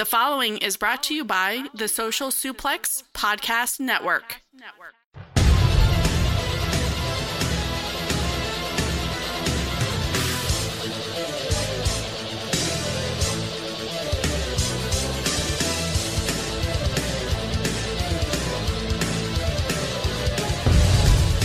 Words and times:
The 0.00 0.06
following 0.06 0.56
is 0.56 0.78
brought 0.78 1.02
to 1.02 1.14
you 1.14 1.26
by 1.26 1.66
the 1.74 1.86
Social 1.86 2.28
Suplex 2.28 3.02
Podcast 3.12 3.80
Network. 3.80 4.40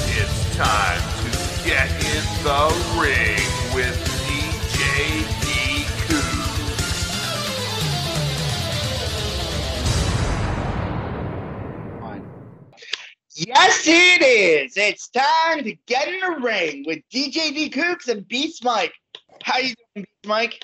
It's 0.07 0.55
time 0.55 1.01
to 1.23 1.67
get 1.67 1.89
in 2.05 2.23
the 2.45 3.01
ring 3.01 3.44
Yes, 13.35 13.83
it 13.85 14.21
is. 14.21 14.77
It's 14.77 15.09
time 15.09 15.65
to 15.65 15.75
get 15.87 16.07
in 16.07 16.21
the 16.21 16.39
ring 16.39 16.85
with 16.87 16.99
DJ 17.13 17.53
D 17.53 17.69
Coops 17.69 18.07
and 18.07 18.25
Beast 18.25 18.63
Mike. 18.63 18.93
How 19.43 19.57
you 19.57 19.73
doing, 19.93 20.05
Beast 20.05 20.25
Mike? 20.25 20.63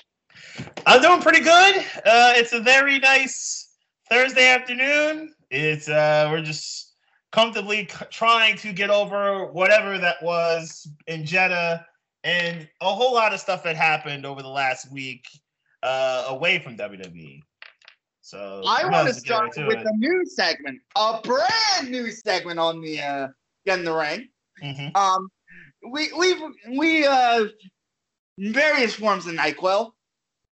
I'm 0.86 1.02
doing 1.02 1.20
pretty 1.20 1.40
good. 1.40 1.76
Uh, 1.76 2.32
it's 2.34 2.54
a 2.54 2.60
very 2.60 2.98
nice 2.98 3.74
Thursday 4.10 4.46
afternoon. 4.48 5.34
It's 5.50 5.86
uh, 5.90 6.28
we're 6.32 6.40
just 6.40 6.94
comfortably 7.30 7.86
c- 7.90 8.06
trying 8.10 8.56
to 8.56 8.72
get 8.72 8.88
over 8.88 9.52
whatever 9.52 9.98
that 9.98 10.22
was 10.22 10.88
in 11.06 11.26
Jeddah, 11.26 11.84
and 12.24 12.66
a 12.80 12.94
whole 12.94 13.12
lot 13.12 13.34
of 13.34 13.40
stuff 13.40 13.62
that 13.64 13.76
happened 13.76 14.24
over 14.24 14.40
the 14.40 14.48
last 14.48 14.90
week 14.90 15.26
uh, 15.82 16.24
away 16.28 16.58
from 16.58 16.78
WWE. 16.78 17.42
So 18.32 18.62
I 18.66 18.88
want 18.88 19.08
to 19.08 19.12
start 19.12 19.50
with 19.58 19.76
it. 19.76 19.86
a 19.86 19.92
new 19.98 20.24
segment, 20.24 20.80
a 20.96 21.20
brand 21.22 21.90
new 21.90 22.10
segment 22.10 22.58
on 22.58 22.80
the 22.80 22.98
uh, 22.98 23.28
Get 23.66 23.80
in 23.80 23.84
the 23.84 23.92
Ring. 23.92 24.26
Mhm. 24.62 24.96
Um, 24.96 25.28
we 25.90 26.10
we've 26.14 26.40
we 26.70 27.04
uh 27.04 27.44
various 28.38 28.94
forms 28.94 29.26
of 29.26 29.34
Nyquil 29.34 29.92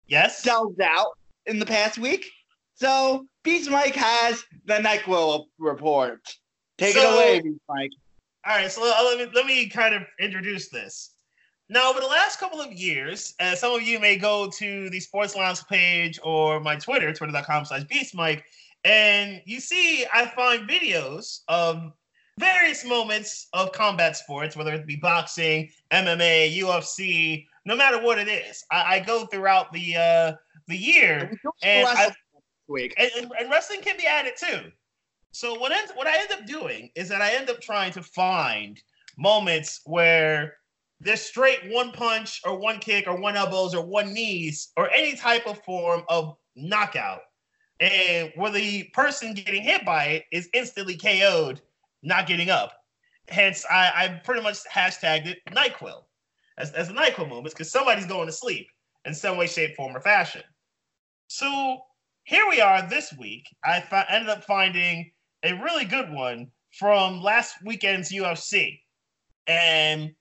Yes. 0.06 0.42
delved 0.42 0.80
out 0.80 1.18
in 1.44 1.58
the 1.58 1.66
past 1.66 1.98
week. 1.98 2.24
So 2.76 3.26
Beast 3.44 3.68
Mike 3.68 3.94
has 3.94 4.42
the 4.64 4.74
Nyquil 4.78 5.44
report. 5.58 6.20
Take 6.78 6.96
it 6.96 7.04
away, 7.04 7.40
Beast 7.42 7.60
Mike. 7.68 7.90
All 8.46 8.56
right, 8.56 8.72
so 8.72 8.80
let 8.80 9.18
me, 9.18 9.30
let 9.34 9.44
me 9.44 9.68
kind 9.68 9.94
of 9.94 10.02
introduce 10.18 10.70
this. 10.70 11.10
Now, 11.68 11.90
over 11.90 12.00
the 12.00 12.06
last 12.06 12.38
couple 12.38 12.60
of 12.60 12.72
years, 12.72 13.34
as 13.40 13.60
some 13.60 13.72
of 13.72 13.82
you 13.82 13.98
may 13.98 14.16
go 14.16 14.48
to 14.50 14.88
the 14.90 15.00
Sports 15.00 15.34
Lounge 15.34 15.66
page 15.66 16.18
or 16.22 16.60
my 16.60 16.76
Twitter, 16.76 17.12
twitter.com 17.12 17.64
slash 17.64 17.82
beastmike, 17.84 18.42
and 18.84 19.42
you 19.46 19.58
see 19.58 20.06
I 20.12 20.26
find 20.26 20.68
videos 20.68 21.40
of 21.48 21.92
various 22.38 22.84
moments 22.84 23.48
of 23.52 23.72
combat 23.72 24.16
sports, 24.16 24.54
whether 24.56 24.72
it 24.74 24.86
be 24.86 24.96
boxing, 24.96 25.70
MMA, 25.90 26.56
UFC, 26.58 27.46
no 27.64 27.74
matter 27.74 28.00
what 28.00 28.18
it 28.18 28.28
is. 28.28 28.64
I, 28.70 28.96
I 28.96 29.00
go 29.00 29.26
throughout 29.26 29.72
the 29.72 29.96
uh, 29.96 30.32
the 30.68 30.76
year 30.76 31.30
and 31.62 31.86
I- 31.98 32.06
and, 32.98 33.32
and 33.40 33.50
wrestling 33.50 33.80
can 33.80 33.96
be 33.96 34.06
added 34.06 34.34
too. 34.38 34.70
So 35.32 35.58
what 35.58 35.72
ends, 35.72 35.92
what 35.94 36.06
I 36.06 36.18
end 36.18 36.32
up 36.32 36.46
doing 36.46 36.90
is 36.94 37.08
that 37.08 37.20
I 37.22 37.32
end 37.34 37.50
up 37.50 37.60
trying 37.60 37.92
to 37.92 38.02
find 38.02 38.80
moments 39.18 39.80
where 39.84 40.56
there's 41.00 41.20
straight 41.20 41.60
one 41.70 41.92
punch 41.92 42.40
or 42.44 42.58
one 42.58 42.78
kick 42.78 43.06
or 43.06 43.20
one 43.20 43.36
elbows 43.36 43.74
or 43.74 43.84
one 43.84 44.12
knees 44.12 44.72
or 44.76 44.90
any 44.90 45.14
type 45.14 45.46
of 45.46 45.62
form 45.64 46.02
of 46.08 46.36
knockout, 46.54 47.20
and 47.80 48.32
where 48.36 48.50
the 48.50 48.84
person 48.94 49.34
getting 49.34 49.62
hit 49.62 49.84
by 49.84 50.04
it 50.04 50.24
is 50.32 50.48
instantly 50.54 50.96
KO'd, 50.96 51.60
not 52.02 52.26
getting 52.26 52.50
up. 52.50 52.72
Hence, 53.28 53.64
I, 53.70 53.92
I 53.94 54.20
pretty 54.24 54.42
much 54.42 54.58
hashtagged 54.72 55.26
it 55.26 55.38
Nyquil 55.50 56.04
as, 56.58 56.70
as 56.72 56.88
the 56.88 56.94
Nyquil 56.94 57.28
moments 57.28 57.54
because 57.54 57.70
somebody's 57.70 58.06
going 58.06 58.26
to 58.26 58.32
sleep 58.32 58.68
in 59.04 59.14
some 59.14 59.36
way, 59.36 59.46
shape, 59.46 59.76
form, 59.76 59.96
or 59.96 60.00
fashion. 60.00 60.42
So 61.28 61.80
here 62.24 62.48
we 62.48 62.60
are 62.60 62.88
this 62.88 63.12
week. 63.18 63.46
I 63.64 63.80
fi- 63.80 64.06
ended 64.08 64.30
up 64.30 64.44
finding 64.44 65.10
a 65.42 65.52
really 65.54 65.84
good 65.84 66.10
one 66.10 66.50
from 66.72 67.22
last 67.22 67.56
weekend's 67.64 68.12
UFC, 68.12 68.80
and 69.46 70.12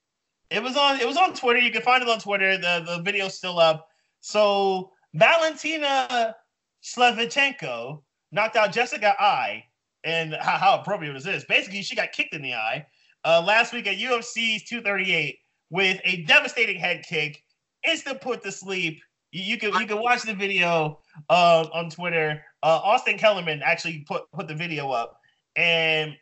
it 0.49 0.61
was 0.61 0.77
on 0.77 0.99
it 0.99 1.07
was 1.07 1.17
on 1.17 1.33
Twitter. 1.33 1.59
You 1.59 1.71
can 1.71 1.81
find 1.81 2.03
it 2.03 2.09
on 2.09 2.19
Twitter. 2.19 2.57
the 2.57 2.83
The 2.85 3.01
video's 3.01 3.35
still 3.35 3.59
up. 3.59 3.87
So 4.21 4.91
Valentina 5.13 6.35
Shevchenko 6.83 8.01
knocked 8.31 8.55
out 8.55 8.71
Jessica 8.71 9.15
Eye, 9.19 9.63
and 10.03 10.35
how, 10.35 10.57
how 10.57 10.79
appropriate 10.79 11.15
is 11.15 11.23
this? 11.23 11.45
Basically, 11.45 11.81
she 11.81 11.95
got 11.95 12.11
kicked 12.11 12.33
in 12.33 12.41
the 12.41 12.53
eye 12.53 12.85
uh, 13.23 13.41
last 13.45 13.73
week 13.73 13.87
at 13.87 13.97
UFC 13.97 14.63
238 14.65 15.37
with 15.71 15.99
a 16.03 16.23
devastating 16.23 16.79
head 16.79 17.03
kick, 17.07 17.41
instant 17.87 18.21
put 18.21 18.43
to 18.43 18.51
sleep. 18.51 19.01
You, 19.31 19.43
you 19.43 19.57
can 19.57 19.73
you 19.79 19.87
can 19.87 19.99
watch 19.99 20.21
the 20.23 20.33
video 20.33 20.99
uh, 21.29 21.67
on 21.73 21.89
Twitter. 21.89 22.41
Uh, 22.61 22.79
Austin 22.83 23.17
Kellerman 23.17 23.61
actually 23.63 24.05
put 24.07 24.31
put 24.31 24.47
the 24.47 24.55
video 24.55 24.91
up, 24.91 25.19
and 25.55 26.15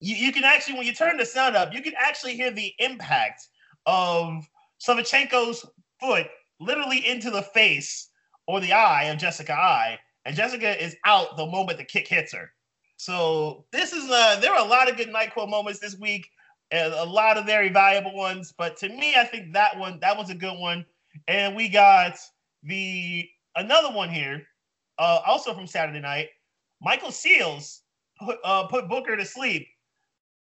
you, 0.00 0.16
you 0.16 0.32
can 0.32 0.44
actually 0.44 0.76
when 0.76 0.86
you 0.86 0.94
turn 0.94 1.16
the 1.16 1.26
sound 1.26 1.56
up, 1.56 1.72
you 1.72 1.82
can 1.82 1.94
actually 1.98 2.36
hear 2.36 2.50
the 2.50 2.72
impact 2.78 3.48
of 3.86 4.46
Shevchenko's 4.80 5.64
foot 6.00 6.26
literally 6.60 7.06
into 7.06 7.30
the 7.30 7.42
face 7.42 8.10
or 8.46 8.60
the 8.60 8.72
eye 8.72 9.04
of 9.04 9.18
Jessica 9.18 9.52
Eye, 9.52 9.98
and 10.24 10.36
Jessica 10.36 10.82
is 10.82 10.96
out 11.04 11.36
the 11.36 11.46
moment 11.46 11.78
the 11.78 11.84
kick 11.84 12.06
hits 12.08 12.32
her. 12.32 12.50
So 12.96 13.64
this 13.72 13.92
is 13.92 14.10
uh 14.10 14.38
there 14.40 14.52
are 14.52 14.64
a 14.64 14.68
lot 14.68 14.90
of 14.90 14.96
good 14.96 15.08
Nyquil 15.08 15.48
moments 15.48 15.80
this 15.80 15.98
week, 15.98 16.26
and 16.70 16.92
a 16.92 17.04
lot 17.04 17.36
of 17.36 17.46
very 17.46 17.68
valuable 17.68 18.14
ones. 18.14 18.52
But 18.56 18.76
to 18.78 18.88
me, 18.88 19.14
I 19.16 19.24
think 19.24 19.52
that 19.52 19.78
one 19.78 19.98
that 20.00 20.16
was 20.16 20.30
a 20.30 20.34
good 20.34 20.58
one. 20.58 20.84
And 21.28 21.56
we 21.56 21.68
got 21.68 22.16
the 22.62 23.28
another 23.54 23.94
one 23.94 24.10
here, 24.10 24.42
uh, 24.98 25.20
also 25.26 25.54
from 25.54 25.66
Saturday 25.66 26.00
night. 26.00 26.28
Michael 26.80 27.10
Seals 27.10 27.82
put 28.24 28.38
uh, 28.44 28.66
put 28.66 28.88
Booker 28.88 29.16
to 29.16 29.24
sleep. 29.24 29.68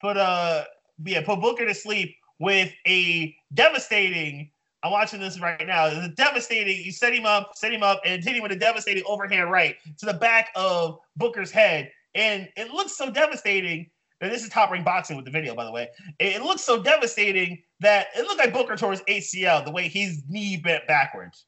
Put 0.03 0.17
uh 0.17 0.65
yeah 1.05 1.23
put 1.23 1.41
Booker 1.41 1.65
to 1.65 1.75
sleep 1.75 2.17
with 2.39 2.73
a 2.89 3.35
devastating. 3.55 4.51
I'm 4.83 4.91
watching 4.91 5.21
this 5.21 5.41
right 5.41 5.65
now. 5.65 5.87
It's 5.87 6.07
a 6.07 6.09
devastating. 6.09 6.85
You 6.85 6.91
set 6.91 7.15
him 7.15 7.25
up, 7.25 7.53
set 7.55 7.73
him 7.73 7.85
up, 7.85 8.01
and 8.05 8.23
hit 8.23 8.35
him 8.35 8.43
with 8.43 8.51
a 8.51 8.57
devastating 8.57 9.05
overhand 9.07 9.49
right 9.51 9.77
to 9.99 10.07
the 10.07 10.15
back 10.15 10.51
of 10.57 10.99
Booker's 11.17 11.53
head, 11.53 11.93
and 12.17 12.49
it 12.57 12.71
looks 12.71 12.97
so 12.97 13.11
devastating. 13.11 13.89
And 14.21 14.31
this 14.31 14.43
is 14.43 14.49
Top 14.51 14.71
Rank 14.71 14.85
boxing 14.85 15.17
with 15.17 15.25
the 15.25 15.31
video, 15.31 15.55
by 15.55 15.65
the 15.65 15.73
way. 15.73 15.89
It, 16.19 16.37
it 16.37 16.43
looks 16.43 16.63
so 16.63 16.81
devastating 16.83 17.63
that 17.81 18.09
it 18.17 18.23
looked 18.27 18.39
like 18.39 18.53
Booker 18.53 18.77
tore 18.77 18.93
his 18.93 19.03
ACL 19.03 19.65
the 19.65 19.73
way 19.73 19.89
his 19.89 20.23
knee 20.29 20.57
bent 20.57 20.87
backwards. 20.89 21.45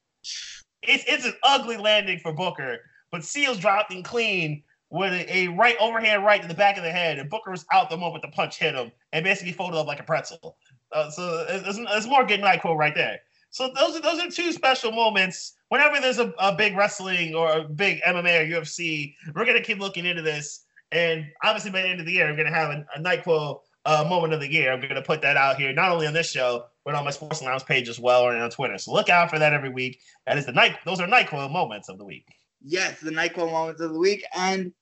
It's 0.82 1.04
it's 1.08 1.24
an 1.24 1.34
ugly 1.42 1.76
landing 1.76 2.20
for 2.20 2.32
Booker, 2.32 2.78
but 3.10 3.24
Seals 3.24 3.58
dropped 3.58 3.92
him 3.92 4.04
clean 4.04 4.62
with 4.94 5.12
a, 5.12 5.36
a 5.36 5.48
right 5.48 5.76
overhand 5.80 6.24
right 6.24 6.40
to 6.40 6.46
the 6.46 6.54
back 6.54 6.76
of 6.76 6.84
the 6.84 6.90
head, 6.90 7.18
and 7.18 7.28
Booker 7.28 7.50
was 7.50 7.66
out 7.72 7.90
the 7.90 7.96
moment 7.96 8.22
the 8.22 8.28
punch 8.28 8.58
hit 8.58 8.76
him 8.76 8.92
and 9.12 9.24
basically 9.24 9.52
folded 9.52 9.76
up 9.76 9.88
like 9.88 9.98
a 9.98 10.04
pretzel. 10.04 10.56
Uh, 10.92 11.10
so 11.10 11.44
it's, 11.48 11.78
it's 11.78 12.06
more 12.06 12.24
good 12.24 12.40
night 12.40 12.60
quote 12.60 12.78
right 12.78 12.94
there. 12.94 13.18
So 13.50 13.72
those 13.74 13.96
are 13.96 14.00
those 14.00 14.20
are 14.20 14.30
two 14.30 14.52
special 14.52 14.92
moments. 14.92 15.54
Whenever 15.68 16.00
there's 16.00 16.20
a, 16.20 16.32
a 16.38 16.54
big 16.54 16.76
wrestling 16.76 17.34
or 17.34 17.52
a 17.52 17.64
big 17.64 18.02
MMA 18.02 18.42
or 18.42 18.60
UFC, 18.60 19.16
we're 19.34 19.44
gonna 19.44 19.60
keep 19.60 19.80
looking 19.80 20.06
into 20.06 20.22
this. 20.22 20.64
And 20.92 21.26
obviously 21.42 21.72
by 21.72 21.82
the 21.82 21.88
end 21.88 21.98
of 21.98 22.06
the 22.06 22.12
year, 22.12 22.30
we're 22.30 22.36
gonna 22.36 22.54
have 22.54 22.70
a, 22.70 22.86
a 22.96 23.58
uh, 23.84 24.04
moment 24.08 24.32
of 24.32 24.40
the 24.40 24.50
year. 24.50 24.72
I'm 24.72 24.80
gonna 24.80 25.02
put 25.02 25.22
that 25.22 25.36
out 25.36 25.56
here, 25.56 25.72
not 25.72 25.90
only 25.90 26.06
on 26.06 26.14
this 26.14 26.30
show, 26.30 26.66
but 26.84 26.94
on 26.94 27.04
my 27.04 27.10
Sports 27.10 27.42
Lounge 27.42 27.64
page 27.64 27.88
as 27.88 27.98
well, 27.98 28.22
or 28.22 28.36
on 28.36 28.50
Twitter. 28.50 28.78
So 28.78 28.92
look 28.92 29.08
out 29.08 29.28
for 29.28 29.40
that 29.40 29.52
every 29.52 29.70
week. 29.70 29.98
That 30.26 30.38
is 30.38 30.46
the 30.46 30.52
night. 30.52 30.76
Those 30.84 31.00
are 31.00 31.08
NyQuil 31.08 31.50
moments 31.50 31.88
of 31.88 31.98
the 31.98 32.04
week. 32.04 32.28
Yes, 32.66 32.98
the 33.00 33.10
Nyquil 33.10 33.50
moments 33.50 33.82
of 33.82 33.92
the 33.92 33.98
week, 33.98 34.24
and 34.34 34.72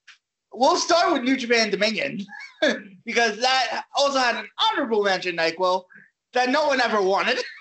we'll 0.52 0.76
start 0.76 1.12
with 1.12 1.22
New 1.22 1.37
Japan 1.37 1.70
Dominion 1.70 2.25
because 3.04 3.38
that 3.40 3.84
also 3.96 4.19
had 4.19 4.37
an 4.37 4.49
honorable 4.60 5.02
mention 5.02 5.37
Nyquil 5.37 5.84
that 6.32 6.50
no 6.50 6.66
one 6.66 6.81
ever 6.81 7.00
wanted. 7.02 7.38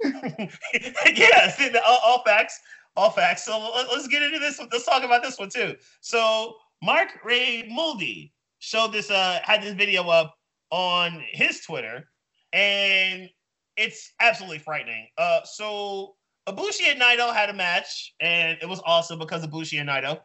yes, 0.02 1.60
all, 1.84 1.98
all 2.04 2.22
facts, 2.24 2.58
all 2.96 3.10
facts. 3.10 3.44
So 3.44 3.58
let- 3.74 3.88
let's 3.88 4.06
get 4.06 4.22
into 4.22 4.38
this. 4.38 4.60
Let's 4.60 4.84
talk 4.86 5.02
about 5.02 5.22
this 5.22 5.38
one 5.38 5.48
too. 5.50 5.74
So 6.00 6.54
Mark 6.82 7.08
Ray 7.24 7.68
Muldy 7.68 8.30
showed 8.60 8.92
this, 8.92 9.10
uh, 9.10 9.40
had 9.42 9.62
this 9.62 9.74
video 9.74 10.08
up 10.08 10.36
on 10.70 11.22
his 11.32 11.60
Twitter, 11.60 12.08
and 12.52 13.28
it's 13.76 14.12
absolutely 14.20 14.58
frightening. 14.58 15.08
Uh, 15.16 15.40
so 15.44 16.14
Ibushi 16.48 16.90
and 16.90 17.00
Naito 17.00 17.32
had 17.34 17.50
a 17.50 17.54
match, 17.54 18.14
and 18.20 18.56
it 18.62 18.68
was 18.68 18.80
awesome 18.84 19.18
because 19.18 19.44
Ibushi 19.46 19.80
and 19.80 19.88
Naito. 19.88 20.20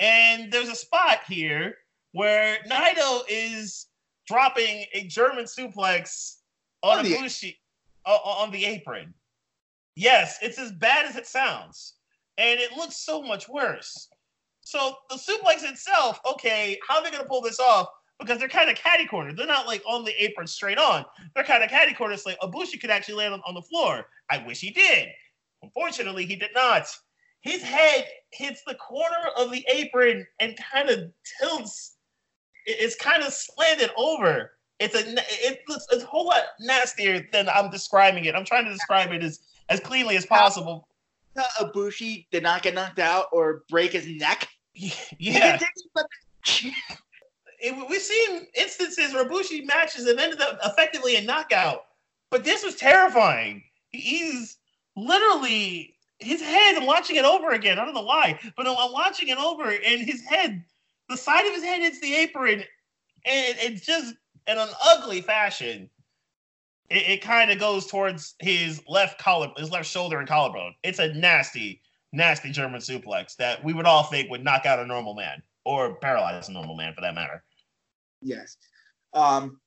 And 0.00 0.52
there's 0.52 0.68
a 0.68 0.74
spot 0.74 1.20
here 1.28 1.76
where 2.12 2.58
Naito 2.68 3.20
is 3.28 3.86
dropping 4.26 4.84
a 4.92 5.06
German 5.06 5.44
suplex 5.44 6.36
on 6.82 6.98
On 6.98 7.04
the- 7.04 7.14
Ibushi 7.14 7.56
uh, 8.04 8.18
on 8.24 8.50
the 8.50 8.64
apron. 8.64 9.14
Yes, 9.94 10.38
it's 10.42 10.58
as 10.58 10.72
bad 10.72 11.06
as 11.06 11.16
it 11.16 11.26
sounds, 11.26 11.94
and 12.36 12.60
it 12.60 12.72
looks 12.76 12.98
so 12.98 13.22
much 13.22 13.48
worse. 13.48 14.08
So 14.60 14.94
the 15.08 15.16
suplex 15.16 15.62
itself, 15.68 16.20
okay, 16.28 16.78
how 16.86 16.98
are 16.98 17.04
they 17.04 17.10
gonna 17.10 17.24
pull 17.24 17.40
this 17.40 17.58
off? 17.60 17.88
Because 18.18 18.38
they're 18.38 18.48
kind 18.48 18.70
of 18.70 18.76
catty 18.76 19.06
cornered. 19.06 19.36
They're 19.36 19.46
not 19.46 19.66
like 19.66 19.82
on 19.86 20.04
the 20.04 20.12
apron 20.22 20.46
straight 20.46 20.78
on. 20.78 21.04
They're 21.34 21.44
kind 21.44 21.62
of 21.62 21.70
catty 21.70 21.94
cornered. 21.94 22.14
It's 22.14 22.26
like 22.26 22.38
Ibushi 22.40 22.80
could 22.80 22.90
actually 22.90 23.14
land 23.14 23.34
on, 23.34 23.42
on 23.46 23.54
the 23.54 23.62
floor. 23.62 24.06
I 24.30 24.38
wish 24.46 24.60
he 24.60 24.70
did. 24.70 25.08
Unfortunately, 25.62 26.26
he 26.26 26.36
did 26.36 26.50
not. 26.54 26.86
His 27.46 27.62
head 27.62 28.06
hits 28.32 28.62
the 28.66 28.74
corner 28.74 29.30
of 29.36 29.52
the 29.52 29.64
apron 29.72 30.26
and 30.40 30.56
kind 30.56 30.90
of 30.90 31.10
tilts. 31.40 31.96
It's 32.66 32.96
kind 32.96 33.22
of 33.22 33.32
slanted 33.32 33.90
over. 33.96 34.52
It's 34.80 34.94
a 34.94 35.04
it 35.06 35.60
looks 35.68 35.86
it's 35.90 36.02
a 36.02 36.06
whole 36.06 36.26
lot 36.26 36.42
nastier 36.60 37.26
than 37.32 37.48
I'm 37.48 37.70
describing 37.70 38.24
it. 38.24 38.34
I'm 38.34 38.44
trying 38.44 38.64
to 38.66 38.72
describe 38.72 39.12
it 39.12 39.22
as 39.22 39.40
as 39.68 39.80
cleanly 39.80 40.16
as 40.16 40.26
possible. 40.26 40.88
Ibushi 41.60 42.26
did 42.30 42.42
not 42.42 42.62
get 42.62 42.74
knocked 42.74 42.98
out 42.98 43.26
or 43.32 43.62
break 43.68 43.92
his 43.92 44.06
neck. 44.06 44.48
Yeah, 44.74 44.90
continued 45.18 45.70
the 45.94 46.08
match. 46.44 46.66
it, 47.60 47.88
we've 47.88 48.02
seen 48.02 48.46
instances 48.54 49.14
where 49.14 49.28
Bushi 49.28 49.62
matches 49.62 50.08
have 50.08 50.18
ended 50.18 50.40
up 50.40 50.58
effectively 50.64 51.16
a 51.16 51.22
knockout, 51.22 51.84
but 52.30 52.44
this 52.44 52.64
was 52.64 52.74
terrifying. 52.74 53.62
He's 53.90 54.58
literally 54.96 55.95
his 56.18 56.40
head. 56.40 56.76
I'm 56.76 56.86
watching 56.86 57.16
it 57.16 57.24
over 57.24 57.50
again. 57.50 57.78
I 57.78 57.84
don't 57.84 57.94
know 57.94 58.02
why, 58.02 58.38
but 58.56 58.66
I'm, 58.66 58.92
watching 58.92 59.28
it 59.28 59.38
over, 59.38 59.70
and 59.70 60.00
his 60.00 60.22
head, 60.22 60.64
the 61.08 61.16
side 61.16 61.46
of 61.46 61.54
his 61.54 61.64
head 61.64 61.80
hits 61.80 62.00
the 62.00 62.14
apron, 62.14 62.60
and 63.24 63.56
it's 63.58 63.84
just 63.84 64.14
in 64.46 64.58
an 64.58 64.68
ugly 64.84 65.20
fashion. 65.20 65.90
It, 66.88 67.08
it 67.08 67.22
kind 67.22 67.50
of 67.50 67.58
goes 67.58 67.86
towards 67.86 68.34
his 68.40 68.82
left 68.88 69.18
collar, 69.18 69.50
his 69.56 69.70
left 69.70 69.88
shoulder 69.88 70.18
and 70.18 70.28
collarbone. 70.28 70.74
It's 70.82 70.98
a 70.98 71.12
nasty, 71.14 71.82
nasty 72.12 72.50
German 72.50 72.80
suplex 72.80 73.36
that 73.36 73.62
we 73.62 73.74
would 73.74 73.86
all 73.86 74.04
think 74.04 74.30
would 74.30 74.44
knock 74.44 74.66
out 74.66 74.78
a 74.78 74.86
normal 74.86 75.14
man 75.14 75.42
or 75.64 75.96
paralyze 75.96 76.48
a 76.48 76.52
normal 76.52 76.76
man 76.76 76.94
for 76.94 77.00
that 77.00 77.14
matter. 77.14 77.42
Yes. 78.22 78.56
Um, 79.12 79.60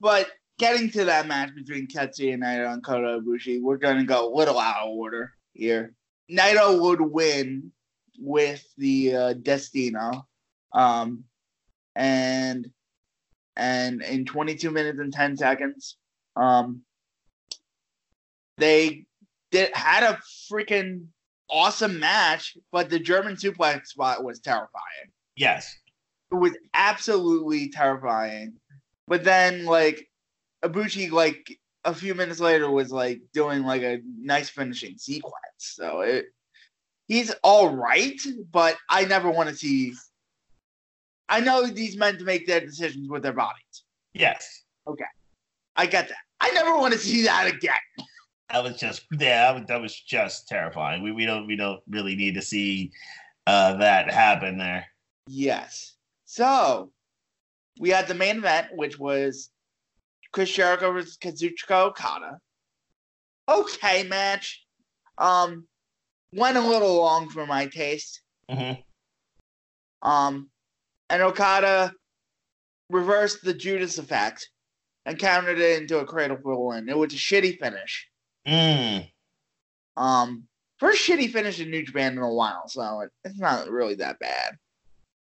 but 0.00 0.28
getting 0.58 0.90
to 0.90 1.04
that 1.04 1.26
match 1.26 1.54
between 1.54 1.86
Tetsuya 1.86 2.36
Naito 2.36 2.72
and 2.72 2.84
Kota 2.84 3.20
Ibushi, 3.20 3.62
we're 3.62 3.76
going 3.76 3.98
to 3.98 4.04
go 4.04 4.28
a 4.28 4.34
little 4.34 4.58
out 4.58 4.82
of 4.84 4.90
order 4.90 5.32
here. 5.54 5.94
Naito 6.30 6.80
would 6.80 7.00
win 7.00 7.72
with 8.18 8.64
the 8.76 9.14
uh, 9.14 9.32
Destino, 9.34 10.26
um, 10.72 11.24
and 11.96 12.70
and 13.56 14.02
in 14.02 14.24
22 14.24 14.70
minutes 14.70 14.98
and 14.98 15.12
10 15.12 15.36
seconds, 15.36 15.96
um, 16.36 16.82
they 18.56 19.04
did 19.50 19.70
had 19.74 20.02
a 20.02 20.18
freaking 20.50 21.06
awesome 21.50 22.00
match, 22.00 22.56
but 22.72 22.90
the 22.90 22.98
German 22.98 23.36
suplex 23.36 23.86
spot 23.88 24.24
was 24.24 24.40
terrifying 24.40 25.10
Yes. 25.36 25.76
it 26.32 26.36
was 26.36 26.52
absolutely 26.72 27.68
terrifying. 27.70 28.54
But 29.06 29.22
then 29.24 29.64
like 29.66 30.08
Ibushi 30.64 31.10
like 31.10 31.58
a 31.84 31.94
few 31.94 32.14
minutes 32.14 32.40
later 32.40 32.70
was 32.70 32.90
like 32.90 33.20
doing 33.32 33.62
like 33.64 33.82
a 33.82 34.00
nice 34.18 34.48
finishing 34.48 34.96
sequence. 34.98 35.34
So 35.58 36.00
it 36.00 36.26
he's 37.08 37.32
all 37.42 37.74
right, 37.74 38.20
but 38.50 38.76
I 38.88 39.04
never 39.04 39.30
want 39.30 39.48
to 39.48 39.54
see 39.54 39.94
I 41.28 41.40
know 41.40 41.66
these 41.66 41.96
men 41.96 42.18
to 42.18 42.24
make 42.24 42.46
their 42.46 42.60
decisions 42.60 43.08
with 43.08 43.22
their 43.22 43.32
bodies. 43.32 43.84
Yes. 44.12 44.62
Okay. 44.86 45.04
I 45.76 45.86
get 45.86 46.08
that. 46.08 46.18
I 46.40 46.50
never 46.50 46.76
want 46.76 46.92
to 46.92 46.98
see 46.98 47.22
that 47.24 47.52
again. 47.52 47.74
That 48.50 48.62
was 48.62 48.76
just 48.76 49.06
yeah, 49.10 49.52
that 49.52 49.58
was, 49.58 49.68
that 49.68 49.80
was 49.80 50.00
just 50.00 50.46
terrifying. 50.46 51.02
We 51.02 51.10
we 51.10 51.24
don't 51.24 51.46
we 51.46 51.56
don't 51.56 51.80
really 51.88 52.14
need 52.14 52.34
to 52.34 52.42
see 52.42 52.92
uh 53.46 53.78
that 53.78 54.12
happen 54.12 54.58
there. 54.58 54.86
Yes. 55.26 55.96
So 56.26 56.92
we 57.80 57.88
had 57.88 58.06
the 58.06 58.14
main 58.14 58.36
event, 58.36 58.68
which 58.74 58.98
was 58.98 59.50
Chris 60.34 60.50
Jericho 60.50 60.92
versus 60.92 61.16
Kazuchika 61.16 61.86
Okada. 61.86 62.38
Okay, 63.48 64.02
match. 64.02 64.66
Um, 65.16 65.68
went 66.32 66.56
a 66.56 66.60
little 66.60 66.96
long 66.96 67.30
for 67.30 67.46
my 67.46 67.66
taste. 67.66 68.20
Mhm. 68.50 68.82
Um, 70.02 70.50
and 71.08 71.22
Okada 71.22 71.94
reversed 72.90 73.44
the 73.44 73.54
Judas 73.54 73.98
effect 73.98 74.50
and 75.06 75.20
countered 75.20 75.60
it 75.60 75.80
into 75.80 76.00
a 76.00 76.04
cradle 76.04 76.36
pull 76.36 76.72
in. 76.72 76.88
It 76.88 76.98
was 76.98 77.14
a 77.14 77.16
shitty 77.16 77.60
finish. 77.60 78.10
Mm. 78.44 79.08
Um, 79.96 80.48
first 80.78 81.08
shitty 81.08 81.32
finish 81.32 81.60
in 81.60 81.70
New 81.70 81.84
Japan 81.84 82.14
in 82.14 82.18
a 82.18 82.34
while, 82.34 82.66
so 82.66 83.02
it, 83.02 83.10
it's 83.22 83.38
not 83.38 83.70
really 83.70 83.94
that 83.96 84.18
bad. 84.18 84.58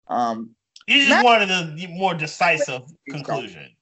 Um, 0.09 0.57
You 0.87 1.05
just 1.07 1.23
wanted 1.23 1.51
a 1.51 1.87
more 1.89 2.15
decisive 2.15 2.85
conclusion. 3.07 3.77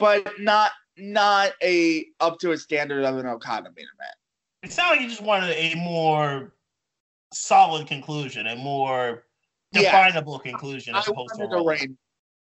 But 0.00 0.40
not 0.40 0.72
not 0.96 1.52
a 1.62 2.06
up 2.18 2.38
to 2.40 2.50
a 2.52 2.58
standard 2.58 3.04
of 3.04 3.16
an 3.18 3.26
Okada 3.26 3.70
main 3.76 3.86
event. 3.94 4.14
It 4.64 4.72
sounded 4.72 4.94
like 4.96 5.00
you 5.02 5.08
just 5.08 5.22
wanted 5.22 5.50
a 5.50 5.74
more 5.76 6.52
solid 7.32 7.86
conclusion, 7.86 8.46
a 8.48 8.56
more 8.56 9.24
Yeah. 9.72 9.82
definable 9.82 10.38
conclusion 10.40 10.94
I 10.94 10.98
as 10.98 11.08
opposed 11.08 11.34
to 11.36 11.42
a 11.42 11.46
wanted 11.46 11.54
a 11.54 11.56
roll. 11.58 11.66
rain. 11.66 11.98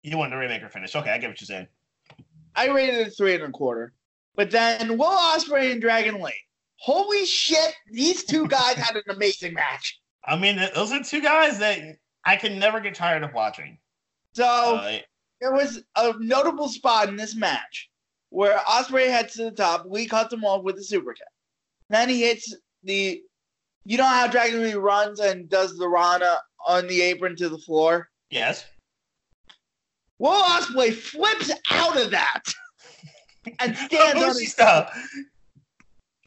You 0.02 0.18
wanted 0.18 0.36
a 0.36 0.40
Rainmaker 0.40 0.70
finish. 0.70 0.96
Okay, 0.96 1.12
I 1.12 1.18
get 1.20 1.30
what 1.30 1.40
you're 1.40 1.46
saying. 1.46 1.68
I 2.56 2.68
rated 2.70 3.08
it 3.08 3.12
three 3.16 3.36
and 3.36 3.44
a 3.44 3.50
quarter. 3.52 3.94
But 4.36 4.50
then 4.50 4.98
Will 4.98 5.06
Ospreay 5.08 5.72
and 5.72 5.80
Dragon 5.82 6.20
Lee. 6.22 6.34
Holy 6.78 7.26
shit! 7.26 7.76
These 7.92 8.24
two 8.24 8.48
guys 8.48 8.76
had 8.76 8.96
an 8.96 9.04
amazing 9.10 9.54
match. 9.54 10.00
I 10.26 10.36
mean, 10.38 10.56
those 10.74 10.92
are 10.92 11.04
two 11.04 11.22
guys 11.22 11.60
that 11.60 11.80
I 12.26 12.38
can 12.38 12.58
never 12.58 12.80
get 12.80 12.96
tired 12.96 13.24
of 13.24 13.34
watching. 13.34 13.78
So 14.34 14.46
Uh, 14.46 15.00
there 15.42 15.52
was 15.54 15.84
a 15.98 16.14
notable 16.20 16.70
spot 16.70 17.10
in 17.10 17.16
this 17.16 17.36
match 17.36 17.90
where 18.30 18.58
Ospreay 18.60 19.10
heads 19.10 19.34
to 19.34 19.46
the 19.46 19.52
top. 19.52 19.86
Lee 19.88 20.06
cuts 20.08 20.32
him 20.34 20.46
off 20.46 20.64
with 20.64 20.78
a 20.78 20.84
super 20.84 21.14
kick. 21.14 21.28
Then 21.90 22.08
he 22.08 22.22
hits 22.22 22.56
the. 22.84 23.22
You 23.84 23.98
know 23.98 24.06
how 24.06 24.28
Dragon 24.28 24.62
Lee 24.62 24.76
runs 24.76 25.20
and 25.20 25.50
does 25.50 25.76
the 25.78 25.88
Rana 25.90 26.38
on 26.68 26.86
the 26.88 27.02
apron 27.02 27.36
to 27.38 27.50
the 27.50 27.58
floor? 27.58 28.08
yes. 28.30 28.66
Will 30.20 30.40
Ospreay 30.44 30.94
flips 30.94 31.50
out 31.72 32.00
of 32.00 32.12
that 32.12 32.44
and 33.60 33.76
stands 33.76 34.22
on 34.24 34.30
his 34.40 34.52
stuff. 34.52 34.96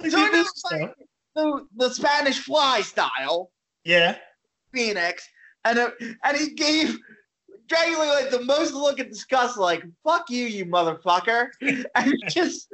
Sort 0.08 0.34
of 0.34 0.46
like 0.72 0.94
the, 1.36 1.64
the 1.76 1.90
Spanish 1.90 2.40
fly 2.40 2.80
style, 2.80 3.52
Yeah. 3.84 4.16
Phoenix, 4.72 5.24
and 5.64 5.78
uh, 5.78 5.90
and 6.24 6.36
he 6.36 6.50
gave 6.54 6.98
Dragon 7.66 7.98
Lee 8.00 8.08
like 8.10 8.30
the 8.30 8.44
most 8.44 8.74
look 8.74 9.00
of 9.00 9.08
disgust, 9.08 9.56
like 9.56 9.82
"fuck 10.04 10.28
you, 10.30 10.46
you 10.46 10.66
motherfucker," 10.66 11.48
and 11.94 12.14
just 12.28 12.68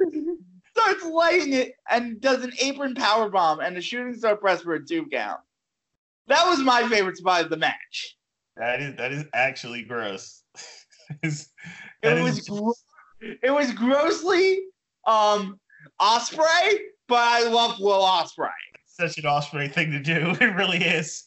starts 0.71 1.03
laying 1.05 1.53
it 1.53 1.73
and 1.89 2.19
does 2.21 2.43
an 2.43 2.51
apron 2.61 2.95
power 2.95 3.29
bomb 3.29 3.59
and 3.59 3.77
a 3.77 3.81
shooting 3.81 4.13
star 4.15 4.35
press 4.35 4.61
for 4.61 4.73
a 4.73 4.85
two 4.85 5.05
count. 5.11 5.39
That 6.27 6.45
was 6.47 6.59
my 6.59 6.87
favorite 6.87 7.17
spot 7.17 7.43
of 7.43 7.49
the 7.49 7.57
match. 7.57 8.17
That 8.57 8.81
is 8.81 8.95
that 8.97 9.11
is 9.11 9.25
actually 9.33 9.83
gross. 9.83 10.43
It 12.03 12.21
was 12.23 12.39
is- 12.39 12.47
gro- 12.47 12.73
it 13.21 13.51
was 13.51 13.71
grossly 13.73 14.59
um 15.05 15.59
Ospreay, 15.99 16.77
but 17.07 17.19
I 17.19 17.43
love 17.49 17.79
Will 17.79 18.01
Ospreay. 18.01 18.49
such 18.85 19.17
an 19.17 19.23
Ospreay 19.25 19.71
thing 19.73 19.91
to 19.91 19.99
do. 19.99 20.35
It 20.41 20.55
really 20.55 20.77
is. 20.77 21.23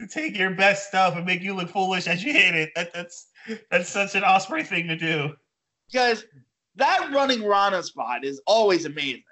To 0.00 0.06
take 0.06 0.36
your 0.36 0.50
best 0.50 0.88
stuff 0.88 1.16
and 1.16 1.24
make 1.24 1.42
you 1.42 1.54
look 1.54 1.70
foolish 1.70 2.06
as 2.06 2.22
you 2.22 2.32
hit 2.32 2.54
it. 2.54 2.70
That, 2.76 2.92
that's 2.92 3.28
that's 3.70 3.88
such 3.88 4.14
an 4.14 4.22
Ospreay 4.22 4.66
thing 4.66 4.88
to 4.88 4.96
do. 4.96 5.32
because 5.90 6.24
that 6.74 7.10
running 7.12 7.44
Rana 7.44 7.82
spot 7.82 8.24
is 8.24 8.40
always 8.46 8.84
amazing. 8.84 9.22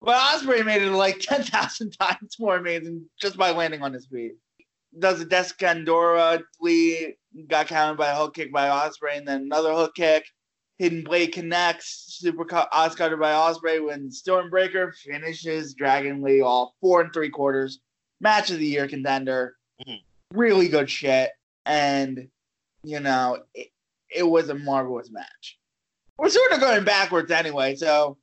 But 0.00 0.18
Ospreay 0.18 0.64
made 0.64 0.82
it 0.82 0.90
like 0.90 1.18
10,000 1.20 1.90
times 1.98 2.36
more 2.38 2.56
amazing 2.56 3.04
just 3.20 3.36
by 3.36 3.50
landing 3.50 3.82
on 3.82 3.92
his 3.92 4.06
feet. 4.06 4.32
Does 4.98 5.20
a 5.20 5.26
Desnucadora, 5.26 6.42
Lee 6.60 7.14
got 7.48 7.66
countered 7.66 7.98
by 7.98 8.10
a 8.10 8.16
hook 8.16 8.34
kick 8.34 8.52
by 8.52 8.68
Ospreay, 8.68 9.18
and 9.18 9.28
then 9.28 9.42
another 9.42 9.72
hook 9.72 9.94
kick. 9.94 10.24
Hidden 10.78 11.04
Blade 11.04 11.32
connects, 11.32 12.16
super 12.18 12.44
Oscar 12.72 13.16
by 13.16 13.32
Ospreay 13.32 13.86
when 13.86 14.08
Stormbreaker 14.10 14.92
finishes 14.94 15.74
Dragon 15.74 16.22
Lee 16.22 16.40
all 16.40 16.74
four 16.80 17.00
and 17.02 17.12
three 17.12 17.30
quarters. 17.30 17.78
Match 18.20 18.50
of 18.50 18.58
the 18.58 18.66
year 18.66 18.88
contender. 18.88 19.54
Mhm. 19.86 20.02
Really 20.32 20.68
good 20.68 20.90
shit. 20.90 21.30
And, 21.66 22.28
you 22.82 23.00
know, 23.00 23.42
it, 23.54 23.68
it 24.14 24.22
was 24.22 24.48
a 24.48 24.54
marvelous 24.54 25.10
match 25.10 25.58
we're 26.22 26.28
sort 26.28 26.52
of 26.52 26.60
going 26.60 26.84
backwards 26.84 27.32
anyway. 27.32 27.74
So, 27.74 28.16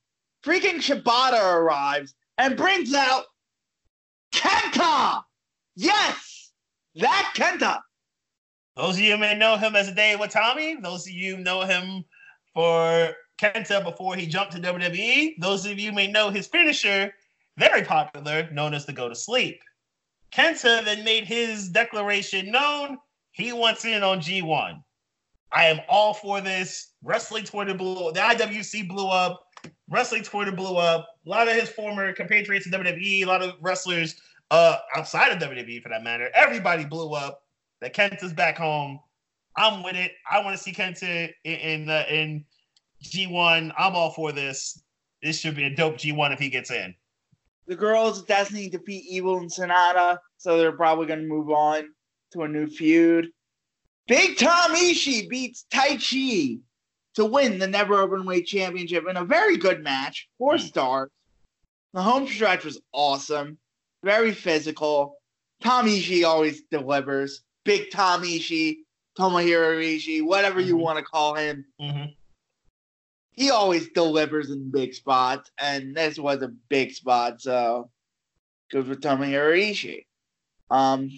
freaking 0.44 0.78
Shibata 0.78 1.54
arrives 1.54 2.16
and 2.38 2.56
brings 2.56 2.94
out 2.94 3.26
Kenta. 4.34 5.22
Yes, 5.76 6.52
that 6.96 7.34
Kenta. 7.36 7.80
Those 8.78 8.96
of 8.96 9.02
you 9.02 9.18
may 9.18 9.36
know 9.36 9.58
him 9.58 9.76
as 9.76 9.90
Hideo 9.90 10.18
Itami. 10.18 10.82
Those 10.82 11.06
of 11.08 11.12
you 11.14 11.38
know 11.40 11.62
him 11.64 12.06
for 12.54 13.14
Kenta 13.42 13.84
before 13.84 14.16
he 14.16 14.26
jumped 14.26 14.54
to 14.54 14.60
WWE. 14.60 15.36
Those 15.40 15.66
of 15.66 15.78
you 15.78 15.92
may 15.92 16.08
know 16.08 16.30
his 16.30 16.48
finisher, 16.48 17.14
very 17.58 17.84
popular, 17.84 18.50
known 18.52 18.74
as 18.74 18.86
the 18.86 18.94
Go 18.94 19.10
to 19.10 19.16
Sleep. 19.16 19.62
Kenta 20.32 20.84
then 20.84 21.04
made 21.04 21.26
his 21.26 21.70
declaration 21.70 22.52
known. 22.52 22.98
He 23.32 23.54
wants 23.54 23.86
in 23.86 24.04
on 24.04 24.20
G1. 24.20 24.82
I 25.52 25.66
am 25.66 25.80
all 25.90 26.14
for 26.14 26.42
this. 26.42 26.94
Wrestling 27.04 27.46
Twitter 27.46 27.74
blew 27.74 28.08
up. 28.08 28.14
the 28.14 28.20
IWC 28.20 28.88
blew 28.88 29.08
up. 29.08 29.44
Wrestling 29.90 30.24
Twitter 30.24 30.52
blew 30.52 30.78
up. 30.78 31.08
A 31.26 31.30
lot 31.30 31.48
of 31.48 31.56
his 31.56 31.70
former 31.70 32.14
compatriots 32.14 32.66
in 32.66 32.72
WWE, 32.72 33.24
a 33.24 33.26
lot 33.26 33.42
of 33.42 33.56
wrestlers 33.60 34.16
uh, 34.52 34.78
outside 34.96 35.32
of 35.32 35.40
WWE 35.40 35.82
for 35.82 35.90
that 35.90 36.04
matter, 36.04 36.30
everybody 36.34 36.86
blew 36.86 37.14
up. 37.14 37.44
That 37.82 37.96
Kenta's 37.96 38.34
back 38.34 38.58
home. 38.58 39.00
I'm 39.56 39.84
with 39.84 39.96
it. 39.96 40.12
I 40.30 40.44
want 40.44 40.58
to 40.58 40.62
see 40.62 40.74
Kenta 40.74 41.32
in 41.44 41.54
in, 41.54 41.90
uh, 41.90 42.04
in 42.10 42.46
G1. 43.04 43.72
I'm 43.78 43.96
all 43.96 44.12
for 44.12 44.32
this. 44.32 44.82
This 45.24 45.40
should 45.40 45.56
be 45.56 45.64
a 45.64 45.76
dope 45.76 45.96
G1 45.96 46.34
if 46.34 46.40
he 46.40 46.50
gets 46.50 46.72
in. 46.72 46.94
The 47.70 47.76
Guerrillas 47.76 48.24
Destiny 48.24 48.68
defeat 48.68 49.06
Evil 49.08 49.38
and 49.38 49.50
Sanada, 49.50 50.18
so 50.38 50.58
they're 50.58 50.72
probably 50.72 51.06
going 51.06 51.20
to 51.22 51.28
move 51.28 51.52
on 51.52 51.84
to 52.34 52.42
a 52.42 52.48
new 52.48 52.66
feud. 52.66 53.28
Big 54.08 54.38
Tom 54.38 54.72
Ishii 54.74 55.30
beats 55.30 55.66
Taichi 55.72 56.62
to 57.14 57.26
win 57.26 57.60
the 57.60 57.68
Never 57.68 57.98
Openweight 57.98 58.48
Championship 58.48 59.06
in 59.08 59.18
a 59.18 59.24
very 59.24 59.56
good 59.56 59.84
match. 59.84 60.28
Four 60.40 60.56
Mm. 60.56 60.62
stars. 60.62 61.12
The 61.94 62.02
home 62.02 62.28
stretch 62.28 62.66
was 62.66 62.82
awesome, 62.92 63.60
very 64.04 64.34
physical. 64.34 65.18
Tom 65.62 65.86
Ishii 65.86 66.26
always 66.26 66.64
delivers. 66.72 67.44
Big 67.66 67.92
Tom 67.92 68.24
Ishii, 68.24 68.78
Tomohiro 69.16 69.78
Ishii, 69.80 70.24
whatever 70.24 70.60
you 70.60 70.76
Mhm. 70.76 70.80
want 70.82 70.98
to 70.98 71.04
call 71.06 71.36
him. 71.36 71.66
Mhm. 71.80 72.16
He 73.40 73.52
always 73.52 73.88
delivers 73.92 74.50
in 74.50 74.70
big 74.70 74.94
spots, 74.94 75.50
and 75.58 75.96
this 75.96 76.20
was 76.20 76.42
a 76.42 76.50
big 76.50 76.92
spot, 76.92 77.42
so 77.42 77.90
good 78.70 78.86
for 78.86 78.96
Tomohiro 78.96 79.58
Ishii. 79.58 80.06
Um, 80.70 81.10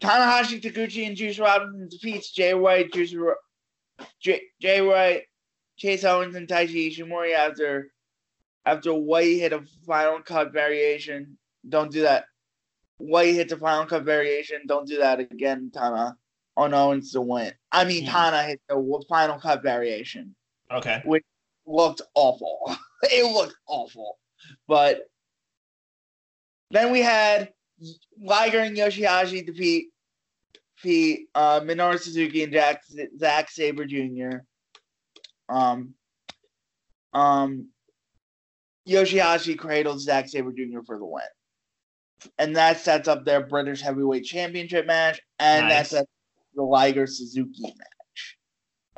Tanahashi, 0.00 0.62
Taguchi, 0.62 1.08
and 1.08 1.16
Juice 1.16 1.40
Robinson 1.40 1.88
defeats 1.88 2.30
Jay 2.30 2.54
White, 2.54 2.92
Juice, 2.92 3.12
Ro- 3.12 3.34
Jay, 4.20 4.42
Jay 4.62 4.80
White, 4.80 5.24
Chase 5.76 6.04
Owens, 6.04 6.36
and 6.36 6.46
Taiji 6.46 6.96
Ishimori 6.96 7.34
after 7.34 7.90
after 8.64 8.94
White 8.94 9.40
hit 9.40 9.52
a 9.52 9.64
final 9.84 10.22
cut 10.22 10.52
variation. 10.52 11.36
Don't 11.68 11.90
do 11.90 12.02
that. 12.02 12.26
White 12.98 13.34
hits 13.34 13.52
a 13.52 13.56
final 13.56 13.86
cut 13.86 14.04
variation. 14.04 14.60
Don't 14.68 14.86
do 14.86 14.98
that 14.98 15.18
again, 15.18 15.72
Tana. 15.74 16.16
On 16.56 16.72
Owens 16.72 17.10
to 17.10 17.20
win. 17.20 17.52
I 17.72 17.84
mean. 17.84 18.06
Tana 18.06 18.44
hit 18.44 18.60
the 18.68 19.04
final 19.08 19.40
cut 19.40 19.64
variation 19.64 20.36
Okay. 20.70 21.02
Which 21.04 21.24
looked 21.66 22.02
awful. 22.14 22.76
it 23.02 23.32
looked 23.32 23.56
awful. 23.66 24.18
But 24.66 25.02
then 26.70 26.92
we 26.92 27.00
had 27.00 27.52
Liger 28.20 28.60
and 28.60 28.76
Yoshihashi 28.76 29.46
defeat 29.46 29.88
defeat 30.76 31.28
uh, 31.34 31.60
Minoru 31.60 31.98
Suzuki 31.98 32.44
and 32.44 32.52
Jack 32.52 32.82
Zack 33.18 33.50
Saber 33.50 33.84
Jr. 33.84 34.38
Um, 35.48 35.94
um, 37.12 37.68
Yoshihashi 38.88 39.58
cradles 39.58 40.04
Zack 40.04 40.28
Saber 40.28 40.52
Jr. 40.52 40.80
for 40.86 40.98
the 40.98 41.06
win, 41.06 41.22
and 42.38 42.56
that 42.56 42.78
sets 42.78 43.08
up 43.08 43.24
their 43.24 43.46
British 43.46 43.80
Heavyweight 43.80 44.24
Championship 44.24 44.86
match, 44.86 45.20
and 45.38 45.68
Nice. 45.68 45.72
that 45.72 45.86
sets 45.98 46.10
the 46.54 46.62
Liger 46.62 47.06
Suzuki 47.06 47.62
match 47.62 48.36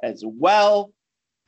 as 0.03 0.23
well. 0.27 0.93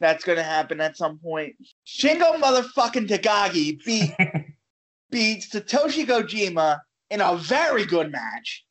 That's 0.02 0.24
gonna 0.24 0.42
happen 0.42 0.80
at 0.80 0.96
some 0.96 1.20
point. 1.20 1.54
Shingo 1.86 2.34
motherfucking 2.34 3.06
Takagi 3.06 3.84
beat 3.84 4.12
beats 5.12 5.50
Satoshi 5.50 6.04
Kojima 6.04 6.80
in 7.08 7.20
a 7.20 7.36
very 7.36 7.86
good 7.86 8.10
match. 8.10 8.64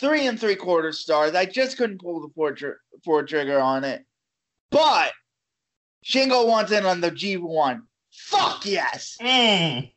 Three 0.00 0.26
and 0.26 0.40
three 0.40 0.56
quarter 0.56 0.90
stars. 0.90 1.36
I 1.36 1.46
just 1.46 1.76
couldn't 1.76 2.00
pull 2.00 2.20
the 2.20 2.30
four, 2.34 2.50
tr- 2.52 2.80
four 3.04 3.22
trigger 3.22 3.60
on 3.60 3.84
it. 3.84 4.04
But 4.72 5.12
Shingo 6.04 6.48
wants 6.48 6.72
in 6.72 6.84
on 6.84 7.00
the 7.00 7.12
G1. 7.12 7.82
Fuck 8.10 8.66
yes. 8.66 9.18
Mm. 9.22 9.92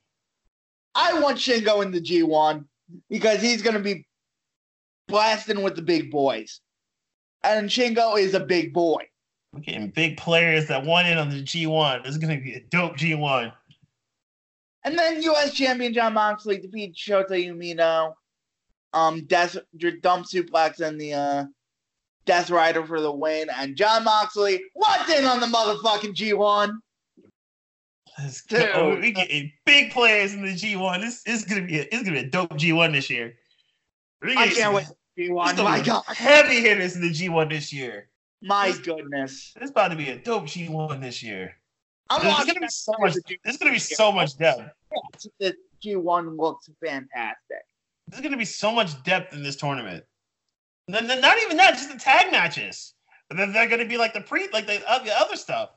I 0.94 1.20
want 1.20 1.40
Shingo 1.40 1.82
in 1.84 1.92
the 1.92 2.00
G1 2.00 2.64
because 3.10 3.42
he's 3.42 3.64
going 3.64 3.76
to 3.76 3.82
be 3.82 4.06
blasting 5.08 5.64
with 5.64 5.76
the 5.76 5.82
big 5.82 6.12
boys. 6.12 6.62
And 7.44 7.70
Shingo 7.70 8.20
is 8.20 8.36
a 8.36 8.40
big 8.40 8.72
boy. 8.72 9.08
We're 9.54 9.60
getting 9.60 9.90
big 9.90 10.18
players 10.18 10.68
that 10.68 10.84
want 10.84 11.08
in 11.08 11.18
on 11.18 11.30
the 11.30 11.44
G1. 11.44 12.04
This 12.04 12.14
is 12.14 12.18
gonna 12.18 12.42
be 12.42 12.56
a 12.56 12.60
dope 12.72 12.98
G1. 12.98 13.54
And 14.84 14.98
then 14.98 15.22
U.S. 15.22 15.54
champion 15.54 15.94
Jon 15.94 16.14
Moxley 16.14 16.58
defeats 16.58 17.00
Shota 17.00 17.32
Umino. 17.32 18.16
Um, 18.94 19.26
Death 19.26 19.58
your 19.78 19.92
dump 19.92 20.26
suplex 20.26 20.80
and 20.80 21.00
the 21.00 21.14
uh, 21.14 21.46
Death 22.26 22.50
Rider 22.50 22.86
for 22.86 23.00
the 23.00 23.12
win. 23.12 23.50
And 23.56 23.76
Jon 23.76 24.04
Moxley 24.04 24.62
wants 24.76 25.10
in 25.12 25.24
on 25.26 25.40
the 25.40 25.46
motherfucking 25.46 26.16
G1. 26.16 26.74
Let's 28.20 28.44
Dude. 28.46 28.74
go. 28.74 28.98
We 29.00 29.12
getting 29.12 29.52
big 29.66 29.92
players 29.92 30.34
in 30.34 30.42
the 30.44 30.54
G1. 30.54 31.02
This, 31.02 31.24
this 31.24 31.42
is 31.42 31.46
gonna 31.46 31.66
be 31.66 31.80
a, 31.80 31.84
it's 31.84 32.04
gonna 32.04 32.12
be 32.12 32.28
a 32.28 32.30
dope 32.30 32.52
G1 32.52 32.92
this 32.92 33.10
year. 33.10 33.36
I 34.24 34.48
getting 34.48 34.56
can't 34.56 34.74
wait. 34.74 34.88
G1. 35.18 35.58
gonna 35.58 35.64
My 35.64 35.82
God. 35.82 36.04
Heavy 36.08 36.62
hitters 36.62 36.96
in 36.96 37.02
the 37.02 37.12
G1 37.12 37.50
this 37.50 37.72
year. 37.72 38.10
My 38.44 38.74
goodness. 38.84 39.54
It's 39.60 39.72
about 39.72 39.90
to 39.90 39.96
be 39.96 40.10
a 40.10 40.18
dope 40.18 40.44
G1 40.44 41.02
this 41.02 41.24
year. 41.24 41.56
I'm 42.10 42.22
There's 42.22 42.34
watching 42.34 42.54
gonna 42.56 42.60
be 42.66 42.70
so 42.70 42.94
much. 43.00 43.14
the 43.14 43.38
There's 43.44 43.58
gonna 43.58 43.72
be 43.72 43.80
so 43.80 44.12
much 44.12 44.38
depth. 44.38 44.70
The 45.40 45.56
G1 45.84 46.38
looks 46.38 46.70
fantastic. 46.84 47.64
There's 48.08 48.22
gonna 48.22 48.38
be 48.38 48.46
so 48.46 48.72
much 48.72 49.02
depth 49.04 49.34
in 49.34 49.44
this 49.44 49.56
tournament. 49.56 50.04
Not 50.90 51.04
even 51.04 51.58
that, 51.58 51.76
just 51.76 51.92
the 51.92 51.98
tag 51.98 52.32
matches. 52.32 52.94
But 53.30 53.38
then 53.38 53.54
they're 53.54 53.70
gonna 53.70 53.86
be 53.86 53.98
like 53.98 54.14
the 54.14 54.22
pre, 54.22 54.50
like 54.52 54.68
the, 54.68 54.84
uh, 54.90 55.00
the 55.00 55.18
other 55.18 55.38
stuff, 55.38 55.70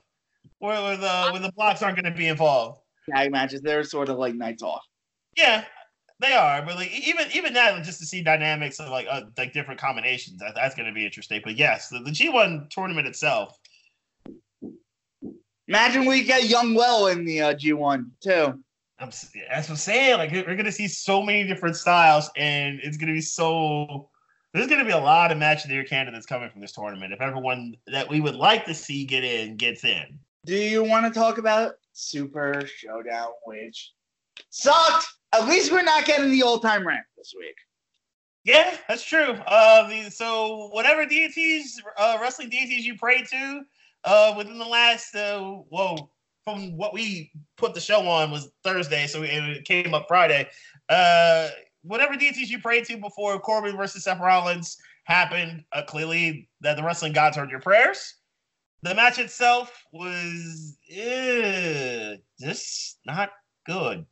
where, 0.59 0.83
where 0.83 0.97
the 0.97 1.31
where 1.31 1.41
the 1.41 1.53
blocks 1.53 1.83
aren't 1.83 1.97
gonna 1.97 2.11
be 2.15 2.27
involved. 2.27 2.81
Tag 3.15 3.31
matches, 3.31 3.61
they're 3.63 3.85
sort 3.85 4.09
of 4.09 4.19
like 4.19 4.35
nights 4.35 4.63
off. 4.65 4.83
Yeah, 5.37 5.65
they 6.21 6.33
are. 6.33 6.63
But 6.63 6.77
like 6.77 6.91
even 6.93 7.27
even 7.35 7.53
that, 7.55 7.83
just 7.85 8.01
to 8.01 8.07
see 8.07 8.23
dynamics 8.23 8.81
of 8.81 8.89
like 8.89 9.07
uh, 9.11 9.23
like 9.37 9.53
different 9.53 9.81
combinations, 9.81 10.39
that, 10.41 10.55
that's 10.55 10.75
gonna 10.75 10.93
be 10.93 11.05
interesting. 11.05 11.41
But 11.45 11.57
yes, 11.57 11.89
the, 11.89 12.01
the 12.01 12.11
G1 12.11 12.71
tournament 12.71 13.07
itself. 13.07 13.59
Imagine 15.69 16.05
we 16.07 16.23
get 16.23 16.45
Young 16.45 16.75
Well 16.75 17.09
in 17.09 17.25
the 17.25 17.41
uh, 17.43 17.55
G1 17.55 18.07
too. 18.21 18.63
I'm, 18.99 19.11
that's 19.11 19.35
what 19.35 19.71
I'm 19.71 19.77
saying. 19.77 20.19
Like 20.19 20.33
we're 20.33 20.57
gonna 20.57 20.73
see 20.73 20.89
so 20.89 21.23
many 21.23 21.47
different 21.47 21.77
styles, 21.77 22.31
and 22.37 22.81
it's 22.83 22.97
gonna 22.97 23.13
be 23.13 23.21
so. 23.21 24.09
There's 24.55 24.69
gonna 24.69 24.87
be 24.87 24.93
a 24.93 24.99
lot 24.99 25.33
of 25.33 25.39
match 25.39 25.65
of 25.65 25.69
the 25.69 25.75
year 25.75 25.85
candidates 25.85 26.25
coming 26.25 26.49
from 26.49 26.63
this 26.63 26.73
tournament. 26.73 27.13
If 27.13 27.21
everyone 27.21 27.77
that 27.89 28.09
we 28.09 28.21
would 28.21 28.37
like 28.37 28.65
to 28.67 28.75
see 28.75 29.05
get 29.05 29.23
in 29.23 29.57
gets 29.57 29.85
in, 29.85 30.19
Do 30.47 30.57
you 30.57 30.83
want 30.83 31.13
to 31.13 31.19
talk 31.19 31.37
about 31.37 31.75
Super 31.93 32.63
Showdown, 32.67 33.33
which 33.45 33.93
sucked? 34.49 35.09
At 35.37 35.49
least 35.49 35.71
we're 35.71 35.83
not 35.83 36.05
getting 36.05 36.31
the 36.31 36.43
old 36.43 36.62
time 36.62 36.87
rank 36.87 37.05
this 37.16 37.35
week. 37.37 37.57
yeah, 38.45 38.76
that's 38.88 39.05
true. 39.05 39.33
Uh, 39.47 39.88
the, 39.88 40.11
so 40.11 40.69
whatever 40.73 41.05
deities, 41.05 41.81
uh, 41.99 42.19
wrestling 42.21 42.49
deities 42.49 42.87
you 42.87 42.97
pray 42.97 43.23
to, 43.23 43.62
uh, 44.05 44.35
within 44.37 44.59
the 44.59 44.64
last, 44.64 45.14
uh, 45.14 45.40
whoa, 45.40 46.11
from 46.45 46.76
what 46.76 46.95
we 46.95 47.33
put 47.57 47.75
the 47.75 47.81
show 47.81 48.07
on 48.07 48.31
was 48.31 48.50
Thursday, 48.62 49.07
so 49.07 49.23
it 49.23 49.64
came 49.64 49.95
up 49.95 50.07
Friday. 50.09 50.49
Uh, 50.88 51.49
whatever 51.83 52.16
deities 52.16 52.50
you 52.50 52.61
prayed 52.61 52.85
to 52.85 52.97
before 52.97 53.38
Corbin 53.40 53.76
versus 53.76 54.05
Seth 54.05 54.21
Rollins 54.21 54.78
happened, 55.05 55.64
uh, 55.73 55.83
clearly 55.83 56.49
that 56.61 56.76
the 56.76 56.83
wrestling 56.83 57.12
gods 57.12 57.37
heard 57.37 57.50
your 57.50 57.61
prayers. 57.61 58.14
The 58.83 58.95
match 58.95 59.19
itself 59.19 59.85
was 59.93 60.76
eh, 60.90 62.16
just 62.40 63.00
not 63.07 63.31
good. 63.66 64.07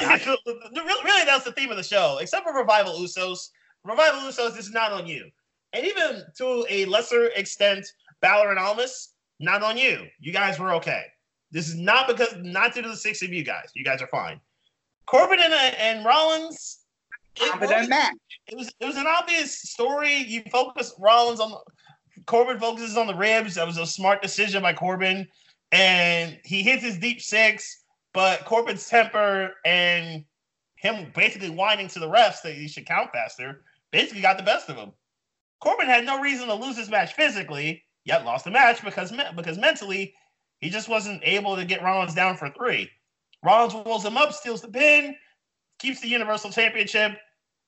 Really, 0.00 1.02
really, 1.04 1.24
that's 1.24 1.44
the 1.44 1.52
theme 1.52 1.70
of 1.70 1.76
the 1.76 1.82
show. 1.82 2.18
Except 2.20 2.44
for 2.44 2.54
Revival 2.54 2.94
Usos, 2.94 3.48
Revival 3.84 4.20
Usos 4.20 4.54
this 4.56 4.66
is 4.66 4.72
not 4.72 4.92
on 4.92 5.06
you, 5.06 5.30
and 5.72 5.86
even 5.86 6.22
to 6.38 6.64
a 6.68 6.84
lesser 6.86 7.26
extent, 7.36 7.86
Balor 8.20 8.50
and 8.50 8.58
Almas, 8.58 9.14
not 9.40 9.62
on 9.62 9.76
you. 9.76 10.06
You 10.20 10.32
guys 10.32 10.58
were 10.58 10.72
okay. 10.74 11.04
This 11.50 11.68
is 11.68 11.76
not 11.76 12.08
because 12.08 12.34
not 12.38 12.74
due 12.74 12.82
to 12.82 12.88
the 12.88 12.96
six 12.96 13.22
of 13.22 13.32
you 13.32 13.44
guys. 13.44 13.70
You 13.74 13.84
guys 13.84 14.00
are 14.00 14.06
fine. 14.08 14.40
Corbin 15.06 15.40
and, 15.40 15.52
uh, 15.52 15.56
and 15.78 16.04
Rollins. 16.04 16.80
it 17.36 17.60
was- 17.60 17.88
match. 17.88 18.14
it 18.46 18.56
was 18.56 18.72
it 18.80 18.86
was 18.86 18.96
an 18.96 19.06
obvious 19.06 19.58
story. 19.60 20.14
You 20.14 20.42
focus 20.50 20.94
Rollins 20.98 21.40
on 21.40 21.52
Corbin 22.26 22.58
focuses 22.58 22.96
on 22.96 23.06
the 23.06 23.14
ribs. 23.14 23.56
That 23.56 23.66
was 23.66 23.78
a 23.78 23.86
smart 23.86 24.22
decision 24.22 24.62
by 24.62 24.72
Corbin, 24.72 25.28
and 25.72 26.38
he 26.44 26.62
hits 26.62 26.82
his 26.82 26.98
deep 26.98 27.20
six. 27.20 27.81
But 28.14 28.44
Corbin's 28.44 28.88
temper 28.88 29.54
and 29.64 30.24
him 30.76 31.12
basically 31.14 31.50
whining 31.50 31.88
to 31.88 31.98
the 31.98 32.08
refs 32.08 32.42
that 32.42 32.54
he 32.54 32.68
should 32.68 32.86
count 32.86 33.10
faster 33.12 33.62
basically 33.92 34.22
got 34.22 34.36
the 34.36 34.42
best 34.42 34.68
of 34.68 34.76
him. 34.76 34.92
Corbin 35.60 35.86
had 35.86 36.04
no 36.04 36.20
reason 36.20 36.48
to 36.48 36.54
lose 36.54 36.76
this 36.76 36.90
match 36.90 37.14
physically, 37.14 37.84
yet 38.04 38.24
lost 38.24 38.44
the 38.44 38.50
match 38.50 38.82
because 38.82 39.12
because 39.36 39.58
mentally 39.58 40.14
he 40.60 40.70
just 40.70 40.88
wasn't 40.88 41.20
able 41.24 41.56
to 41.56 41.64
get 41.64 41.82
Rollins 41.82 42.14
down 42.14 42.36
for 42.36 42.50
three. 42.50 42.90
Rollins 43.44 43.74
rolls 43.74 44.04
him 44.04 44.16
up, 44.16 44.32
steals 44.32 44.60
the 44.60 44.68
pin, 44.68 45.14
keeps 45.78 46.00
the 46.00 46.08
Universal 46.08 46.50
Championship, 46.50 47.18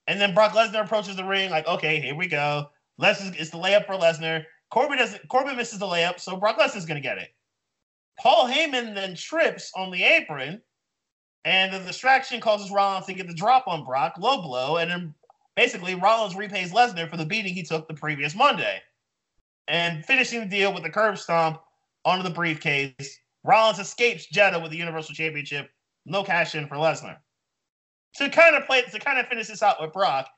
And 0.07 0.21
then 0.21 0.35
Brock 0.35 0.53
Lesnar 0.53 0.85
approaches 0.85 1.17
the 1.17 1.25
ring, 1.25 1.51
like, 1.51 1.67
okay, 1.67 2.01
here 2.01 2.15
we 2.15 2.27
go. 2.27 2.71
Lesnar, 3.01 3.35
it's 3.39 3.51
the 3.51 3.59
layup 3.59 3.87
for 3.87 3.95
Lesnar. 3.95 4.45
Corbin 4.71 4.99
doesn't. 4.99 5.29
Corbin 5.29 5.57
misses 5.57 5.79
the 5.79 5.87
layup, 5.87 6.21
so 6.21 6.37
Brock 6.37 6.59
Lesnar's 6.59 6.85
gonna 6.85 7.01
get 7.01 7.19
it. 7.19 7.31
Paul 8.19 8.49
Heyman 8.49 8.95
then 8.95 9.15
trips 9.15 9.73
on 9.75 9.91
the 9.91 10.03
apron, 10.03 10.63
and 11.45 11.73
the 11.73 11.81
distraction 11.81 12.41
causes 12.41 12.71
Rollins 12.71 13.07
to 13.07 13.15
get 13.15 13.27
the 13.27 13.35
drop 13.35 13.67
on 13.67 13.85
Brock, 13.85 14.15
low 14.19 14.41
blow, 14.41 14.79
and 14.79 14.91
then 14.91 15.15
basically 15.57 15.95
Rollins 15.95 16.37
repays 16.37 16.73
Lesnar 16.73 17.09
for 17.09 17.17
the 17.17 17.27
beating 17.27 17.55
he 17.55 17.63
took 17.63 17.87
the 17.87 17.95
previous 17.95 18.35
Monday, 18.35 18.81
and 19.69 20.05
finishing 20.05 20.41
the 20.41 20.47
deal 20.47 20.73
with 20.73 20.83
the 20.83 20.91
curb 20.91 21.19
stomp 21.19 21.61
onto 22.05 22.23
the 22.23 22.35
briefcase. 22.35 23.21
Rollins 23.45 23.79
escapes 23.79 24.27
Jeddah 24.27 24.61
with 24.61 24.71
the 24.71 24.79
Universal 24.79 25.15
Championship, 25.15 25.71
no 26.07 26.23
cash 26.23 26.55
in 26.55 26.67
for 26.67 26.77
Lesnar. 26.77 27.19
To 28.17 28.31
kind 28.31 28.57
of 28.57 28.65
play, 28.67 28.83
to 28.83 28.99
kind 28.99 29.19
of 29.19 29.27
finish 29.27 29.49
this 29.49 29.63
out 29.63 29.83
with 29.83 29.93
Brock, 29.93 30.29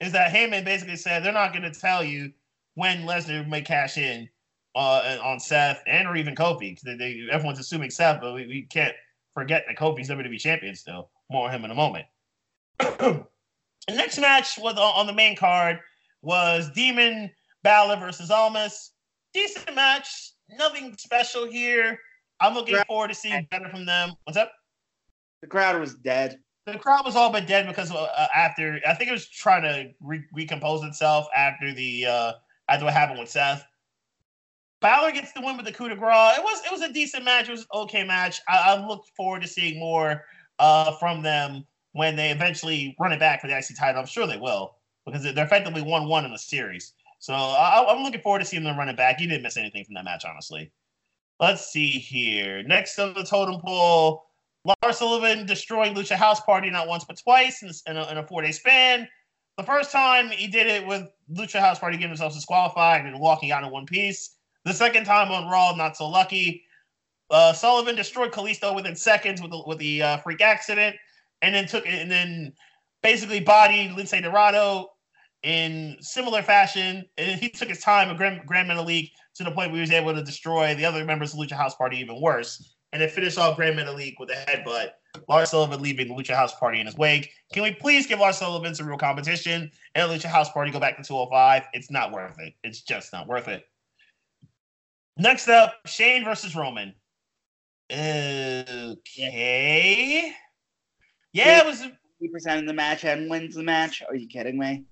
is 0.00 0.12
that 0.12 0.32
Heyman 0.32 0.64
basically 0.64 0.96
said 0.96 1.22
they're 1.22 1.32
not 1.32 1.52
going 1.52 1.70
to 1.70 1.80
tell 1.80 2.02
you 2.02 2.32
when 2.74 3.02
Lesnar 3.02 3.46
may 3.48 3.62
cash 3.62 3.98
in 3.98 4.28
uh, 4.76 5.18
on 5.24 5.40
Seth 5.40 5.82
and 5.86 6.06
or 6.06 6.16
even 6.16 6.34
Kofi. 6.34 6.78
They, 6.82 6.94
they, 6.94 7.26
everyone's 7.32 7.58
assuming 7.58 7.90
Seth, 7.90 8.20
but 8.20 8.34
we, 8.34 8.46
we 8.46 8.62
can't 8.62 8.94
forget 9.34 9.64
that 9.66 9.76
Kofi's 9.76 10.08
WWE 10.08 10.38
champion 10.38 10.76
still. 10.76 11.10
More 11.30 11.48
on 11.48 11.54
him 11.54 11.64
in 11.64 11.70
a 11.70 11.74
moment. 11.74 12.04
the 12.78 13.24
next 13.88 14.18
match 14.18 14.58
was 14.58 14.74
on, 14.74 14.92
on 14.94 15.06
the 15.06 15.12
main 15.12 15.34
card 15.34 15.80
was 16.22 16.70
Demon 16.74 17.30
Balor 17.62 17.96
versus 17.96 18.30
Almas. 18.30 18.92
Decent 19.32 19.74
match, 19.74 20.32
nothing 20.50 20.94
special 20.98 21.46
here. 21.46 21.98
I'm 22.38 22.54
looking 22.54 22.76
forward 22.86 23.08
to 23.08 23.14
seeing 23.14 23.48
better 23.50 23.68
from 23.70 23.86
them. 23.86 24.12
What's 24.24 24.36
up? 24.36 24.52
The 25.40 25.46
crowd 25.46 25.80
was 25.80 25.94
dead. 25.94 26.38
The 26.66 26.78
crowd 26.78 27.04
was 27.04 27.16
all 27.16 27.32
but 27.32 27.46
dead 27.46 27.66
because 27.66 27.90
uh, 27.92 28.26
after 28.34 28.80
I 28.86 28.94
think 28.94 29.08
it 29.08 29.12
was 29.12 29.28
trying 29.28 29.62
to 29.62 29.92
re- 30.00 30.24
recompose 30.34 30.82
itself 30.82 31.26
after 31.34 31.72
the 31.72 32.06
uh, 32.06 32.32
after 32.68 32.84
what 32.84 32.92
happened 32.94 33.20
with 33.20 33.30
Seth. 33.30 33.64
Balor 34.80 35.12
gets 35.12 35.32
the 35.32 35.40
win 35.40 35.56
with 35.56 35.66
the 35.66 35.72
coup 35.72 35.88
de 35.88 35.96
grace. 35.96 36.38
It 36.38 36.44
was 36.44 36.62
it 36.64 36.72
was 36.72 36.82
a 36.82 36.92
decent 36.92 37.24
match. 37.24 37.48
It 37.48 37.52
was 37.52 37.62
an 37.62 37.66
okay 37.74 38.04
match. 38.04 38.40
I, 38.48 38.74
I 38.74 38.86
look 38.86 39.04
forward 39.16 39.42
to 39.42 39.48
seeing 39.48 39.78
more 39.78 40.24
uh, 40.58 40.92
from 40.98 41.22
them 41.22 41.66
when 41.92 42.14
they 42.14 42.30
eventually 42.30 42.94
run 43.00 43.12
it 43.12 43.18
back 43.18 43.40
for 43.40 43.46
the 43.46 43.56
IC 43.56 43.76
title. 43.78 44.00
I'm 44.00 44.06
sure 44.06 44.26
they 44.26 44.36
will 44.36 44.76
because 45.06 45.22
they're 45.22 45.44
effectively 45.44 45.82
one 45.82 46.08
one 46.08 46.24
in 46.24 46.32
the 46.32 46.38
series. 46.38 46.92
So 47.18 47.32
I, 47.32 47.90
am 47.90 48.02
looking 48.02 48.20
forward 48.20 48.40
to 48.40 48.44
seeing 48.44 48.64
them 48.64 48.78
run 48.78 48.88
it 48.88 48.96
back. 48.96 49.20
You 49.20 49.28
didn't 49.28 49.42
miss 49.42 49.56
anything 49.56 49.84
from 49.84 49.94
that 49.94 50.04
match, 50.04 50.24
honestly. 50.24 50.70
Let's 51.40 51.72
see 51.72 51.88
here. 51.88 52.62
Next 52.62 52.98
on 52.98 53.14
the 53.14 53.24
totem 53.24 53.60
pole, 53.60 54.26
Lars 54.64 54.98
Sullivan 54.98 55.46
destroying 55.46 55.94
Lucha 55.94 56.16
House 56.16 56.40
Party 56.40 56.70
not 56.70 56.88
once 56.88 57.04
but 57.04 57.18
twice 57.18 57.62
in, 57.62 57.70
in 57.86 57.96
a, 57.96 58.20
a 58.20 58.26
four 58.26 58.42
day 58.42 58.52
span. 58.52 59.08
The 59.56 59.64
first 59.64 59.90
time 59.90 60.28
he 60.28 60.48
did 60.48 60.66
it 60.66 60.86
with 60.86 61.08
Lucha 61.32 61.60
House 61.60 61.78
Party 61.78 61.96
getting 61.96 62.10
themselves 62.10 62.36
disqualified 62.36 63.06
and 63.06 63.18
walking 63.18 63.52
out 63.52 63.64
in 63.64 63.70
one 63.70 63.86
piece. 63.86 64.35
The 64.66 64.74
second 64.74 65.04
time 65.04 65.30
on 65.30 65.48
Raw, 65.48 65.76
not 65.76 65.96
so 65.96 66.08
lucky. 66.08 66.64
Uh, 67.30 67.52
Sullivan 67.52 67.94
destroyed 67.94 68.32
Kalisto 68.32 68.74
within 68.74 68.96
seconds 68.96 69.40
with 69.40 69.52
the, 69.52 69.62
with 69.64 69.78
the 69.78 70.02
uh, 70.02 70.16
freak 70.18 70.40
accident, 70.40 70.96
and 71.40 71.54
then 71.54 71.68
took 71.68 71.86
and 71.86 72.10
then 72.10 72.52
basically 73.00 73.38
bodied 73.38 73.92
Lince 73.92 74.20
Dorado 74.20 74.88
in 75.44 75.96
similar 76.00 76.42
fashion. 76.42 77.04
And 77.16 77.38
he 77.38 77.48
took 77.48 77.68
his 77.68 77.78
time 77.78 78.08
with 78.08 78.16
Grand, 78.16 78.44
Grand 78.44 78.76
League 78.80 79.10
to 79.36 79.44
the 79.44 79.52
point 79.52 79.70
where 79.70 79.76
he 79.76 79.82
was 79.82 79.92
able 79.92 80.12
to 80.12 80.22
destroy 80.24 80.74
the 80.74 80.84
other 80.84 81.04
members 81.04 81.32
of 81.32 81.38
Lucha 81.38 81.52
House 81.52 81.76
Party 81.76 81.98
even 81.98 82.20
worse. 82.20 82.74
And 82.92 83.00
then 83.00 83.08
finish 83.08 83.36
off 83.36 83.54
Grand 83.54 83.78
league 83.96 84.16
with 84.18 84.30
a 84.30 84.50
headbutt. 84.50 84.88
Lars 85.28 85.50
Sullivan 85.50 85.80
leaving 85.80 86.08
the 86.08 86.14
Lucha 86.14 86.34
House 86.34 86.58
Party 86.58 86.80
in 86.80 86.86
his 86.86 86.96
wake. 86.96 87.30
Can 87.52 87.62
we 87.62 87.72
please 87.72 88.08
give 88.08 88.18
Lars 88.18 88.38
Sullivan 88.38 88.74
some 88.74 88.88
real 88.88 88.98
competition 88.98 89.70
and 89.94 90.10
Lucha 90.10 90.26
House 90.26 90.50
Party 90.50 90.72
go 90.72 90.80
back 90.80 90.96
to 90.96 91.04
205? 91.04 91.62
It's 91.72 91.90
not 91.90 92.10
worth 92.10 92.40
it. 92.40 92.54
It's 92.64 92.80
just 92.80 93.12
not 93.12 93.28
worth 93.28 93.46
it. 93.46 93.64
Next 95.18 95.48
up, 95.48 95.74
Shane 95.86 96.24
versus 96.24 96.54
Roman. 96.54 96.94
Okay. 97.90 98.94
Yeah, 101.32 101.60
it 101.60 101.66
was. 101.66 101.86
Percent 102.32 102.60
of 102.60 102.66
the 102.66 102.72
match 102.72 103.04
and 103.04 103.28
wins 103.30 103.54
the 103.54 103.62
match. 103.62 104.02
Are 104.08 104.16
you 104.16 104.26
kidding 104.26 104.58
me? 104.58 104.84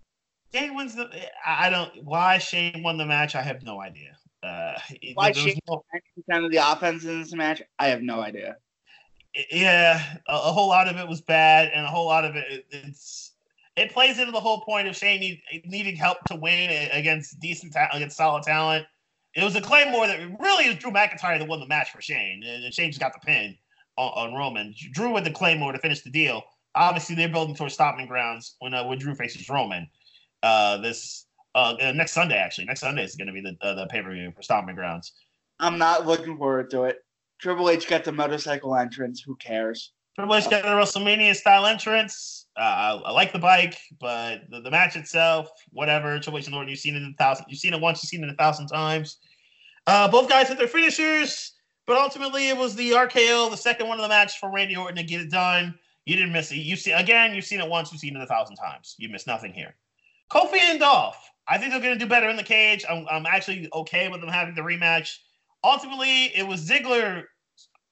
Shane 0.54 0.74
wins 0.74 0.94
the. 0.94 1.08
I 1.44 1.70
don't. 1.70 2.04
Why 2.04 2.38
Shane 2.38 2.82
won 2.82 2.98
the 2.98 3.06
match? 3.06 3.34
I 3.34 3.42
have 3.42 3.62
no 3.62 3.80
idea. 3.80 4.16
Uh, 4.42 4.74
Why 5.14 5.32
Shane 5.32 5.58
no- 5.66 5.82
of 6.30 6.50
the 6.52 6.72
offense 6.72 7.04
in 7.04 7.22
this 7.22 7.32
match? 7.32 7.62
I 7.78 7.88
have 7.88 8.02
no 8.02 8.20
idea. 8.20 8.56
yeah, 9.50 10.18
a, 10.28 10.32
a 10.32 10.52
whole 10.52 10.68
lot 10.68 10.86
of 10.86 10.96
it 10.96 11.08
was 11.08 11.22
bad, 11.22 11.70
and 11.74 11.86
a 11.86 11.88
whole 11.88 12.06
lot 12.06 12.26
of 12.26 12.36
it, 12.36 12.44
it- 12.50 12.66
it's 12.70 13.32
it 13.76 13.90
plays 13.92 14.18
into 14.18 14.32
the 14.32 14.40
whole 14.40 14.60
point 14.60 14.86
of 14.86 14.94
Shane 14.94 15.20
need, 15.20 15.42
needing 15.64 15.96
help 15.96 16.26
to 16.26 16.36
win 16.36 16.90
against 16.92 17.40
decent 17.40 17.72
ta- 17.72 17.88
against 17.92 18.18
solid 18.18 18.42
talent. 18.42 18.86
It 19.36 19.42
was 19.42 19.56
a 19.56 19.60
Claymore 19.60 20.06
that 20.06 20.20
really 20.38 20.66
is 20.66 20.76
Drew 20.76 20.92
McIntyre 20.92 21.38
that 21.38 21.48
won 21.48 21.60
the 21.60 21.66
match 21.66 21.90
for 21.90 22.00
Shane, 22.00 22.42
and 22.44 22.72
Shane 22.72 22.90
just 22.90 23.00
got 23.00 23.12
the 23.12 23.18
pin 23.18 23.56
on, 23.96 24.30
on 24.30 24.34
Roman. 24.34 24.74
Drew 24.92 25.12
with 25.12 25.24
the 25.24 25.30
Claymore 25.30 25.72
to 25.72 25.78
finish 25.78 26.02
the 26.02 26.10
deal. 26.10 26.42
Obviously, 26.76 27.14
they're 27.14 27.28
building 27.28 27.54
towards 27.54 27.74
Stomping 27.74 28.06
Grounds 28.06 28.56
when 28.60 28.74
uh, 28.74 28.84
when 28.84 28.98
Drew 28.98 29.14
faces 29.14 29.48
Roman. 29.48 29.88
Uh, 30.42 30.76
this 30.78 31.26
uh, 31.54 31.74
uh, 31.80 31.92
next 31.92 32.12
Sunday, 32.12 32.36
actually, 32.36 32.66
next 32.66 32.80
Sunday 32.80 33.04
is 33.04 33.16
going 33.16 33.28
to 33.28 33.32
be 33.32 33.40
the 33.40 33.56
uh, 33.60 33.74
the 33.74 33.86
pay 33.86 34.02
per 34.02 34.12
view 34.12 34.32
for 34.34 34.42
Stomping 34.42 34.74
Grounds. 34.74 35.12
I'm 35.58 35.78
not 35.78 36.06
looking 36.06 36.36
forward 36.36 36.70
to 36.70 36.84
it. 36.84 36.98
Triple 37.40 37.70
H 37.70 37.88
got 37.88 38.04
the 38.04 38.12
motorcycle 38.12 38.76
entrance. 38.76 39.20
Who 39.20 39.36
cares? 39.36 39.92
Triple 40.14 40.36
H 40.36 40.48
got 40.48 40.64
a 40.64 40.68
WrestleMania 40.68 41.34
style 41.34 41.66
entrance. 41.66 42.46
Uh, 42.56 42.60
I, 42.60 43.02
I 43.06 43.10
like 43.10 43.32
the 43.32 43.38
bike, 43.38 43.76
but 44.00 44.42
the, 44.48 44.60
the 44.60 44.70
match 44.70 44.94
itself, 44.94 45.50
whatever. 45.70 46.18
Triple 46.20 46.38
H 46.38 46.46
and 46.46 46.54
Orton, 46.54 46.68
you've 46.68 46.78
seen 46.78 46.94
it 46.94 47.02
a 47.02 47.12
thousand. 47.18 47.46
You've 47.48 47.58
seen 47.58 47.74
it 47.74 47.80
once. 47.80 48.02
You've 48.02 48.10
seen 48.10 48.22
it 48.22 48.30
a 48.30 48.36
thousand 48.36 48.68
times. 48.68 49.18
Uh, 49.86 50.08
both 50.08 50.28
guys 50.28 50.48
hit 50.48 50.58
their 50.58 50.68
finishers, 50.68 51.52
but 51.86 51.96
ultimately 51.96 52.48
it 52.48 52.56
was 52.56 52.76
the 52.76 52.92
RKO, 52.92 53.50
the 53.50 53.56
second 53.56 53.88
one 53.88 53.98
of 53.98 54.02
the 54.02 54.08
match 54.08 54.38
for 54.38 54.50
Randy 54.50 54.76
Orton 54.76 54.96
to 54.96 55.02
get 55.02 55.20
it 55.20 55.30
done. 55.30 55.74
You 56.06 56.16
didn't 56.16 56.32
miss 56.32 56.52
it. 56.52 56.56
You 56.56 56.76
see 56.76 56.92
again. 56.92 57.34
You've 57.34 57.44
seen 57.44 57.60
it 57.60 57.68
once. 57.68 57.90
You've 57.90 58.00
seen 58.00 58.16
it 58.16 58.22
a 58.22 58.26
thousand 58.26 58.56
times. 58.56 58.94
You 58.98 59.08
missed 59.08 59.26
nothing 59.26 59.52
here. 59.52 59.74
Kofi 60.30 60.58
and 60.58 60.78
Dolph. 60.78 61.18
I 61.48 61.58
think 61.58 61.72
they're 61.72 61.80
going 61.80 61.98
to 61.98 62.02
do 62.02 62.08
better 62.08 62.28
in 62.28 62.36
the 62.36 62.42
cage. 62.42 62.84
I'm, 62.88 63.06
I'm 63.10 63.26
actually 63.26 63.68
okay 63.72 64.08
with 64.08 64.20
them 64.20 64.30
having 64.30 64.54
the 64.54 64.62
rematch. 64.62 65.18
Ultimately, 65.62 66.26
it 66.36 66.46
was 66.46 66.66
Ziggler 66.66 67.24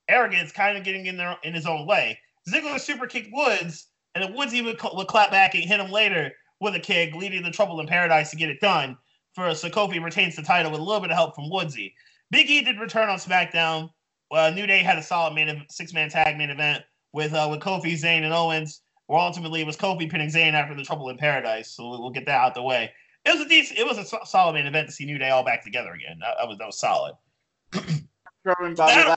arrogance 0.08 0.52
kind 0.52 0.76
of 0.76 0.84
getting 0.84 1.06
in 1.06 1.16
there 1.16 1.36
in 1.42 1.54
his 1.54 1.66
own 1.66 1.86
way. 1.86 2.18
Ziggler 2.48 2.80
super 2.80 3.06
kicked 3.06 3.30
Woods, 3.32 3.88
and 4.14 4.24
then 4.24 4.34
Woods 4.34 4.54
even 4.54 4.76
would 4.94 5.06
clap 5.06 5.30
back 5.30 5.54
and 5.54 5.64
hit 5.64 5.80
him 5.80 5.90
later 5.90 6.32
with 6.60 6.74
a 6.74 6.80
kick, 6.80 7.14
leading 7.14 7.42
to 7.44 7.50
Trouble 7.50 7.80
in 7.80 7.86
Paradise 7.86 8.30
to 8.30 8.36
get 8.36 8.50
it 8.50 8.60
done. 8.60 8.96
For 9.34 9.54
so 9.54 9.68
Kofi 9.68 10.02
retains 10.02 10.36
the 10.36 10.42
title 10.42 10.70
with 10.70 10.80
a 10.80 10.84
little 10.84 11.00
bit 11.00 11.10
of 11.10 11.16
help 11.16 11.34
from 11.34 11.50
Woodsy. 11.50 11.94
Big 12.30 12.50
E 12.50 12.62
did 12.62 12.78
return 12.78 13.08
on 13.08 13.18
SmackDown. 13.18 13.90
Uh, 14.30 14.50
New 14.50 14.66
Day 14.66 14.78
had 14.78 14.98
a 14.98 15.02
solid 15.02 15.34
main 15.34 15.64
six 15.70 15.92
man 15.92 16.08
tag 16.08 16.36
main 16.36 16.50
event 16.50 16.82
with 17.12 17.32
uh, 17.32 17.48
with 17.50 17.60
Kofi, 17.60 17.92
Zayn, 17.92 18.24
and 18.24 18.32
Owens. 18.32 18.82
Where 19.06 19.18
ultimately 19.20 19.60
it 19.60 19.66
was 19.66 19.76
Kofi 19.76 20.10
pinning 20.10 20.30
Zayn 20.30 20.52
after 20.52 20.74
the 20.74 20.82
Trouble 20.82 21.08
in 21.10 21.18
Paradise. 21.18 21.74
So 21.74 21.88
we'll, 21.88 22.10
get 22.10 22.24
that 22.26 22.40
out 22.40 22.54
the 22.54 22.62
way. 22.62 22.90
It 23.24 23.36
was 23.36 23.44
a 23.44 23.48
decent, 23.48 23.78
it 23.78 23.86
was 23.86 23.98
a 23.98 24.04
so- 24.04 24.20
solid 24.24 24.54
main 24.54 24.66
event 24.66 24.88
to 24.88 24.92
see 24.94 25.04
New 25.04 25.18
Day 25.18 25.30
all 25.30 25.44
back 25.44 25.62
together 25.62 25.92
again. 25.92 26.18
That, 26.20 26.48
was 26.48 26.58
that 26.58 26.66
was 26.66 26.78
solid. 26.78 27.14
Strowman, 27.72 28.76
Bobby 28.76 28.94
That- 28.94 29.08
Lashley. 29.08 29.16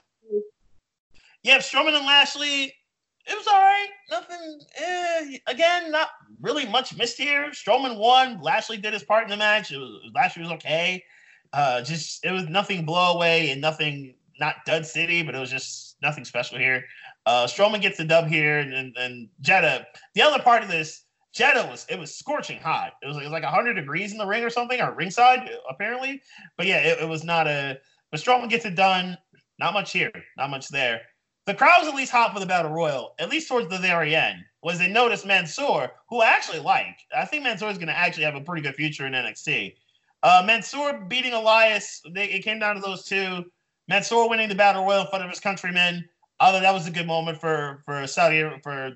Yeah, 1.46 1.60
Strowman 1.60 1.96
and 1.96 2.08
Lashley, 2.08 2.74
it 3.28 3.38
was 3.38 3.46
all 3.46 3.62
right. 3.62 3.90
Nothing, 4.10 4.60
eh, 4.78 5.38
again, 5.46 5.92
not 5.92 6.10
really 6.42 6.66
much 6.66 6.98
missed 6.98 7.20
here. 7.20 7.52
Strowman 7.52 8.00
won. 8.00 8.42
Lashley 8.42 8.78
did 8.78 8.94
his 8.94 9.04
part 9.04 9.26
in 9.26 9.30
the 9.30 9.38
match. 9.38 9.72
It 9.72 9.78
was 9.78 10.12
Lashley 10.16 10.42
was 10.42 10.52
okay. 10.54 11.04
Uh, 11.54 11.84
just 11.84 12.26
it 12.26 12.32
was 12.32 12.50
nothing 12.50 12.84
blow 12.84 13.14
away 13.14 13.52
and 13.52 13.62
nothing 13.62 14.16
not 14.40 14.56
dud 14.66 14.88
city, 14.88 15.22
but 15.22 15.36
it 15.36 15.40
was 15.40 15.52
just 15.52 15.98
nothing 16.02 16.26
special 16.26 16.58
here. 16.58 16.84
Uh, 17.28 17.46
Strowman 17.46 17.80
gets 17.80 18.00
the 18.00 18.06
dub 18.06 18.26
here, 18.26 18.58
and, 18.58 18.74
and 18.74 18.98
and 18.98 19.30
Jeddah. 19.42 19.86
The 20.16 20.24
other 20.24 20.42
part 20.42 20.64
of 20.64 20.70
this, 20.70 21.04
Jeddah 21.32 21.68
was 21.68 21.86
it 21.92 22.00
was 22.00 22.16
scorching 22.16 22.58
hot. 22.58 22.94
It 23.04 23.08
was, 23.08 23.18
it 23.18 23.24
was 23.24 23.32
like 23.32 23.44
100 23.44 23.76
degrees 23.76 24.14
in 24.14 24.18
the 24.18 24.26
ring 24.26 24.44
or 24.44 24.50
something, 24.50 24.82
or 24.82 24.96
ringside 24.96 25.48
apparently. 25.70 26.24
But 26.58 26.66
yeah, 26.66 26.78
it, 26.78 27.02
it 27.02 27.08
was 27.08 27.24
not 27.24 27.46
a. 27.46 27.78
But 28.10 28.20
Strowman 28.20 28.50
gets 28.50 28.66
it 28.66 28.74
done. 28.74 29.16
Not 29.60 29.74
much 29.74 29.92
here, 29.92 30.12
not 30.38 30.50
much 30.50 30.70
there. 30.70 31.02
The 31.46 31.54
crowd 31.54 31.80
was 31.80 31.88
at 31.88 31.96
least 31.96 32.12
hot 32.12 32.34
for 32.34 32.40
the 32.40 32.46
battle 32.48 32.72
royal, 32.72 33.14
at 33.20 33.30
least 33.30 33.48
towards 33.48 33.70
the 33.70 33.78
very 33.78 34.16
end. 34.16 34.44
Was 34.64 34.80
they 34.80 34.88
noticed 34.88 35.28
Mansoor, 35.28 35.92
who 36.10 36.22
I 36.22 36.28
actually 36.28 36.60
like. 36.60 36.98
I 37.16 37.26
think 37.26 37.44
Mansoor 37.44 37.70
is 37.70 37.78
going 37.78 37.88
to 37.88 37.98
actually 37.98 38.24
have 38.24 38.34
a 38.34 38.42
pretty 38.42 38.64
good 38.64 38.74
future 38.74 39.06
in 39.06 39.14
NXT. 39.14 39.76
Uh, 40.24 40.42
Mansoor 40.44 41.06
beating 41.08 41.34
Elias, 41.34 42.02
they, 42.14 42.26
it 42.26 42.44
came 42.44 42.58
down 42.58 42.74
to 42.76 42.82
those 42.82 43.04
two. 43.04 43.46
Mansoor 43.88 44.28
winning 44.28 44.50
the 44.50 44.56
battle 44.56 44.84
royal 44.84 45.02
in 45.02 45.08
front 45.08 45.24
of 45.24 45.30
his 45.30 45.40
countrymen. 45.40 46.10
Other 46.40 46.60
that 46.62 46.74
was 46.74 46.88
a 46.88 46.92
good 46.92 47.06
moment 47.06 47.40
for 47.40 47.84
for 47.86 48.08
Saudi 48.08 48.42
for 48.64 48.94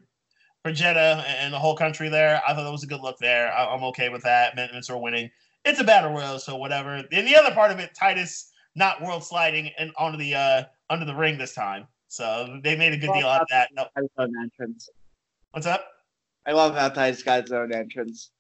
for 0.63 0.71
Jeddah 0.71 1.23
and 1.27 1.53
the 1.53 1.59
whole 1.59 1.75
country 1.75 2.09
there. 2.09 2.41
I 2.47 2.55
thought 2.55 2.63
that 2.63 2.71
was 2.71 2.83
a 2.83 2.87
good 2.87 3.01
look 3.01 3.19
there. 3.19 3.53
I, 3.53 3.67
I'm 3.67 3.83
okay 3.85 4.09
with 4.09 4.23
that. 4.23 4.55
Man- 4.55 4.69
Mansoor 4.73 4.99
winning. 4.99 5.29
It's 5.65 5.79
a 5.79 5.83
battle 5.83 6.11
royal, 6.11 6.39
so 6.39 6.55
whatever. 6.55 6.95
And 6.95 7.27
the 7.27 7.35
other 7.35 7.53
part 7.53 7.69
of 7.71 7.77
it, 7.77 7.93
Titus 7.93 8.51
not 8.75 9.03
world 9.03 9.23
sliding 9.23 9.69
and 9.77 9.91
onto 9.97 10.17
the 10.17 10.33
uh 10.33 10.63
under 10.89 11.05
the 11.05 11.15
ring 11.15 11.37
this 11.37 11.53
time. 11.53 11.87
So 12.09 12.59
they 12.63 12.75
made 12.75 12.91
a 12.93 12.97
good 12.97 13.13
deal 13.13 13.27
out 13.27 13.43
of 13.43 13.47
that. 13.51 13.69
No, 13.73 13.85
I 13.95 14.01
was 14.01 14.31
entrance. 14.41 14.89
what's 15.51 15.67
up? 15.67 15.85
I 16.45 16.51
love 16.51 16.75
how 16.75 16.89
Titus 16.89 17.21
got 17.21 17.43
his 17.43 17.51
own 17.51 17.71
entrance. 17.71 18.31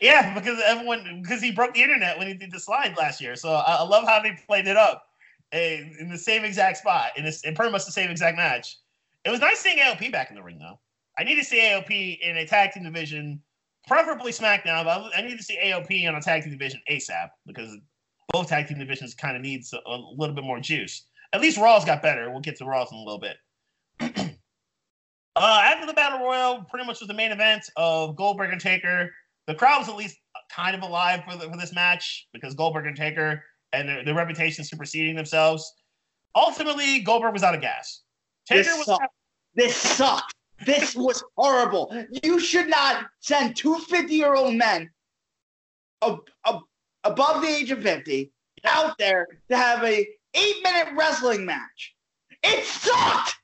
Yeah, 0.00 0.34
because 0.34 0.60
everyone 0.66 1.20
because 1.22 1.40
he 1.40 1.52
broke 1.52 1.74
the 1.74 1.82
internet 1.82 2.18
when 2.18 2.26
he 2.26 2.34
did 2.34 2.50
the 2.50 2.58
slide 2.58 2.96
last 2.98 3.20
year. 3.20 3.36
So 3.36 3.52
I, 3.52 3.76
I 3.76 3.82
love 3.82 4.04
how 4.04 4.20
they 4.20 4.36
played 4.46 4.66
it 4.66 4.76
up 4.76 5.06
eh, 5.52 5.84
in 6.00 6.10
the 6.10 6.18
same 6.18 6.44
exact 6.44 6.78
spot 6.78 7.12
in 7.16 7.24
this 7.24 7.42
in 7.42 7.54
pretty 7.54 7.70
much 7.70 7.86
the 7.86 7.92
same 7.92 8.10
exact 8.10 8.36
match. 8.36 8.78
It 9.24 9.30
was 9.30 9.38
nice 9.38 9.60
seeing 9.60 9.78
AOP 9.78 10.10
back 10.10 10.30
in 10.30 10.36
the 10.36 10.42
ring 10.42 10.58
though. 10.58 10.80
I 11.16 11.22
need 11.22 11.36
to 11.36 11.44
see 11.44 11.60
AOP 11.60 12.18
in 12.20 12.38
a 12.38 12.46
tag 12.46 12.72
team 12.72 12.82
division, 12.82 13.40
preferably 13.86 14.32
SmackDown, 14.32 14.84
but 14.84 15.12
I 15.16 15.22
need 15.22 15.36
to 15.36 15.44
see 15.44 15.56
AOP 15.62 16.08
on 16.08 16.16
a 16.16 16.20
tag 16.20 16.42
team 16.42 16.50
division 16.50 16.80
ASAP 16.90 17.28
because 17.46 17.76
both 18.32 18.48
tag 18.48 18.66
team 18.66 18.80
divisions 18.80 19.14
kind 19.14 19.36
of 19.36 19.42
needs 19.42 19.72
a, 19.72 19.78
a 19.88 19.96
little 20.16 20.34
bit 20.34 20.42
more 20.42 20.58
juice. 20.58 21.06
At 21.32 21.40
least 21.40 21.58
Raw's 21.58 21.84
got 21.84 22.02
better. 22.02 22.30
We'll 22.30 22.40
get 22.40 22.56
to 22.56 22.64
Raw's 22.64 22.92
in 22.92 22.98
a 22.98 23.02
little 23.02 23.18
bit. 23.18 23.36
uh, 24.00 25.60
after 25.64 25.86
the 25.86 25.94
Battle 25.94 26.26
Royal, 26.26 26.64
pretty 26.70 26.86
much 26.86 27.00
was 27.00 27.08
the 27.08 27.14
main 27.14 27.32
event 27.32 27.64
of 27.76 28.16
Goldberg 28.16 28.52
and 28.52 28.60
Taker 28.60 29.10
the 29.46 29.54
crowd 29.54 29.80
was 29.80 29.88
at 29.88 29.96
least 29.96 30.18
kind 30.50 30.76
of 30.76 30.82
alive 30.82 31.22
for, 31.28 31.36
the, 31.36 31.50
for 31.50 31.56
this 31.56 31.74
match 31.74 32.28
because 32.32 32.54
Goldberg 32.54 32.86
and 32.86 32.96
Taker 32.96 33.42
and 33.72 33.88
their, 33.88 34.04
their 34.04 34.14
reputation 34.14 34.64
superseding 34.64 35.16
themselves. 35.16 35.72
Ultimately, 36.34 37.00
Goldberg 37.00 37.32
was 37.32 37.42
out 37.42 37.54
of 37.54 37.60
gas. 37.60 38.02
Taker 38.46 38.62
this 38.62 38.76
was. 38.76 38.86
Sucked. 38.86 39.14
This 39.54 39.76
sucked. 39.76 40.34
This 40.64 40.94
was 40.94 41.22
horrible. 41.36 41.92
You 42.22 42.38
should 42.38 42.68
not 42.68 43.06
send 43.20 43.56
two 43.56 43.78
50 43.78 44.14
year 44.14 44.34
old 44.34 44.54
men 44.54 44.88
ab- 46.02 46.20
ab- 46.46 46.60
above 47.04 47.42
the 47.42 47.48
age 47.48 47.70
of 47.70 47.82
50 47.82 48.32
out 48.64 48.96
there 48.98 49.26
to 49.50 49.56
have 49.56 49.82
a 49.82 50.06
eight 50.34 50.56
minute 50.62 50.88
wrestling 50.96 51.44
match. 51.44 51.94
It 52.42 52.64
sucked. 52.64 53.34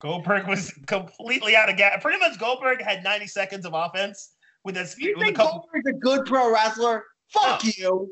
Goldberg 0.00 0.46
was 0.46 0.70
completely 0.86 1.56
out 1.56 1.70
of 1.70 1.76
gas. 1.76 2.02
Pretty 2.02 2.18
much, 2.18 2.38
Goldberg 2.38 2.82
had 2.82 3.02
90 3.02 3.26
seconds 3.26 3.64
of 3.64 3.72
offense 3.74 4.34
with 4.62 4.76
his. 4.76 4.98
You 4.98 5.14
with 5.16 5.24
think 5.24 5.38
a 5.38 5.42
couple... 5.42 5.60
Goldberg's 5.60 5.88
a 5.88 5.92
good 5.98 6.26
pro 6.26 6.52
wrestler? 6.52 7.04
Fuck 7.30 7.62
oh. 7.64 7.70
you. 7.76 8.10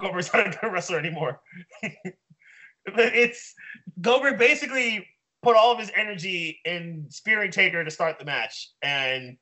Goldberg's 0.00 0.32
not 0.32 0.46
a 0.46 0.50
good 0.50 0.72
wrestler 0.72 0.98
anymore. 0.98 1.40
it's 2.86 3.54
Goldberg 4.00 4.38
basically 4.38 5.06
put 5.42 5.56
all 5.56 5.72
of 5.72 5.78
his 5.78 5.90
energy 5.94 6.60
in 6.64 7.06
spearing 7.08 7.50
Taker 7.50 7.84
to 7.84 7.90
start 7.90 8.18
the 8.18 8.24
match, 8.24 8.72
and 8.82 9.36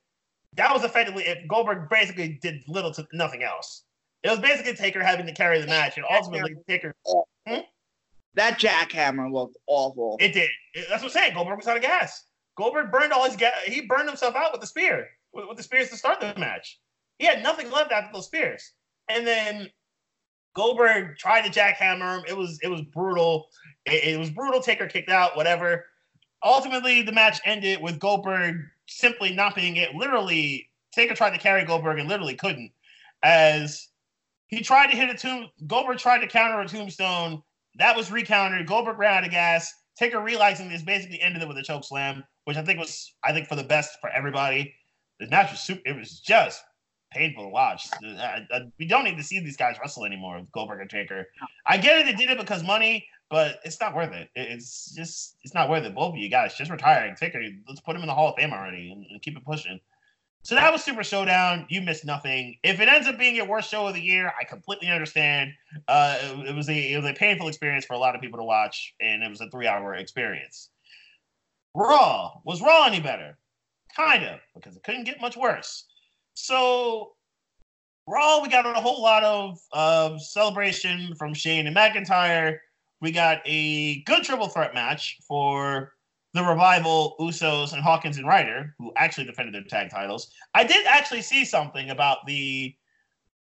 that 0.56 0.72
was 0.72 0.84
effectively 0.84 1.24
it. 1.24 1.48
Goldberg 1.48 1.88
basically 1.88 2.38
did 2.40 2.62
little 2.68 2.92
to 2.92 3.06
nothing 3.12 3.42
else. 3.42 3.84
It 4.22 4.30
was 4.30 4.40
basically 4.40 4.74
Taker 4.74 5.02
having 5.02 5.26
to 5.26 5.32
carry 5.32 5.60
the 5.60 5.66
match, 5.66 5.96
and 5.96 6.06
ultimately 6.10 6.56
Taker. 6.68 6.94
Hmm? 7.46 7.60
That 8.34 8.58
jackhammer 8.58 9.32
looked 9.32 9.56
awful. 9.66 10.16
It 10.20 10.32
did. 10.32 10.50
That's 10.74 11.02
what 11.02 11.04
I'm 11.04 11.10
saying. 11.10 11.34
Goldberg 11.34 11.58
was 11.58 11.66
out 11.66 11.76
of 11.76 11.82
gas. 11.82 12.24
Goldberg 12.56 12.90
burned 12.90 13.12
all 13.12 13.24
his 13.24 13.36
gas. 13.36 13.54
He 13.64 13.82
burned 13.82 14.08
himself 14.08 14.34
out 14.34 14.52
with 14.52 14.60
the 14.60 14.66
spear, 14.66 15.08
with, 15.32 15.46
with 15.48 15.56
the 15.56 15.62
spears 15.62 15.90
to 15.90 15.96
start 15.96 16.20
the 16.20 16.34
match. 16.38 16.78
He 17.18 17.26
had 17.26 17.42
nothing 17.42 17.70
left 17.70 17.92
after 17.92 18.12
those 18.12 18.26
spears. 18.26 18.72
And 19.08 19.26
then 19.26 19.68
Goldberg 20.54 21.16
tried 21.16 21.42
to 21.42 21.50
jackhammer 21.50 22.18
him. 22.18 22.24
It 22.28 22.36
was 22.36 22.58
it 22.62 22.68
was 22.68 22.82
brutal. 22.82 23.46
It, 23.86 24.14
it 24.14 24.18
was 24.18 24.30
brutal. 24.30 24.60
Taker 24.60 24.86
kicked 24.86 25.10
out. 25.10 25.36
Whatever. 25.36 25.86
Ultimately, 26.44 27.02
the 27.02 27.12
match 27.12 27.40
ended 27.44 27.80
with 27.80 27.98
Goldberg 27.98 28.56
simply 28.86 29.32
not 29.32 29.54
being 29.54 29.76
it. 29.76 29.94
Literally, 29.94 30.68
Taker 30.92 31.14
tried 31.14 31.30
to 31.30 31.38
carry 31.38 31.64
Goldberg 31.64 31.98
and 31.98 32.08
literally 32.08 32.34
couldn't, 32.34 32.72
as 33.22 33.88
he 34.48 34.60
tried 34.60 34.90
to 34.90 34.96
hit 34.96 35.08
a 35.08 35.14
tomb. 35.14 35.48
Goldberg 35.66 35.98
tried 35.98 36.20
to 36.20 36.26
counter 36.26 36.60
a 36.60 36.68
tombstone 36.68 37.42
that 37.78 37.96
was 37.96 38.10
recountered. 38.10 38.66
Goldberg 38.66 38.98
ran 38.98 39.18
out 39.18 39.24
of 39.24 39.30
gas. 39.30 39.72
Taker 39.96 40.20
realizing 40.20 40.68
this 40.68 40.82
basically 40.82 41.20
ended 41.20 41.42
it 41.42 41.48
with 41.48 41.58
a 41.58 41.62
choke 41.62 41.84
slam, 41.84 42.22
which 42.44 42.56
I 42.56 42.62
think 42.62 42.78
was 42.78 43.14
I 43.24 43.32
think 43.32 43.48
for 43.48 43.56
the 43.56 43.64
best 43.64 43.98
for 44.00 44.10
everybody. 44.10 44.74
The 45.18 45.28
match 45.28 45.50
was 45.50 45.60
super. 45.60 45.80
It 45.84 45.96
was 45.96 46.20
just 46.20 46.62
painful 47.12 47.44
to 47.44 47.48
watch. 47.48 47.88
I, 48.04 48.46
I, 48.52 48.60
we 48.78 48.86
don't 48.86 49.04
need 49.04 49.16
to 49.16 49.22
see 49.22 49.40
these 49.40 49.56
guys 49.56 49.76
wrestle 49.80 50.04
anymore. 50.04 50.42
Goldberg 50.52 50.80
and 50.80 50.90
Taker. 50.90 51.26
I 51.66 51.78
get 51.78 51.98
it. 51.98 52.04
They 52.06 52.12
did 52.12 52.30
it 52.30 52.38
because 52.38 52.62
money, 52.62 53.06
but 53.30 53.58
it's 53.64 53.80
not 53.80 53.94
worth 53.94 54.12
it. 54.12 54.28
It's 54.36 54.94
just 54.94 55.36
it's 55.42 55.54
not 55.54 55.68
worth 55.68 55.84
it. 55.84 55.94
Both 55.94 56.14
of 56.14 56.18
you 56.18 56.28
guys 56.28 56.56
just 56.56 56.70
retiring. 56.70 57.16
Taker, 57.16 57.40
let's 57.66 57.80
put 57.80 57.96
him 57.96 58.02
in 58.02 58.08
the 58.08 58.14
Hall 58.14 58.30
of 58.30 58.36
Fame 58.36 58.52
already 58.52 58.92
and, 58.92 59.04
and 59.10 59.22
keep 59.22 59.36
it 59.36 59.44
pushing. 59.44 59.80
So 60.42 60.54
that 60.54 60.72
was 60.72 60.82
Super 60.82 61.04
Showdown. 61.04 61.66
You 61.68 61.82
missed 61.82 62.04
nothing. 62.04 62.56
If 62.62 62.80
it 62.80 62.88
ends 62.88 63.06
up 63.06 63.18
being 63.18 63.34
your 63.34 63.46
worst 63.46 63.70
show 63.70 63.86
of 63.86 63.94
the 63.94 64.00
year, 64.00 64.32
I 64.40 64.44
completely 64.44 64.88
understand. 64.88 65.50
Uh, 65.88 66.18
it, 66.22 66.48
it, 66.48 66.54
was 66.54 66.68
a 66.68 66.92
it 66.92 66.96
was 66.96 67.10
a 67.10 67.14
painful 67.14 67.48
experience 67.48 67.84
for 67.84 67.94
a 67.94 67.98
lot 67.98 68.14
of 68.14 68.20
people 68.20 68.38
to 68.38 68.44
watch, 68.44 68.94
and 69.00 69.22
it 69.22 69.28
was 69.28 69.40
a 69.40 69.50
three 69.50 69.66
hour 69.66 69.94
experience. 69.94 70.70
Raw 71.74 72.32
was 72.44 72.62
Raw 72.62 72.86
any 72.86 73.00
better? 73.00 73.36
Kind 73.94 74.24
of, 74.24 74.40
because 74.54 74.76
it 74.76 74.82
couldn't 74.84 75.04
get 75.04 75.20
much 75.20 75.36
worse. 75.36 75.84
So 76.34 77.12
Raw, 78.06 78.40
we 78.40 78.48
got 78.48 78.64
a 78.64 78.80
whole 78.80 79.02
lot 79.02 79.24
of 79.24 79.58
uh, 79.72 80.18
celebration 80.18 81.14
from 81.18 81.34
Shane 81.34 81.66
and 81.66 81.76
McIntyre. 81.76 82.58
We 83.00 83.12
got 83.12 83.40
a 83.44 84.02
good 84.04 84.22
triple 84.22 84.48
threat 84.48 84.72
match 84.72 85.18
for 85.26 85.92
the 86.38 86.44
Revival, 86.44 87.16
Usos, 87.18 87.72
and 87.72 87.82
Hawkins 87.82 88.16
and 88.16 88.26
Ryder, 88.26 88.74
who 88.78 88.92
actually 88.96 89.24
defended 89.24 89.54
their 89.54 89.64
tag 89.64 89.90
titles. 89.90 90.30
I 90.54 90.64
did 90.64 90.86
actually 90.86 91.22
see 91.22 91.44
something 91.44 91.90
about 91.90 92.18
the 92.26 92.74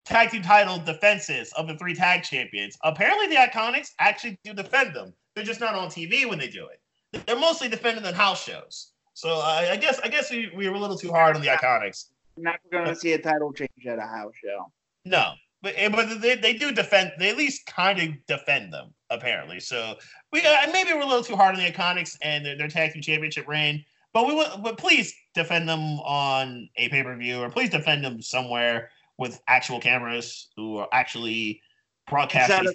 tag 0.07 0.31
team 0.31 0.43
title 0.43 0.79
defenses 0.79 1.53
of 1.57 1.69
the 1.69 1.77
three 1.77 1.95
tag 1.95 2.23
champions. 2.23 2.79
Apparently, 2.83 3.29
the 3.29 3.37
Iconics 3.37 3.91
actually 3.99 4.39
do 4.43 4.55
defend 4.55 4.95
them. 4.95 5.13
They're 5.35 5.45
just 5.45 5.61
not 5.61 5.75
on 5.75 5.89
TV 5.89 6.27
when 6.29 6.39
they 6.39 6.49
do 6.49 6.67
it. 6.67 7.27
They're 7.27 7.39
mostly 7.39 7.69
defending 7.69 8.05
in 8.05 8.15
house 8.15 8.43
shows. 8.43 8.93
So 9.13 9.35
uh, 9.35 9.67
I 9.71 9.77
guess 9.77 10.01
I 10.01 10.09
guess 10.09 10.31
we, 10.31 10.51
we 10.57 10.69
were 10.69 10.77
a 10.77 10.81
little 10.81 10.97
too 10.97 11.11
hard 11.11 11.37
on 11.37 11.43
the 11.43 11.49
Iconics. 11.49 12.07
Not 12.37 12.61
going 12.73 12.87
to 12.87 12.97
see 12.97 13.13
a 13.13 13.19
title 13.19 13.53
change 13.53 13.87
at 13.87 13.99
a 13.99 14.03
house 14.03 14.33
show. 14.43 14.73
No, 15.05 15.33
but 15.61 15.75
eh, 15.77 15.89
but 15.89 16.21
they, 16.21 16.37
they 16.37 16.55
do 16.55 16.73
defend. 16.73 17.13
They 17.19 17.31
at 17.31 17.37
least 17.37 17.67
kind 17.67 18.01
of 18.01 18.27
defend 18.27 18.73
them 18.73 18.95
apparently. 19.11 19.61
So 19.61 19.97
we 20.33 20.45
uh, 20.45 20.71
maybe 20.73 20.93
we're 20.93 21.01
a 21.01 21.07
little 21.07 21.25
too 21.25 21.37
hard 21.37 21.55
on 21.55 21.63
the 21.63 21.71
Iconics 21.71 22.17
and 22.23 22.45
their, 22.45 22.57
their 22.57 22.69
tag 22.69 22.93
team 22.93 23.03
championship 23.03 23.49
reign. 23.49 23.85
But 24.15 24.27
we 24.27 24.35
will, 24.35 24.59
but 24.59 24.79
please 24.79 25.15
defend 25.35 25.69
them 25.69 25.81
on 26.01 26.69
a 26.77 26.89
pay 26.89 27.03
per 27.03 27.17
view 27.17 27.41
or 27.41 27.51
please 27.51 27.71
defend 27.71 28.05
them 28.05 28.23
somewhere 28.23 28.91
with 29.19 29.41
actual 29.49 29.81
cameras 29.81 30.49
who 30.57 30.79
are 30.79 30.89
actually 30.93 31.61
broadcasting 32.09 32.73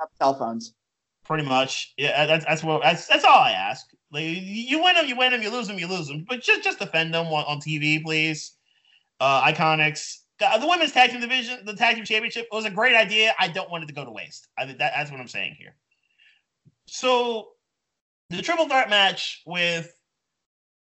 up 0.00 0.10
cell 0.18 0.34
phones. 0.34 0.74
Pretty 1.24 1.44
much, 1.44 1.94
yeah. 1.96 2.26
That's 2.26 2.44
that's 2.44 2.62
what 2.62 2.82
that's 2.82 3.06
that's 3.06 3.24
all 3.24 3.38
I 3.38 3.52
ask. 3.52 3.86
Like 4.12 4.24
you 4.26 4.82
win 4.82 4.94
them, 4.94 5.06
you 5.06 5.16
win 5.16 5.32
them. 5.32 5.42
You 5.42 5.50
lose 5.50 5.66
them, 5.66 5.78
you 5.78 5.86
lose 5.86 6.06
them. 6.06 6.24
But 6.28 6.42
just 6.42 6.62
just 6.62 6.78
defend 6.78 7.14
them 7.14 7.26
on, 7.26 7.44
on 7.44 7.60
TV, 7.60 8.02
please. 8.02 8.52
Uh, 9.20 9.42
Iconics, 9.44 10.18
the 10.38 10.66
women's 10.66 10.92
tag 10.92 11.10
team 11.10 11.20
division, 11.20 11.64
the 11.64 11.74
tag 11.74 11.96
team 11.96 12.04
championship 12.04 12.48
was 12.50 12.64
a 12.64 12.70
great 12.70 12.94
idea. 12.94 13.34
I 13.38 13.48
don't 13.48 13.70
want 13.70 13.84
it 13.84 13.86
to 13.86 13.94
go 13.94 14.04
to 14.04 14.10
waste. 14.10 14.48
I, 14.58 14.66
that, 14.66 14.78
that's 14.78 15.10
what 15.10 15.20
I'm 15.20 15.28
saying 15.28 15.56
here. 15.58 15.74
So 16.86 17.48
the 18.30 18.42
triple 18.42 18.68
threat 18.68 18.90
match 18.90 19.42
with 19.46 19.92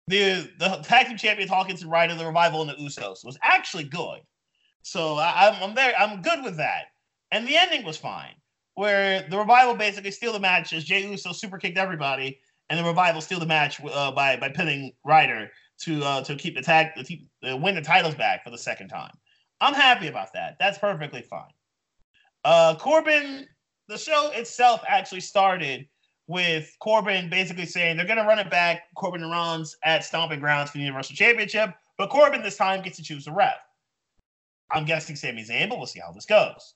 the 0.07 0.49
the 0.59 0.79
tag 0.83 1.07
team 1.07 1.17
champions 1.17 1.51
Hawkins 1.51 1.81
and 1.81 1.91
Ryder, 1.91 2.15
the 2.15 2.25
Revival, 2.25 2.61
and 2.61 2.69
the 2.69 2.75
Usos 2.75 3.23
was 3.23 3.37
actually 3.41 3.85
good. 3.85 4.19
So 4.81 5.15
I, 5.15 5.49
I'm, 5.49 5.63
I'm 5.63 5.75
there. 5.75 5.93
I'm 5.97 6.21
good 6.21 6.43
with 6.43 6.57
that. 6.57 6.85
And 7.31 7.47
the 7.47 7.55
ending 7.55 7.85
was 7.85 7.97
fine, 7.97 8.33
where 8.73 9.27
the 9.29 9.37
Revival 9.37 9.75
basically 9.75 10.11
steal 10.11 10.33
the 10.33 10.39
match 10.39 10.73
as 10.73 10.83
Jey 10.83 11.07
Uso 11.09 11.31
super 11.31 11.57
kicked 11.57 11.77
everybody, 11.77 12.39
and 12.69 12.79
the 12.79 12.83
Revival 12.83 13.21
steal 13.21 13.39
the 13.39 13.45
match 13.45 13.79
uh, 13.83 14.11
by 14.11 14.35
by 14.35 14.49
pinning 14.49 14.93
Ryder 15.05 15.49
to 15.81 16.03
uh, 16.03 16.23
to 16.23 16.35
keep 16.35 16.55
the 16.55 16.61
tag 16.61 16.89
to 16.95 17.55
win 17.55 17.75
the 17.75 17.81
titles 17.81 18.15
back 18.15 18.43
for 18.43 18.49
the 18.49 18.57
second 18.57 18.89
time. 18.89 19.11
I'm 19.61 19.73
happy 19.73 20.07
about 20.07 20.33
that. 20.33 20.57
That's 20.59 20.77
perfectly 20.77 21.21
fine. 21.21 21.51
Uh, 22.45 22.75
Corbin, 22.75 23.47
the 23.87 23.97
show 23.97 24.31
itself 24.33 24.81
actually 24.87 25.21
started 25.21 25.87
with 26.27 26.75
Corbin 26.79 27.29
basically 27.29 27.65
saying 27.65 27.97
they're 27.97 28.05
going 28.05 28.19
to 28.19 28.25
run 28.25 28.39
it 28.39 28.49
back. 28.49 28.83
Corbin 28.95 29.21
runs 29.29 29.75
at 29.83 30.03
Stomping 30.03 30.39
Grounds 30.39 30.71
for 30.71 30.77
the 30.77 30.83
Universal 30.83 31.15
Championship, 31.15 31.71
but 31.97 32.09
Corbin 32.09 32.41
this 32.41 32.55
time 32.55 32.81
gets 32.81 32.97
to 32.97 33.03
choose 33.03 33.27
a 33.27 33.31
ref. 33.31 33.55
I'm 34.71 34.85
guessing 34.85 35.15
Sami 35.15 35.43
Zayn, 35.43 35.69
but 35.69 35.77
we'll 35.77 35.87
see 35.87 35.99
how 35.99 36.11
this 36.11 36.25
goes. 36.25 36.75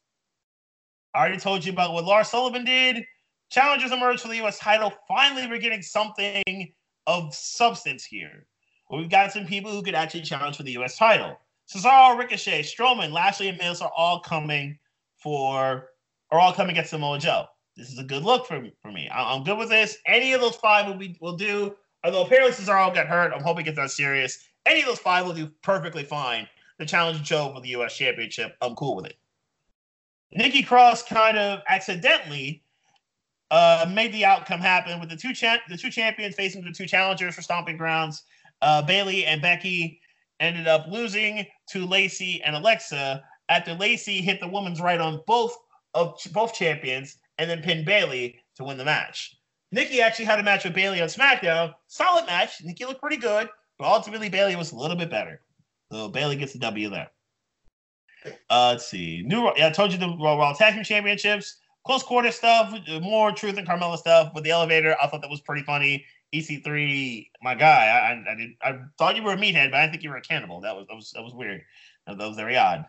I 1.13 1.19
already 1.19 1.38
told 1.38 1.63
you 1.63 1.72
about 1.72 1.93
what 1.93 2.06
Lars 2.06 2.30
Sullivan 2.30 2.65
did. 2.65 3.06
Challengers 3.52 3.91
emerged 3.91 4.22
for 4.22 4.30
the 4.30 4.38
U.S. 4.38 4.58
title. 4.58 4.91
Finally, 5.08 5.46
we're 5.48 5.60
getting 5.60 5.84
something 5.84 6.74
of 7.06 7.36
substance 7.36 8.04
here. 8.04 8.48
We've 8.89 9.10
got 9.10 9.32
some 9.32 9.46
people 9.46 9.72
who 9.72 9.84
could 9.84 9.96
actually 9.96 10.24
challenge 10.24 10.58
for 10.58 10.63
the 10.63 10.72
U.S. 10.74 10.98
title. 10.98 11.39
Cesaro, 11.67 12.17
Ricochet, 12.17 12.63
Strowman, 12.63 13.12
Lashley, 13.12 13.49
and 13.49 13.58
Miz 13.58 13.82
are 13.82 13.91
all 13.95 14.19
coming 14.19 14.78
for 15.17 15.89
are 16.32 16.39
all 16.39 16.54
coming 16.54 16.71
against 16.76 16.89
Samoa 16.91 17.19
Joe. 17.19 17.45
This 17.78 17.91
is 17.91 17.99
a 17.99 18.04
good 18.04 18.23
look 18.23 18.45
for, 18.45 18.63
for 18.82 18.91
me. 18.91 19.08
I, 19.10 19.36
am 19.36 19.43
good 19.43 19.58
with 19.58 19.69
this. 19.69 19.97
Any 20.06 20.34
of 20.34 20.41
those 20.41 20.56
five 20.56 20.88
will 20.88 20.95
be 20.95 21.17
will 21.21 21.38
do. 21.38 21.76
Although 22.04 22.23
apparently 22.26 22.52
Cesaro 22.54 22.93
got 22.93 23.08
hurt, 23.08 23.32
I'm 23.34 23.41
hoping 23.43 23.65
it's 23.65 23.78
not 23.78 23.91
serious. 23.91 24.38
Any 24.65 24.82
of 24.82 24.88
those 24.88 24.99
five 24.99 25.26
will 25.26 25.34
do 25.34 25.49
perfectly 25.62 26.04
fine. 26.04 26.47
The 26.80 26.86
challenge 26.86 27.21
Joe 27.23 27.52
for 27.54 27.62
the 27.62 27.69
U.S. 27.69 27.95
Championship, 27.95 28.56
I'm 28.62 28.76
cool 28.76 28.95
with 28.95 29.06
it. 29.06 29.15
Nikki 30.34 30.63
Cross 30.63 31.04
kind 31.04 31.38
of 31.38 31.62
accidentally 31.69 32.63
uh, 33.52 33.86
made 33.93 34.12
the 34.12 34.26
outcome 34.26 34.60
happen 34.60 34.99
with 34.99 35.10
the 35.10 35.15
two 35.15 35.34
cha- 35.34 35.62
the 35.69 35.78
two 35.78 35.91
champions 35.91 36.36
facing 36.36 36.63
the 36.63 36.71
two 36.71 36.88
challengers 36.88 37.36
for 37.36 37.41
Stomping 37.41 37.78
Grounds. 37.78 38.23
uh, 38.62 38.82
Bayley 38.82 39.26
and 39.26 39.41
Becky 39.41 39.99
ended 40.39 40.67
up 40.67 40.88
losing 40.88 41.46
to 41.69 41.86
Lacey 41.86 42.41
and 42.43 42.56
Alexa 42.56 43.24
after 43.50 43.74
Lacey 43.74 44.22
hit 44.22 44.39
the 44.39 44.48
woman's 44.48 44.82
right 44.82 45.00
on 45.00 45.22
both 45.28 45.56
of 45.93 46.17
both 46.32 46.54
champions 46.54 47.17
and 47.38 47.50
then 47.50 47.62
pinned 47.62 47.86
Bayley 47.86 48.39
to 48.56 48.63
win 48.63 48.78
the 48.78 48.86
match. 48.86 49.38
Nikki 49.72 50.02
actually 50.02 50.26
had 50.26 50.39
a 50.39 50.43
match 50.43 50.63
with 50.63 50.74
Bayley 50.74 51.02
on 51.02 51.08
SmackDown. 51.08 51.74
Solid 51.88 52.26
match. 52.26 52.62
Nikki 52.63 52.86
looked 52.86 53.02
pretty 53.02 53.17
good, 53.17 53.50
but 53.78 53.88
ultimately 53.88 54.30
Bayley 54.30 54.56
was 54.56 54.72
a 54.72 54.76
little 54.76 54.96
bit 54.96 55.10
better. 55.10 55.41
So 55.91 56.10
Bayley 56.10 56.36
gets 56.36 56.54
the 56.54 56.60
W 56.60 56.89
there. 56.89 57.10
Uh, 58.50 58.69
let's 58.72 58.88
see. 58.88 59.24
New, 59.26 59.52
yeah, 59.58 59.67
I 59.67 59.69
told 59.72 59.91
you 59.91 59.98
the 59.98 60.15
Raw, 60.19 60.38
Raw 60.38 60.54
Tag 60.54 60.76
Team 60.76 60.84
Championships. 60.84 61.58
Close 61.86 62.04
quarter 62.04 62.32
stuff, 62.32 62.74
more 63.02 63.32
Truth 63.34 63.58
and 63.58 63.67
Carmella 63.67 63.98
stuff 63.98 64.32
with 64.34 64.46
the 64.46 64.52
elevator. 64.52 64.96
I 65.02 65.08
thought 65.08 65.22
that 65.22 65.30
was 65.30 65.41
pretty 65.41 65.63
funny. 65.63 66.06
EC3, 66.34 67.30
my 67.41 67.56
guy. 67.56 67.88
I 67.88 68.32
I, 68.32 68.36
did, 68.36 68.52
I 68.62 68.80
thought 68.98 69.15
you 69.15 69.24
were 69.24 69.34
a 69.34 69.38
meathead, 69.38 69.72
but 69.72 69.80
I 69.80 69.88
think 69.88 70.04
you 70.04 70.10
were 70.10 70.17
a 70.17 70.22
cannibal. 70.22 70.62
That 70.62 70.76
was 70.76 70.88
that 70.88 70.96
was 70.96 71.12
that 71.12 71.24
was 71.24 71.34
weird. 71.34 71.62
That 72.08 72.17
was 72.17 72.36
very 72.36 72.58
odd. 72.58 72.86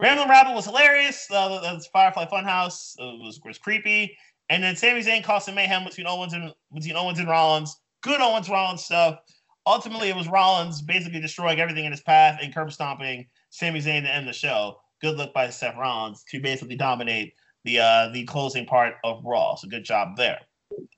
Ramblin' 0.00 0.28
Rabbit 0.28 0.54
was 0.54 0.64
hilarious. 0.64 1.28
Uh, 1.30 1.60
that's 1.60 1.86
Firefly 1.86 2.26
Funhouse. 2.26 2.94
It 2.98 3.22
was, 3.22 3.40
was 3.44 3.58
creepy. 3.58 4.16
And 4.48 4.62
then 4.62 4.74
Sami 4.74 5.00
Zayn 5.00 5.22
caused 5.22 5.46
some 5.46 5.54
mayhem 5.54 5.84
between 5.84 6.06
Owens 6.08 6.32
and 6.32 6.52
between 6.74 6.96
Owens 6.96 7.20
and 7.20 7.28
Rollins. 7.28 7.80
Good 8.02 8.20
Owens 8.20 8.48
Rollins 8.48 8.84
stuff. 8.84 9.20
Ultimately, 9.64 10.08
it 10.08 10.16
was 10.16 10.26
Rollins 10.28 10.82
basically 10.82 11.20
destroying 11.20 11.60
everything 11.60 11.84
in 11.84 11.92
his 11.92 12.00
path 12.00 12.40
and 12.42 12.52
curb 12.52 12.72
stomping 12.72 13.28
Sami 13.50 13.80
Zayn 13.80 14.02
to 14.02 14.12
end 14.12 14.26
the 14.26 14.32
show. 14.32 14.80
Good 15.00 15.16
look 15.16 15.32
by 15.32 15.48
Seth 15.50 15.76
Rollins 15.76 16.24
to 16.30 16.40
basically 16.40 16.76
dominate 16.76 17.34
the 17.64 17.78
uh, 17.78 18.08
the 18.12 18.24
closing 18.24 18.66
part 18.66 18.94
of 19.04 19.24
Raw. 19.24 19.54
So 19.54 19.68
good 19.68 19.84
job 19.84 20.16
there. 20.16 20.40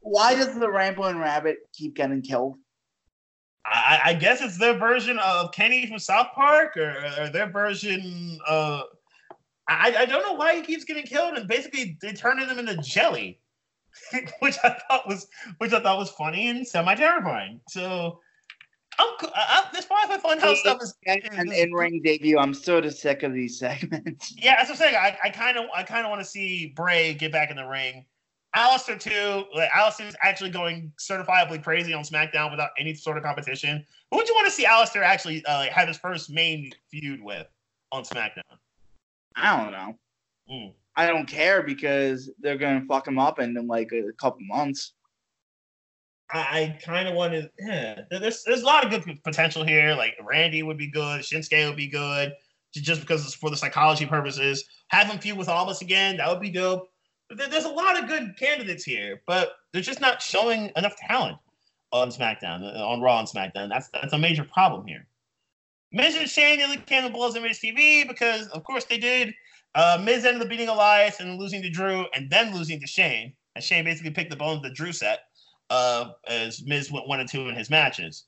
Why 0.00 0.34
does 0.34 0.58
the 0.58 0.70
Rambling 0.70 1.18
Rabbit 1.18 1.58
keep 1.72 1.94
getting 1.94 2.22
killed? 2.22 2.56
I, 3.66 4.00
I 4.04 4.14
guess 4.14 4.42
it's 4.42 4.58
their 4.58 4.76
version 4.78 5.18
of 5.18 5.52
Kenny 5.52 5.86
from 5.86 5.98
South 5.98 6.28
Park, 6.34 6.76
or, 6.76 6.94
or 7.18 7.28
their 7.30 7.48
version 7.48 8.38
of. 8.46 8.82
I, 9.66 9.94
I 10.00 10.04
don't 10.04 10.22
know 10.22 10.34
why 10.34 10.56
he 10.56 10.62
keeps 10.62 10.84
getting 10.84 11.06
killed, 11.06 11.38
and 11.38 11.48
basically 11.48 11.96
they 12.02 12.12
turning 12.12 12.46
him 12.48 12.58
into 12.58 12.76
jelly, 12.76 13.40
which 14.40 14.56
I 14.62 14.76
thought 14.88 15.08
was 15.08 15.26
which 15.58 15.72
I 15.72 15.80
thought 15.80 15.98
was 15.98 16.10
funny 16.10 16.48
and 16.48 16.66
semi 16.66 16.94
terrifying. 16.94 17.60
So 17.70 18.20
I'm, 18.98 19.08
I, 19.34 19.64
this 19.72 19.86
Firefly 19.86 20.18
Funhouse 20.18 20.56
stuff 20.56 20.82
is 20.82 20.94
an 21.06 21.52
in-ring 21.52 22.02
debut. 22.02 22.38
I'm 22.38 22.54
sort 22.54 22.84
of 22.84 22.94
sick 22.94 23.22
of 23.22 23.32
these 23.32 23.58
segments. 23.58 24.34
Yeah, 24.44 24.56
as 24.60 24.70
I'm 24.70 24.76
saying. 24.76 24.94
I 24.94 25.30
kind 25.30 25.56
of 25.56 25.66
I 25.74 25.82
kind 25.82 26.04
of 26.04 26.10
want 26.10 26.20
to 26.20 26.28
see 26.28 26.72
Bray 26.76 27.14
get 27.14 27.32
back 27.32 27.50
in 27.50 27.56
the 27.56 27.66
ring. 27.66 28.04
Aleister 28.56 28.98
too. 28.98 29.44
Like 29.54 29.70
Aleister's 29.70 30.14
actually 30.22 30.50
going 30.50 30.92
certifiably 31.00 31.62
crazy 31.62 31.92
on 31.92 32.04
SmackDown 32.04 32.50
without 32.50 32.70
any 32.78 32.94
sort 32.94 33.16
of 33.16 33.24
competition. 33.24 33.84
Who 34.10 34.18
would 34.18 34.28
you 34.28 34.34
want 34.34 34.46
to 34.46 34.52
see 34.52 34.64
Aleister 34.64 35.02
actually 35.02 35.44
uh, 35.46 35.66
have 35.72 35.88
his 35.88 35.96
first 35.96 36.30
main 36.30 36.70
feud 36.90 37.20
with 37.22 37.46
on 37.90 38.04
SmackDown? 38.04 38.42
I 39.36 39.62
don't 39.62 39.72
know. 39.72 39.98
Mm. 40.50 40.72
I 40.96 41.06
don't 41.06 41.26
care 41.26 41.62
because 41.62 42.30
they're 42.38 42.56
gonna 42.56 42.84
fuck 42.86 43.08
him 43.08 43.18
up 43.18 43.40
in, 43.40 43.54
like 43.66 43.90
a 43.92 44.12
couple 44.12 44.40
months. 44.42 44.92
I, 46.30 46.38
I 46.38 46.78
kind 46.84 47.08
of 47.08 47.14
wanted. 47.14 47.50
Yeah, 47.58 48.02
there's 48.10 48.44
there's 48.44 48.62
a 48.62 48.66
lot 48.66 48.84
of 48.84 48.90
good 48.90 49.22
potential 49.24 49.64
here. 49.64 49.94
Like 49.94 50.14
Randy 50.22 50.62
would 50.62 50.78
be 50.78 50.90
good. 50.90 51.22
Shinsuke 51.22 51.66
would 51.66 51.76
be 51.76 51.88
good. 51.88 52.32
Just 52.72 53.00
because 53.00 53.24
it's 53.24 53.34
for 53.34 53.50
the 53.50 53.56
psychology 53.56 54.06
purposes. 54.06 54.64
Have 54.88 55.06
him 55.06 55.18
feud 55.18 55.38
with 55.38 55.48
Almas 55.48 55.80
again. 55.80 56.16
That 56.16 56.28
would 56.28 56.40
be 56.40 56.50
dope. 56.50 56.88
There's 57.36 57.64
a 57.64 57.70
lot 57.70 58.00
of 58.00 58.08
good 58.08 58.36
candidates 58.38 58.84
here, 58.84 59.22
but 59.26 59.52
they're 59.72 59.82
just 59.82 60.00
not 60.00 60.22
showing 60.22 60.70
enough 60.76 60.96
talent 60.96 61.38
on 61.92 62.08
SmackDown, 62.10 62.62
uh, 62.62 62.86
on 62.86 63.00
Raw 63.00 63.20
and 63.20 63.28
SmackDown. 63.28 63.68
That's 63.68 63.88
that's 63.88 64.12
a 64.12 64.18
major 64.18 64.44
problem 64.44 64.86
here. 64.86 65.06
And 65.92 66.28
Shane 66.28 66.58
came 66.86 67.04
to 67.04 67.10
blows 67.10 67.36
on 67.36 67.42
Miz 67.42 67.60
TV 67.60 68.06
because, 68.06 68.48
of 68.48 68.64
course, 68.64 68.84
they 68.84 68.98
did. 68.98 69.32
Uh, 69.74 70.00
Miz 70.02 70.24
ended 70.24 70.42
up 70.42 70.48
beating 70.48 70.68
Elias 70.68 71.20
and 71.20 71.38
losing 71.38 71.62
to 71.62 71.70
Drew, 71.70 72.06
and 72.14 72.28
then 72.30 72.54
losing 72.54 72.80
to 72.80 72.86
Shane. 72.86 73.32
And 73.54 73.62
Shane 73.62 73.84
basically 73.84 74.10
picked 74.10 74.30
the 74.30 74.36
bones 74.36 74.62
that 74.62 74.74
Drew 74.74 74.92
set 74.92 75.20
uh, 75.70 76.10
as 76.26 76.62
Miz 76.64 76.90
went 76.90 77.08
one 77.08 77.20
and 77.20 77.28
two 77.28 77.48
in 77.48 77.54
his 77.54 77.70
matches. 77.70 78.24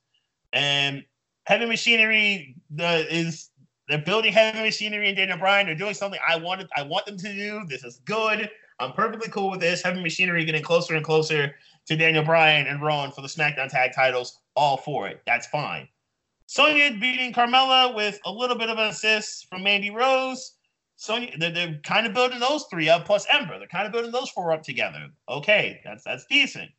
And 0.53 1.05
Heavy 1.45 1.67
Machinery 1.67 2.55
uh, 2.79 3.03
is 3.09 3.51
they're 3.89 3.99
building 3.99 4.33
Heavy 4.33 4.61
Machinery 4.61 5.09
and 5.09 5.17
Daniel 5.17 5.39
Bryan. 5.39 5.67
They're 5.67 5.75
doing 5.75 5.95
something 5.95 6.21
I 6.27 6.37
wanted. 6.37 6.69
I 6.77 6.83
want 6.83 7.07
them 7.07 7.17
to 7.19 7.35
do. 7.35 7.63
This 7.69 7.85
is 7.85 8.01
good. 8.05 8.51
I'm 8.79 8.93
perfectly 8.93 9.29
cool 9.29 9.51
with 9.51 9.61
this. 9.61 9.83
Heavy 9.83 10.03
Machinery 10.03 10.45
getting 10.45 10.63
closer 10.63 10.95
and 10.95 11.05
closer 11.05 11.55
to 11.87 11.97
Daniel 11.97 12.25
Bryan 12.25 12.67
and 12.67 12.83
Rowan 12.83 13.11
for 13.11 13.23
the 13.23 13.29
SmackDown 13.29 13.69
Tag 13.69 13.93
Titles. 13.95 14.39
All 14.55 14.77
for 14.77 15.09
it. 15.09 15.23
That's 15.27 15.47
fine. 15.47 15.89
Sonya 16.47 16.97
beating 17.01 17.33
Carmella 17.33 17.95
with 17.95 18.21
a 18.25 18.33
little 18.33 18.57
bit 18.57 18.71
of 18.71 18.79
an 18.79 18.89
assist 18.89 19.49
from 19.49 19.63
Mandy 19.63 19.91
Rose. 19.91 20.55
Sonya, 20.97 21.31
they're, 21.39 21.51
they're 21.51 21.81
kind 21.85 22.07
of 22.07 22.15
building 22.15 22.39
those 22.39 22.65
three 22.71 22.89
up, 22.89 23.05
plus 23.05 23.27
Ember. 23.31 23.59
They're 23.59 23.69
kind 23.69 23.87
of 23.87 23.93
building 23.93 24.13
those 24.13 24.31
four 24.31 24.53
up 24.53 24.63
together. 24.63 25.09
Okay, 25.29 25.81
that's 25.85 26.05
that's 26.05 26.25
decent. 26.27 26.71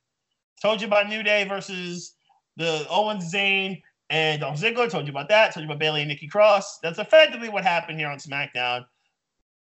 Told 0.61 0.81
you 0.81 0.87
about 0.87 1.09
New 1.09 1.21
Day 1.21 1.43
versus 1.47 2.13
the 2.55 2.85
Owens 2.89 3.31
Zayn 3.31 3.81
and 4.09 4.41
Dolph 4.41 4.59
Ziggler. 4.59 4.89
Told 4.89 5.05
you 5.05 5.11
about 5.11 5.29
that. 5.29 5.53
Told 5.53 5.63
you 5.63 5.69
about 5.69 5.79
Bayley 5.79 6.01
and 6.01 6.09
Nikki 6.09 6.27
Cross. 6.27 6.79
That's 6.79 6.97
effectively 6.97 7.49
what 7.49 7.63
happened 7.63 7.99
here 7.99 8.09
on 8.09 8.17
SmackDown. 8.17 8.85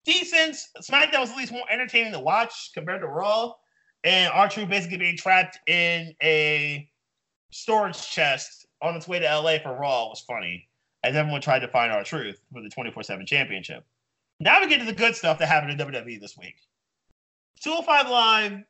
Decent. 0.10 0.56
SmackDown 0.82 1.20
was 1.20 1.30
at 1.30 1.38
least 1.38 1.52
more 1.52 1.70
entertaining 1.70 2.12
to 2.14 2.20
watch 2.20 2.72
compared 2.74 3.02
to 3.02 3.08
Raw. 3.08 3.54
And 4.04 4.32
R-Truth 4.34 4.68
basically 4.68 4.98
being 4.98 5.18
trapped 5.18 5.60
in 5.68 6.16
a 6.24 6.90
storage 7.52 8.10
chest 8.10 8.66
on 8.82 8.96
its 8.96 9.08
way 9.08 9.20
to 9.20 9.26
LA 9.26 9.60
for 9.62 9.78
Raw 9.78 10.08
was 10.08 10.22
funny, 10.22 10.68
as 11.04 11.16
everyone 11.16 11.42
tried 11.42 11.60
to 11.60 11.68
find 11.68 11.92
R-Truth 11.92 12.42
for 12.52 12.64
the 12.64 12.70
24 12.70 13.04
7 13.04 13.24
championship. 13.28 13.86
Now 14.40 14.60
we 14.60 14.68
get 14.68 14.80
to 14.80 14.86
the 14.86 14.94
good 14.94 15.16
stuff 15.16 15.38
that 15.38 15.48
happened 15.48 15.80
in 15.80 15.88
WWE 15.88 16.20
this 16.20 16.36
week. 16.36 16.56
205 17.62 18.10
Live, 18.10 18.64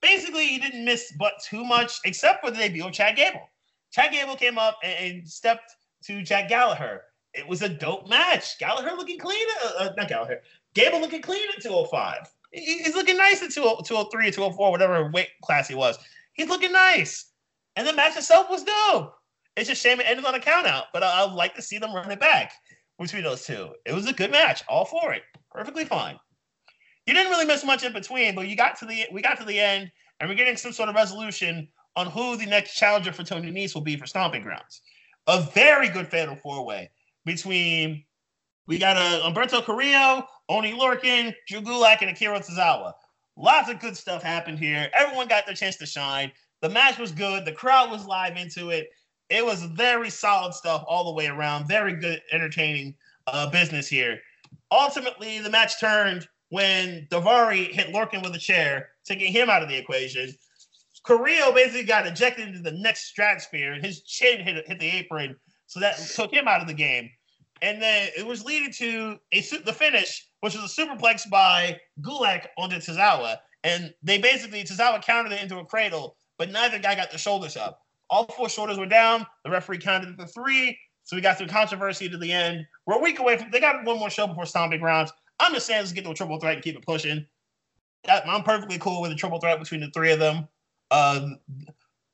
basically, 0.00 0.50
you 0.50 0.60
didn't 0.60 0.86
miss 0.86 1.12
but 1.18 1.34
too 1.44 1.62
much, 1.62 1.98
except 2.06 2.42
for 2.42 2.50
the 2.50 2.56
debut 2.56 2.86
of 2.86 2.92
Chad 2.92 3.16
Gable. 3.16 3.50
Chad 3.90 4.12
Gable 4.12 4.36
came 4.36 4.56
up 4.56 4.78
and, 4.82 5.18
and 5.18 5.28
stepped 5.28 5.76
to 6.04 6.22
Jack 6.22 6.48
Gallagher. 6.48 7.02
It 7.34 7.46
was 7.46 7.60
a 7.60 7.68
dope 7.68 8.08
match. 8.08 8.58
Gallagher 8.58 8.96
looking 8.96 9.18
clean, 9.18 9.46
uh, 9.62 9.84
uh, 9.84 9.92
not 9.96 10.08
Gallagher. 10.08 10.40
Gable 10.76 11.00
looking 11.00 11.22
clean 11.22 11.48
at 11.56 11.62
205. 11.62 12.30
He's 12.52 12.94
looking 12.94 13.16
nice 13.16 13.42
at 13.42 13.50
203 13.50 14.28
or 14.28 14.30
204, 14.30 14.70
whatever 14.70 15.10
weight 15.10 15.30
class 15.42 15.66
he 15.66 15.74
was. 15.74 15.98
He's 16.34 16.48
looking 16.48 16.70
nice. 16.70 17.32
And 17.76 17.86
the 17.86 17.94
match 17.94 18.16
itself 18.16 18.50
was 18.50 18.62
dope. 18.62 19.14
It's 19.56 19.70
just 19.70 19.82
shame 19.82 20.00
it 20.00 20.06
ended 20.06 20.26
on 20.26 20.34
a 20.34 20.40
count 20.40 20.66
out, 20.66 20.84
but 20.92 21.02
I, 21.02 21.24
would 21.24 21.32
like 21.32 21.54
to 21.54 21.62
see 21.62 21.78
them 21.78 21.94
run 21.94 22.10
it 22.10 22.20
back 22.20 22.52
between 22.98 23.22
those 23.22 23.46
two. 23.46 23.70
It 23.86 23.94
was 23.94 24.06
a 24.06 24.12
good 24.12 24.30
match, 24.30 24.62
all 24.68 24.84
for 24.84 25.14
it. 25.14 25.22
Perfectly 25.50 25.86
fine. 25.86 26.18
You 27.06 27.14
didn't 27.14 27.32
really 27.32 27.46
miss 27.46 27.64
much 27.64 27.82
in 27.82 27.94
between, 27.94 28.34
but 28.34 28.46
you 28.46 28.54
got 28.54 28.78
to 28.80 28.84
the 28.86 29.06
we 29.10 29.22
got 29.22 29.38
to 29.38 29.44
the 29.44 29.58
end, 29.58 29.90
and 30.20 30.28
we're 30.28 30.36
getting 30.36 30.58
some 30.58 30.72
sort 30.72 30.90
of 30.90 30.94
resolution 30.94 31.68
on 31.94 32.08
who 32.08 32.36
the 32.36 32.44
next 32.44 32.74
challenger 32.74 33.12
for 33.12 33.24
Tony 33.24 33.50
Nese 33.50 33.74
will 33.74 33.80
be 33.80 33.96
for 33.96 34.06
Stomping 34.06 34.42
Grounds. 34.42 34.82
A 35.26 35.40
very 35.54 35.88
good 35.88 36.08
fatal 36.08 36.36
four-way 36.36 36.90
between 37.24 38.04
we 38.66 38.78
got 38.78 38.96
a 38.96 39.24
uh, 39.24 39.30
Humberto 39.30 39.64
Carrillo, 39.64 40.26
Oney 40.48 40.72
Lorcan, 40.72 41.34
Drew 41.48 41.60
Gulak, 41.60 42.02
and 42.02 42.10
Akira 42.10 42.40
Tozawa. 42.40 42.92
Lots 43.36 43.68
of 43.68 43.80
good 43.80 43.96
stuff 43.96 44.22
happened 44.22 44.58
here. 44.58 44.88
Everyone 44.94 45.28
got 45.28 45.44
their 45.46 45.54
chance 45.54 45.76
to 45.76 45.86
shine. 45.86 46.32
The 46.62 46.70
match 46.70 46.98
was 46.98 47.12
good. 47.12 47.44
The 47.44 47.52
crowd 47.52 47.90
was 47.90 48.06
live 48.06 48.36
into 48.36 48.70
it. 48.70 48.90
It 49.28 49.44
was 49.44 49.62
very 49.64 50.08
solid 50.08 50.54
stuff 50.54 50.84
all 50.86 51.04
the 51.04 51.12
way 51.12 51.26
around. 51.26 51.66
Very 51.66 51.96
good, 51.96 52.22
entertaining 52.32 52.94
uh, 53.26 53.50
business 53.50 53.88
here. 53.88 54.20
Ultimately, 54.70 55.40
the 55.40 55.50
match 55.50 55.80
turned 55.80 56.28
when 56.50 57.06
Daivari 57.10 57.72
hit 57.72 57.88
Lorcan 57.88 58.22
with 58.22 58.34
a 58.34 58.38
chair, 58.38 58.90
taking 59.04 59.32
him 59.32 59.50
out 59.50 59.62
of 59.62 59.68
the 59.68 59.76
equation. 59.76 60.32
Carrillo 61.04 61.52
basically 61.52 61.84
got 61.84 62.06
ejected 62.06 62.48
into 62.48 62.60
the 62.60 62.72
next 62.72 63.06
stratosphere, 63.06 63.72
and 63.72 63.84
his 63.84 64.02
chin 64.02 64.40
hit, 64.40 64.66
hit 64.66 64.78
the 64.78 64.90
apron, 64.90 65.36
so 65.66 65.80
that 65.80 65.98
took 65.98 66.32
him 66.32 66.48
out 66.48 66.60
of 66.60 66.66
the 66.66 66.74
game. 66.74 67.10
And 67.62 67.80
then 67.80 68.10
it 68.16 68.26
was 68.26 68.44
leading 68.44 68.72
to 68.74 69.18
a 69.32 69.40
the 69.40 69.72
finish, 69.72 70.26
which 70.40 70.54
was 70.54 70.64
a 70.64 70.80
superplex 70.80 71.28
by 71.30 71.80
Gulak 72.00 72.46
onto 72.58 72.76
Tozawa. 72.76 73.36
And 73.64 73.92
they 74.02 74.18
basically 74.18 74.62
Tozawa 74.62 75.02
countered 75.02 75.32
it 75.32 75.42
into 75.42 75.58
a 75.58 75.64
cradle, 75.64 76.16
but 76.38 76.50
neither 76.50 76.78
guy 76.78 76.94
got 76.94 77.10
the 77.10 77.18
shoulders 77.18 77.56
up. 77.56 77.80
All 78.10 78.26
four 78.26 78.48
shoulders 78.48 78.78
were 78.78 78.86
down. 78.86 79.26
The 79.44 79.50
referee 79.50 79.78
counted 79.78 80.16
to 80.18 80.26
three. 80.26 80.78
So 81.04 81.16
we 81.16 81.22
got 81.22 81.38
through 81.38 81.48
controversy 81.48 82.08
to 82.08 82.16
the 82.16 82.32
end. 82.32 82.66
We're 82.84 82.96
a 82.96 83.02
week 83.02 83.18
away 83.18 83.36
from 83.36 83.50
they 83.50 83.60
got 83.60 83.84
one 83.84 83.98
more 83.98 84.10
show 84.10 84.26
before 84.26 84.46
Stomping 84.46 84.80
Grounds. 84.80 85.12
I'm 85.38 85.52
just 85.52 85.66
saying 85.66 85.80
let's 85.80 85.92
get 85.92 86.04
to 86.04 86.10
a 86.10 86.14
triple 86.14 86.38
threat 86.38 86.54
and 86.54 86.62
keep 86.62 86.76
it 86.76 86.84
pushing. 86.84 87.26
I'm 88.08 88.42
perfectly 88.42 88.78
cool 88.78 89.02
with 89.02 89.12
a 89.12 89.14
triple 89.14 89.40
threat 89.40 89.58
between 89.58 89.80
the 89.80 89.90
three 89.90 90.12
of 90.12 90.18
them. 90.18 90.48
Um, 90.90 91.38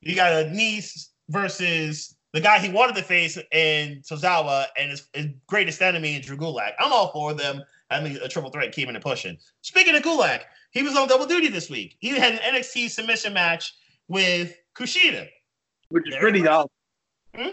you 0.00 0.14
got 0.14 0.32
a 0.32 0.46
Nese 0.46 1.08
versus 1.28 2.16
the 2.32 2.40
guy 2.40 2.58
he 2.58 2.70
wanted 2.70 2.96
to 2.96 3.02
face 3.02 3.38
in 3.52 4.00
Tozawa 4.00 4.66
and 4.78 4.90
his, 4.90 5.08
his 5.12 5.26
greatest 5.46 5.82
enemy 5.82 6.16
in 6.16 6.22
Drew 6.22 6.36
Gulak. 6.36 6.72
I'm 6.78 6.92
all 6.92 7.12
for 7.12 7.34
them 7.34 7.62
having 7.90 8.16
a 8.16 8.28
triple 8.28 8.50
threat, 8.50 8.72
keeping 8.72 8.96
it 8.96 9.02
pushing. 9.02 9.36
Speaking 9.60 9.94
of 9.94 10.02
Gulak, 10.02 10.42
he 10.70 10.82
was 10.82 10.96
on 10.96 11.08
double 11.08 11.26
duty 11.26 11.48
this 11.48 11.68
week. 11.68 11.96
He 12.00 12.08
had 12.08 12.34
an 12.34 12.54
NXT 12.54 12.90
submission 12.90 13.34
match 13.34 13.74
with 14.08 14.56
Kushida. 14.74 15.28
Which 15.90 16.08
is 16.08 16.16
pretty 16.16 16.40
dope. 16.40 16.72
Hmm? 17.36 17.48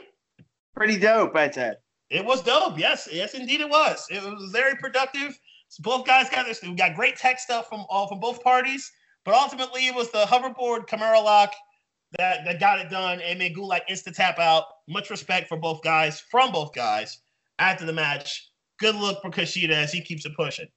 Pretty 0.76 0.98
dope, 0.98 1.36
I 1.36 1.50
said. 1.50 1.78
It 2.10 2.24
was 2.24 2.42
dope. 2.42 2.80
Yes, 2.80 3.08
yes, 3.12 3.34
indeed, 3.34 3.60
it 3.60 3.70
was. 3.70 4.06
It 4.10 4.24
was 4.24 4.52
very 4.52 4.76
productive. 4.76 5.38
So 5.68 5.84
both 5.84 6.08
guys 6.08 6.30
got 6.30 6.46
this. 6.46 6.62
We 6.64 6.74
got 6.74 6.96
great 6.96 7.18
tech 7.18 7.40
stuff 7.40 7.68
from 7.68 7.86
all 7.90 8.08
from 8.08 8.20
both 8.20 8.42
parties, 8.42 8.92
but 9.26 9.36
ultimately 9.36 9.88
it 9.88 9.94
was 9.94 10.10
the 10.12 10.24
hoverboard 10.24 10.88
Kimura 10.88 11.24
lock 11.24 11.54
that, 12.18 12.46
that 12.46 12.60
got 12.60 12.80
it 12.80 12.90
done 12.90 13.22
and 13.22 13.40
made 13.40 13.56
Gulak 13.56 13.82
insta 13.90 14.14
tap 14.14 14.40
out. 14.40 14.66
Much 14.88 15.10
respect 15.10 15.48
for 15.48 15.58
both 15.58 15.82
guys 15.84 16.20
from 16.32 16.52
both 16.52 16.74
guys 16.74 17.20
after 17.60 17.86
the 17.86 17.94
match. 17.94 18.50
Good 18.80 18.96
look 18.96 19.22
for 19.22 19.30
Kushida 19.30 19.72
as 19.72 19.92
he 19.92 20.02
keeps 20.02 20.26
it 20.26 20.36
pushing. 20.36 20.68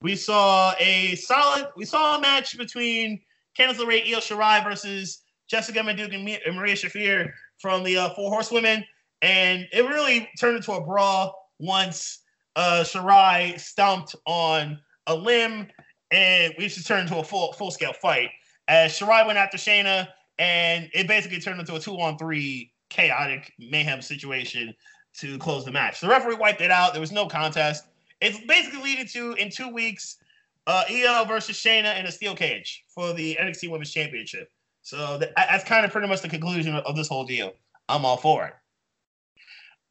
We 0.00 0.16
saw 0.16 0.74
a 0.80 1.14
solid. 1.16 1.68
We 1.76 1.84
saw 1.84 2.16
a 2.16 2.20
match 2.20 2.56
between 2.56 3.20
Candice 3.58 3.76
LeRae, 3.76 4.12
Io 4.12 4.18
Shirai 4.18 4.64
versus 4.64 5.22
Jessamyn 5.52 5.96
Duke 5.96 6.12
and 6.12 6.56
Marina 6.56 6.74
Shafir 6.74 7.30
from 7.60 7.84
the 7.84 7.96
uh, 7.96 8.14
Four 8.14 8.30
Horsewomen, 8.30 8.84
and 9.20 9.66
it 9.72 9.86
really 9.86 10.28
turned 10.40 10.56
into 10.56 10.72
a 10.72 10.84
brawl 10.84 11.50
once 11.58 12.20
uh, 12.56 12.82
Shirai 12.84 13.60
stomped 13.60 14.16
on 14.26 14.78
a 15.06 15.14
limb, 15.14 15.68
and 16.10 16.54
we 16.58 16.68
just 16.68 16.86
turned 16.86 17.02
into 17.02 17.18
a 17.18 17.24
full 17.24 17.52
full 17.52 17.70
scale 17.70 17.92
fight 17.92 18.30
as 18.68 18.98
Shirai 18.98 19.26
went 19.26 19.38
after 19.38 19.58
Shayna, 19.58 20.08
and 20.42 20.90
it 20.92 21.06
basically 21.06 21.38
turned 21.38 21.60
into 21.60 21.76
a 21.76 21.78
two 21.78 21.94
on 22.00 22.18
three 22.18 22.72
chaotic 22.88 23.52
mayhem 23.60 24.02
situation 24.02 24.74
to 25.14 25.38
close 25.38 25.64
the 25.64 25.70
match. 25.70 26.00
The 26.00 26.08
referee 26.08 26.34
wiped 26.34 26.60
it 26.60 26.72
out. 26.72 26.92
There 26.92 27.00
was 27.00 27.12
no 27.12 27.28
contest. 27.28 27.84
It's 28.20 28.40
basically 28.40 28.82
leading 28.82 29.06
to 29.06 29.34
in 29.34 29.50
two 29.50 29.68
weeks, 29.68 30.16
uh, 30.66 30.82
Io 30.90 31.24
versus 31.26 31.56
Shayna 31.56 31.96
in 31.98 32.06
a 32.06 32.10
steel 32.10 32.34
cage 32.34 32.82
for 32.88 33.12
the 33.12 33.38
NXT 33.40 33.70
Women's 33.70 33.92
Championship. 33.92 34.50
So 34.82 35.16
that, 35.18 35.32
that's 35.36 35.62
kind 35.62 35.86
of 35.86 35.92
pretty 35.92 36.08
much 36.08 36.22
the 36.22 36.28
conclusion 36.28 36.74
of, 36.74 36.84
of 36.86 36.96
this 36.96 37.06
whole 37.06 37.24
deal. 37.24 37.52
I'm 37.88 38.04
all 38.04 38.16
for 38.16 38.46
it. 38.46 38.54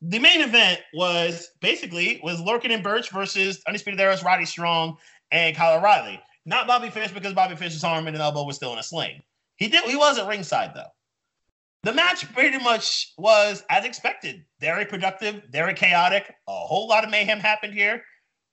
The 0.02 0.20
main 0.20 0.42
event 0.42 0.82
was 0.94 1.52
basically 1.62 2.20
was 2.24 2.42
Lorcan 2.42 2.72
and 2.72 2.84
Burch 2.84 3.10
versus 3.10 3.62
Undisputed 3.68 4.02
Era's 4.02 4.22
Roddy 4.22 4.46
Strong 4.46 4.98
and 5.32 5.56
Kyle 5.56 5.80
O'Reilly. 5.80 6.20
Not 6.46 6.68
Bobby 6.68 6.90
Fish 6.90 7.12
because 7.12 7.32
Bobby 7.32 7.56
Fish's 7.56 7.86
arm 7.86 8.08
and 8.08 8.18
elbow 8.18 8.44
was 8.44 8.58
still 8.58 8.74
in 8.74 8.80
a 8.80 8.84
sling. 8.84 9.22
He 9.62 9.68
did 9.68 9.84
he 9.84 9.96
was 9.96 10.18
at 10.18 10.26
ringside 10.26 10.72
though. 10.74 10.90
The 11.84 11.94
match 11.94 12.32
pretty 12.34 12.58
much 12.58 13.14
was 13.20 13.64
as 13.70 13.86
expected. 13.86 14.44
Very 14.60 14.86
productive, 14.86 15.44
very 15.52 15.76
chaotic. 15.76 16.34
A 16.48 16.52
whole 16.52 16.88
lot 16.88 17.04
of 17.04 17.12
mayhem 17.12 17.40
happened 17.40 17.76
here. 17.76 18.02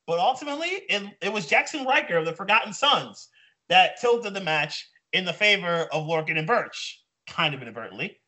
But 0.07 0.18
ultimately, 0.18 0.68
it, 0.68 1.03
it 1.23 1.33
was 1.33 1.47
Jackson 1.47 1.87
Ryker 1.87 2.18
of 2.18 2.27
the 2.27 2.35
Forgotten 2.35 2.75
Sons 2.75 3.29
that 3.71 3.99
tilted 3.99 4.35
the 4.35 4.42
match 4.42 4.87
in 5.14 5.25
the 5.25 5.33
favor 5.33 5.88
of 5.92 6.07
Lorcan 6.07 6.37
and 6.37 6.47
Burch, 6.47 7.03
kind 7.27 7.55
of 7.55 7.62
inadvertently. 7.62 8.21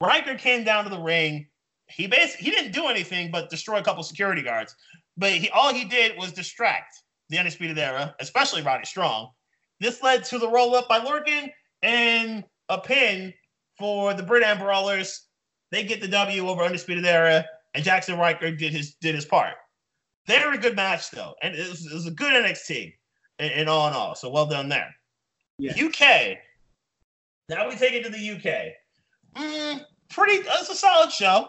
Ryker 0.00 0.36
came 0.36 0.64
down 0.64 0.84
to 0.84 0.90
the 0.90 0.98
ring. 0.98 1.48
He 1.86 2.06
basically 2.06 2.46
he 2.46 2.50
didn't 2.50 2.72
do 2.72 2.86
anything 2.86 3.30
but 3.30 3.50
destroy 3.50 3.76
a 3.76 3.84
couple 3.84 4.02
security 4.04 4.40
guards. 4.40 4.74
But 5.18 5.32
he 5.32 5.50
all 5.50 5.74
he 5.74 5.84
did 5.84 6.16
was 6.16 6.32
distract 6.32 6.94
the 7.28 7.36
Undisputed 7.36 7.78
Era, 7.78 8.14
especially 8.20 8.62
Roddy 8.62 8.86
Strong. 8.86 9.32
This 9.80 10.02
led 10.02 10.24
to 10.24 10.38
the 10.38 10.48
roll 10.48 10.74
up 10.74 10.88
by 10.88 10.98
Lorcan 10.98 11.50
and 11.82 12.44
a 12.68 12.78
pin 12.78 13.32
for 13.78 14.14
the 14.14 14.22
Brit 14.22 14.58
Brawlers. 14.58 15.26
They 15.70 15.84
get 15.84 16.00
the 16.00 16.08
W 16.08 16.48
over 16.48 16.62
Undisputed 16.62 17.06
Era, 17.06 17.44
and 17.74 17.84
Jackson 17.84 18.18
Ryker 18.18 18.50
did 18.50 18.72
his 18.72 18.94
did 19.00 19.14
his 19.14 19.24
part. 19.24 19.54
Very 20.26 20.58
good 20.58 20.76
match 20.76 21.10
though, 21.10 21.34
and 21.42 21.54
it 21.54 21.68
was, 21.68 21.86
it 21.86 21.94
was 21.94 22.06
a 22.06 22.10
good 22.10 22.32
NXT 22.32 22.92
in, 23.38 23.50
in, 23.52 23.68
all 23.68 23.88
in 23.88 23.94
all. 23.94 24.14
So 24.14 24.30
well 24.30 24.46
done 24.46 24.68
there. 24.68 24.94
Yeah. 25.58 25.72
UK. 25.72 26.38
Now 27.48 27.68
we 27.68 27.76
take 27.76 27.94
it 27.94 28.04
to 28.04 28.10
the 28.10 28.30
UK. 28.30 28.72
Mm, 29.36 29.84
pretty. 30.10 30.34
It's 30.46 30.70
a 30.70 30.74
solid 30.74 31.10
show. 31.10 31.48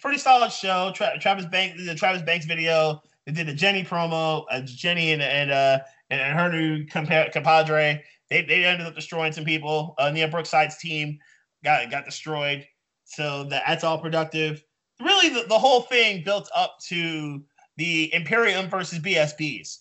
Pretty 0.00 0.18
solid 0.18 0.52
show. 0.52 0.92
Tra- 0.94 1.18
Travis 1.18 1.46
Banks, 1.46 1.84
the 1.84 1.94
Travis 1.94 2.22
Banks 2.22 2.46
video. 2.46 3.00
They 3.26 3.32
did 3.32 3.48
a 3.48 3.54
Jinny 3.54 3.84
promo. 3.84 4.44
Uh, 4.50 4.62
Jinny 4.64 5.12
and 5.12 5.22
and 5.22 5.50
uh 5.50 5.78
and, 6.10 6.20
and 6.20 6.38
her 6.38 6.50
new 6.50 6.86
compa- 6.86 7.32
compadre. 7.32 8.02
They, 8.30 8.42
they 8.42 8.64
ended 8.64 8.86
up 8.86 8.94
destroying 8.94 9.32
some 9.32 9.44
people. 9.44 9.94
Uh, 9.98 10.10
Xia 10.10 10.30
Brookside's 10.30 10.78
team 10.78 11.18
got 11.64 11.90
got 11.90 12.04
destroyed. 12.04 12.66
So 13.04 13.44
that, 13.44 13.62
that's 13.66 13.84
all 13.84 13.98
productive. 13.98 14.62
Really, 15.00 15.28
the, 15.28 15.44
the 15.48 15.58
whole 15.58 15.82
thing 15.82 16.22
built 16.24 16.50
up 16.54 16.78
to 16.88 17.42
the 17.76 18.12
Imperium 18.12 18.68
versus 18.68 18.98
BSBs. 18.98 19.78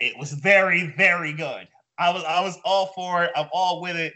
It 0.00 0.16
was 0.16 0.32
very, 0.32 0.94
very 0.96 1.32
good. 1.32 1.68
I 1.98 2.10
was 2.10 2.24
I 2.24 2.40
was 2.40 2.58
all 2.64 2.86
for 2.94 3.24
it. 3.24 3.32
I'm 3.36 3.48
all 3.52 3.80
with 3.80 3.96
it. 3.96 4.14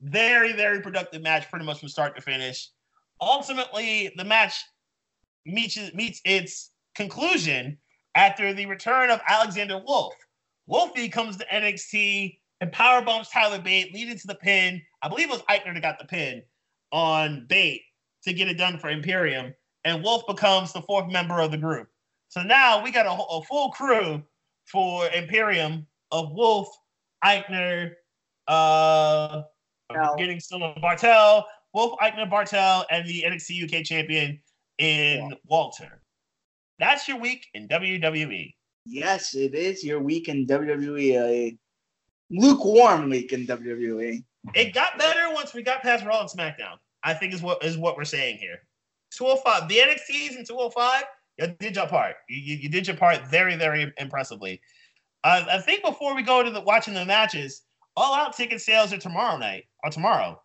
Very, 0.00 0.52
very 0.52 0.80
productive 0.80 1.22
match, 1.22 1.48
pretty 1.48 1.64
much 1.64 1.78
from 1.78 1.88
start 1.88 2.16
to 2.16 2.22
finish. 2.22 2.68
Ultimately, 3.20 4.12
the 4.16 4.24
match 4.24 4.54
meets 5.46 5.78
meets 5.94 6.20
its 6.24 6.72
conclusion 6.94 7.78
after 8.14 8.52
the 8.52 8.66
return 8.66 9.10
of 9.10 9.20
Alexander 9.28 9.80
Wolf. 9.86 10.14
Wolfie 10.66 11.08
comes 11.08 11.36
to 11.36 11.46
NXT 11.46 12.38
and 12.62 12.70
power 12.70 13.02
bumps 13.02 13.28
Tyler 13.28 13.58
Bate, 13.58 13.92
leading 13.92 14.16
to 14.16 14.26
the 14.28 14.36
pin. 14.36 14.80
I 15.02 15.08
believe 15.08 15.28
it 15.28 15.32
was 15.32 15.42
Aichner 15.50 15.74
that 15.74 15.82
got 15.82 15.98
the 15.98 16.04
pin 16.04 16.42
on 16.92 17.44
Bate 17.48 17.82
to 18.22 18.32
get 18.32 18.46
it 18.46 18.56
done 18.56 18.78
for 18.78 18.88
Imperium, 18.88 19.52
and 19.84 20.00
Wolf 20.00 20.22
becomes 20.28 20.72
the 20.72 20.80
fourth 20.82 21.10
member 21.10 21.40
of 21.40 21.50
the 21.50 21.58
group. 21.58 21.88
So 22.28 22.40
now 22.40 22.80
we 22.80 22.92
got 22.92 23.04
a, 23.04 23.10
a 23.10 23.42
full 23.42 23.72
crew 23.72 24.22
for 24.66 25.08
Imperium 25.08 25.88
of 26.12 26.30
Wolf, 26.30 26.68
Aichner, 27.24 27.94
uh, 28.46 29.42
no. 29.92 30.14
getting 30.16 30.38
some 30.38 30.60
Barthel, 30.60 31.42
Wolf, 31.74 31.98
Aichner, 32.00 32.30
Barthel, 32.30 32.84
and 32.92 33.08
the 33.08 33.24
NXT 33.26 33.64
UK 33.64 33.84
champion 33.84 34.40
in 34.78 35.30
yeah. 35.30 35.36
Walter. 35.46 36.00
That's 36.78 37.08
your 37.08 37.18
week 37.18 37.44
in 37.54 37.66
WWE. 37.66 38.54
Yes, 38.86 39.34
it 39.34 39.56
is 39.56 39.82
your 39.82 39.98
week 39.98 40.28
in 40.28 40.46
WWE. 40.46 41.58
Lukewarm 42.32 43.10
week 43.10 43.32
in 43.32 43.46
WWE. 43.46 44.24
It 44.54 44.74
got 44.74 44.98
better 44.98 45.32
once 45.32 45.54
we 45.54 45.62
got 45.62 45.82
past 45.82 46.04
Raw 46.04 46.20
and 46.20 46.28
SmackDown. 46.28 46.78
I 47.04 47.14
think 47.14 47.34
is 47.34 47.42
what 47.42 47.62
is 47.64 47.76
what 47.76 47.96
we're 47.96 48.04
saying 48.04 48.38
here. 48.38 48.58
205, 49.12 49.68
the 49.68 49.76
NXTs 49.76 50.38
in 50.38 50.44
205 50.44 51.04
you 51.38 51.46
did 51.58 51.76
your 51.76 51.86
part. 51.86 52.16
You, 52.28 52.56
you, 52.56 52.68
did 52.68 52.86
your 52.86 52.96
part 52.96 53.26
very, 53.26 53.56
very 53.56 53.92
impressively. 53.98 54.60
Uh, 55.24 55.44
I 55.50 55.58
think 55.60 55.84
before 55.84 56.14
we 56.14 56.22
go 56.22 56.42
to 56.42 56.50
the 56.50 56.60
watching 56.60 56.94
the 56.94 57.04
matches, 57.04 57.62
all 57.96 58.14
out 58.14 58.36
ticket 58.36 58.60
sales 58.60 58.92
are 58.92 58.98
tomorrow 58.98 59.38
night 59.38 59.64
or 59.84 59.90
tomorrow. 59.90 60.40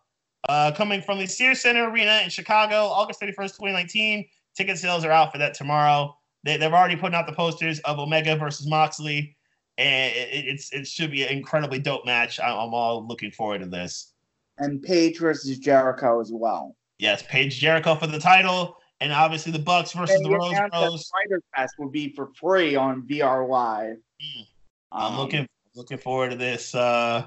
Uh, 0.48 0.72
coming 0.72 1.02
from 1.02 1.18
the 1.18 1.26
Sears 1.26 1.60
Center 1.60 1.88
Arena 1.90 2.20
in 2.22 2.30
Chicago, 2.30 2.86
August 2.86 3.20
31st, 3.20 3.56
2019. 3.56 4.24
Ticket 4.56 4.78
sales 4.78 5.04
are 5.04 5.10
out 5.10 5.32
for 5.32 5.38
that 5.38 5.54
tomorrow. 5.54 6.16
They, 6.44 6.56
they've 6.56 6.72
already 6.72 6.96
put 6.96 7.14
out 7.14 7.26
the 7.26 7.32
posters 7.32 7.80
of 7.80 7.98
Omega 7.98 8.36
versus 8.36 8.66
Moxley, 8.66 9.36
and 9.78 10.14
it, 10.14 10.46
it's 10.46 10.72
it 10.72 10.86
should 10.86 11.10
be 11.10 11.22
an 11.22 11.30
incredibly 11.30 11.78
dope 11.78 12.04
match. 12.04 12.38
I, 12.38 12.50
I'm 12.50 12.74
all 12.74 13.06
looking 13.06 13.30
forward 13.30 13.60
to 13.60 13.66
this. 13.66 14.12
And 14.58 14.82
Page 14.82 15.18
versus 15.18 15.58
Jericho 15.58 16.20
as 16.20 16.30
well. 16.32 16.76
Yes, 16.98 17.22
Page 17.22 17.58
Jericho 17.58 17.94
for 17.94 18.08
the 18.08 18.18
title 18.18 18.76
and 19.00 19.12
obviously 19.12 19.52
the 19.52 19.58
Bucks 19.58 19.92
versus 19.92 20.16
and 20.16 20.24
the 20.24 20.30
Rose 20.30 20.54
Bros. 20.70 21.10
Fyter 21.10 21.42
Fest 21.54 21.74
will 21.78 21.90
be 21.90 22.12
for 22.14 22.30
free 22.34 22.74
on 22.76 23.02
B/R 23.02 23.46
Live. 23.46 23.96
Mm. 23.96 24.46
I'm 24.92 25.12
um, 25.12 25.18
looking 25.18 25.46
looking 25.74 25.98
forward 25.98 26.30
to 26.30 26.36
this. 26.36 26.74
Uh, 26.74 27.26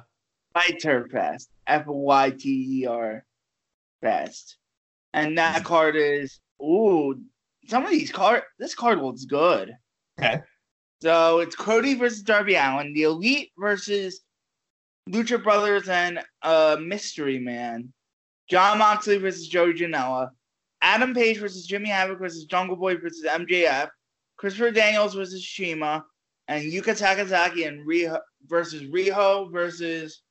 Fyter 0.54 1.08
Fest, 1.10 1.50
F 1.68 1.86
Y 1.88 2.32
T 2.32 2.82
E 2.82 2.86
R 2.86 3.26
Fest, 4.02 4.58
and 5.14 5.38
that 5.38 5.64
card 5.64 5.96
is 5.96 6.40
ooh. 6.62 7.20
Some 7.68 7.86
of 7.86 7.92
these 7.92 8.12
card, 8.12 8.42
this 8.58 8.74
card 8.74 9.00
looks 9.00 9.24
good. 9.24 9.72
Okay. 10.20 10.42
So 11.02 11.40
it's 11.40 11.56
Cody 11.56 11.96
versus 11.96 12.22
Darby 12.22 12.56
Allin, 12.56 12.94
the 12.94 13.04
Elite 13.04 13.52
versus 13.58 14.22
Lucha 15.10 15.42
Brothers 15.42 15.90
and 15.90 16.20
uh, 16.44 16.78
Mystery 16.80 17.40
Man, 17.40 17.92
Jon 18.48 18.78
Moxley 18.78 19.18
versus 19.18 19.48
Joey 19.48 19.74
Janela, 19.74 20.30
Adam 20.84 21.16
Page 21.16 21.40
versus 21.40 21.66
Jimmy 21.66 21.90
Havoc 21.90 22.20
versus 22.20 22.46
Jungle 22.46 22.76
Boy 22.76 22.98
versus 22.98 23.26
MJF, 23.26 23.90
Christopher 24.38 24.72
Daniels 24.72 25.16
versus 25.16 25.44
CIMA, 25.44 26.04
and 26.48 26.72
Yuka 26.72 26.96
Sakazaki 26.96 27.68
and 27.68 27.88
Riho 27.88 28.20
versus 28.46 28.84
Riho 28.84 29.52
versus 29.52 30.22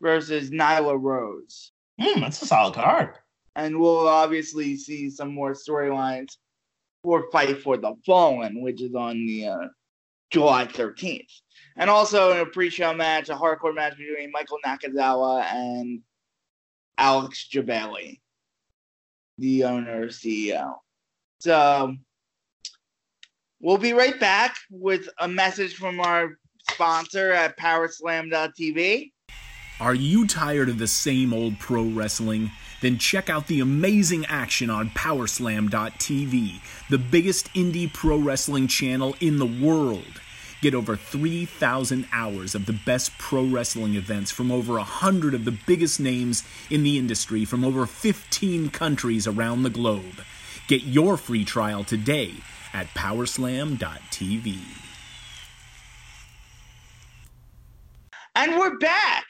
versus 0.00 0.50
Nyla 0.50 0.98
Rose. 0.98 1.72
Hmm, 2.00 2.20
that's 2.20 2.40
a 2.40 2.46
solid 2.46 2.74
card. 2.74 3.16
And 3.54 3.78
we'll 3.78 4.08
obviously 4.08 4.76
see 4.76 5.10
some 5.10 5.34
more 5.34 5.52
storylines 5.52 6.36
for 7.04 7.30
Fight 7.30 7.62
for 7.62 7.76
the 7.76 7.94
Fallen, 8.04 8.60
which 8.60 8.82
is 8.82 8.96
on 8.96 9.24
the 9.26 9.46
uh, 9.46 9.68
July 10.32 10.66
13th. 10.66 11.30
And 11.76 11.88
also 11.88 12.32
in 12.32 12.38
a 12.38 12.46
pre-show 12.46 12.94
match, 12.94 13.28
a 13.28 13.34
hardcore 13.34 13.74
match 13.74 13.96
between 13.96 14.32
Michael 14.32 14.58
Nakazawa 14.66 15.44
and 15.44 16.00
Alex 16.98 17.48
Jebailey 17.52 18.18
the 19.38 19.64
owner 19.64 20.06
CEO. 20.08 20.74
So 21.40 21.94
we'll 23.60 23.78
be 23.78 23.92
right 23.92 24.18
back 24.18 24.56
with 24.70 25.08
a 25.18 25.28
message 25.28 25.74
from 25.74 26.00
our 26.00 26.38
sponsor 26.70 27.32
at 27.32 27.58
PowerSlam.tv. 27.58 29.12
Are 29.80 29.94
you 29.94 30.26
tired 30.26 30.68
of 30.68 30.78
the 30.78 30.86
same 30.86 31.34
old 31.34 31.58
pro 31.58 31.84
wrestling? 31.84 32.50
Then 32.84 32.98
check 32.98 33.30
out 33.30 33.46
the 33.46 33.60
amazing 33.60 34.26
action 34.26 34.68
on 34.68 34.90
Powerslam.tv, 34.90 36.60
the 36.90 36.98
biggest 36.98 37.50
indie 37.54 37.90
pro 37.90 38.18
wrestling 38.18 38.68
channel 38.68 39.16
in 39.20 39.38
the 39.38 39.46
world. 39.46 40.20
Get 40.60 40.74
over 40.74 40.94
3,000 40.94 42.06
hours 42.12 42.54
of 42.54 42.66
the 42.66 42.74
best 42.74 43.16
pro 43.16 43.42
wrestling 43.42 43.94
events 43.94 44.30
from 44.30 44.52
over 44.52 44.74
100 44.74 45.32
of 45.32 45.46
the 45.46 45.58
biggest 45.66 45.98
names 45.98 46.44
in 46.68 46.82
the 46.82 46.98
industry 46.98 47.46
from 47.46 47.64
over 47.64 47.86
15 47.86 48.68
countries 48.68 49.26
around 49.26 49.62
the 49.62 49.70
globe. 49.70 50.22
Get 50.68 50.82
your 50.82 51.16
free 51.16 51.46
trial 51.46 51.84
today 51.84 52.34
at 52.74 52.88
Powerslam.tv. 52.88 54.58
And 58.34 58.58
we're 58.58 58.76
back, 58.76 59.24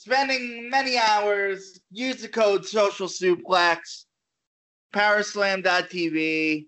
spending 0.00 0.70
many 0.70 0.96
hours. 0.96 1.80
Use 1.90 2.22
the 2.22 2.28
code 2.28 2.64
Social 2.64 3.06
Suplex, 3.06 4.04
Powerslam.tv. 4.94 6.66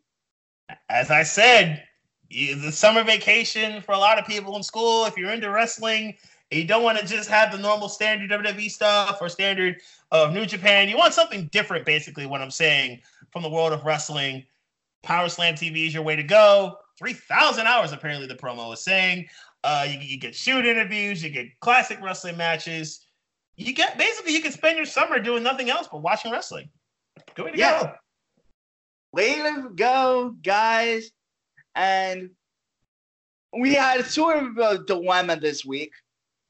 As 0.88 1.10
I 1.10 1.22
said, 1.22 1.84
the 2.30 2.70
summer 2.70 3.04
vacation 3.04 3.82
for 3.82 3.92
a 3.92 3.98
lot 3.98 4.18
of 4.18 4.26
people 4.26 4.56
in 4.56 4.62
school. 4.62 5.04
If 5.06 5.16
you're 5.16 5.32
into 5.32 5.50
wrestling 5.50 6.16
you 6.52 6.64
don't 6.64 6.82
want 6.82 6.98
to 6.98 7.06
just 7.06 7.28
have 7.30 7.50
the 7.50 7.58
normal 7.58 7.88
standard 7.88 8.30
WWE 8.30 8.70
stuff 8.70 9.18
or 9.20 9.28
standard 9.28 9.76
of 10.10 10.32
New 10.32 10.46
Japan, 10.46 10.88
you 10.88 10.96
want 10.96 11.14
something 11.14 11.46
different. 11.46 11.86
Basically, 11.86 12.26
what 12.26 12.40
I'm 12.40 12.50
saying 12.50 13.00
from 13.30 13.42
the 13.42 13.48
world 13.48 13.72
of 13.72 13.84
wrestling, 13.84 14.44
Power 15.02 15.28
Slam 15.28 15.54
TV 15.54 15.86
is 15.86 15.94
your 15.94 16.02
way 16.02 16.16
to 16.16 16.22
go. 16.22 16.76
Three 16.98 17.14
thousand 17.14 17.66
hours, 17.66 17.92
apparently, 17.92 18.26
the 18.26 18.34
promo 18.34 18.72
is 18.72 18.80
saying. 18.80 19.26
Uh, 19.64 19.86
you, 19.88 19.98
you 20.00 20.18
get 20.18 20.34
shoot 20.34 20.66
interviews, 20.66 21.22
you 21.22 21.30
get 21.30 21.46
classic 21.60 21.98
wrestling 22.02 22.36
matches. 22.36 23.06
You 23.66 23.72
get 23.74 23.96
basically 23.98 24.32
you 24.32 24.40
can 24.42 24.52
spend 24.52 24.76
your 24.76 24.86
summer 24.86 25.18
doing 25.18 25.42
nothing 25.42 25.70
else 25.70 25.88
but 25.90 26.02
watching 26.02 26.32
wrestling. 26.32 26.68
Good 27.34 27.44
way 27.46 27.52
to 27.52 27.58
Yeah. 27.58 27.82
go. 27.82 27.92
Way 29.12 29.34
to 29.36 29.70
go, 29.74 30.34
guys. 30.42 31.10
And 31.74 32.30
we 33.52 33.74
had 33.74 34.04
sort 34.06 34.42
of 34.42 34.56
a 34.58 34.78
dilemma 34.84 35.36
this 35.36 35.64
week 35.64 35.92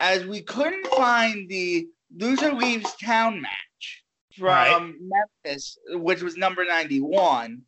as 0.00 0.24
we 0.24 0.40
couldn't 0.42 0.86
find 0.88 1.48
the 1.48 1.88
loser 2.16 2.52
leaves 2.52 2.94
town 3.02 3.40
match 3.40 4.04
from 4.38 4.46
Right. 4.46 4.94
Memphis, 5.44 5.78
which 5.90 6.22
was 6.22 6.36
number 6.36 6.64
91. 6.64 7.62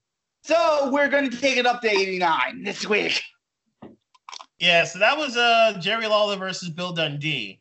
So 0.45 0.91
we're 0.91 1.09
going 1.09 1.31
to 1.31 1.37
take 1.41 1.57
it 1.57 1.67
up 1.67 1.81
to 1.83 1.89
89 1.91 2.63
this 2.63 2.87
week. 2.87 3.23
Yeah, 4.59 4.85
so 4.85 4.99
that 5.01 5.17
was 5.19 5.37
uh 5.37 5.77
Jerry 5.81 6.07
Lawler 6.07 6.37
versus 6.37 6.71
Bill 6.71 6.93
Dundee. 6.93 7.61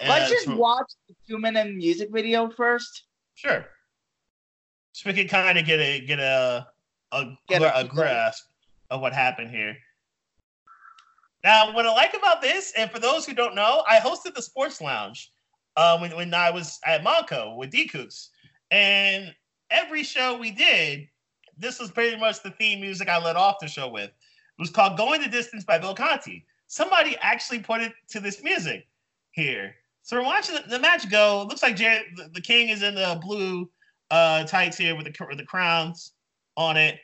Let's 0.00 0.30
just 0.30 0.44
from- 0.46 0.58
watch 0.58 0.92
the 1.08 1.14
two 1.26 1.38
minute 1.38 1.74
music 1.74 2.10
video 2.12 2.50
first. 2.50 3.04
Sure. 3.34 3.66
So 4.92 5.10
we 5.10 5.14
can 5.14 5.28
kind 5.28 5.58
of 5.58 5.64
get 5.66 5.80
a 5.80 6.00
get 6.00 6.18
a 6.20 6.66
a, 7.12 7.36
Get 7.48 7.62
a- 7.62 7.78
a 7.80 7.84
grasp 7.84 8.44
of 8.90 9.00
what 9.00 9.12
happened 9.12 9.50
here. 9.50 9.76
Now, 11.44 11.72
what 11.72 11.86
I 11.86 11.92
like 11.92 12.14
about 12.14 12.42
this, 12.42 12.72
and 12.76 12.90
for 12.90 12.98
those 12.98 13.24
who 13.24 13.32
don't 13.32 13.54
know, 13.54 13.84
I 13.86 13.98
hosted 14.00 14.34
the 14.34 14.42
Sports 14.42 14.80
Lounge 14.80 15.32
uh, 15.76 15.98
when 15.98 16.14
when 16.16 16.34
I 16.34 16.50
was 16.50 16.78
at 16.84 17.02
Monco 17.04 17.56
with 17.56 17.70
D 17.70 17.86
Coots, 17.86 18.30
and 18.70 19.34
every 19.70 20.02
show 20.02 20.36
we 20.36 20.50
did, 20.50 21.08
this 21.56 21.78
was 21.78 21.90
pretty 21.90 22.16
much 22.16 22.42
the 22.42 22.50
theme 22.52 22.80
music 22.80 23.08
I 23.08 23.22
led 23.22 23.36
off 23.36 23.56
the 23.60 23.68
show 23.68 23.88
with. 23.88 24.10
It 24.10 24.12
was 24.58 24.70
called 24.70 24.96
"Going 24.96 25.20
the 25.20 25.28
Distance" 25.28 25.64
by 25.64 25.78
Bill 25.78 25.94
Conti. 25.94 26.44
Somebody 26.66 27.16
actually 27.20 27.60
put 27.60 27.80
it 27.80 27.92
to 28.08 28.18
this 28.20 28.42
music 28.42 28.88
here. 29.30 29.74
So 30.06 30.16
we're 30.16 30.22
watching 30.22 30.54
the, 30.54 30.62
the 30.68 30.78
match 30.78 31.10
go. 31.10 31.42
It 31.42 31.48
looks 31.48 31.64
like 31.64 31.74
Jer- 31.74 32.04
the, 32.14 32.28
the 32.32 32.40
King 32.40 32.68
is 32.68 32.84
in 32.84 32.94
the 32.94 33.18
blue 33.20 33.68
uh, 34.12 34.44
tights 34.44 34.78
here 34.78 34.94
with 34.94 35.04
the 35.04 35.26
with 35.28 35.36
the 35.36 35.44
crowns 35.44 36.12
on 36.56 36.76
it. 36.76 37.00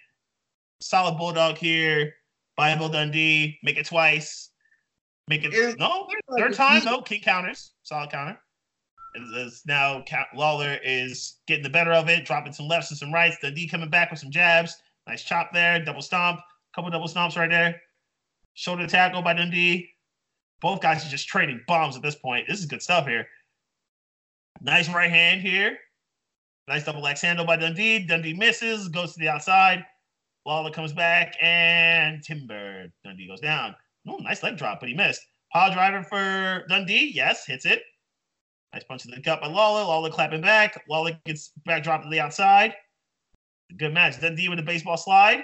Solid 0.81 1.19
bulldog 1.19 1.59
here 1.59 2.15
by 2.57 2.77
Bill 2.77 2.89
Dundee. 2.89 3.59
Make 3.65 3.77
it 3.77 3.87
twice. 3.87 4.51
Make 5.27 5.43
it 5.43 5.53
Is- 5.53 5.77
no 5.79 6.07
third 6.39 6.55
time. 6.55 6.85
No 6.85 7.03
king 7.03 7.21
counters. 7.23 7.73
Solid 7.83 8.09
counter. 8.09 8.39
It's, 9.15 9.31
it's 9.35 9.67
now 9.67 10.05
Lawler 10.33 10.79
is 10.85 11.39
getting 11.49 11.65
the 11.65 11.71
better 11.71 11.93
of 11.93 12.09
it, 12.09 12.25
dropping 12.25 12.53
some 12.53 12.69
lefts 12.69 12.93
and 12.93 12.99
some 12.99 13.13
rights. 13.13 13.37
Dundee 13.43 13.67
coming 13.67 13.91
back 13.91 14.13
with 14.13 14.21
some 14.21 14.31
jabs. 14.31 14.77
Nice 15.09 15.25
chop 15.25 15.53
there. 15.53 15.85
Double 15.85 16.03
stomp. 16.03 16.39
Couple 16.73 16.89
double 16.93 17.09
stomps 17.09 17.37
right 17.37 17.51
there. 17.51 17.83
Shoulder 18.55 18.87
tackle 18.87 19.23
by 19.23 19.35
Dundee. 19.35 19.92
Both 20.63 20.81
guys 20.81 21.05
are 21.05 21.11
just 21.11 21.29
trading 21.29 21.61
bombs 21.67 21.97
at 21.97 22.03
this 22.03 22.15
point. 22.15 22.47
This 22.49 22.61
is 22.61 22.67
good 22.67 22.81
stuff 22.81 23.07
here. 23.07 23.27
Nice 24.61 24.89
right 24.89 25.11
hand 25.11 25.41
here. 25.43 25.77
Nice 26.69 26.85
double 26.85 27.05
X 27.07 27.21
handle 27.21 27.45
by 27.45 27.57
Dundee. 27.57 28.07
Dundee 28.07 28.35
misses, 28.35 28.89
goes 28.89 29.13
to 29.13 29.19
the 29.19 29.29
outside. 29.29 29.85
Lawler 30.47 30.71
comes 30.71 30.93
back 30.93 31.35
and 31.43 32.23
timber. 32.23 32.87
Dundee 33.05 33.27
goes 33.27 33.41
down. 33.41 33.75
Oh, 34.07 34.19
nice 34.19 34.43
leg 34.43 34.57
drop, 34.57 34.79
but 34.79 34.89
he 34.89 34.95
missed. 34.95 35.21
Power 35.53 35.73
driver 35.73 36.05
for 36.05 36.65
Dundee. 36.69 37.11
Yes, 37.13 37.45
hits 37.45 37.67
it. 37.67 37.83
Nice 38.73 38.85
punch 38.85 39.03
to 39.03 39.09
the 39.09 39.21
gut 39.21 39.41
by 39.41 39.49
Lawler. 39.49 39.85
Lawler 39.85 40.11
clapping 40.11 40.41
back. 40.41 40.83
Lawler 40.89 41.19
gets 41.27 41.51
back 41.67 41.83
dropped 41.83 42.05
to 42.05 42.11
the 42.11 42.21
outside. 42.21 42.75
Good 43.77 43.93
match. 43.93 44.21
Dundee 44.21 44.49
with 44.49 44.61
a 44.61 44.63
baseball 44.63 44.97
slide. 44.97 45.43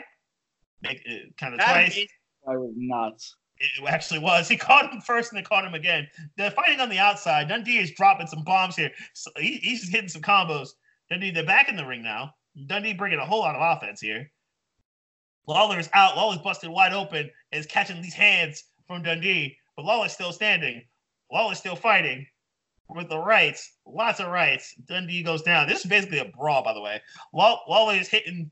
Make 0.83 1.03
it 1.05 1.23
uh, 1.27 1.33
kind 1.39 1.55
of 1.55 1.59
That 1.59 1.73
twice. 1.73 2.07
I 2.49 2.57
was 2.57 2.73
nuts. 2.77 3.35
It 3.61 3.85
actually 3.89 4.21
was. 4.21 4.49
He 4.49 4.57
caught 4.57 4.93
him 4.93 5.01
first 5.01 5.33
and 5.33 5.37
then 5.37 5.45
caught 5.45 5.65
him 5.65 5.75
again. 5.75 6.07
They're 6.37 6.51
fighting 6.51 6.81
on 6.81 6.89
the 6.89 6.99
outside. 6.99 7.49
Dundee 7.49 7.79
is 7.79 7.91
dropping 7.93 8.29
some 8.29 8.45
bombs 8.45 8.77
here. 8.77 8.91
So 9.15 9.31
he, 9.37 9.57
he's 9.57 9.89
hitting 9.89 10.09
some 10.09 10.23
combos. 10.23 10.71
Dundee, 11.11 11.31
they're 11.31 11.45
back 11.45 11.69
in 11.69 11.77
the 11.77 11.87
ring 11.87 12.03
now. 12.03 12.35
Dundee 12.67 12.95
bringing 12.95 13.19
a 13.19 13.27
whole 13.27 13.41
lot 13.41 13.57
of 13.57 13.77
offense 13.77 14.01
here. 14.01 14.31
Lawler 15.47 15.79
is 15.79 15.89
out. 15.95 16.17
Lawler's 16.17 16.39
busted 16.39 16.71
wide 16.71 16.93
open 16.93 17.31
and 17.53 17.61
is 17.61 17.67
catching 17.67 18.01
these 18.03 18.15
hands 18.15 18.65
from 18.87 19.03
Dundee. 19.03 19.57
But 19.77 19.87
Lawler's 19.87 20.13
still 20.13 20.33
standing. 20.33 20.83
Lawler's 21.33 21.59
still 21.59 21.77
fighting 21.77 22.27
with 22.89 23.09
the 23.09 23.19
rights. 23.19 23.73
Lots 23.87 24.21
of 24.21 24.29
rights. 24.29 24.75
Dundee 24.87 25.23
goes 25.23 25.43
down. 25.43 25.67
This 25.69 25.81
is 25.81 25.87
basically 25.87 26.19
a 26.19 26.27
brawl, 26.27 26.63
by 26.63 26.75
the 26.75 26.81
way. 26.81 27.01
Law- 27.33 27.63
Lawler 27.69 27.95
is 27.95 28.09
hitting 28.09 28.51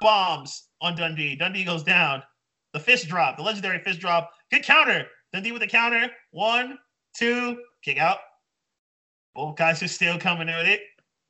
bombs 0.00 0.68
on 0.80 0.94
Dundee. 0.96 1.36
Dundee 1.36 1.64
goes 1.64 1.82
down. 1.82 2.22
The 2.72 2.80
fist 2.80 3.08
drop, 3.08 3.38
the 3.38 3.42
legendary 3.42 3.78
fist 3.78 4.00
drop. 4.00 4.30
Good 4.52 4.62
counter. 4.62 5.06
Dundee 5.32 5.52
with 5.52 5.62
the 5.62 5.66
counter. 5.66 6.08
One, 6.30 6.78
two, 7.16 7.58
kick 7.82 7.98
out. 7.98 8.18
Both 9.34 9.56
guys 9.56 9.82
are 9.82 9.88
still 9.88 10.18
coming 10.18 10.48
in 10.48 10.56
with 10.56 10.68
it. 10.68 10.80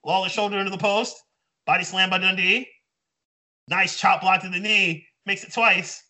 Lawler 0.04 0.28
shoulder 0.28 0.58
into 0.58 0.70
the 0.70 0.78
post. 0.78 1.16
Body 1.66 1.82
slam 1.82 2.10
by 2.10 2.18
Dundee. 2.18 2.68
Nice 3.68 3.98
chop 3.98 4.20
block 4.20 4.42
to 4.42 4.48
the 4.48 4.60
knee. 4.60 5.06
Makes 5.24 5.44
it 5.44 5.52
twice. 5.52 6.04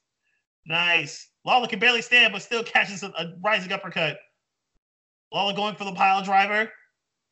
Nice. 0.67 1.31
Lawler 1.45 1.69
can 1.69 1.79
barely 1.79 2.03
stand, 2.03 2.33
but 2.33 2.43
still 2.43 2.63
catches 2.63 3.03
a, 3.03 3.07
a 3.17 3.33
rising 3.43 3.73
uppercut. 3.73 4.19
Lawler 5.33 5.55
going 5.55 5.77
for 5.77 5.85
the 5.85 5.93
pile 5.93 6.23
driver. 6.23 6.71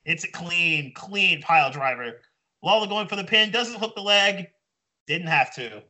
It's 0.05 0.25
a 0.25 0.31
clean, 0.31 0.93
clean 0.95 1.43
pile 1.43 1.71
driver. 1.71 2.21
Lawler 2.63 2.87
going 2.87 3.09
for 3.09 3.17
the 3.17 3.25
pin. 3.25 3.51
Doesn't 3.51 3.79
hook 3.79 3.95
the 3.95 4.01
leg. 4.01 4.47
Didn't 5.07 5.27
have 5.27 5.55
to. 5.57 5.83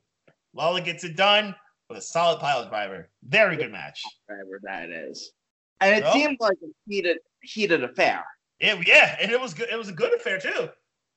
Lawler 0.54 0.80
gets 0.80 1.04
it 1.04 1.16
done 1.16 1.54
with 1.88 1.98
a 1.98 2.02
solid 2.02 2.40
pile 2.40 2.68
driver. 2.68 3.10
Very 3.24 3.56
good 3.56 3.72
match. 3.72 4.02
Whatever 4.26 4.60
that 4.64 4.90
is. 4.90 5.32
And 5.80 5.94
it 5.96 6.02
Well- 6.04 6.12
seemed 6.12 6.36
like 6.40 6.56
a 6.62 6.66
heated, 6.88 7.18
heated 7.42 7.84
affair. 7.84 8.24
It, 8.60 8.86
yeah, 8.86 9.16
and 9.20 9.30
it 9.30 9.40
was 9.40 9.52
good. 9.52 9.68
It 9.70 9.76
was 9.76 9.88
a 9.88 9.92
good 9.92 10.14
affair 10.14 10.38
too. 10.38 10.68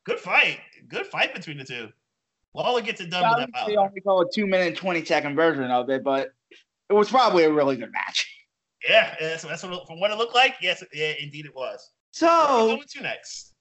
Good 0.06 0.20
fight. 0.20 0.60
Good 0.88 1.06
fight 1.08 1.34
between 1.34 1.58
the 1.58 1.64
two. 1.64 1.90
Lawler 2.54 2.82
gets 2.82 3.00
it 3.02 3.10
done 3.12 3.22
with 3.30 3.38
that 3.38 3.50
Obviously, 3.60 3.76
pile. 3.76 3.84
only 3.86 4.02
go 4.02 4.22
a 4.22 4.32
two 4.32 4.48
minute, 4.48 4.76
20 4.76 5.06
second 5.06 5.36
version 5.36 5.66
of 5.70 5.90
it, 5.90 6.04
but 6.04 6.30
it 6.90 6.94
was 6.94 7.10
probably 7.10 7.44
a 7.44 7.52
really 7.52 7.76
good 7.78 7.92
match. 7.92 8.34
Yeah, 8.88 9.16
that's, 9.20 9.44
that's 9.44 9.64
what 9.64 9.74
it- 9.74 9.88
from 9.88 10.00
what 10.00 10.12
it 10.12 10.18
looked 10.18 10.36
like. 10.36 10.56
Yes, 10.62 10.82
yeah, 10.94 11.14
indeed 11.20 11.46
it 11.46 11.54
was. 11.56 11.92
Where 12.20 12.30
are 12.32 12.56
we 12.58 12.70
So, 12.72 12.76
going 12.78 12.88
to 12.90 13.02
next? 13.02 13.54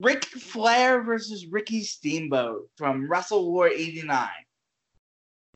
Ric 0.00 0.24
Flair 0.24 1.02
versus 1.02 1.46
Ricky 1.46 1.82
Steamboat 1.84 2.68
from 2.76 3.08
Wrestle 3.08 3.50
War 3.52 3.68
89. 3.68 4.28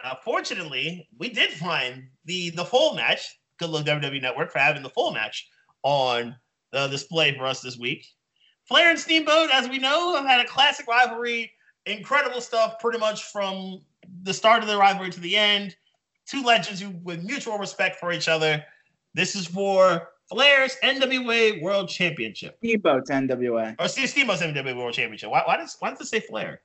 Uh, 0.03 0.15
fortunately, 0.25 1.09
we 1.19 1.29
did 1.29 1.51
find 1.51 2.09
the 2.25 2.51
the 2.51 2.65
full 2.65 2.95
match. 2.95 3.39
Good 3.59 3.71
luck 3.71 3.87
WWE 3.87 4.21
Network 4.21 4.53
for 4.53 4.59
having 4.59 4.83
the 4.83 4.91
full 4.91 5.13
match 5.13 5.49
on 5.83 6.37
the 6.73 6.89
display 6.89 7.37
for 7.37 7.47
us 7.47 7.61
this 7.61 7.79
week. 7.79 8.07
Flair 8.69 8.91
and 8.91 8.99
Steamboat, 8.99 9.51
as 9.53 9.69
we 9.69 9.79
know, 9.79 10.15
have 10.17 10.27
had 10.27 10.41
a 10.41 10.49
classic 10.49 10.87
rivalry. 10.87 11.53
Incredible 11.87 12.41
stuff, 12.41 12.79
pretty 12.81 12.99
much 12.99 13.25
from 13.25 13.81
the 14.23 14.35
start 14.35 14.63
of 14.63 14.69
the 14.69 14.77
rivalry 14.77 15.11
to 15.11 15.21
the 15.21 15.37
end. 15.37 15.77
Two 16.27 16.43
legends 16.43 16.81
who, 16.81 16.91
with 17.05 17.23
mutual 17.23 17.59
respect 17.59 17.97
for 17.97 18.13
each 18.13 18.29
other. 18.29 18.63
This 19.15 19.37
is 19.37 19.47
for 19.47 20.09
Flair's 20.29 20.77
NWA 20.83 21.63
World 21.63 21.89
Championship, 21.89 22.59
Steamboat's 22.59 23.11
NWA. 23.11 23.77
or 23.79 23.89
Steamboat's 23.89 24.43
NWA 24.43 24.77
World 24.77 24.95
Championship. 24.95 25.31
Why, 25.31 25.43
why 25.47 25.57
does 25.57 25.77
why 25.79 25.91
does 25.91 26.01
it 26.01 26.07
say 26.07 26.21
Flair? 26.21 26.61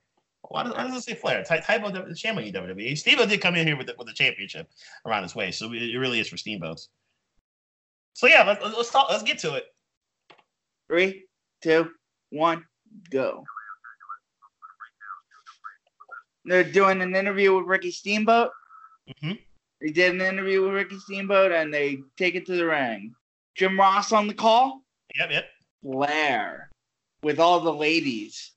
Why 0.51 0.63
does, 0.63 0.73
why 0.73 0.83
does 0.83 0.97
it 0.97 1.03
say 1.03 1.13
Flair? 1.13 1.43
Ty- 1.43 1.61
Typo 1.61 1.91
the 1.91 2.13
champion 2.13 2.53
in 2.53 2.61
WWE. 2.75 2.97
Steamboat 2.97 3.29
did 3.29 3.41
come 3.41 3.55
in 3.55 3.65
here 3.65 3.77
with 3.77 3.87
the, 3.87 3.95
with 3.97 4.07
the 4.07 4.13
championship 4.13 4.69
around 5.05 5.23
his 5.23 5.33
waist, 5.33 5.59
so 5.59 5.71
it, 5.71 5.95
really 5.95 6.19
is 6.19 6.27
for 6.27 6.37
Steamboats. 6.37 6.89
So 8.13 8.27
yeah, 8.27 8.43
let's 8.43 8.61
let's 8.61 8.91
talk. 8.91 9.07
Let's 9.09 9.23
get 9.23 9.39
to 9.39 9.55
it. 9.55 9.65
Three, 10.87 11.23
two, 11.61 11.91
one, 12.31 12.65
go. 13.09 13.45
they're 16.43 16.63
doing 16.63 17.01
an 17.01 17.15
interview 17.15 17.55
with 17.55 17.65
Ricky 17.65 17.91
Steamboat. 17.91 18.51
Mhm. 19.23 19.39
They 19.79 19.91
did 19.91 20.13
an 20.15 20.21
interview 20.21 20.63
with 20.63 20.73
Ricky 20.73 20.99
Steamboat, 20.99 21.51
and 21.51 21.73
they 21.73 21.99
take 22.17 22.35
it 22.35 22.45
to 22.47 22.55
the 22.55 22.65
ring. 22.65 23.15
Jim 23.55 23.79
Ross 23.79 24.11
on 24.11 24.27
the 24.27 24.33
call. 24.33 24.81
Yep, 25.17 25.31
yep. 25.31 25.45
Flair 25.81 26.69
with 27.23 27.39
all 27.39 27.61
the 27.61 27.73
ladies. 27.73 28.51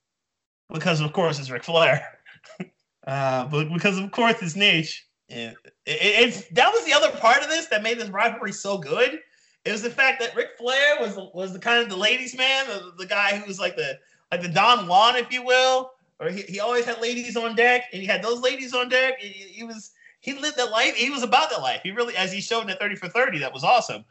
Because 0.73 1.01
of 1.01 1.13
course 1.13 1.39
it's 1.39 1.49
Ric 1.49 1.63
Flair. 1.63 2.19
uh, 3.07 3.45
but 3.47 3.71
because 3.71 3.97
of 3.97 4.11
course 4.11 4.35
it's 4.41 4.55
niche. 4.55 5.05
It, 5.29 5.55
it- 5.85 6.55
that 6.55 6.71
was 6.71 6.85
the 6.85 6.93
other 6.93 7.11
part 7.17 7.41
of 7.43 7.49
this 7.49 7.67
that 7.67 7.83
made 7.83 7.99
this 7.99 8.09
rivalry 8.09 8.51
so 8.51 8.77
good. 8.77 9.19
It 9.63 9.71
was 9.71 9.81
the 9.81 9.89
fact 9.89 10.19
that 10.21 10.35
Ric 10.35 10.49
Flair 10.57 10.97
was 10.99 11.17
was 11.33 11.51
the 11.53 11.59
kind 11.59 11.81
of 11.81 11.89
the 11.89 11.97
ladies' 11.97 12.37
man, 12.37 12.67
the, 12.67 12.91
the 12.97 13.05
guy 13.07 13.35
who 13.35 13.45
was 13.47 13.59
like 13.59 13.75
the 13.75 13.97
like 14.31 14.41
the 14.43 14.47
Don 14.49 14.87
Juan, 14.87 15.15
if 15.15 15.31
you 15.31 15.43
will, 15.43 15.91
or 16.19 16.29
he, 16.29 16.43
he 16.43 16.59
always 16.59 16.85
had 16.85 17.01
ladies 17.01 17.35
on 17.35 17.55
deck, 17.55 17.85
and 17.91 18.01
he 18.01 18.07
had 18.07 18.21
those 18.21 18.41
ladies 18.41 18.73
on 18.75 18.89
deck. 18.89 19.19
He, 19.19 19.27
he 19.29 19.63
was 19.63 19.91
he 20.19 20.33
lived 20.33 20.57
that 20.57 20.69
life. 20.71 20.95
He 20.95 21.09
was 21.09 21.23
about 21.23 21.49
that 21.49 21.61
life. 21.61 21.81
He 21.83 21.89
really, 21.91 22.15
as 22.15 22.31
he 22.31 22.41
showed 22.41 22.61
in 22.61 22.67
the 22.67 22.75
thirty 22.75 22.95
for 22.95 23.07
thirty, 23.09 23.39
that 23.39 23.53
was 23.53 23.63
awesome. 23.63 24.05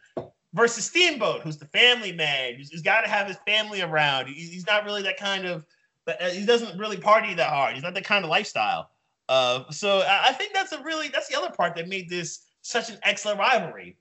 Versus 0.55 0.85
Steamboat, 0.87 1.43
who's 1.43 1.57
the 1.59 1.67
family 1.67 2.13
man, 2.13 2.55
who's, 2.55 2.71
who's 2.71 2.83
got 2.83 3.01
to 3.03 3.09
have 3.11 3.27
his 3.29 3.37
family 3.47 3.81
around. 3.83 4.27
He- 4.29 4.35
he's 4.35 4.67
not 4.67 4.85
really 4.85 5.03
that 5.03 5.17
kind 5.17 5.47
of, 5.47 5.65
but 6.07 6.21
uh, 6.23 6.29
he 6.29 6.45
doesn't 6.45 6.79
really 6.79 6.97
party 6.97 7.35
that 7.35 7.51
hard. 7.51 7.75
He's 7.75 7.83
not 7.83 7.95
that 7.95 8.05
kind 8.05 8.25
of 8.25 8.31
lifestyle. 8.31 8.91
Uh, 9.29 9.65
so 9.71 10.01
I 10.01 10.29
I 10.29 10.33
think 10.33 10.53
that's 10.53 10.73
a 10.73 10.83
really 10.83 11.09
that's 11.09 11.29
the 11.29 11.39
other 11.39 11.51
part 11.51 11.75
that 11.77 11.89
made 11.89 12.09
this 12.09 12.41
such 12.63 12.91
an 12.91 12.99
excellent 13.03 13.39
rivalry, 13.39 13.97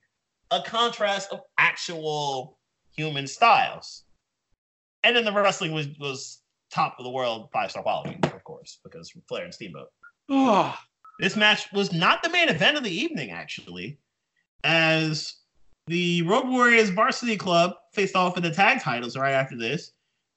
a 0.51 0.61
contrast 0.61 1.31
of 1.31 1.41
actual 1.57 2.57
human 2.95 3.27
styles. 3.27 4.03
And 5.03 5.15
then 5.15 5.25
the 5.25 5.31
wrestling 5.31 5.71
was 5.71 5.87
was 5.99 6.41
top 6.71 6.95
of 6.97 7.05
the 7.05 7.11
world 7.11 7.49
five 7.53 7.71
star 7.71 7.83
quality, 7.83 8.17
of 8.23 8.43
course, 8.43 8.79
because 8.83 9.13
Flair 9.27 9.43
and 9.43 9.53
Steamboat. 9.53 9.89
This 11.19 11.35
match 11.35 11.71
was 11.71 11.93
not 11.93 12.23
the 12.23 12.29
main 12.29 12.49
event 12.49 12.75
of 12.75 12.83
the 12.83 12.91
evening, 12.91 13.31
actually, 13.31 13.99
as 14.63 15.35
the 15.87 16.23
Road 16.23 16.47
Warriors 16.47 16.89
Varsity 16.89 17.37
Club 17.37 17.73
faced 17.93 18.15
off 18.15 18.35
in 18.37 18.43
the 18.43 18.49
tag 18.49 18.81
titles 18.81 19.15
right 19.15 19.33
after 19.33 19.57
this, 19.57 19.91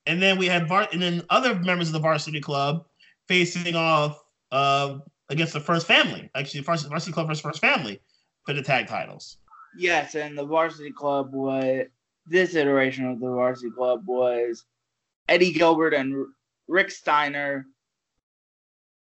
and 0.07 0.23
then 0.23 0.39
we 0.39 0.47
had 0.47 0.69
Var- 0.69 0.89
and 0.93 1.03
then 1.03 1.23
other 1.31 1.55
members 1.55 1.89
of 1.89 1.93
the 1.93 1.99
Varsity 2.01 2.41
Club 2.41 2.87
facing 3.29 3.75
off 3.75 4.23
uh, 4.53 4.99
against 5.29 5.53
the 5.53 5.61
First 5.61 5.87
Family, 5.87 6.31
actually 6.35 6.61
Varsity, 6.61 6.89
Varsity 6.89 7.13
Club 7.13 7.27
versus 7.27 7.43
First 7.43 7.61
Family 7.61 8.01
for 8.45 8.53
the 8.53 8.63
tag 8.63 8.87
titles. 8.87 9.39
yes, 9.77 10.15
and 10.15 10.39
the 10.39 10.45
Varsity 10.45 10.93
Club 10.93 11.33
was 11.33 11.87
this 12.27 12.55
iteration 12.55 13.07
of 13.07 13.21
the 13.21 13.29
Varsity 13.29 13.71
Club 13.71 14.03
was 14.07 14.65
Eddie 15.29 15.53
Gilbert 15.53 15.95
and 15.95 16.27
Rick 16.69 16.91
Steiner 16.91 17.67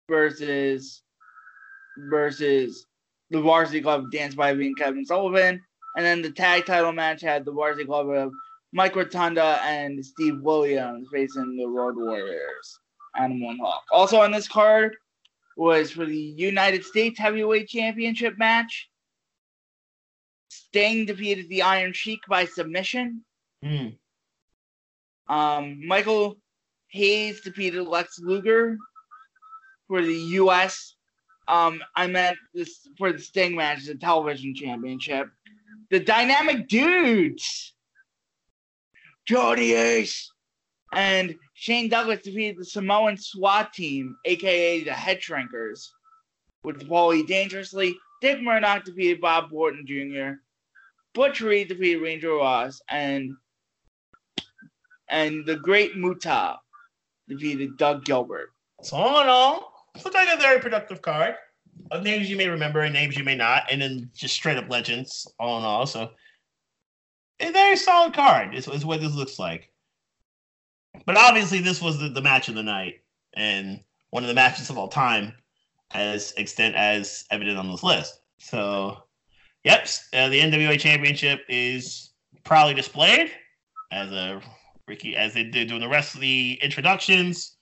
versus 0.08 1.02
versus 2.10 2.86
the 3.30 3.40
Varsity 3.40 3.80
Club 3.80 4.10
Dan 4.12 4.32
Spivey 4.32 4.66
and 4.66 4.78
Kevin 4.78 5.04
Sullivan, 5.04 5.60
and 5.96 6.04
then 6.06 6.22
the 6.22 6.30
tag 6.30 6.64
title 6.64 6.92
match 6.92 7.20
had 7.20 7.44
the 7.44 7.52
Varsity 7.52 7.84
Club 7.84 8.08
of 8.10 8.32
Mike 8.76 8.94
Rotunda 8.94 9.58
and 9.62 10.04
Steve 10.04 10.42
Williams 10.42 11.08
facing 11.10 11.56
the 11.56 11.66
Road 11.66 11.96
Warriors 11.96 12.78
Animal 13.18 13.52
and 13.52 13.58
Hawk. 13.58 13.84
Also 13.90 14.20
on 14.20 14.30
this 14.30 14.46
card 14.46 14.94
was 15.56 15.90
for 15.90 16.04
the 16.04 16.14
United 16.14 16.84
States 16.84 17.18
Heavyweight 17.18 17.68
Championship 17.68 18.34
match. 18.36 18.90
Sting 20.50 21.06
defeated 21.06 21.48
the 21.48 21.62
Iron 21.62 21.94
Sheik 21.94 22.20
by 22.28 22.44
submission. 22.44 23.24
Hmm. 23.64 23.86
Um, 25.26 25.86
Michael 25.86 26.36
Hayes 26.88 27.40
defeated 27.40 27.82
Lex 27.82 28.18
Luger 28.18 28.76
for 29.88 30.02
the 30.02 30.14
U.S. 30.14 30.96
Um, 31.48 31.80
I 31.94 32.08
meant 32.08 32.36
this 32.52 32.86
for 32.98 33.10
the 33.10 33.20
Sting 33.20 33.56
match, 33.56 33.86
the 33.86 33.94
television 33.94 34.54
championship. 34.54 35.28
The 35.90 36.00
Dynamic 36.00 36.68
Dudes, 36.68 37.72
Johnny 39.26 39.72
Ace, 39.72 40.30
and 40.92 41.34
Shane 41.54 41.88
Douglas 41.88 42.22
defeated 42.22 42.58
the 42.58 42.64
Samoan 42.64 43.16
SWAT 43.16 43.72
team, 43.72 44.16
aka 44.24 44.84
the 44.84 44.92
Head 44.92 45.20
Shrinkers, 45.20 45.88
with 46.62 46.88
Paulie 46.88 47.26
Dangerously. 47.26 47.96
Dick 48.22 48.40
Murdoch 48.40 48.84
defeated 48.84 49.20
Bob 49.20 49.52
Orton 49.52 49.84
Jr. 49.86 50.40
Butch 51.14 51.40
Reed 51.40 51.68
defeated 51.68 52.02
Ranger 52.02 52.34
Ross, 52.34 52.80
and 52.88 53.32
and 55.08 55.44
the 55.44 55.56
Great 55.56 55.96
Muta 55.96 56.58
defeated 57.28 57.76
Doug 57.76 58.04
Gilbert. 58.04 58.50
So 58.82 58.96
all 58.96 59.20
in 59.20 59.28
all, 59.28 59.72
looks 60.04 60.14
like 60.14 60.28
a 60.32 60.40
very 60.40 60.60
productive 60.60 61.02
card 61.02 61.34
of 61.90 62.02
names 62.02 62.28
you 62.28 62.36
may 62.36 62.48
remember 62.48 62.80
and 62.80 62.92
names 62.92 63.16
you 63.16 63.24
may 63.24 63.34
not, 63.34 63.64
and 63.70 63.80
then 63.80 64.10
just 64.14 64.34
straight 64.34 64.56
up 64.56 64.68
legends. 64.68 65.26
All 65.38 65.58
in 65.58 65.64
all, 65.64 65.86
so 65.86 66.10
a 67.40 67.50
very 67.52 67.76
solid 67.76 68.14
card 68.14 68.54
is, 68.54 68.68
is 68.68 68.84
what 68.84 69.00
this 69.00 69.14
looks 69.14 69.38
like. 69.38 69.70
But 71.04 71.16
obviously, 71.16 71.60
this 71.60 71.82
was 71.82 71.98
the, 71.98 72.08
the 72.08 72.22
match 72.22 72.48
of 72.48 72.54
the 72.54 72.62
night 72.62 73.02
and 73.34 73.80
one 74.10 74.22
of 74.22 74.28
the 74.28 74.34
matches 74.34 74.70
of 74.70 74.78
all 74.78 74.88
time, 74.88 75.34
as 75.92 76.32
extent 76.32 76.74
as 76.74 77.24
evident 77.30 77.58
on 77.58 77.70
this 77.70 77.82
list. 77.82 78.20
So, 78.38 78.96
yep, 79.64 79.88
uh, 80.14 80.28
the 80.28 80.40
NWA 80.40 80.78
Championship 80.80 81.40
is 81.48 82.10
proudly 82.44 82.74
displayed 82.74 83.30
as 83.92 84.10
a 84.10 84.40
Ricky 84.88 85.16
as 85.16 85.34
they 85.34 85.44
did 85.44 85.68
doing 85.68 85.80
the 85.80 85.88
rest 85.88 86.14
of 86.14 86.20
the 86.20 86.58
introductions. 86.62 87.56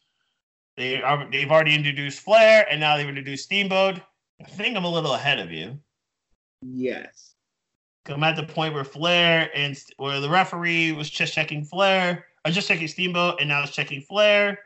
They 0.77 1.01
are, 1.03 1.29
they've 1.31 1.51
already 1.51 1.75
introduced 1.75 2.21
Flair, 2.21 2.67
and 2.71 2.81
now 2.81 2.97
they've 2.97 3.09
introduced 3.09 3.45
Steamboat. 3.45 4.01
I 4.41 4.45
think 4.45 4.77
I'm 4.77 4.85
a 4.85 4.91
little 4.91 5.15
ahead 5.15 5.39
of 5.39 5.51
you. 5.51 5.79
Yes. 6.63 7.34
I'm 8.07 8.23
at 8.23 8.37
the 8.37 8.43
point 8.43 8.75
where 8.75 8.85
Flair 8.85 9.51
and 9.55 9.79
where 9.97 10.21
the 10.21 10.29
referee 10.29 10.93
was 10.93 11.09
just 11.09 11.33
checking 11.33 11.65
Flair, 11.65 12.27
or 12.45 12.51
just 12.51 12.69
checking 12.69 12.89
Steamboat, 12.89 13.41
and 13.41 13.49
now 13.49 13.63
it's 13.63 13.73
checking 13.73 14.03
Flair. 14.03 14.59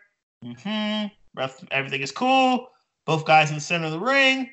Mm-hmm. 0.44 1.06
Ref, 1.36 1.64
everything 1.70 2.00
is 2.00 2.10
cool. 2.10 2.68
Both 3.06 3.24
guys 3.24 3.50
in 3.50 3.54
the 3.54 3.60
center 3.60 3.86
of 3.86 3.92
the 3.92 4.00
ring. 4.00 4.50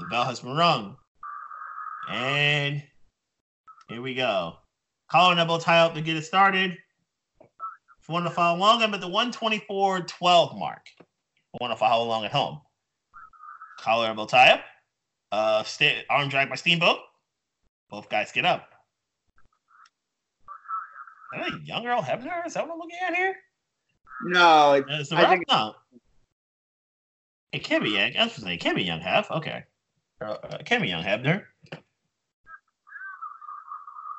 The 0.00 0.06
bell 0.06 0.24
has 0.24 0.40
been 0.40 0.56
rung, 0.56 0.96
and 2.10 2.82
here 3.88 4.02
we 4.02 4.14
go. 4.14 4.56
Collar 5.10 5.32
and 5.32 5.40
elbow 5.40 5.58
tie 5.58 5.80
up 5.80 5.94
to 5.94 6.00
get 6.00 6.16
it 6.16 6.24
started. 6.24 6.72
If 7.40 8.08
you 8.08 8.14
want 8.14 8.26
to 8.26 8.30
follow 8.30 8.58
along, 8.58 8.82
I'm 8.82 8.94
at 8.94 9.00
the 9.00 9.08
124.12 9.08 10.58
mark. 10.58 10.86
I 11.00 11.58
want 11.60 11.72
to 11.72 11.76
follow 11.76 12.06
along 12.06 12.24
at 12.24 12.32
home. 12.32 12.60
Collar 13.78 14.08
elbow 14.08 14.26
tie 14.26 14.52
up. 14.52 14.60
Uh, 15.32 15.62
sta 15.62 16.04
arm 16.08 16.28
drag 16.28 16.48
by 16.48 16.56
Steamboat. 16.56 16.98
Both 17.90 18.08
guys 18.08 18.32
get 18.32 18.46
up. 18.46 18.68
Is 21.34 21.42
that 21.42 21.54
a 21.54 21.60
young 21.64 21.86
Earl 21.86 22.02
Hebner? 22.02 22.46
Is 22.46 22.54
that 22.54 22.66
what 22.66 22.72
I'm 22.72 22.78
looking 22.78 22.98
at 23.06 23.14
here? 23.14 23.34
No, 24.24 24.74
it, 24.74 24.84
I 25.12 25.26
think- 25.26 25.44
No. 25.48 25.74
It 27.52 27.64
can 27.64 27.82
be. 27.82 27.98
I 27.98 28.12
was 28.24 28.32
say 28.34 28.54
it 28.54 28.60
can 28.60 28.76
be 28.76 28.84
young 28.84 29.00
Heb. 29.00 29.26
Okay. 29.30 29.64
Uh, 30.20 30.36
it 30.52 30.66
can 30.66 30.82
be 30.82 30.88
young 30.88 31.02
Hebner. 31.02 31.44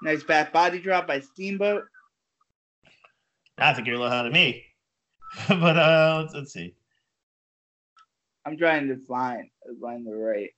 nice 0.03 0.23
back 0.23 0.51
body 0.51 0.79
drop 0.79 1.07
by 1.07 1.21
Steamboat. 1.21 1.83
I 3.57 3.73
think 3.73 3.87
you're 3.87 3.95
a 3.95 3.99
little 3.99 4.11
ahead 4.11 4.25
of 4.25 4.33
me. 4.33 4.65
but 5.47 5.77
uh, 5.77 6.19
let's, 6.21 6.33
let's 6.33 6.53
see. 6.53 6.73
I'm 8.45 8.57
trying 8.57 8.87
to 8.89 8.97
find 9.05 9.49
find 9.81 10.05
the 10.05 10.15
right. 10.15 10.49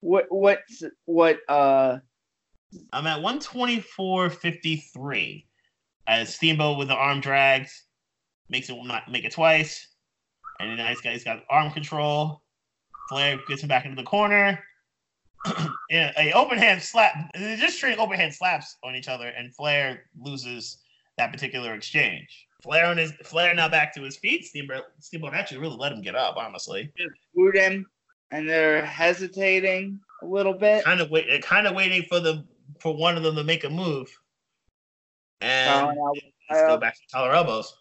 What 0.00 0.26
what's 0.28 0.82
what 1.06 1.38
uh 1.48 1.98
I'm 2.92 3.06
at 3.06 3.20
124.53 3.20 5.44
as 6.06 6.34
Steamboat 6.34 6.78
with 6.78 6.88
the 6.88 6.94
arm 6.94 7.20
drags 7.20 7.84
makes 8.48 8.68
it 8.68 8.76
not 8.84 9.10
make 9.10 9.24
it 9.24 9.32
twice. 9.32 9.88
And 10.58 10.72
the 10.72 10.76
nice 10.76 11.00
guy's 11.00 11.24
got 11.24 11.44
arm 11.48 11.72
control. 11.72 12.42
Flair 13.08 13.38
gets 13.48 13.62
him 13.62 13.68
back 13.68 13.84
into 13.84 13.96
the 13.96 14.02
corner. 14.02 14.62
yeah, 15.90 16.12
a 16.18 16.32
open 16.32 16.58
hand 16.58 16.82
slap. 16.82 17.14
They're 17.32 17.56
just 17.56 17.76
straight 17.76 17.98
open 17.98 18.18
hand 18.18 18.34
slaps 18.34 18.76
on 18.84 18.94
each 18.94 19.08
other, 19.08 19.28
and 19.28 19.54
Flair 19.54 20.02
loses 20.20 20.78
that 21.16 21.32
particular 21.32 21.72
exchange. 21.74 22.46
Flair 22.62 22.86
on 22.86 22.98
his 22.98 23.12
Flair 23.24 23.54
now 23.54 23.68
back 23.68 23.94
to 23.94 24.02
his 24.02 24.18
feet. 24.18 24.44
Steamboat, 24.44 24.84
Steamboat 24.98 25.32
actually 25.32 25.58
really 25.58 25.76
let 25.76 25.92
him 25.92 26.02
get 26.02 26.14
up, 26.14 26.36
honestly. 26.36 26.92
boot 27.34 27.56
him 27.56 27.86
and 28.30 28.48
they're 28.48 28.84
hesitating 28.84 29.98
a 30.22 30.26
little 30.26 30.54
bit. 30.54 30.84
Kind 30.84 31.00
of 31.00 31.10
wait, 31.10 31.42
kind 31.42 31.66
of 31.66 31.74
waiting 31.74 32.04
for 32.08 32.20
the 32.20 32.44
for 32.78 32.96
one 32.96 33.16
of 33.16 33.22
them 33.22 33.36
to 33.36 33.44
make 33.44 33.64
a 33.64 33.70
move. 33.70 34.08
And 35.40 35.96
elbow 35.96 36.12
Let's 36.50 36.62
go 36.62 36.76
back 36.78 36.94
to 36.94 37.00
collar 37.12 37.32
elbows. 37.32 37.76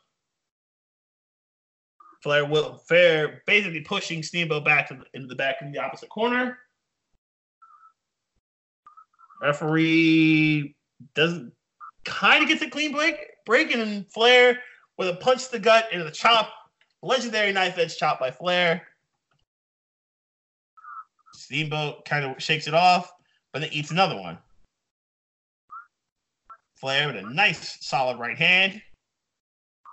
Flair 2.22 2.46
will 2.46 2.78
Fair 2.88 3.42
basically 3.48 3.82
pushing 3.82 4.22
Steamboat 4.22 4.66
back 4.66 4.88
to 4.90 4.96
the, 4.96 5.06
into 5.14 5.28
the 5.28 5.36
back 5.36 5.58
in 5.62 5.72
the 5.72 5.80
opposite 5.80 6.10
corner. 6.10 6.60
Referee 9.42 10.76
doesn't 11.16 11.54
kind 12.04 12.44
of 12.44 12.50
gets 12.50 12.62
a 12.62 12.70
clean 12.70 12.92
break, 12.92 13.18
break, 13.46 13.74
and 13.74 14.06
Flair 14.12 14.60
with 14.98 15.08
a 15.08 15.16
punch 15.16 15.46
to 15.46 15.52
the 15.54 15.60
gut 15.60 15.88
and 15.92 16.02
a 16.02 16.12
chop, 16.12 16.52
legendary 17.02 17.54
knife 17.54 17.78
edge 17.78 17.98
chop 17.98 18.20
by 18.20 18.30
Flair. 18.30 18.86
Steamboat 21.34 22.06
kind 22.06 22.26
of 22.26 22.42
shakes 22.42 22.68
it 22.68 22.74
off, 22.74 23.12
but 23.54 23.62
then 23.62 23.70
eats 23.72 23.92
another 23.92 24.16
one. 24.16 24.38
Flair 26.80 27.08
with 27.08 27.18
a 27.18 27.34
nice 27.34 27.78
solid 27.86 28.18
right 28.20 28.38
hand, 28.38 28.82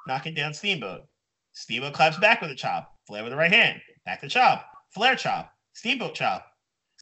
knocking 0.07 0.35
down 0.35 0.55
Steamboat. 0.55 1.03
Steamboat 1.53 1.95
claps 1.95 2.19
back 2.19 2.41
with 2.41 2.51
a 2.51 2.55
chop. 2.55 2.95
Flair 3.07 3.23
with 3.23 3.33
the 3.33 3.37
right 3.37 3.53
hand, 3.53 3.81
back 4.05 4.21
to 4.21 4.29
chop. 4.29 4.67
Flair 4.91 5.17
chop. 5.17 5.53
Steamboat 5.75 6.15
chop. 6.15 6.47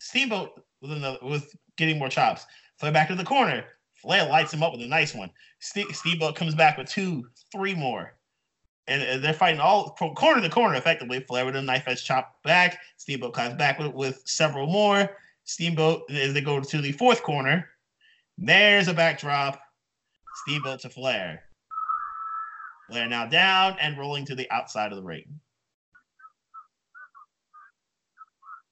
Steamboat 0.01 0.63
with 0.81 0.93
another 0.93 1.19
with 1.23 1.55
getting 1.77 1.99
more 1.99 2.09
chops. 2.09 2.47
Flair 2.79 2.93
back 2.93 3.09
to 3.09 3.15
the 3.15 3.25
corner. 3.25 3.65
Flair 3.95 4.29
lights 4.29 4.53
him 4.53 4.63
up 4.63 4.73
with 4.73 4.83
a 4.83 4.87
nice 4.87 5.15
one. 5.15 5.31
Ste- 5.61 5.93
Steamboat 5.93 6.37
comes 6.37 6.55
back 6.55 6.77
with 6.77 6.89
two, 6.89 7.27
three 7.53 7.75
more. 7.75 8.17
And, 8.87 9.03
and 9.03 9.25
they're 9.25 9.33
fighting 9.33 9.61
all 9.61 9.95
from 9.97 10.15
corner 10.15 10.43
to 10.43 10.51
corner 10.51 10.75
effectively. 10.75 11.21
Flair 11.21 11.47
with 11.47 11.57
a 11.57 11.63
knife 11.63 11.85
edge 11.87 12.05
chop 12.05 12.43
back. 12.43 12.79
Steamboat 12.99 13.33
claps 13.33 13.55
back 13.55 13.79
with, 13.79 13.95
with 13.95 14.23
several 14.27 14.67
more. 14.67 15.17
Steamboat, 15.45 16.03
as 16.11 16.35
they 16.35 16.41
go 16.41 16.61
to 16.61 16.81
the 16.81 16.93
fourth 16.93 17.23
corner, 17.23 17.69
there's 18.37 18.89
a 18.89 18.95
backdrop. 18.95 19.59
Steamboat 20.43 20.81
to 20.81 20.91
Flair. 20.91 21.43
Flair 22.89 23.09
now 23.09 23.27
down 23.27 23.77
and 23.81 23.99
rolling 23.99 24.27
to 24.27 24.35
the 24.35 24.51
outside 24.51 24.93
of 24.93 24.97
the 24.97 25.03
ring. 25.03 25.41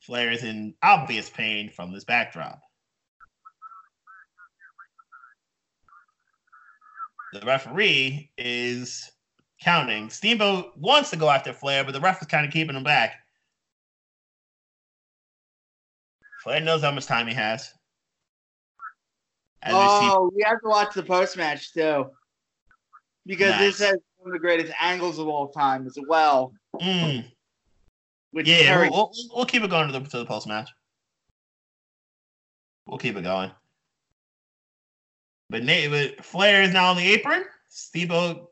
Flair 0.00 0.32
is 0.32 0.42
in 0.42 0.74
obvious 0.82 1.30
pain 1.30 1.70
from 1.70 1.92
this 1.92 2.04
backdrop. 2.04 2.60
The 7.32 7.40
referee 7.46 8.30
is 8.36 9.10
counting. 9.62 10.10
Steamboat 10.10 10.76
wants 10.76 11.10
to 11.10 11.16
go 11.16 11.30
after 11.30 11.52
Flair, 11.52 11.84
but 11.84 11.92
the 11.92 12.00
ref 12.00 12.20
is 12.20 12.28
kind 12.28 12.44
of 12.44 12.52
keeping 12.52 12.76
him 12.76 12.82
back. 12.82 13.14
Flair 16.42 16.60
knows 16.60 16.82
how 16.82 16.90
much 16.90 17.06
time 17.06 17.28
he 17.28 17.34
has. 17.34 17.72
We 19.64 19.70
see- 19.70 19.76
Oh, 19.76 20.30
we 20.34 20.42
have 20.42 20.60
to 20.62 20.68
watch 20.68 20.94
the 20.94 21.02
post 21.02 21.36
match 21.36 21.72
too, 21.72 22.10
because 23.26 23.58
this 23.58 23.78
has 23.78 23.96
one 24.16 24.28
of 24.30 24.32
the 24.32 24.38
greatest 24.40 24.72
angles 24.80 25.18
of 25.18 25.28
all 25.28 25.48
time 25.48 25.86
as 25.86 25.96
well. 26.08 26.52
Mm, 26.80 27.24
Which 28.32 28.48
yeah, 28.48 28.62
Terry- 28.62 28.90
we'll, 28.90 29.12
we'll, 29.14 29.36
we'll 29.36 29.46
keep 29.46 29.62
it 29.62 29.70
going 29.70 29.86
to 29.90 29.98
the, 29.98 30.00
to 30.08 30.18
the 30.18 30.24
post 30.26 30.46
match. 30.48 30.68
We'll 32.86 32.98
keep 32.98 33.16
it 33.16 33.22
going. 33.22 33.50
But, 35.50 35.64
Nate, 35.64 35.90
but 35.90 36.24
Flair 36.24 36.62
is 36.62 36.72
now 36.72 36.90
on 36.90 36.96
the 36.96 37.12
apron. 37.12 37.44
Steamboat 37.68 38.48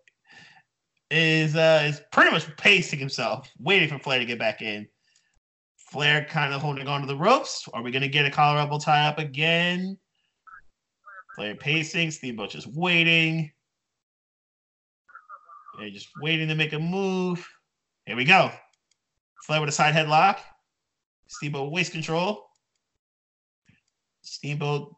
is 1.10 1.56
uh, 1.56 1.82
is 1.86 2.00
pretty 2.12 2.30
much 2.30 2.54
pacing 2.56 2.98
himself, 2.98 3.50
waiting 3.58 3.88
for 3.88 3.98
Flair 3.98 4.18
to 4.18 4.24
get 4.24 4.38
back 4.38 4.62
in. 4.62 4.86
Flair 5.78 6.24
kind 6.24 6.54
of 6.54 6.60
holding 6.60 6.86
on 6.86 7.00
to 7.00 7.06
the 7.06 7.16
ropes. 7.16 7.66
Are 7.74 7.82
we 7.82 7.90
going 7.90 8.02
to 8.02 8.08
get 8.08 8.26
a 8.26 8.30
collar 8.30 8.58
elbow 8.60 8.78
tie 8.78 9.08
up 9.08 9.18
again? 9.18 9.98
Flair 11.40 11.54
pacing. 11.54 12.10
Steamboat 12.10 12.50
just 12.50 12.66
waiting. 12.66 13.50
They're 15.78 15.88
just 15.88 16.10
waiting 16.20 16.48
to 16.48 16.54
make 16.54 16.74
a 16.74 16.78
move. 16.78 17.48
Here 18.04 18.14
we 18.14 18.26
go. 18.26 18.50
Flair 19.46 19.60
with 19.60 19.70
a 19.70 19.72
side 19.72 19.94
headlock. 19.94 20.36
Steamboat 21.28 21.72
waist 21.72 21.92
control. 21.92 22.44
Steamboat 24.20 24.94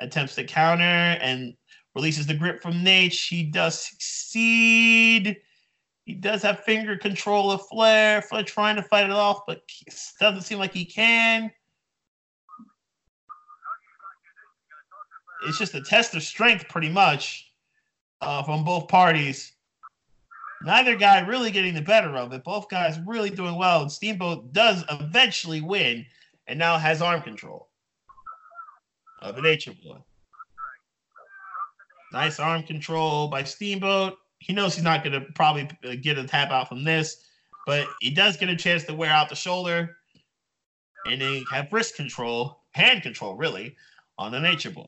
attempts 0.00 0.34
to 0.34 0.42
counter 0.42 0.82
and 0.82 1.54
releases 1.94 2.26
the 2.26 2.34
grip 2.34 2.60
from 2.60 2.82
Nate. 2.82 3.14
He 3.14 3.44
does 3.44 3.80
succeed. 3.80 5.36
He 6.06 6.14
does 6.14 6.42
have 6.42 6.64
finger 6.64 6.96
control 6.96 7.52
of 7.52 7.68
Flair. 7.68 8.20
Flair 8.20 8.42
trying 8.42 8.74
to 8.74 8.82
fight 8.82 9.04
it 9.04 9.12
off, 9.12 9.42
but 9.46 9.60
doesn't 10.18 10.42
seem 10.42 10.58
like 10.58 10.74
he 10.74 10.84
can. 10.84 11.52
It's 15.46 15.58
just 15.58 15.74
a 15.74 15.82
test 15.82 16.14
of 16.14 16.22
strength, 16.22 16.68
pretty 16.68 16.88
much, 16.88 17.52
uh, 18.20 18.42
from 18.42 18.64
both 18.64 18.88
parties. 18.88 19.52
Neither 20.62 20.96
guy 20.96 21.20
really 21.20 21.50
getting 21.50 21.74
the 21.74 21.82
better 21.82 22.16
of 22.16 22.32
it. 22.32 22.42
Both 22.42 22.70
guys 22.70 22.98
really 23.06 23.30
doing 23.30 23.56
well. 23.56 23.82
And 23.82 23.92
Steamboat 23.92 24.52
does 24.52 24.82
eventually 24.90 25.60
win 25.60 26.06
and 26.46 26.58
now 26.58 26.78
has 26.78 27.02
arm 27.02 27.20
control 27.20 27.68
of 29.20 29.36
the 29.36 29.42
Nature 29.42 29.74
Boy. 29.84 29.98
Nice 32.12 32.38
arm 32.38 32.62
control 32.62 33.28
by 33.28 33.42
Steamboat. 33.42 34.16
He 34.38 34.52
knows 34.52 34.74
he's 34.74 34.84
not 34.84 35.04
going 35.04 35.20
to 35.20 35.26
probably 35.32 35.68
uh, 35.84 35.96
get 36.00 36.18
a 36.18 36.24
tap 36.24 36.50
out 36.50 36.68
from 36.68 36.84
this, 36.84 37.24
but 37.66 37.86
he 38.00 38.10
does 38.10 38.36
get 38.36 38.48
a 38.48 38.56
chance 38.56 38.84
to 38.84 38.94
wear 38.94 39.10
out 39.10 39.28
the 39.28 39.34
shoulder 39.34 39.96
and 41.06 41.20
then 41.20 41.44
have 41.50 41.72
wrist 41.72 41.96
control, 41.96 42.62
hand 42.72 43.02
control, 43.02 43.34
really, 43.36 43.76
on 44.18 44.32
the 44.32 44.40
Nature 44.40 44.70
Boy. 44.70 44.86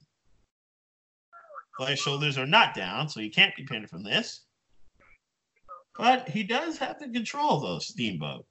Flair's 1.77 1.99
shoulders 1.99 2.39
are 2.39 2.47
not 2.47 2.74
down, 2.74 3.09
so 3.09 3.20
he 3.20 3.29
can't 3.29 3.55
be 3.55 3.64
pinned 3.64 3.91
from 3.91 4.03
this. 4.03 4.43
But 5.99 6.29
he 6.29 6.43
does 6.43 6.79
have 6.79 6.99
the 6.99 7.09
control, 7.09 7.61
though, 7.61 7.79
Steamboat. 7.79 8.47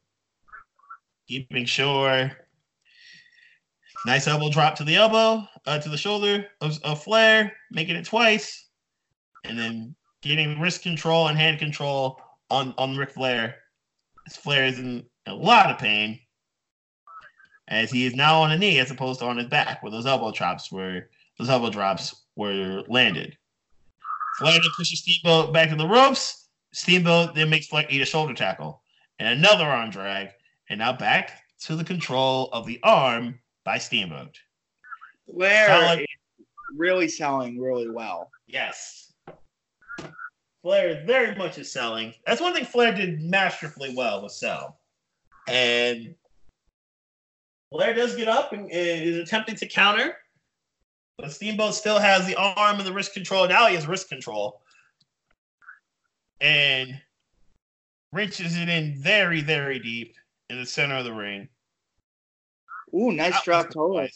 Keeping 1.28 1.66
sure. 1.66 2.32
Nice 4.06 4.28
elbow 4.28 4.50
drop 4.50 4.76
to 4.76 4.84
the 4.84 4.96
elbow, 4.96 5.48
uh, 5.66 5.80
to 5.80 5.90
the 5.90 5.98
shoulder 5.98 6.46
of, 6.62 6.78
of 6.84 7.04
Flair, 7.04 7.52
making 7.72 7.96
it 7.96 8.06
twice. 8.06 8.68
And 9.44 9.58
then 9.58 9.96
getting 10.22 10.60
wrist 10.60 10.84
control 10.84 11.28
and 11.28 11.38
hand 11.38 11.60
control 11.60 12.20
on, 12.50 12.74
on 12.78 12.98
Ric 12.98 13.12
Flair. 13.12 13.56
As 14.28 14.38
Flair 14.38 14.66
is 14.66 14.80
in 14.80 15.04
a 15.26 15.34
lot 15.34 15.70
of 15.70 15.80
pain. 15.80 16.20
As 17.68 17.90
he 17.90 18.06
is 18.06 18.16
now 18.16 18.42
on 18.42 18.52
a 18.52 18.58
knee 18.58 18.80
as 18.80 18.92
opposed 18.92 19.20
to 19.20 19.26
on 19.26 19.38
his 19.38 19.48
back, 19.48 19.82
where 19.82 19.92
those 19.92 20.06
elbow 20.06 20.32
drops 20.32 20.72
were 20.72 21.10
those 21.40 21.50
elbow 21.50 21.72
drops 21.72 22.25
were 22.36 22.84
landed. 22.88 23.38
Flair 24.38 24.60
pushes 24.78 25.00
Steamboat 25.00 25.54
back 25.54 25.70
to 25.70 25.76
the 25.76 25.88
ropes. 25.88 26.50
Steamboat 26.74 27.36
then 27.36 27.50
makes 27.50 27.68
Flair 27.68 27.86
eat 27.90 28.02
a 28.02 28.06
shoulder 28.06 28.34
tackle 28.34 28.82
and 29.20 29.30
another 29.30 29.64
arm 29.64 29.90
drag, 29.90 30.30
and 30.70 30.80
now 30.80 30.92
back 30.92 31.44
to 31.62 31.76
the 31.76 31.84
control 31.84 32.50
of 32.52 32.66
the 32.66 32.80
arm 32.84 33.40
by 33.64 33.78
Steamboat. 33.78 34.38
Flair 35.32 35.68
Solid. 35.68 36.00
is 36.02 36.08
really 36.76 37.08
selling 37.08 37.60
really 37.60 37.90
well. 37.90 38.30
Yes. 38.48 39.14
Flair 40.62 41.04
very 41.06 41.36
much 41.36 41.58
is 41.58 41.72
selling. 41.72 42.14
That's 42.26 42.42
one 42.42 42.54
thing 42.54 42.66
Flair 42.66 42.94
did 42.94 43.22
masterfully 43.22 43.94
well 43.96 44.22
was 44.22 44.40
sell. 44.40 44.80
And 45.48 46.16
Flair 47.72 47.94
does 47.94 48.16
get 48.16 48.28
up 48.28 48.52
and 48.52 48.70
is 48.72 49.18
attempting 49.18 49.56
to 49.56 49.68
counter. 49.68 50.18
But 51.18 51.32
Steamboat 51.32 51.74
still 51.74 52.00
has 52.00 52.26
the 52.26 52.36
arm 52.36 52.78
and 52.78 52.86
the 52.86 52.94
wrist 52.94 53.14
control. 53.14 53.48
Now 53.48 53.68
he 53.68 53.76
has 53.76 53.88
wrist 53.88 54.10
control. 54.10 54.62
And 56.42 57.00
wrenches 58.12 58.58
it 58.58 58.70
in 58.70 58.96
very, 58.96 59.42
very 59.42 59.80
deep 59.80 60.16
in 60.50 60.60
the 60.60 60.66
center 60.66 60.96
of 60.96 61.06
the 61.06 61.14
ring. 61.14 61.48
Ooh, 62.94 63.12
nice 63.12 63.34
That 63.34 63.44
drop 63.44 63.70
toe. 63.72 64.08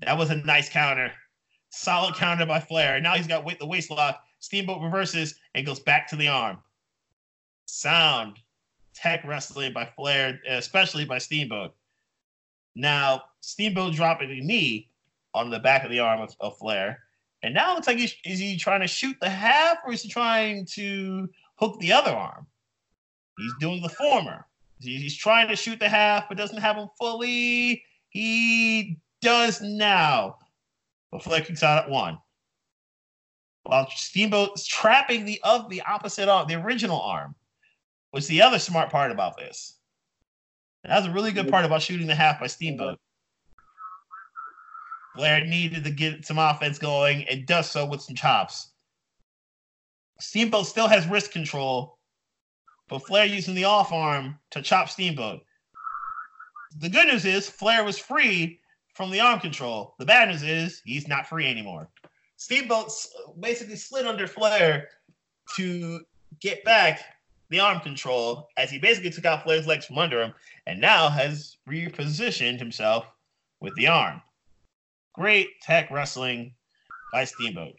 That 0.00 0.18
was 0.18 0.30
a 0.30 0.36
nice 0.36 0.68
counter. 0.68 1.12
Solid 1.70 2.14
counter 2.14 2.46
by 2.46 2.60
Flair. 2.60 3.00
Now 3.00 3.14
he's 3.14 3.26
got 3.26 3.46
the 3.58 3.66
waist 3.66 3.90
lock. 3.90 4.22
Steamboat 4.38 4.82
reverses 4.82 5.36
and 5.54 5.64
goes 5.64 5.80
back 5.80 6.08
to 6.08 6.16
the 6.16 6.28
arm. 6.28 6.58
Sound 7.66 8.38
tech 8.94 9.24
wrestling 9.24 9.72
by 9.72 9.84
Flair, 9.84 10.40
especially 10.48 11.04
by 11.04 11.18
Steamboat. 11.18 11.74
Now, 12.74 13.22
Steamboat 13.40 13.94
dropping 13.94 14.28
the 14.28 14.40
knee 14.40 14.90
on 15.34 15.50
the 15.50 15.58
back 15.58 15.84
of 15.84 15.90
the 15.90 16.00
arm 16.00 16.20
of, 16.20 16.34
of 16.40 16.56
Flair. 16.58 17.00
And 17.42 17.52
now 17.52 17.72
it 17.72 17.74
looks 17.74 17.86
like 17.86 17.98
he's 17.98 18.14
is 18.24 18.38
he 18.38 18.56
trying 18.56 18.80
to 18.80 18.86
shoot 18.86 19.16
the 19.20 19.28
half 19.28 19.78
or 19.84 19.92
is 19.92 20.02
he 20.02 20.08
trying 20.08 20.64
to 20.72 21.28
hook 21.56 21.78
the 21.80 21.92
other 21.92 22.12
arm? 22.12 22.46
He's 23.36 23.52
doing 23.60 23.82
the 23.82 23.88
former. 23.88 24.46
He's 24.78 25.02
he's 25.02 25.16
trying 25.16 25.48
to 25.48 25.56
shoot 25.56 25.78
the 25.78 25.88
half, 25.88 26.28
but 26.28 26.38
doesn't 26.38 26.58
have 26.58 26.76
him 26.76 26.88
fully. 26.98 27.82
He 28.08 28.96
does 29.20 29.60
now. 29.60 30.38
But 31.10 31.22
Flair 31.22 31.42
kicks 31.42 31.62
out 31.62 31.84
at 31.84 31.90
one. 31.90 32.18
While 33.64 33.88
Steamboat's 33.90 34.66
trapping 34.66 35.24
the 35.24 35.40
of 35.42 35.68
the 35.68 35.82
opposite 35.82 36.28
arm, 36.28 36.48
the 36.48 36.54
original 36.54 37.00
arm, 37.00 37.34
was 38.12 38.26
the 38.26 38.40
other 38.40 38.58
smart 38.58 38.90
part 38.90 39.10
about 39.10 39.36
this. 39.36 39.78
That 40.84 40.98
was 40.98 41.06
a 41.06 41.12
really 41.12 41.32
good 41.32 41.48
part 41.48 41.64
about 41.64 41.82
shooting 41.82 42.06
the 42.06 42.14
half 42.14 42.40
by 42.40 42.46
Steamboat. 42.46 42.98
Flair 45.14 45.44
needed 45.44 45.84
to 45.84 45.90
get 45.90 46.26
some 46.26 46.38
offense 46.38 46.78
going 46.78 47.24
and 47.28 47.46
does 47.46 47.70
so 47.70 47.86
with 47.86 48.02
some 48.02 48.16
chops. 48.16 48.72
Steamboat 50.20 50.66
still 50.66 50.88
has 50.88 51.06
wrist 51.06 51.32
control, 51.32 51.98
but 52.88 53.06
Flair 53.06 53.24
using 53.24 53.54
the 53.54 53.64
off 53.64 53.92
arm 53.92 54.38
to 54.50 54.62
chop 54.62 54.88
Steamboat. 54.88 55.42
The 56.78 56.88
good 56.88 57.06
news 57.06 57.24
is 57.24 57.48
Flair 57.48 57.84
was 57.84 57.98
free 57.98 58.60
from 58.94 59.10
the 59.10 59.20
arm 59.20 59.40
control. 59.40 59.94
The 59.98 60.06
bad 60.06 60.28
news 60.28 60.42
is 60.42 60.82
he's 60.84 61.08
not 61.08 61.28
free 61.28 61.46
anymore. 61.46 61.88
Steamboat 62.36 62.90
basically 63.38 63.76
slid 63.76 64.06
under 64.06 64.26
Flair 64.26 64.88
to 65.56 66.00
get 66.40 66.64
back, 66.64 67.02
the 67.50 67.60
arm 67.60 67.80
control 67.80 68.48
as 68.56 68.70
he 68.70 68.78
basically 68.78 69.10
took 69.10 69.24
out 69.24 69.44
Flair's 69.44 69.66
legs 69.66 69.86
from 69.86 69.98
under 69.98 70.22
him 70.22 70.34
and 70.66 70.80
now 70.80 71.08
has 71.08 71.58
repositioned 71.68 72.58
himself 72.58 73.06
with 73.60 73.74
the 73.76 73.86
arm. 73.86 74.20
Great 75.14 75.60
tech 75.62 75.90
wrestling 75.90 76.54
by 77.12 77.24
Steamboat. 77.24 77.78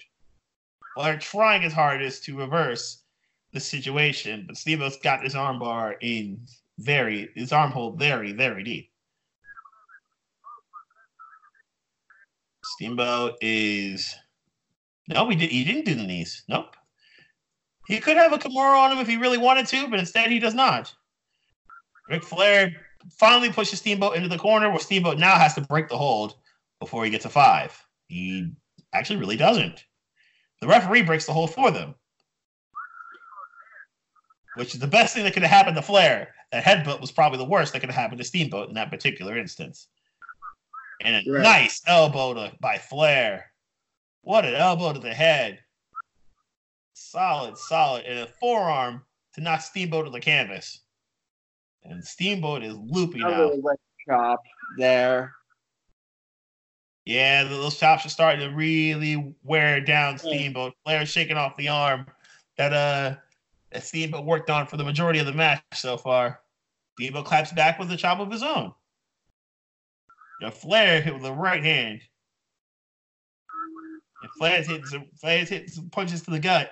Well, 0.96 1.06
they're 1.06 1.20
trying 1.20 1.62
his 1.62 1.74
hardest 1.74 2.24
to 2.26 2.38
reverse 2.38 3.04
the 3.52 3.60
situation, 3.60 4.46
but 4.48 4.58
Steamboat's 4.58 4.98
got 4.98 5.24
his 5.24 5.36
armbar 5.36 5.96
in 6.02 6.40
very, 6.80 7.30
his 7.36 7.52
armhole 7.52 7.92
very, 7.92 8.32
very 8.32 8.64
deep. 8.64 8.90
Steamboat 12.64 13.36
is 13.42 14.16
no, 15.08 15.30
he 15.30 15.36
did. 15.36 15.52
He 15.52 15.64
didn't 15.64 15.86
do 15.86 15.94
the 15.94 16.04
knees. 16.04 16.44
Nope. 16.48 16.76
He 17.88 18.00
could 18.00 18.18
have 18.18 18.34
a 18.34 18.38
Kimura 18.38 18.80
on 18.80 18.92
him 18.92 18.98
if 18.98 19.08
he 19.08 19.18
really 19.18 19.38
wanted 19.38 19.68
to, 19.68 19.88
but 19.88 20.00
instead 20.00 20.32
he 20.32 20.40
does 20.40 20.56
not. 20.56 20.94
Ric 22.10 22.24
Flair 22.24 22.74
finally 23.12 23.52
pushes 23.52 23.80
Steamboat 23.80 24.16
into 24.16 24.30
the 24.30 24.38
corner, 24.38 24.70
where 24.70 24.80
Steamboat 24.80 25.20
now 25.20 25.36
has 25.36 25.54
to 25.56 25.62
break 25.62 25.90
the 25.90 25.98
hold 25.98 26.36
before 26.86 27.04
he 27.04 27.10
gets 27.10 27.26
a 27.26 27.30
five. 27.30 27.76
He 28.08 28.52
actually 28.94 29.20
really 29.20 29.38
doesn't. 29.38 29.84
The 30.62 30.68
referee 30.68 31.02
breaks 31.02 31.26
the 31.26 31.34
hold 31.34 31.52
for 31.52 31.72
them, 31.72 31.96
which 34.56 34.76
is 34.76 34.80
the 34.80 34.88
best 34.88 35.14
thing 35.16 35.24
that 35.24 35.34
could 35.34 35.42
have 35.42 35.52
happened 35.52 35.76
to 35.78 35.82
Flair. 35.82 36.34
That 36.52 36.64
headbutt 36.64 37.02
was 37.02 37.12
probably 37.12 37.40
the 37.40 37.46
worst 37.46 37.74
that 37.74 37.80
could 37.80 37.90
have 37.90 38.00
happened 38.00 38.20
to 38.20 38.24
Steamboat 38.24 38.70
in 38.70 38.76
that 38.76 38.92
particular 38.92 39.36
instance. 39.36 39.88
And 41.02 41.16
a 41.28 41.32
Right. 41.32 41.42
nice 41.42 41.82
elbow 41.88 42.36
to, 42.36 42.54
by 42.62 42.78
Flair. 42.78 43.52
What 44.22 44.46
an 44.46 44.54
elbow 44.54 44.94
to 44.94 45.00
the 45.00 45.14
head. 45.14 45.60
Solid, 46.94 47.58
solid. 47.58 48.06
And 48.06 48.20
a 48.20 48.28
forearm 48.28 49.04
to 49.34 49.42
knock 49.42 49.62
Steamboat 49.62 50.06
to 50.06 50.12
the 50.12 50.22
canvas. 50.22 50.82
And 51.84 52.04
Steamboat 52.06 52.64
is 52.64 52.76
loopy 52.78 53.20
now. 53.20 53.50
really 53.50 53.62
chop 54.08 54.40
there. 54.78 55.34
Yeah, 57.06 57.44
those 57.44 57.78
chops 57.78 58.06
are 58.06 58.10
starting 58.10 58.50
to 58.50 58.56
really 58.56 59.36
wear 59.44 59.80
down. 59.80 60.18
Steamboat. 60.18 60.74
Flair's 60.84 61.10
shaking 61.10 61.38
off 61.38 61.56
the 61.56 61.70
arm 61.70 62.08
that 62.58 62.74
uh 62.74 63.16
that 63.72 63.84
Steamboat 63.84 64.26
worked 64.26 64.50
on 64.50 64.66
for 64.66 64.78
the 64.78 64.84
majority 64.84 65.20
of 65.20 65.28
the 65.28 65.34
match 65.34 65.62
so 65.74 65.98
far. 65.98 66.42
Steamboat 66.94 67.26
claps 67.26 67.52
back 67.52 67.78
with 67.78 67.92
a 67.92 67.98
chop 67.98 68.20
of 68.20 68.32
his 68.32 68.42
own. 68.42 68.74
Now 70.42 70.50
Flair 70.50 71.00
hit 71.00 71.14
with 71.14 71.22
the 71.22 71.32
right 71.32 71.64
hand. 71.64 72.02
And 74.24 74.32
Flair's 74.32 74.66
hitting 74.66 74.88
some 74.88 75.06
Flair's 75.22 75.50
hitting 75.50 75.68
some 75.68 75.90
punches 75.92 76.24
to 76.24 76.32
the 76.32 76.40
gut. 76.40 76.72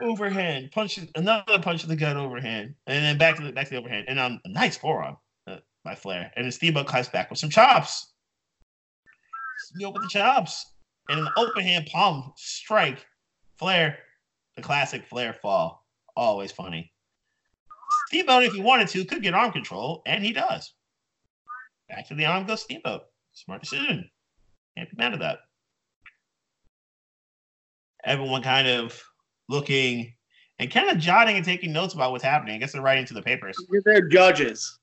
Overhand, 0.00 0.72
punches 0.72 1.08
another 1.14 1.58
punch 1.58 1.82
to 1.82 1.88
the 1.88 1.96
gut 1.96 2.16
overhand. 2.16 2.74
And 2.86 3.04
then 3.04 3.18
back 3.18 3.36
to 3.36 3.42
the 3.42 3.52
back 3.52 3.66
to 3.66 3.74
the 3.74 3.80
overhand. 3.80 4.06
And 4.08 4.18
um 4.18 4.40
a 4.46 4.48
nice 4.48 4.78
forearm 4.78 5.18
by 5.86 5.94
Flair. 5.94 6.30
And 6.36 6.44
then 6.44 6.52
Steamboat 6.52 6.86
claps 6.86 7.08
back 7.08 7.30
with 7.30 7.38
some 7.38 7.48
chops. 7.48 8.12
Steamboat 9.68 9.94
with 9.94 10.02
the 10.02 10.08
chops. 10.08 10.66
And 11.08 11.20
an 11.20 11.28
open 11.36 11.62
hand 11.62 11.86
palm 11.86 12.32
strike. 12.36 13.06
Flair, 13.54 13.98
the 14.56 14.62
classic 14.62 15.06
Flair 15.06 15.32
fall. 15.32 15.86
Always 16.16 16.52
funny. 16.52 16.92
Steamboat, 18.08 18.42
if 18.42 18.52
he 18.52 18.60
wanted 18.60 18.88
to, 18.88 19.04
could 19.04 19.22
get 19.22 19.34
arm 19.34 19.52
control, 19.52 20.02
and 20.04 20.22
he 20.22 20.32
does. 20.32 20.74
Back 21.88 22.08
to 22.08 22.14
the 22.14 22.26
arm 22.26 22.44
goes 22.46 22.62
Steamboat. 22.62 23.02
Smart 23.32 23.62
decision. 23.62 24.10
Can't 24.76 24.90
be 24.90 24.96
mad 24.96 25.14
at 25.14 25.20
that. 25.20 25.38
Everyone 28.04 28.42
kind 28.42 28.66
of 28.68 29.00
looking 29.48 30.12
and 30.58 30.70
kind 30.70 30.90
of 30.90 30.98
jotting 30.98 31.36
and 31.36 31.44
taking 31.44 31.72
notes 31.72 31.94
about 31.94 32.10
what's 32.10 32.24
happening. 32.24 32.56
I 32.56 32.58
guess 32.58 32.72
they're 32.72 32.82
writing 32.82 33.04
to 33.06 33.14
the 33.14 33.22
papers. 33.22 33.56
They're 33.84 34.08
judges. 34.08 34.80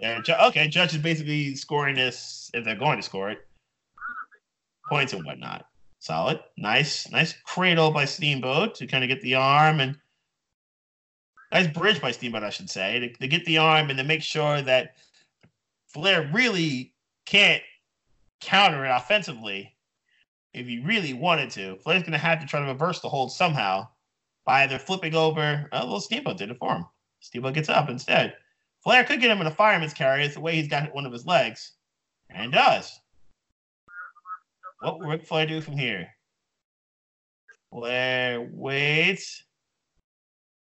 Yeah, 0.00 0.20
okay, 0.48 0.68
judge 0.68 0.94
is 0.94 1.00
basically 1.00 1.54
scoring 1.54 1.94
this 1.94 2.50
if 2.52 2.64
they're 2.64 2.76
going 2.76 2.98
to 2.98 3.02
score 3.02 3.30
it. 3.30 3.46
Points 4.88 5.12
and 5.12 5.24
whatnot. 5.24 5.66
Solid. 5.98 6.40
Nice, 6.58 7.10
nice 7.10 7.34
cradle 7.44 7.90
by 7.90 8.04
Steamboat 8.04 8.74
to 8.76 8.86
kind 8.86 9.02
of 9.02 9.08
get 9.08 9.20
the 9.22 9.34
arm 9.34 9.80
and 9.80 9.96
nice 11.50 11.66
bridge 11.66 12.00
by 12.00 12.10
Steamboat, 12.10 12.44
I 12.44 12.50
should 12.50 12.70
say, 12.70 12.98
to, 13.00 13.12
to 13.14 13.28
get 13.28 13.44
the 13.46 13.58
arm 13.58 13.88
and 13.88 13.98
to 13.98 14.04
make 14.04 14.22
sure 14.22 14.60
that 14.62 14.96
Flair 15.88 16.30
really 16.32 16.92
can't 17.24 17.62
counter 18.40 18.84
it 18.84 18.90
offensively 18.90 19.74
if 20.52 20.66
he 20.66 20.78
really 20.78 21.14
wanted 21.14 21.50
to. 21.50 21.76
Flair's 21.76 22.02
going 22.02 22.12
to 22.12 22.18
have 22.18 22.40
to 22.40 22.46
try 22.46 22.60
to 22.60 22.66
reverse 22.66 23.00
the 23.00 23.08
hold 23.08 23.32
somehow 23.32 23.88
by 24.44 24.62
either 24.62 24.78
flipping 24.78 25.14
over. 25.14 25.68
Oh, 25.72 25.86
well, 25.86 26.00
Steamboat 26.00 26.38
did 26.38 26.50
it 26.50 26.58
for 26.58 26.76
him. 26.76 26.86
Steamboat 27.20 27.54
gets 27.54 27.68
up 27.68 27.88
instead. 27.88 28.34
Flair 28.86 29.02
could 29.02 29.20
get 29.20 29.32
him 29.32 29.40
in 29.40 29.48
a 29.48 29.50
fireman's 29.50 29.92
carry. 29.92 30.24
It's 30.24 30.36
the 30.36 30.40
way 30.40 30.54
he's 30.54 30.68
got 30.68 30.94
one 30.94 31.06
of 31.06 31.12
his 31.12 31.26
legs. 31.26 31.72
And 32.30 32.52
does. 32.52 33.00
What 34.78 35.00
will 35.00 35.08
Ric 35.08 35.26
Flair 35.26 35.44
do 35.44 35.60
from 35.60 35.76
here? 35.76 36.06
Flair 37.72 38.48
waits 38.52 39.42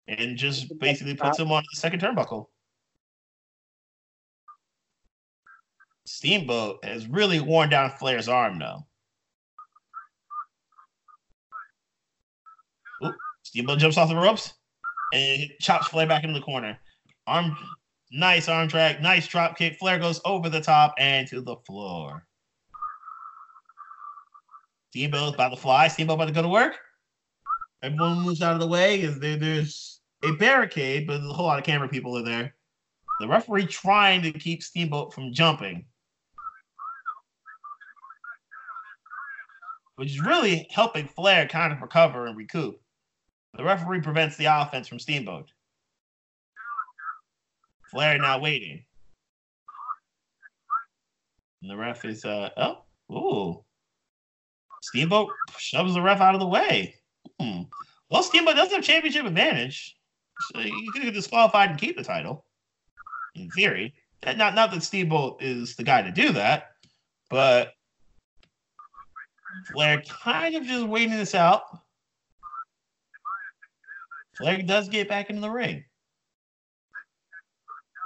and 0.09 0.39
just 0.39 0.79
basically 0.79 1.15
puts 1.15 1.39
him 1.39 1.53
on 1.53 1.65
the 1.71 1.77
second 1.77 2.01
turnbuckle. 2.01 2.47
Steamboat 6.07 6.83
has 6.83 7.07
really 7.07 7.41
worn 7.41 7.69
down 7.69 7.91
Flair's 7.91 8.29
arm, 8.29 8.59
though. 8.59 8.87
Steamboat 13.43 13.81
jumps 13.81 13.99
off 13.99 14.09
the 14.09 14.17
ropes 14.17 14.55
and 15.13 15.51
chops 15.61 15.89
Flair 15.89 16.07
back 16.07 16.25
into 16.25 16.41
the 16.41 16.45
corner. 16.45 16.79
Arm 17.27 17.55
Nice 18.13 18.49
arm 18.49 18.69
drag, 18.69 19.03
nice 19.03 19.27
drop 19.27 19.57
kick. 19.59 19.77
Flair 19.79 19.99
goes 19.99 20.21
over 20.25 20.49
the 20.49 20.61
top 20.61 20.95
and 20.99 21.27
to 21.29 21.41
the 21.41 21.57
floor. 21.67 22.27
Steamboat's 24.91 25.35
about 25.35 25.49
to 25.49 25.57
fly. 25.57 25.89
Steamboat 25.89 26.15
about 26.15 26.27
to 26.27 26.33
go 26.33 26.43
to 26.43 26.49
work. 26.49 26.77
Everyone 27.83 28.21
moves 28.21 28.41
out 28.41 28.55
of 28.55 28.61
the 28.61 28.67
way 28.67 29.05
there's 29.05 30.01
a 30.23 30.33
barricade, 30.33 31.07
but 31.07 31.19
there's 31.19 31.31
a 31.31 31.35
whole 31.35 31.47
lot 31.47 31.59
of 31.59 31.65
camera 31.65 31.89
people 31.89 32.17
are 32.17 32.23
there. 32.23 32.55
The 33.21 33.29
referee 33.29 33.67
trying 33.67 34.23
to 34.23 34.33
keep 34.33 34.63
Steamboat 34.63 35.13
from 35.13 35.33
jumping, 35.33 35.85
which 39.97 40.11
is 40.11 40.21
really 40.21 40.67
helping 40.71 41.07
Flair 41.07 41.47
kind 41.47 41.73
of 41.73 41.83
recover 41.83 42.27
and 42.27 42.37
recoup. 42.37 42.81
The 43.57 43.65
referee 43.65 44.01
prevents 44.01 44.37
the 44.37 44.47
offense 44.47 44.89
from 44.89 44.99
Steamboat. 44.99 45.51
Flair 47.95 48.19
not 48.19 48.43
waiting. 48.43 48.85
And 51.63 51.71
the 51.71 51.77
ref 51.77 52.05
is 52.05 52.25
uh 52.25 52.51
oh 52.57 52.83
ooh. 53.13 53.65
Steamboat 54.83 55.31
shoves 55.59 55.95
the 55.95 56.03
ref 56.03 56.21
out 56.21 56.35
of 56.35 56.41
the 56.41 56.47
way. 56.47 56.97
Hmm. 57.41 57.63
Well, 58.11 58.23
Steamboat 58.23 58.57
does 58.57 58.73
have 58.73 58.83
championship 58.83 59.25
advantage. 59.25 59.97
So 60.53 60.61
you 60.61 60.91
could 60.93 61.03
get 61.03 61.15
disqualified 61.15 61.71
and 61.71 61.79
keep 61.79 61.97
the 61.97 62.03
title. 62.03 62.45
In 63.37 63.49
theory. 63.51 63.95
Not 64.27 64.55
not 64.55 64.73
that 64.73 64.83
Steamboat 64.83 65.41
is 65.41 65.77
the 65.77 65.85
guy 65.85 66.03
to 66.03 66.11
do 66.11 66.33
that, 66.33 66.73
but 67.31 67.75
Flair 69.73 70.03
kind 70.03 70.57
of 70.57 70.65
just 70.65 70.87
waiting 70.87 71.17
this 71.17 71.35
out. 71.35 71.63
Flair 74.37 74.63
does 74.63 74.89
get 74.89 75.09
back 75.09 75.31
into 75.31 75.41
the 75.41 75.51
ring. 75.51 75.85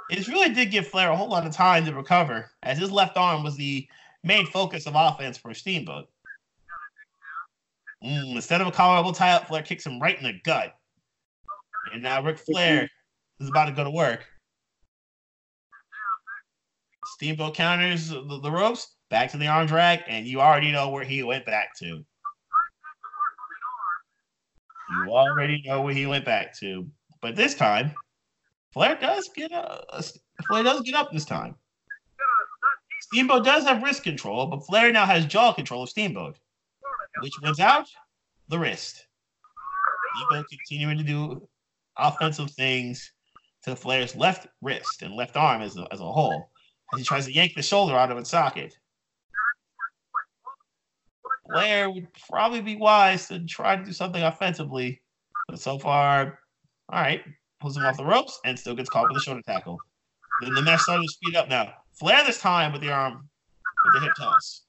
It 0.09 0.27
really 0.27 0.49
did 0.49 0.71
give 0.71 0.87
Flair 0.87 1.11
a 1.11 1.15
whole 1.15 1.29
lot 1.29 1.45
of 1.45 1.53
time 1.53 1.85
to 1.85 1.93
recover, 1.93 2.49
as 2.63 2.79
his 2.79 2.91
left 2.91 3.15
arm 3.15 3.43
was 3.43 3.55
the 3.55 3.87
main 4.23 4.47
focus 4.47 4.87
of 4.87 4.93
offense 4.95 5.37
for 5.37 5.53
Steamboat. 5.53 6.09
Mm, 8.03 8.35
instead 8.35 8.61
of 8.61 8.67
a 8.67 8.71
collarbone 8.71 9.13
tie 9.13 9.33
up, 9.33 9.47
Flair 9.47 9.61
kicks 9.61 9.85
him 9.85 10.01
right 10.01 10.17
in 10.17 10.23
the 10.23 10.33
gut. 10.43 10.73
And 11.93 12.01
now 12.01 12.23
Ric 12.23 12.39
Flair 12.39 12.89
is 13.39 13.49
about 13.49 13.65
to 13.65 13.71
go 13.71 13.83
to 13.83 13.91
work. 13.91 14.25
Steamboat 17.05 17.55
counters 17.55 18.09
the, 18.09 18.39
the 18.41 18.51
ropes, 18.51 18.95
back 19.09 19.31
to 19.31 19.37
the 19.37 19.47
arm 19.47 19.67
drag, 19.67 20.01
and 20.07 20.25
you 20.25 20.41
already 20.41 20.71
know 20.71 20.89
where 20.89 21.03
he 21.03 21.23
went 21.23 21.45
back 21.45 21.75
to. 21.77 22.03
You 24.91 25.09
already 25.09 25.61
know 25.65 25.81
where 25.81 25.93
he 25.93 26.05
went 26.05 26.25
back 26.25 26.57
to. 26.59 26.87
But 27.21 27.35
this 27.35 27.53
time, 27.53 27.93
Flair 28.71 28.97
does 28.99 29.29
get 29.35 29.51
uh, 29.51 30.01
Flair 30.43 30.63
does 30.63 30.81
get 30.81 30.95
up 30.95 31.11
this 31.11 31.25
time. 31.25 31.55
Steamboat 33.01 33.43
does 33.43 33.63
have 33.63 33.81
wrist 33.81 34.03
control, 34.03 34.45
but 34.45 34.65
Flair 34.65 34.91
now 34.91 35.05
has 35.05 35.25
jaw 35.25 35.51
control 35.51 35.83
of 35.83 35.89
Steamboat. 35.89 36.37
Which 37.21 37.39
wins 37.41 37.59
out? 37.59 37.87
The 38.49 38.59
wrist. 38.59 39.07
Steamboat 40.15 40.47
continuing 40.49 40.97
to 40.97 41.03
do 41.03 41.47
offensive 41.97 42.51
things 42.51 43.11
to 43.63 43.75
Flair's 43.75 44.15
left 44.15 44.47
wrist 44.61 45.01
and 45.01 45.15
left 45.15 45.35
arm 45.35 45.61
as 45.61 45.75
a, 45.77 45.87
as 45.91 45.99
a 45.99 46.11
whole 46.11 46.51
as 46.93 46.99
he 46.99 47.05
tries 47.05 47.25
to 47.25 47.33
yank 47.33 47.53
the 47.55 47.61
shoulder 47.61 47.95
out 47.95 48.11
of 48.11 48.17
its 48.17 48.29
socket. 48.29 48.77
Flair 51.47 51.89
would 51.89 52.07
probably 52.29 52.61
be 52.61 52.75
wise 52.75 53.27
to 53.27 53.39
try 53.45 53.75
to 53.75 53.83
do 53.83 53.91
something 53.91 54.21
offensively 54.21 55.01
But 55.47 55.59
so 55.59 55.79
far, 55.79 56.39
all 56.89 57.01
right, 57.01 57.23
pulls 57.59 57.77
him 57.77 57.85
off 57.85 57.97
the 57.97 58.05
ropes 58.05 58.39
and 58.45 58.57
still 58.57 58.75
gets 58.75 58.89
caught 58.89 59.07
with 59.09 59.17
a 59.17 59.21
shoulder 59.21 59.41
tackle. 59.41 59.79
Then 60.41 60.53
the 60.53 60.61
match 60.61 60.81
started 60.81 61.03
to 61.03 61.09
speed 61.09 61.35
up 61.35 61.49
now. 61.49 61.73
Flair 61.93 62.23
this 62.25 62.39
time 62.39 62.71
with 62.71 62.81
the 62.81 62.91
arm, 62.91 63.29
with 63.85 63.93
the 63.93 63.99
hip 64.07 64.15
toss. 64.17 64.63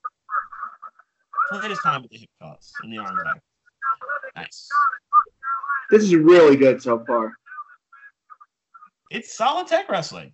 Flair 1.49 1.69
this 1.69 1.81
time 1.81 2.01
with 2.01 2.11
the 2.11 2.17
hip 2.17 2.29
toss 2.41 2.73
and 2.83 2.91
the 2.91 2.97
arm 2.97 3.15
drag. 3.15 3.39
Nice. 4.35 4.67
This 5.89 6.03
is 6.03 6.15
really 6.15 6.55
good 6.55 6.81
so 6.81 7.03
far. 7.05 7.33
It's 9.09 9.35
solid 9.35 9.67
tech 9.67 9.89
wrestling, 9.89 10.31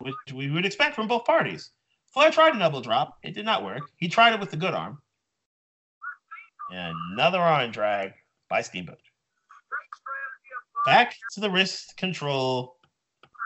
which 0.00 0.14
we 0.34 0.50
would 0.50 0.64
expect 0.64 0.94
from 0.94 1.08
both 1.08 1.24
parties. 1.24 1.70
Flair 2.12 2.30
tried 2.30 2.56
a 2.56 2.58
double 2.58 2.80
drop. 2.80 3.18
It 3.22 3.34
did 3.34 3.44
not 3.44 3.62
work. 3.62 3.82
He 3.96 4.08
tried 4.08 4.32
it 4.32 4.40
with 4.40 4.50
the 4.50 4.56
good 4.56 4.72
arm. 4.74 4.98
And 6.72 6.94
another 7.12 7.40
arm 7.40 7.70
drag 7.70 8.12
by 8.48 8.62
Steamboat. 8.62 8.98
Back 10.88 11.16
to 11.34 11.40
the 11.40 11.50
wrist 11.50 11.98
control 11.98 12.76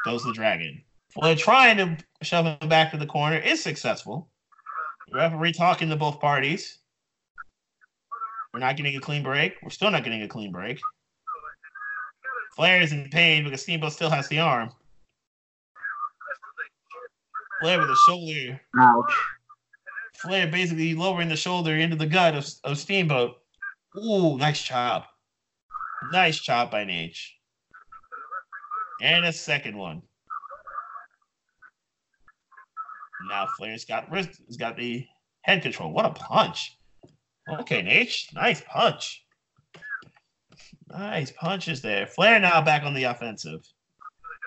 goes 0.04 0.22
the 0.22 0.32
dragon. 0.32 0.80
Flair 1.10 1.34
trying 1.34 1.76
to 1.76 1.96
shove 2.22 2.46
him 2.46 2.68
back 2.68 2.92
to 2.92 2.96
the 2.96 3.04
corner 3.04 3.36
is 3.36 3.60
successful. 3.60 4.30
The 5.08 5.16
referee 5.16 5.52
talking 5.52 5.88
to 5.88 5.96
both 5.96 6.20
parties. 6.20 6.78
We're 8.54 8.60
not 8.60 8.76
getting 8.76 8.94
a 8.94 9.00
clean 9.00 9.24
break. 9.24 9.56
We're 9.60 9.70
still 9.70 9.90
not 9.90 10.04
getting 10.04 10.22
a 10.22 10.28
clean 10.28 10.52
break. 10.52 10.78
Flair 12.54 12.80
is 12.80 12.92
in 12.92 13.10
pain 13.10 13.42
because 13.42 13.62
Steamboat 13.62 13.92
still 13.92 14.10
has 14.10 14.28
the 14.28 14.38
arm. 14.38 14.70
Flair 17.60 17.80
with 17.80 17.88
the 17.88 17.98
shoulder. 18.06 18.60
Ouch. 18.78 19.14
Flair 20.14 20.46
basically 20.46 20.94
lowering 20.94 21.28
the 21.28 21.34
shoulder 21.34 21.74
into 21.74 21.96
the 21.96 22.06
gut 22.06 22.36
of, 22.36 22.48
of 22.62 22.78
Steamboat. 22.78 23.38
Ooh, 23.98 24.38
nice 24.38 24.62
chop. 24.62 25.11
Nice 26.12 26.38
chop 26.38 26.70
by 26.70 26.84
Nate. 26.84 27.18
And 29.00 29.24
a 29.24 29.32
second 29.32 29.78
one. 29.78 30.02
Now 33.30 33.48
Flair's 33.56 33.86
got 33.86 34.10
wrist, 34.10 34.42
he's 34.46 34.58
got 34.58 34.76
the 34.76 35.06
head 35.40 35.62
control. 35.62 35.90
What 35.90 36.04
a 36.04 36.10
punch. 36.10 36.76
Okay, 37.60 37.80
Nate. 37.80 38.26
Nice 38.34 38.62
punch. 38.68 39.24
Nice 40.88 41.30
punches 41.30 41.80
there. 41.80 42.06
Flair 42.06 42.38
now 42.38 42.60
back 42.60 42.82
on 42.82 42.92
the 42.92 43.04
offensive. 43.04 43.66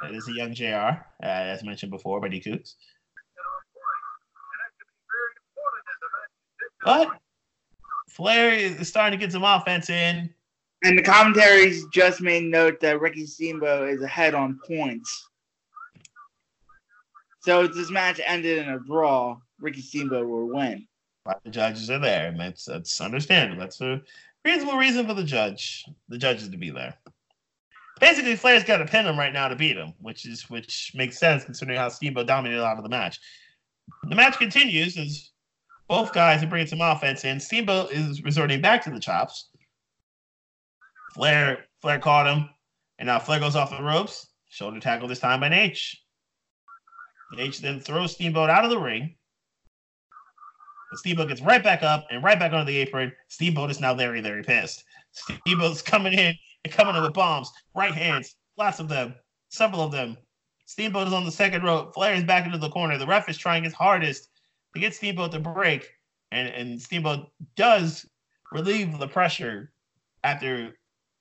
That 0.03 0.13
is 0.13 0.27
a 0.27 0.33
young 0.33 0.53
JR, 0.53 0.65
uh, 0.65 0.95
as 1.23 1.63
mentioned 1.63 1.91
before 1.91 2.21
by 2.21 2.27
D 2.27 2.41
Cooks. 2.41 2.75
But 6.83 7.09
Flair 8.09 8.51
is 8.51 8.87
starting 8.87 9.19
to 9.19 9.25
get 9.25 9.31
some 9.31 9.43
offense 9.43 9.89
in. 9.89 10.29
And 10.83 10.97
the 10.97 11.03
commentaries 11.03 11.85
just 11.91 12.21
made 12.21 12.43
note 12.43 12.79
that 12.81 12.99
Ricky 12.99 13.25
Steamboat 13.25 13.89
is 13.89 14.01
ahead 14.01 14.35
on 14.35 14.59
points. 14.67 15.29
So 17.39 17.63
if 17.63 17.73
this 17.73 17.91
match 17.91 18.19
ended 18.25 18.59
in 18.59 18.69
a 18.73 18.79
draw, 18.79 19.37
Ricky 19.59 19.81
Steamboat 19.81 20.27
will 20.27 20.47
win. 20.47 20.87
But 21.23 21.41
the 21.43 21.49
judges 21.49 21.89
are 21.89 21.99
there, 21.99 22.27
and 22.27 22.39
that's 22.39 22.65
that's 22.65 23.01
understandable. 23.01 23.59
That's 23.59 23.81
a 23.81 24.01
reasonable 24.43 24.77
reason 24.77 25.07
for 25.07 25.13
the 25.13 25.23
judge, 25.23 25.85
the 26.07 26.17
judges 26.17 26.49
to 26.49 26.57
be 26.57 26.69
there. 26.69 26.93
Basically, 27.99 28.35
Flair's 28.35 28.63
got 28.63 28.77
to 28.77 28.85
pin 28.85 29.05
him 29.05 29.17
right 29.17 29.33
now 29.33 29.47
to 29.47 29.55
beat 29.55 29.77
him, 29.77 29.93
which 30.01 30.25
is 30.27 30.49
which 30.49 30.91
makes 30.93 31.17
sense 31.17 31.45
considering 31.45 31.77
how 31.77 31.89
Steamboat 31.89 32.27
dominated 32.27 32.59
a 32.59 32.63
lot 32.63 32.77
of 32.77 32.83
the 32.83 32.89
match. 32.89 33.19
The 34.09 34.15
match 34.15 34.37
continues 34.37 34.97
as 34.97 35.31
both 35.87 36.13
guys 36.13 36.43
are 36.43 36.47
bringing 36.47 36.67
some 36.67 36.81
offense 36.81 37.25
and 37.25 37.41
Steamboat 37.41 37.91
is 37.91 38.23
resorting 38.23 38.61
back 38.61 38.83
to 38.83 38.89
the 38.89 38.99
chops. 38.99 39.49
Flair 41.15 41.65
Flair 41.81 41.97
caught 41.97 42.27
him, 42.27 42.49
and 42.99 43.07
now 43.07 43.19
Flair 43.19 43.39
goes 43.39 43.55
off 43.55 43.69
the 43.69 43.81
ropes. 43.81 44.27
Shoulder 44.49 44.81
tackle 44.81 45.07
this 45.07 45.19
time 45.19 45.39
by 45.39 45.49
H. 45.49 46.03
H 47.39 47.59
then 47.59 47.79
throws 47.79 48.11
Steamboat 48.11 48.49
out 48.49 48.65
of 48.65 48.69
the 48.69 48.77
ring. 48.77 49.15
And 50.91 50.99
Steamboat 50.99 51.29
gets 51.29 51.41
right 51.41 51.63
back 51.63 51.83
up 51.83 52.05
and 52.11 52.21
right 52.21 52.37
back 52.37 52.51
onto 52.51 52.69
the 52.69 52.77
apron. 52.77 53.13
Steamboat 53.29 53.71
is 53.71 53.79
now 53.79 53.93
very, 53.93 54.19
very 54.19 54.43
pissed. 54.43 54.83
Steamboat's 55.11 55.81
coming 55.81 56.13
in 56.13 56.35
and 56.65 56.73
coming 56.73 56.95
in 56.95 57.01
with 57.01 57.13
bombs, 57.13 57.49
right 57.73 57.93
hands, 57.93 58.35
lots 58.57 58.79
of 58.79 58.89
them, 58.89 59.15
several 59.47 59.81
of 59.83 59.93
them. 59.93 60.17
Steamboat 60.65 61.07
is 61.07 61.13
on 61.13 61.23
the 61.23 61.31
second 61.31 61.63
rope. 61.63 61.93
Flair 61.93 62.13
is 62.13 62.25
back 62.25 62.45
into 62.45 62.57
the 62.57 62.69
corner. 62.69 62.97
The 62.97 63.07
ref 63.07 63.29
is 63.29 63.37
trying 63.37 63.63
his 63.63 63.73
hardest 63.73 64.27
to 64.73 64.81
get 64.81 64.93
Steamboat 64.93 65.31
to 65.31 65.39
break, 65.39 65.89
and, 66.31 66.49
and 66.49 66.81
Steamboat 66.81 67.27
does 67.55 68.05
relieve 68.51 68.99
the 68.99 69.07
pressure 69.07 69.71
after 70.23 70.75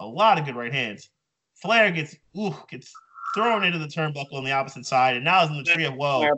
a 0.05 0.07
lot 0.07 0.38
of 0.38 0.44
good 0.44 0.57
right 0.57 0.72
hands. 0.72 1.11
Flair 1.55 1.90
gets 1.90 2.16
ooh, 2.36 2.55
gets 2.68 2.92
thrown 3.34 3.64
into 3.64 3.78
the 3.78 3.86
turnbuckle 3.86 4.34
on 4.34 4.44
the 4.44 4.52
opposite 4.52 4.86
side, 4.86 5.16
and 5.16 5.24
now 5.24 5.42
is 5.42 5.50
in 5.50 5.57
the 5.57 5.64
tree 5.64 5.84
of 5.84 5.94
woe. 5.94 6.28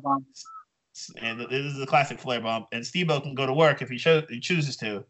And 1.20 1.40
this 1.40 1.50
is 1.50 1.80
a 1.80 1.86
classic 1.86 2.18
Flair 2.18 2.40
bump. 2.40 2.68
And 2.72 2.86
Steamboat 2.86 3.22
can 3.22 3.34
go 3.34 3.46
to 3.46 3.52
work 3.52 3.82
if 3.82 3.90
he, 3.90 3.98
cho- 3.98 4.24
he 4.30 4.40
chooses 4.40 4.76
to. 4.78 5.04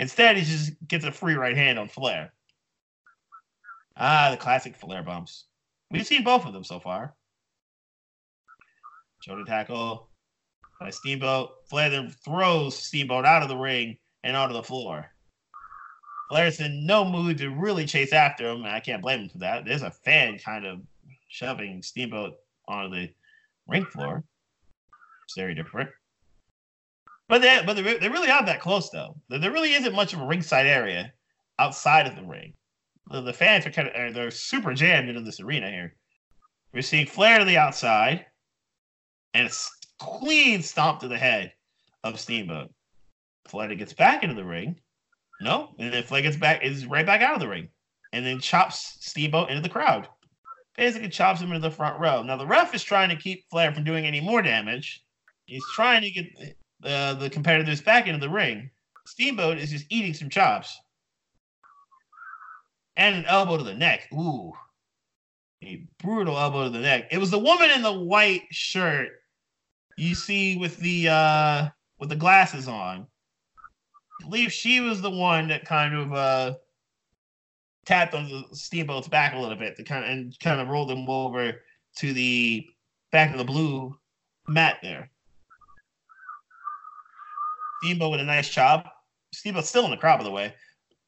Instead, 0.00 0.36
he 0.36 0.44
just 0.44 0.72
gets 0.88 1.04
a 1.04 1.12
free 1.12 1.34
right 1.34 1.56
hand 1.56 1.78
on 1.78 1.88
Flair. 1.88 2.32
Ah, 3.96 4.30
the 4.30 4.36
classic 4.36 4.74
Flair 4.74 5.02
bumps. 5.02 5.44
We've 5.90 6.06
seen 6.06 6.24
both 6.24 6.44
of 6.44 6.52
them 6.52 6.64
so 6.64 6.80
far. 6.80 7.14
Shoulder 9.20 9.44
tackle 9.44 10.08
by 10.80 10.90
Steamboat. 10.90 11.50
Flair 11.68 11.90
then 11.90 12.10
throws 12.24 12.76
Steamboat 12.76 13.24
out 13.24 13.42
of 13.42 13.48
the 13.48 13.56
ring 13.56 13.96
and 14.22 14.36
onto 14.36 14.54
the 14.54 14.62
floor. 14.62 15.10
Flair's 16.28 16.60
in 16.60 16.84
no 16.84 17.04
mood 17.04 17.38
to 17.38 17.48
really 17.48 17.86
chase 17.86 18.12
after 18.12 18.48
him, 18.48 18.64
and 18.64 18.74
I 18.74 18.80
can't 18.80 19.02
blame 19.02 19.20
him 19.20 19.28
for 19.28 19.38
that. 19.38 19.64
There's 19.64 19.82
a 19.82 19.90
fan 19.90 20.38
kind 20.38 20.66
of 20.66 20.80
shoving 21.28 21.82
Steamboat 21.82 22.34
onto 22.66 22.94
the 22.94 23.10
ring 23.66 23.86
floor. 23.86 24.22
It's 25.24 25.36
very 25.36 25.54
different. 25.54 25.90
But 27.28 27.42
they 27.42 27.62
but 27.64 27.74
they 27.74 27.98
they 27.98 28.08
really 28.08 28.30
aren't 28.30 28.46
that 28.46 28.60
close 28.60 28.90
though. 28.90 29.16
There 29.28 29.52
really 29.52 29.74
isn't 29.74 29.94
much 29.94 30.12
of 30.12 30.20
a 30.20 30.26
ringside 30.26 30.66
area 30.66 31.12
outside 31.58 32.06
of 32.06 32.16
the 32.16 32.22
ring. 32.22 32.54
The, 33.10 33.20
the 33.20 33.32
fans 33.32 33.66
are 33.66 33.70
kind 33.70 33.88
of 33.88 34.14
they're 34.14 34.30
super 34.30 34.74
jammed 34.74 35.08
into 35.08 35.20
this 35.20 35.40
arena 35.40 35.70
here. 35.70 35.94
We're 36.72 36.82
seeing 36.82 37.06
Flair 37.06 37.38
to 37.38 37.44
the 37.44 37.56
outside, 37.56 38.26
and 39.34 39.48
a 39.48 39.52
clean 39.98 40.62
stomp 40.62 41.00
to 41.00 41.08
the 41.08 41.18
head 41.18 41.52
of 42.04 42.20
Steamboat. 42.20 42.70
Flair 43.46 43.74
gets 43.74 43.94
back 43.94 44.22
into 44.22 44.34
the 44.34 44.44
ring. 44.44 44.80
No, 45.40 45.74
and 45.78 45.92
then 45.92 46.02
Flair 46.02 46.22
gets 46.22 46.36
back 46.36 46.64
is 46.64 46.86
right 46.86 47.06
back 47.06 47.22
out 47.22 47.34
of 47.34 47.40
the 47.40 47.48
ring, 47.48 47.68
and 48.12 48.26
then 48.26 48.40
chops 48.40 48.96
Steamboat 49.00 49.50
into 49.50 49.62
the 49.62 49.68
crowd. 49.68 50.08
Basically, 50.76 51.08
chops 51.08 51.40
him 51.40 51.48
into 51.48 51.60
the 51.60 51.74
front 51.74 51.98
row. 52.00 52.22
Now 52.22 52.36
the 52.36 52.46
ref 52.46 52.74
is 52.74 52.82
trying 52.82 53.08
to 53.10 53.16
keep 53.16 53.48
Flair 53.50 53.72
from 53.72 53.84
doing 53.84 54.04
any 54.04 54.20
more 54.20 54.42
damage. 54.42 55.04
He's 55.46 55.64
trying 55.74 56.02
to 56.02 56.10
get 56.10 56.26
uh, 56.84 57.14
the 57.14 57.30
competitors 57.30 57.80
back 57.80 58.06
into 58.06 58.20
the 58.20 58.28
ring. 58.28 58.70
Steamboat 59.06 59.58
is 59.58 59.70
just 59.70 59.86
eating 59.88 60.14
some 60.14 60.28
chops. 60.28 60.78
And 62.96 63.16
an 63.16 63.24
elbow 63.26 63.56
to 63.56 63.64
the 63.64 63.74
neck. 63.74 64.08
Ooh. 64.12 64.52
A 65.64 65.86
brutal 66.02 66.38
elbow 66.38 66.64
to 66.64 66.70
the 66.70 66.80
neck. 66.80 67.08
It 67.10 67.18
was 67.18 67.30
the 67.30 67.38
woman 67.38 67.70
in 67.70 67.82
the 67.82 67.92
white 67.92 68.42
shirt 68.50 69.08
you 69.96 70.14
see 70.14 70.56
with 70.56 70.76
the 70.78 71.08
uh 71.08 71.68
with 71.98 72.08
the 72.08 72.16
glasses 72.16 72.68
on. 72.68 73.06
I 74.20 74.24
believe 74.24 74.52
she 74.52 74.80
was 74.80 75.00
the 75.00 75.10
one 75.10 75.48
that 75.48 75.64
kind 75.64 75.94
of 75.94 76.12
uh 76.12 76.54
tapped 77.84 78.14
on 78.14 78.28
the 78.28 78.44
steamboat's 78.54 79.08
back 79.08 79.34
a 79.34 79.38
little 79.38 79.56
bit 79.56 79.76
to 79.76 79.82
kind 79.84 80.04
of 80.04 80.10
and 80.10 80.38
kind 80.40 80.60
of 80.60 80.68
rolled 80.68 80.90
him 80.90 81.08
over 81.08 81.62
to 81.96 82.12
the 82.12 82.66
back 83.12 83.32
of 83.32 83.38
the 83.38 83.44
blue 83.44 83.96
mat 84.46 84.78
there. 84.82 85.10
Steamboat 87.82 88.10
with 88.12 88.20
a 88.20 88.24
nice 88.24 88.48
chop. 88.48 88.92
Steamboat's 89.32 89.68
still 89.68 89.84
in 89.84 89.90
the 89.90 89.96
crowd, 89.96 90.18
by 90.18 90.24
the 90.24 90.30
way. 90.30 90.52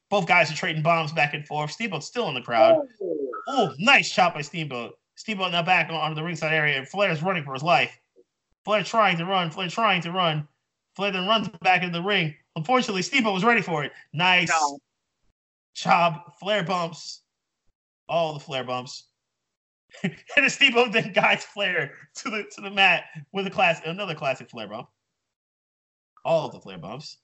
Both 0.09 0.27
guys 0.27 0.51
are 0.51 0.55
trading 0.55 0.81
bombs 0.81 1.11
back 1.11 1.33
and 1.33 1.45
forth. 1.45 1.71
Steamboat's 1.71 2.07
still 2.07 2.27
in 2.29 2.35
the 2.35 2.41
crowd. 2.41 2.87
Oh, 3.47 3.73
nice 3.77 4.11
chop 4.11 4.33
by 4.33 4.41
Steamboat. 4.41 4.97
Steamboat 5.15 5.51
now 5.51 5.61
back 5.61 5.89
on, 5.89 5.95
onto 5.95 6.15
the 6.15 6.23
ringside 6.23 6.53
area, 6.53 6.77
and 6.77 6.87
Flair's 6.87 7.21
running 7.21 7.43
for 7.43 7.53
his 7.53 7.63
life. 7.63 7.99
Flair 8.65 8.83
trying 8.83 9.17
to 9.17 9.25
run. 9.25 9.51
Flair 9.51 9.69
trying 9.69 10.01
to 10.01 10.11
run. 10.11 10.47
Flair 10.95 11.11
then 11.11 11.27
runs 11.27 11.47
back 11.61 11.83
into 11.83 11.97
the 11.97 12.03
ring. 12.03 12.35
Unfortunately, 12.55 13.01
Steamboat 13.01 13.33
was 13.33 13.43
ready 13.43 13.61
for 13.61 13.83
it. 13.83 13.91
Nice 14.13 14.49
No. 14.49 14.79
chop. 15.73 16.39
Flair 16.39 16.63
bumps. 16.63 17.21
All 18.09 18.33
the 18.33 18.39
Flair 18.39 18.63
bumps. 18.63 19.07
and 20.03 20.15
then 20.35 20.49
Steamboat 20.49 20.91
then 20.91 21.11
guides 21.13 21.43
Flair 21.43 21.93
to 22.15 22.29
the 22.29 22.43
to 22.55 22.61
the 22.61 22.71
mat 22.71 23.05
with 23.33 23.47
a 23.47 23.49
class 23.49 23.81
another 23.85 24.15
classic 24.15 24.49
Flair 24.49 24.67
bump. 24.67 24.87
All 26.23 26.47
of 26.47 26.53
the 26.53 26.59
Flair 26.59 26.77
bumps. 26.77 27.17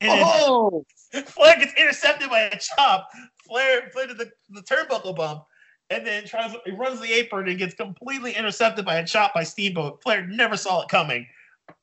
And 0.00 0.20
Oh, 0.24 0.84
Flair 1.26 1.58
gets 1.58 1.72
intercepted 1.74 2.28
by 2.28 2.40
a 2.42 2.58
chop. 2.58 3.08
Flair 3.46 3.90
did 3.94 4.18
the, 4.18 4.30
the 4.50 4.62
turnbuckle 4.62 5.16
bump, 5.16 5.44
and 5.90 6.06
then 6.06 6.26
tries 6.26 6.54
he 6.64 6.72
runs 6.72 7.00
the 7.00 7.12
apron 7.12 7.48
and 7.48 7.58
gets 7.58 7.74
completely 7.74 8.32
intercepted 8.32 8.84
by 8.84 8.96
a 8.96 9.06
chop 9.06 9.32
by 9.34 9.42
Steamboat. 9.42 10.02
Flair 10.02 10.26
never 10.26 10.56
saw 10.56 10.82
it 10.82 10.88
coming. 10.88 11.26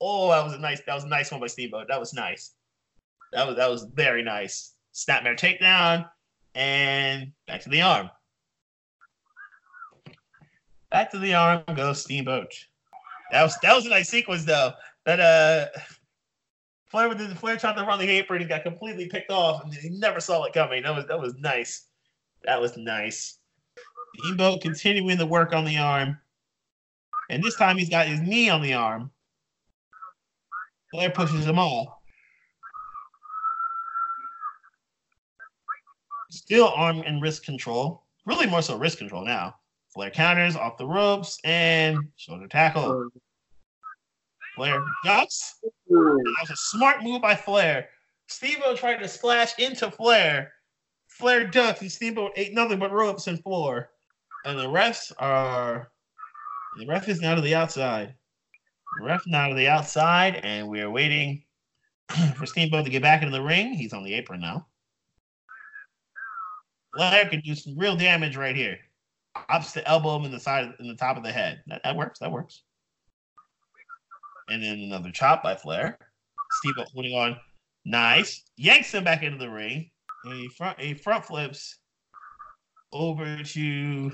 Oh, 0.02 0.30
that 0.32 0.44
was 0.44 0.54
a 0.54 0.60
nice 0.60 0.82
that 0.86 0.96
was 0.96 1.04
a 1.04 1.08
nice 1.08 1.32
one 1.32 1.42
by 1.42 1.48
Steamboat. 1.48 1.88
That 1.88 2.00
was 2.00 2.14
nice. 2.14 2.54
That 3.32 3.48
was 3.48 3.56
that 3.58 3.70
was 3.70 3.86
very 3.94 4.24
nice. 4.24 4.74
Snapmare 4.94 5.38
takedown. 5.38 6.10
And 6.56 7.32
back 7.48 7.62
to 7.64 7.70
the 7.70 7.82
arm. 7.82 8.10
Back 10.92 11.12
to 11.12 11.20
the 11.20 11.34
arm 11.34 11.64
goes 11.76 12.02
Steamboat. 12.02 12.54
That 13.32 13.44
was 13.44 13.58
that 13.64 13.76
was 13.76 13.86
a 13.86 13.90
nice 13.90 14.10
sequence 14.10 14.46
though. 14.46 14.74
That 15.06 15.20
uh 15.20 15.80
Flair 16.86 17.10
with 17.10 17.18
the 17.18 17.34
Flair 17.36 17.58
tried 17.58 17.76
to 17.76 17.84
run 17.84 17.98
the 17.98 18.08
apron, 18.08 18.40
he 18.40 18.48
got 18.48 18.62
completely 18.62 19.08
picked 19.08 19.32
off, 19.32 19.64
and 19.64 19.74
he 19.74 19.90
never 19.90 20.20
saw 20.20 20.44
it 20.44 20.54
coming. 20.54 20.84
That 20.84 20.96
was 20.96 21.08
that 21.08 21.20
was 21.20 21.34
nice. 21.40 21.88
That 22.44 22.62
was 22.62 22.78
nice. 22.78 23.40
Steamboat 24.20 24.62
continuing 24.62 25.18
the 25.18 25.26
work 25.26 25.54
on 25.54 25.66
the 25.66 25.78
arm. 25.78 26.20
And 27.32 27.42
this 27.42 27.56
time 27.56 27.78
he's 27.78 27.90
got 27.90 28.06
his 28.06 28.22
knee 28.22 28.50
on 28.50 28.62
the 28.62 28.76
arm. 28.76 29.10
Flair 30.94 31.10
pushes 31.10 31.44
them 31.48 31.58
all. 31.58 32.04
Still 36.30 36.68
arm 36.68 37.02
and 37.02 37.20
wrist 37.20 37.44
control. 37.44 38.04
Really 38.28 38.46
more 38.46 38.62
so 38.62 38.78
wrist 38.78 39.00
control 39.00 39.26
now. 39.26 39.56
Flair 39.92 40.12
counters 40.12 40.56
off 40.56 40.78
the 40.78 40.86
ropes 40.86 41.40
and 41.44 41.98
shoulder 42.16 42.48
tackle. 42.48 43.10
Flair 44.56 44.84
ducks. 45.04 45.56
That 45.64 46.36
was 46.42 46.52
a 46.52 46.56
smart 46.56 47.02
move 47.02 47.24
by 47.24 47.36
Flair. 47.36 47.90
Steamboat 48.28 48.78
tried 48.78 48.98
to 48.98 49.08
splash 49.08 49.58
into 49.58 49.90
Flair. 49.90 50.54
Flair 51.08 51.48
ducks 51.48 51.82
and 51.82 51.92
Steamboat 51.92 52.34
ate 52.36 52.54
nothing 52.54 52.78
but 52.78 52.92
ropes 52.92 53.26
and 53.26 53.42
floor. 53.42 53.90
And 54.46 54.60
the 54.60 54.68
refs 54.68 55.12
are 55.18 55.92
the 56.78 56.86
ref 56.86 57.10
is 57.10 57.20
now 57.20 57.34
to 57.34 57.42
the 57.42 57.56
outside. 57.56 58.14
The 59.04 59.10
ref 59.10 59.28
now 59.28 59.50
to 59.50 59.56
the 59.56 59.68
outside, 59.68 60.36
and 60.44 60.70
we 60.70 60.80
are 60.80 60.90
waiting 60.90 61.44
for 62.38 62.46
Steamboat 62.46 62.86
to 62.86 62.90
get 62.90 63.02
back 63.02 63.22
into 63.22 63.38
the 63.38 63.44
ring. 63.44 63.74
He's 63.74 63.92
on 63.92 64.06
the 64.06 64.14
apron 64.14 64.40
now. 64.40 64.66
Flair 66.96 67.28
can 67.28 67.42
do 67.42 67.54
some 67.54 67.78
real 67.78 67.98
damage 67.98 68.38
right 68.38 68.56
here. 68.56 68.78
Opposite 69.50 69.84
elbow 69.90 70.16
him 70.16 70.24
in 70.24 70.32
the 70.32 70.40
side 70.40 70.74
in 70.80 70.88
the 70.88 70.96
top 70.96 71.18
of 71.18 71.24
the 71.24 71.34
head. 71.34 71.62
That, 71.68 71.82
that 71.84 71.98
works. 71.98 72.20
That 72.20 72.32
works. 72.32 72.64
And 74.48 74.64
then 74.64 74.80
another 74.80 75.12
chop 75.12 75.44
by 75.44 75.58
Flair. 75.58 75.98
Steamboat 76.62 76.88
holding 76.94 77.14
on. 77.14 77.36
Nice. 77.84 78.46
Yanks 78.56 78.94
him 78.94 79.04
back 79.04 79.22
into 79.22 79.38
the 79.38 79.50
ring. 79.50 79.92
He 80.24 80.48
front 80.48 80.80
he 80.80 80.94
front 80.94 81.26
flips 81.26 81.80
over 82.94 83.44
to 83.44 84.12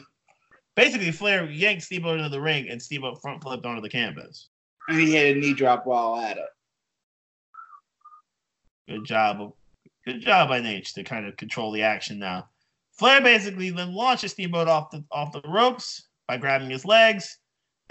basically 0.75 1.11
Flair 1.11 1.45
yanked 1.45 1.83
Steamboat 1.83 2.17
into 2.17 2.29
the 2.29 2.41
ring 2.41 2.69
and 2.69 2.81
Steamboat 2.81 3.21
front 3.21 3.43
flipped 3.43 3.67
onto 3.67 3.83
the 3.83 3.89
canvas. 3.89 4.49
And 4.89 4.99
he 4.99 5.13
had 5.13 5.37
a 5.37 5.39
knee 5.39 5.53
drop 5.53 5.85
while 5.85 6.17
at 6.17 6.37
it. 6.37 6.49
Good 8.87 9.05
job. 9.05 9.53
Good 10.03 10.21
job 10.21 10.49
by 10.49 10.59
Naitch 10.59 10.93
to 10.93 11.03
kind 11.03 11.27
of 11.27 11.37
control 11.37 11.71
the 11.71 11.83
action 11.83 12.17
now. 12.17 12.49
Flair 12.93 13.21
basically 13.21 13.69
then 13.69 13.93
launches 13.93 14.31
Steamboat 14.31 14.67
off 14.67 14.89
the 14.89 15.03
off 15.11 15.31
the 15.31 15.41
ropes 15.47 16.07
by 16.27 16.37
grabbing 16.37 16.71
his 16.71 16.85
legs, 16.85 17.37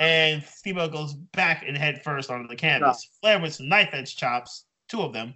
and 0.00 0.42
Steamboat 0.42 0.92
goes 0.92 1.14
back 1.14 1.64
and 1.66 1.78
head 1.78 2.02
first 2.02 2.30
onto 2.30 2.48
the 2.48 2.56
canvas. 2.56 3.08
Flair 3.20 3.40
with 3.40 3.54
some 3.54 3.68
knife 3.68 3.90
edge 3.92 4.16
chops, 4.16 4.64
two 4.88 5.00
of 5.00 5.12
them. 5.12 5.34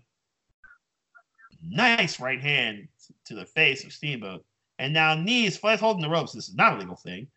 Nice 1.64 2.18
right 2.18 2.40
hand 2.40 2.88
to 3.26 3.34
the 3.36 3.46
face 3.46 3.84
of 3.84 3.92
Steamboat. 3.92 4.44
And 4.80 4.92
now 4.92 5.14
knees, 5.14 5.56
Flair's 5.56 5.78
holding 5.78 6.02
the 6.02 6.10
ropes. 6.10 6.32
This 6.32 6.48
is 6.48 6.56
not 6.56 6.74
a 6.74 6.78
legal 6.78 6.96
thing. 6.96 7.28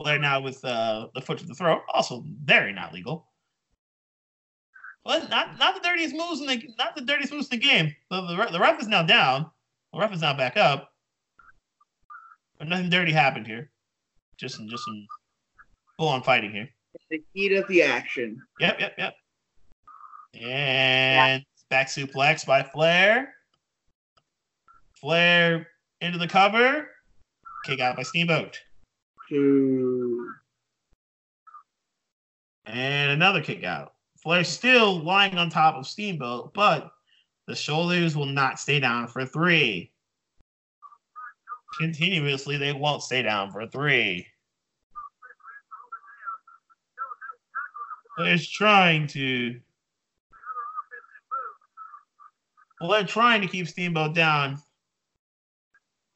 Flair 0.00 0.18
now 0.18 0.40
with 0.40 0.64
uh, 0.64 1.08
the 1.14 1.20
foot 1.20 1.38
to 1.38 1.46
the 1.46 1.54
throat, 1.54 1.82
also 1.92 2.24
very 2.44 2.72
not 2.72 2.94
legal. 2.94 3.26
But 5.04 5.28
not 5.28 5.58
not 5.58 5.74
the 5.74 5.86
dirtiest 5.86 6.14
moves 6.14 6.40
in 6.40 6.46
the 6.46 6.62
not 6.78 6.94
the 6.94 7.02
dirtiest 7.02 7.32
moves 7.32 7.48
in 7.50 7.58
the 7.58 7.66
game. 7.66 7.94
The, 8.10 8.22
the, 8.22 8.48
the 8.52 8.60
ref 8.60 8.80
is 8.80 8.88
now 8.88 9.02
down. 9.02 9.50
The 9.92 9.98
ref 9.98 10.12
is 10.12 10.22
now 10.22 10.34
back 10.34 10.56
up. 10.56 10.92
But 12.58 12.68
nothing 12.68 12.88
dirty 12.88 13.12
happened 13.12 13.46
here. 13.46 13.70
Just 14.38 14.56
some 14.56 14.68
just 14.68 14.84
some 14.84 15.06
full 15.98 16.08
on 16.08 16.22
fighting 16.22 16.50
here. 16.50 16.68
The 17.10 17.22
heat 17.34 17.52
of 17.52 17.68
the 17.68 17.82
action. 17.82 18.42
Yep, 18.58 18.80
yep, 18.80 18.94
yep. 18.96 19.14
And 20.40 21.44
back 21.68 21.88
suplex 21.88 22.46
by 22.46 22.62
Flair. 22.62 23.34
Flair 24.94 25.68
into 26.00 26.18
the 26.18 26.28
cover. 26.28 26.88
Kick 27.66 27.80
out 27.80 27.96
by 27.96 28.02
Steamboat. 28.02 28.58
To 29.30 29.89
And 32.72 33.10
another 33.10 33.42
kick 33.42 33.64
out. 33.64 33.94
Flair 34.22 34.44
still 34.44 35.00
lying 35.02 35.36
on 35.38 35.50
top 35.50 35.74
of 35.74 35.86
Steamboat, 35.86 36.54
but 36.54 36.92
the 37.46 37.56
shoulders 37.56 38.16
will 38.16 38.26
not 38.26 38.60
stay 38.60 38.78
down 38.78 39.08
for 39.08 39.26
three. 39.26 39.90
Continuously, 41.80 42.56
they 42.56 42.72
won't 42.72 43.02
stay 43.02 43.22
down 43.22 43.50
for 43.50 43.66
three. 43.66 44.26
Flair's 48.16 48.48
trying 48.48 49.06
to. 49.08 49.58
Flair 52.80 53.04
trying 53.04 53.40
to 53.40 53.48
keep 53.48 53.66
Steamboat 53.66 54.14
down. 54.14 54.58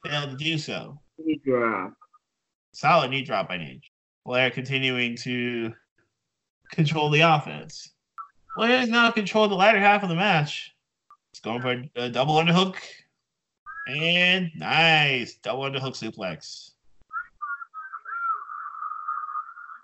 Failed 0.05 0.31
to 0.31 0.37
do 0.37 0.59
so. 0.59 1.01
knee 1.19 1.41
drop. 1.45 1.95
Solid 2.73 3.11
knee 3.11 3.23
drop 3.23 3.49
by 3.49 3.59
Naitch. 3.59 3.85
Flair 4.25 4.51
continuing 4.51 5.17
to 5.17 5.73
control 6.71 7.11
the 7.11 7.21
offense. 7.21 7.91
Flair 8.55 8.79
has 8.79 8.89
now 8.89 9.11
controlled 9.11 9.51
the 9.51 9.57
latter 9.57 9.81
half 9.81 10.03
of 10.03 10.09
the 10.09 10.15
match. 10.15 10.75
He's 11.33 11.41
going 11.41 11.61
for 11.61 11.71
a, 11.73 12.05
a 12.05 12.09
double 12.11 12.35
underhook. 12.35 12.77
And 13.89 14.51
nice. 14.57 15.35
Double 15.37 15.65
underhook 15.65 15.95
suplex. 15.95 16.71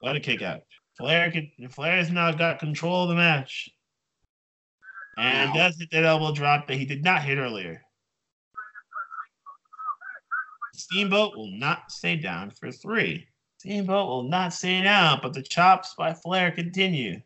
What 0.00 0.16
a 0.16 0.20
kick 0.20 0.42
out. 0.42 0.62
Flair 0.96 1.30
can, 1.30 1.50
Flair 1.68 1.96
has 1.96 2.10
now 2.10 2.32
got 2.32 2.58
control 2.58 3.04
of 3.04 3.08
the 3.10 3.14
match. 3.14 3.68
And 5.18 5.52
does 5.52 5.76
hit 5.78 5.90
that 5.90 6.04
elbow 6.04 6.32
drop 6.32 6.66
that 6.68 6.76
he 6.76 6.86
did 6.86 7.04
not 7.04 7.22
hit 7.22 7.38
earlier. 7.38 7.82
Steamboat 10.72 11.36
will 11.36 11.50
not 11.50 11.90
stay 11.90 12.16
down 12.16 12.50
for 12.50 12.70
three. 12.72 13.26
Steamboat 13.60 14.08
will 14.08 14.22
not 14.22 14.54
stay 14.54 14.82
down, 14.82 15.18
but 15.22 15.34
the 15.34 15.42
chops 15.42 15.94
by 15.94 16.14
Flair 16.14 16.50
continue. 16.50 17.20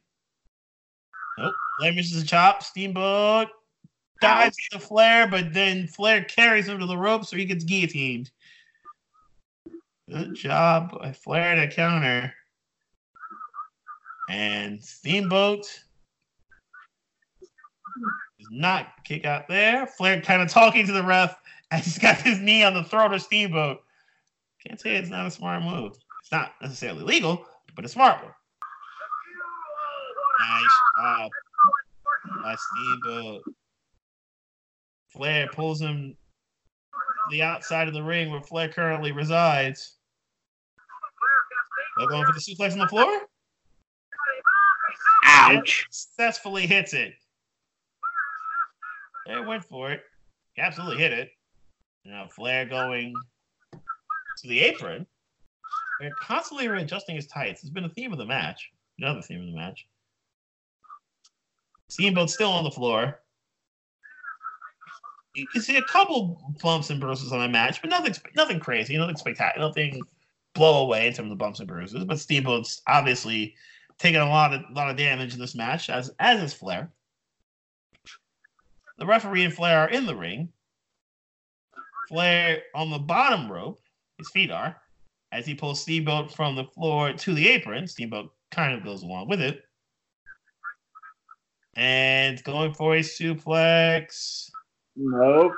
Nope. 1.39 1.55
Flair 1.79 1.93
misses 1.93 2.21
a 2.21 2.27
chop. 2.27 2.61
Steamboat 2.65 3.51
dives 4.21 4.57
to 4.73 4.81
Flair, 4.81 5.29
but 5.29 5.55
then 5.55 5.87
Flair 5.87 6.25
carries 6.25 6.67
him 6.67 6.81
to 6.81 6.87
the 6.87 6.99
rope 6.99 7.25
so 7.25 7.37
he 7.37 7.45
gets 7.45 7.63
guillotined. 7.63 8.33
Good 10.11 10.35
job 10.35 10.99
by 10.99 11.13
Flair 11.13 11.55
to 11.55 11.73
counter. 11.73 12.35
And 14.29 14.83
Steamboat 14.83 15.63
does 18.41 18.49
not 18.51 18.89
kick 19.05 19.25
out 19.25 19.47
there. 19.47 19.87
Flair 19.87 20.21
kind 20.21 20.43
of 20.43 20.49
talking 20.49 20.85
to 20.85 20.93
the 20.93 21.05
ref 21.05 21.41
as 21.71 21.85
he's 21.85 21.99
got 21.99 22.21
his 22.23 22.41
knee 22.41 22.65
on 22.65 22.75
the 22.75 22.83
throat 22.83 23.15
of 23.15 23.23
Steamboat. 23.23 23.85
Can't 24.67 24.81
say 24.81 24.97
it's 24.97 25.11
not 25.11 25.27
a 25.27 25.31
smart 25.31 25.63
move. 25.63 25.97
It's 26.25 26.33
not 26.33 26.53
necessarily 26.63 27.03
legal, 27.03 27.45
but 27.77 27.85
a 27.85 27.89
smart 27.89 28.23
one. 28.23 28.33
Nice 30.41 30.73
job 30.97 31.31
by 32.43 32.57
Steamboat. 32.57 33.43
Flair 35.09 35.51
pulls 35.53 35.83
him 35.83 36.17
to 36.95 37.31
the 37.31 37.43
outside 37.43 37.89
of 37.89 37.95
the 37.95 38.03
ring 38.03 38.31
where 38.31 38.41
Flair 38.41 38.71
currently 38.71 39.13
resides. 39.13 39.99
They're 41.99 42.09
going 42.09 42.25
for 42.25 42.33
the 42.33 42.41
suplex 42.41 42.73
on 42.73 42.79
the 42.79 42.89
floor. 42.89 43.21
Ouch. 45.27 45.87
Successfully 45.91 46.67
hits 46.67 46.95
it. 46.95 47.13
Flair 49.27 49.43
went 49.43 49.65
for 49.67 49.93
it. 49.93 50.01
He 50.55 50.63
absolutely 50.63 50.97
hit 50.97 51.13
it. 51.13 51.29
Now 52.07 52.29
Flair 52.29 52.65
going 52.65 53.13
to 53.73 54.49
the 54.49 54.61
apron. 54.61 55.07
Flair 55.99 56.13
constantly 56.21 56.69
readjusting 56.69 57.17
his 57.17 57.27
tights. 57.27 57.63
It's 57.63 57.71
been 57.71 57.85
a 57.85 57.89
theme 57.89 58.13
of 58.13 58.19
the 58.19 58.27
match. 58.27 58.71
Another 58.99 59.23
theme 59.23 59.41
of 59.41 59.47
the 59.47 59.57
match. 59.57 59.87
Steamboat 61.89 62.31
still 62.31 62.51
on 62.51 62.65
the 62.65 62.71
floor. 62.71 63.21
You 65.35 65.47
can 65.49 65.63
see 65.63 65.77
a 65.77 65.83
couple 65.83 66.55
bumps 66.63 66.91
and 66.91 67.01
bruises 67.01 67.33
on 67.33 67.41
the 67.41 67.49
match, 67.49 67.81
but 67.81 67.91
nothing, 67.91 68.15
nothing 68.37 68.61
crazy, 68.61 68.97
nothing 68.97 69.17
spectacular, 69.17 69.67
nothing 69.67 70.01
blow 70.55 70.85
away 70.85 71.09
in 71.09 71.13
terms 71.13 71.33
of 71.33 71.39
bumps 71.39 71.59
and 71.59 71.69
bruises. 71.69 72.05
But 72.05 72.21
Steamboat's 72.21 72.83
obviously 72.87 73.55
taking 73.99 74.21
a 74.21 74.29
lot 74.29 74.53
of 74.53 74.63
lot 74.73 74.91
of 74.91 74.97
damage 74.97 75.35
in 75.35 75.41
this 75.41 75.55
match, 75.55 75.91
as 75.91 76.11
as 76.21 76.43
is 76.43 76.55
Flair. 76.55 76.91
The 78.99 79.07
referee 79.07 79.45
and 79.45 79.53
Flair 79.53 79.81
are 79.81 79.91
in 79.91 80.07
the 80.07 80.15
ring. 80.15 80.49
Flair 82.09 82.63
on 82.75 82.91
the 82.91 82.99
bottom 82.99 83.51
rope, 83.51 83.81
his 84.19 84.31
feet 84.31 84.53
are, 84.53 84.77
as 85.35 85.45
he 85.45 85.55
pulls 85.55 85.81
Steamboat 85.81 86.33
from 86.33 86.55
the 86.55 86.65
floor 86.65 87.13
to 87.13 87.35
the 87.35 87.49
apron. 87.49 87.89
Steamboat 87.89 88.33
kind 88.53 88.73
of 88.73 88.85
goes 88.85 89.03
along 89.03 89.29
with 89.29 89.41
it. 89.41 89.65
And 91.75 92.43
going 92.45 92.73
for 92.73 92.95
a 92.95 93.01
suplex. 93.01 94.49
Nope. 94.95 95.53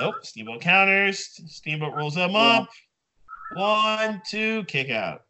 Nope. 0.00 0.14
Steamboat 0.22 0.62
counters. 0.62 1.38
Steamboat 1.46 1.94
rolls 1.94 2.16
him 2.16 2.34
up. 2.34 2.70
One, 3.54 4.22
two, 4.30 4.64
kick 4.64 4.88
out. 4.88 5.24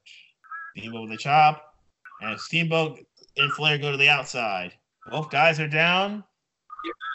Steamboat 0.77 1.09
with 1.09 1.19
a 1.19 1.21
chop. 1.21 1.75
And 2.21 2.39
Steamboat 2.39 3.01
and 3.37 3.53
Flair 3.55 3.79
go 3.79 3.91
to 3.91 3.97
the 3.97 4.09
outside. 4.09 4.75
Both 5.11 5.31
guys 5.31 5.59
are 5.59 5.69
down. 5.69 6.23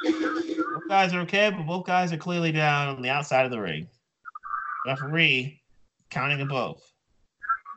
Both 0.03 0.89
guys 0.89 1.13
are 1.13 1.21
okay, 1.21 1.49
but 1.49 1.65
both 1.65 1.85
guys 1.85 2.11
are 2.11 2.17
clearly 2.17 2.51
down 2.51 2.89
on 2.89 3.01
the 3.01 3.09
outside 3.09 3.45
of 3.45 3.51
the 3.51 3.61
ring. 3.61 3.87
Referee 4.85 5.62
counting 6.13 6.37
them 6.37 6.47
both. 6.47 6.81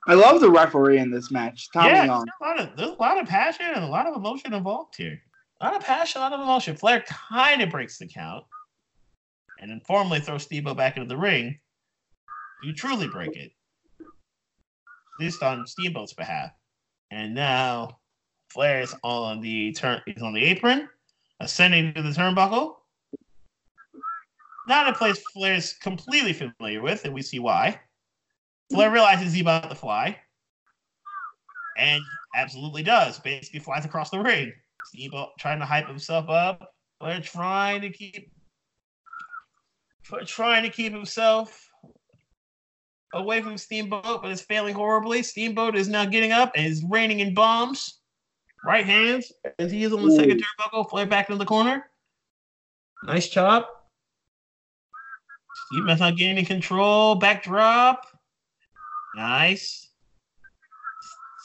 I 0.07 0.15
love 0.15 0.41
the 0.41 0.51
referee 0.51 0.99
in 0.99 1.11
this 1.11 1.33
match. 1.33 1.69
Tommy 1.73 1.89
yeah, 1.89 2.05
Young. 2.05 2.25
there's 2.25 2.41
a, 2.41 2.45
lot 2.45 2.61
of, 2.61 2.77
there's 2.77 2.91
a 2.91 3.03
lot 3.03 3.21
of 3.21 3.29
passion 3.29 3.67
and 3.75 3.83
a 3.83 3.89
lot 3.89 4.07
of 4.07 4.15
emotion 4.15 4.55
involved 4.55 4.95
here. 4.97 5.21
A 5.61 5.65
lot 5.65 5.75
of 5.75 5.83
passion, 5.83 6.21
a 6.21 6.25
lot 6.25 6.33
of 6.33 6.41
emotion. 6.41 6.77
Flair 6.77 7.03
kind 7.09 7.61
of 7.63 7.71
breaks 7.71 7.99
the 7.99 8.07
count 8.07 8.45
and 9.59 9.71
then 9.71 9.81
formally 9.81 10.21
throws 10.21 10.45
Steamboat 10.45 10.77
back 10.77 10.97
into 10.97 11.09
the 11.09 11.17
ring. 11.17 11.59
You 12.63 12.73
truly 12.73 13.09
break 13.09 13.35
it. 13.37 13.51
At 14.01 15.25
least 15.25 15.43
on 15.43 15.67
Steamboat's 15.67 16.13
behalf. 16.13 16.51
And 17.11 17.35
now 17.35 17.99
Flair 18.51 18.81
is 18.81 18.95
on 19.03 19.41
the 19.41 19.73
turn 19.73 20.03
he's 20.07 20.23
on 20.23 20.35
the 20.35 20.45
apron, 20.45 20.89
ascending 21.41 21.95
to 21.95 22.03
the 22.03 22.11
turnbuckle. 22.11 22.77
Not 24.69 24.89
a 24.89 24.93
place 24.93 25.23
Flair 25.33 25.55
is 25.55 25.75
completely 25.75 26.33
familiar 26.33 26.83
with, 26.83 27.05
and 27.05 27.15
we 27.15 27.23
see 27.23 27.39
why. 27.39 27.81
Flair 28.71 28.91
realizes 28.91 29.33
he's 29.33 29.43
about 29.43 29.69
to 29.71 29.77
fly. 29.77 30.19
And 31.79 32.03
absolutely 32.35 32.83
does. 32.83 33.19
Basically 33.19 33.61
flies 33.61 33.85
across 33.85 34.11
the 34.11 34.21
ring. 34.21 34.53
Steamboat 34.85 35.31
trying 35.39 35.59
to 35.59 35.65
hype 35.65 35.87
himself 35.87 36.29
up. 36.29 36.75
Flair 37.01 37.21
trying 37.21 37.81
to 37.83 37.91
keep 37.91 38.31
trying 40.25 40.63
to 40.63 40.71
keep 40.71 40.93
himself 40.93 41.69
away 43.13 43.43
from 43.43 43.59
Steamboat, 43.59 44.23
but 44.23 44.31
it's 44.31 44.43
failing 44.43 44.75
horribly. 44.75 45.23
Steamboat 45.23 45.77
is 45.77 45.89
now 45.89 46.05
getting 46.05 46.33
up 46.33 46.53
and 46.55 46.67
is 46.67 46.85
raining 46.89 47.21
in 47.21 47.35
bombs. 47.35 48.01
Right 48.65 48.87
hands 48.87 49.33
as 49.59 49.71
he 49.71 49.85
is 49.85 49.93
on 49.93 50.05
the 50.05 50.11
second 50.11 50.43
turnbuckle. 50.43 50.89
Flair 50.91 51.07
back 51.07 51.31
in 51.31 51.39
the 51.39 51.45
corner. 51.45 51.91
Nice 53.05 53.29
chop. 53.29 53.91
Steamboat's 55.67 56.01
not 56.01 56.17
gaining 56.17 56.45
control. 56.45 57.15
Backdrop. 57.15 58.07
Nice. 59.17 59.89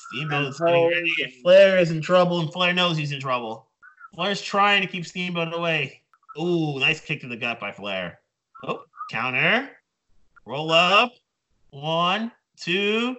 Steamboat 0.09 0.49
is 0.49 0.59
getting 0.59 0.89
ready. 0.89 1.39
Flair 1.41 1.77
is 1.77 1.89
in 1.89 2.01
trouble, 2.01 2.41
and 2.41 2.51
Flair 2.51 2.73
knows 2.73 2.97
he's 2.97 3.13
in 3.13 3.21
trouble. 3.21 3.69
Flair's 4.13 4.41
trying 4.41 4.81
to 4.81 4.87
keep 4.87 5.05
Steamboat 5.05 5.53
away. 5.53 6.01
Ooh, 6.37 6.79
nice 6.79 6.99
kick 6.99 7.21
to 7.21 7.27
the 7.27 7.37
gut 7.37 7.61
by 7.61 7.71
Flair. 7.71 8.19
Oh, 8.63 8.83
counter. 9.09 9.69
Roll 10.45 10.71
up. 10.71 11.13
One, 11.69 12.33
two, 12.57 13.15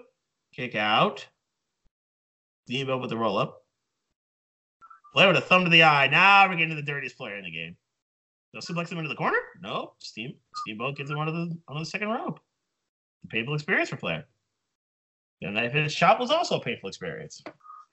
kick 0.55 0.75
out. 0.75 1.27
Steamboat 2.67 3.01
with 3.01 3.11
the 3.11 3.17
roll 3.17 3.39
up. 3.39 3.65
Flair 5.15 5.29
with 5.29 5.39
a 5.39 5.41
thumb 5.41 5.65
to 5.65 5.71
the 5.71 5.83
eye. 5.83 6.09
Now 6.09 6.47
we're 6.47 6.57
getting 6.57 6.71
to 6.71 6.75
the 6.75 6.83
dirtiest 6.83 7.17
player 7.17 7.37
in 7.37 7.45
the 7.45 7.51
game. 7.51 7.77
No 8.53 8.61
suplex 8.61 8.91
him 8.93 8.99
into 8.99 9.09
the 9.09 9.15
corner? 9.15 9.39
No. 9.63 9.95
Steam 9.99 10.35
Steamboat 10.57 10.97
gets 10.97 11.11
him 11.11 11.17
onto 11.17 11.33
the 11.33 11.57
on 11.69 11.79
the 11.79 11.87
second 11.87 12.09
rope. 12.09 12.39
Painful 13.31 13.55
experience 13.55 13.89
for 13.89 13.97
Flair. 13.97 14.27
And 15.43 15.59
if 15.59 15.73
his 15.73 15.95
chop 15.95 16.21
was 16.21 16.31
also 16.31 16.59
a 16.59 16.63
painful 16.63 16.89
experience. 16.89 17.43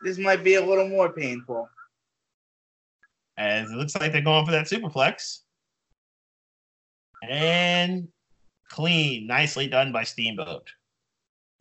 This 0.01 0.17
might 0.17 0.43
be 0.43 0.55
a 0.55 0.65
little 0.65 0.87
more 0.87 1.11
painful. 1.11 1.67
As 3.37 3.69
it 3.69 3.75
looks 3.75 3.95
like 3.95 4.11
they're 4.11 4.21
going 4.21 4.45
for 4.45 4.51
that 4.51 4.65
superplex. 4.65 5.39
And 7.29 8.07
clean. 8.69 9.27
Nicely 9.27 9.67
done 9.67 9.91
by 9.91 10.03
Steamboat. 10.03 10.67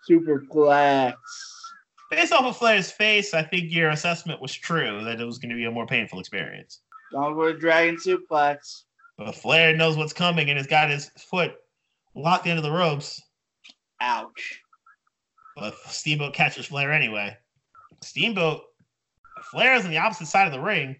Superplex. 0.08 1.14
Based 2.10 2.32
off 2.32 2.44
of 2.44 2.56
Flair's 2.56 2.90
face, 2.90 3.34
I 3.34 3.42
think 3.42 3.70
your 3.70 3.90
assessment 3.90 4.40
was 4.40 4.54
true 4.54 5.04
that 5.04 5.20
it 5.20 5.24
was 5.24 5.38
going 5.38 5.50
to 5.50 5.56
be 5.56 5.66
a 5.66 5.70
more 5.70 5.86
painful 5.86 6.20
experience. 6.20 6.80
Don't 7.12 7.22
Downward 7.22 7.60
Dragon 7.60 7.96
Suplex. 7.96 8.84
But 9.16 9.34
Flair 9.34 9.76
knows 9.76 9.96
what's 9.96 10.12
coming 10.12 10.48
and 10.48 10.58
has 10.58 10.66
got 10.66 10.90
his 10.90 11.10
foot 11.18 11.54
locked 12.14 12.46
into 12.46 12.62
the 12.62 12.70
ropes. 12.70 13.20
Ouch. 14.00 14.60
But 15.58 15.74
Steamboat 15.86 16.34
catches 16.34 16.66
Flair 16.66 16.92
anyway. 16.92 17.36
Steamboat, 18.02 18.62
Flair 19.50 19.74
is 19.74 19.84
on 19.84 19.90
the 19.90 19.98
opposite 19.98 20.26
side 20.26 20.46
of 20.46 20.52
the 20.52 20.60
ring. 20.60 20.96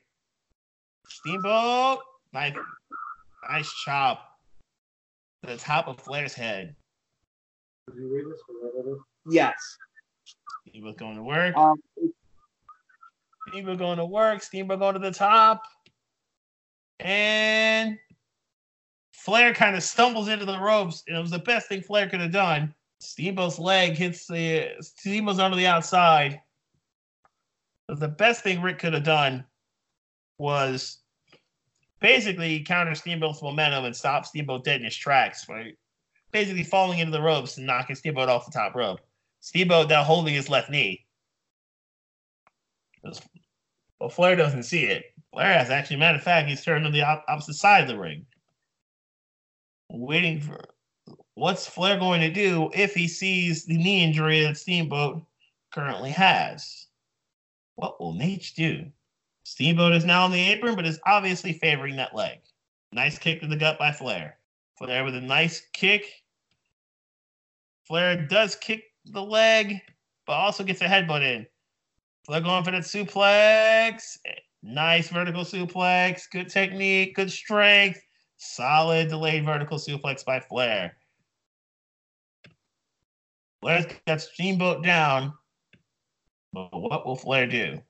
Steamboat, 1.09 2.01
nice, 2.33 2.55
nice 3.49 3.73
chop 3.85 4.21
to 5.43 5.53
the 5.53 5.57
top 5.57 5.87
of 5.87 6.01
Flair's 6.01 6.35
head. 6.35 6.75
Yes. 9.31 9.55
Steamboat 10.69 10.97
going 10.99 11.17
to 11.17 11.23
work. 11.23 11.57
Um, 11.57 11.77
Steamboat 13.49 13.79
going 13.79 13.99
to 13.99 14.05
work. 14.05 14.43
Steamboat 14.43 14.81
going 14.81 14.95
to 14.95 15.01
the 15.01 15.13
top. 15.13 15.63
And 17.01 17.97
Flair 19.13 19.55
kind 19.55 19.77
of 19.77 19.85
stumbles 19.85 20.29
into 20.29 20.45
the 20.45 20.59
ropes. 20.59 21.05
And 21.07 21.17
it 21.17 21.21
was 21.21 21.31
the 21.31 21.39
best 21.39 21.69
thing 21.69 21.81
Flair 21.81 22.09
could 22.09 22.21
have 22.21 22.33
done. 22.33 22.75
Steamboat's 23.01 23.59
leg 23.59 23.97
hits 23.97 24.27
the 24.27 24.71
Steamboat's 24.81 25.39
onto 25.39 25.57
the 25.57 25.67
outside. 25.67 26.41
But 27.87 28.01
the 28.01 28.09
best 28.09 28.43
thing 28.43 28.61
Ric 28.61 28.79
could 28.79 28.93
have 28.93 29.05
done 29.05 29.45
was 30.39 30.99
basically 32.01 32.61
counter 32.61 32.95
Steamboat's 32.95 33.43
momentum 33.43 33.85
and 33.85 33.97
stop 33.97 34.27
Steamboat 34.27 34.65
dead 34.65 34.81
in 34.81 34.85
his 34.85 34.97
tracks, 34.97 35.49
right? 35.49 35.77
Basically 36.33 36.65
falling 36.65 36.99
into 36.99 37.13
the 37.13 37.23
ropes 37.23 37.57
and 37.57 37.67
knocking 37.67 37.97
Steamboat 37.97 38.29
off 38.29 38.47
the 38.47 38.53
top 38.53 38.75
rope. 38.75 39.01
Steamboat 39.41 39.89
now 39.89 40.05
holding 40.05 40.35
his 40.35 40.51
left 40.51 40.69
knee. 40.69 41.07
But 43.03 44.13
Flair 44.13 44.37
doesn't 44.37 44.65
see 44.65 44.85
it. 44.85 45.05
Flair 45.33 45.55
has 45.55 45.71
actually, 45.71 45.97
matter 45.97 46.19
of 46.19 46.25
fact, 46.25 46.49
he's 46.49 46.65
turned 46.65 46.85
to 46.85 46.91
the 46.91 47.03
op- 47.03 47.25
opposite 47.29 47.55
side 47.55 47.83
of 47.83 47.89
the 47.89 47.99
ring. 47.99 48.27
Waiting 49.91 50.41
for 50.41 50.61
what's 51.39 51.69
Flair 51.69 51.99
going 51.99 52.21
to 52.21 52.31
do 52.31 52.69
if 52.75 52.95
he 52.95 53.07
sees 53.07 53.65
the 53.65 53.79
knee 53.79 54.03
injury 54.03 54.43
that 54.43 54.57
Steamboat 54.57 55.23
currently 55.73 56.11
has? 56.11 56.87
What 57.77 58.01
will 58.01 58.13
Naitch 58.13 58.55
do? 58.55 58.87
Steamboat 59.45 59.95
is 59.95 60.05
now 60.05 60.25
on 60.25 60.33
the 60.33 60.41
apron, 60.41 60.75
but 60.75 60.85
is 60.85 61.01
obviously 61.07 61.53
favoring 61.53 61.97
that 61.97 62.15
leg. 62.15 62.41
Nice 62.93 63.19
kick 63.19 63.41
to 63.41 63.47
the 63.47 63.57
gut 63.57 63.79
by 63.79 63.93
Flair. 63.93 64.37
Flair 64.77 65.05
with 65.05 65.15
a 65.15 65.21
nice 65.21 65.63
kick. 65.73 66.07
Flair 67.85 68.27
does 68.27 68.57
kick 68.57 68.83
the 69.07 69.23
leg, 69.23 69.81
but 70.27 70.33
also 70.33 70.65
gets 70.65 70.83
a 70.83 70.87
headbutt 70.87 71.23
in. 71.23 71.47
Flair 72.27 72.41
going 72.41 72.65
for 72.65 72.73
that 72.73 72.83
suplex. 72.83 74.19
Nice 74.63 75.09
vertical 75.09 75.45
suplex. 75.45 76.23
Good 76.31 76.49
technique, 76.49 77.15
good 77.15 77.31
strength. 77.31 78.01
Solid 78.39 79.09
delayed 79.09 79.45
vertical 79.45 79.79
suplex 79.79 80.25
by 80.25 80.41
Flair. 80.41 80.98
Flair's 83.61 83.87
got 84.07 84.21
Steamboat 84.21 84.85
down. 84.85 85.33
But 86.53 86.69
what 86.73 87.07
will 87.07 87.17
Flair 87.17 87.47
do? 87.47 87.81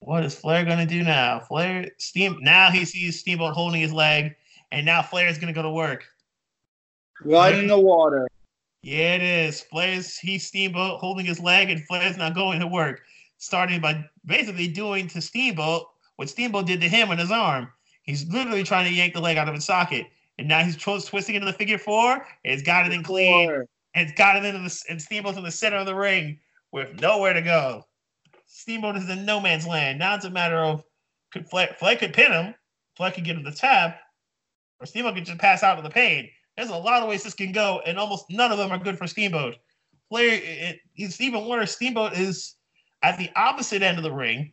What 0.00 0.24
is 0.24 0.34
Flair 0.34 0.64
gonna 0.64 0.86
do 0.86 1.02
now? 1.02 1.40
Flair 1.40 1.90
Steam 1.98 2.38
now 2.40 2.70
he 2.70 2.84
sees 2.84 3.20
Steamboat 3.20 3.54
holding 3.54 3.80
his 3.80 3.92
leg, 3.92 4.34
and 4.70 4.84
now 4.84 5.02
Flair 5.02 5.28
is 5.28 5.38
gonna 5.38 5.52
go 5.52 5.62
to 5.62 5.70
work. 5.70 6.04
Right 7.22 7.54
in 7.54 7.66
the 7.66 7.78
water. 7.78 8.28
Yeah, 8.82 9.14
it 9.14 9.22
is. 9.22 9.62
Flair's 9.62 10.18
he's 10.18 10.46
Steamboat 10.46 11.00
holding 11.00 11.24
his 11.24 11.40
leg, 11.40 11.70
and 11.70 11.84
Flair's 11.86 12.18
not 12.18 12.34
going 12.34 12.60
to 12.60 12.66
work. 12.66 13.02
Starting 13.38 13.80
by 13.80 14.04
basically 14.26 14.68
doing 14.68 15.08
to 15.08 15.20
Steamboat 15.20 15.86
what 16.16 16.28
Steamboat 16.28 16.66
did 16.66 16.80
to 16.80 16.88
him 16.88 17.10
on 17.10 17.18
his 17.18 17.30
arm. 17.30 17.68
He's 18.02 18.28
literally 18.28 18.62
trying 18.62 18.86
to 18.86 18.94
yank 18.94 19.14
the 19.14 19.20
leg 19.20 19.38
out 19.38 19.48
of 19.48 19.54
its 19.54 19.64
socket, 19.64 20.06
and 20.38 20.48
now 20.48 20.64
he's 20.64 20.76
twisting 20.76 21.34
into 21.34 21.46
the 21.46 21.52
figure 21.52 21.78
four. 21.78 22.26
It's 22.42 22.62
got 22.62 22.86
it 22.86 22.92
in 22.92 23.02
clean, 23.02 23.50
and 23.50 24.08
it's 24.08 24.16
got 24.18 24.36
it 24.36 24.44
into 24.44 24.60
the 24.60 24.82
and 24.88 25.00
Steamboat's 25.00 25.38
in 25.38 25.44
the 25.44 25.50
center 25.50 25.76
of 25.76 25.86
the 25.86 25.94
ring 25.94 26.38
with 26.72 27.00
nowhere 27.00 27.32
to 27.32 27.42
go. 27.42 27.84
Steamboat 28.46 28.96
is 28.96 29.08
in 29.08 29.24
no 29.24 29.40
man's 29.40 29.66
land. 29.66 29.98
Now 29.98 30.14
it's 30.14 30.24
a 30.24 30.30
matter 30.30 30.58
of 30.58 30.82
could 31.32 31.48
Flair, 31.48 31.74
Flair 31.78 31.96
could 31.96 32.12
pin 32.12 32.32
him, 32.32 32.54
Flair 32.96 33.10
could 33.10 33.24
get 33.24 33.36
him 33.36 33.44
the 33.44 33.52
tap, 33.52 34.00
or 34.80 34.86
Steamboat 34.86 35.14
could 35.14 35.26
just 35.26 35.38
pass 35.38 35.62
out 35.62 35.78
of 35.78 35.84
the 35.84 35.90
pain. 35.90 36.28
There's 36.56 36.70
a 36.70 36.76
lot 36.76 37.02
of 37.02 37.08
ways 37.08 37.24
this 37.24 37.34
can 37.34 37.52
go, 37.52 37.80
and 37.84 37.98
almost 37.98 38.26
none 38.30 38.52
of 38.52 38.58
them 38.58 38.70
are 38.70 38.78
good 38.78 38.96
for 38.98 39.06
Steamboat. 39.06 39.56
Flair, 40.08 40.40
it, 40.42 40.80
it's 40.96 41.20
even 41.20 41.48
worse. 41.48 41.72
Steamboat 41.72 42.12
is 42.12 42.54
at 43.02 43.18
the 43.18 43.30
opposite 43.36 43.82
end 43.82 43.98
of 43.98 44.04
the 44.04 44.12
ring, 44.12 44.52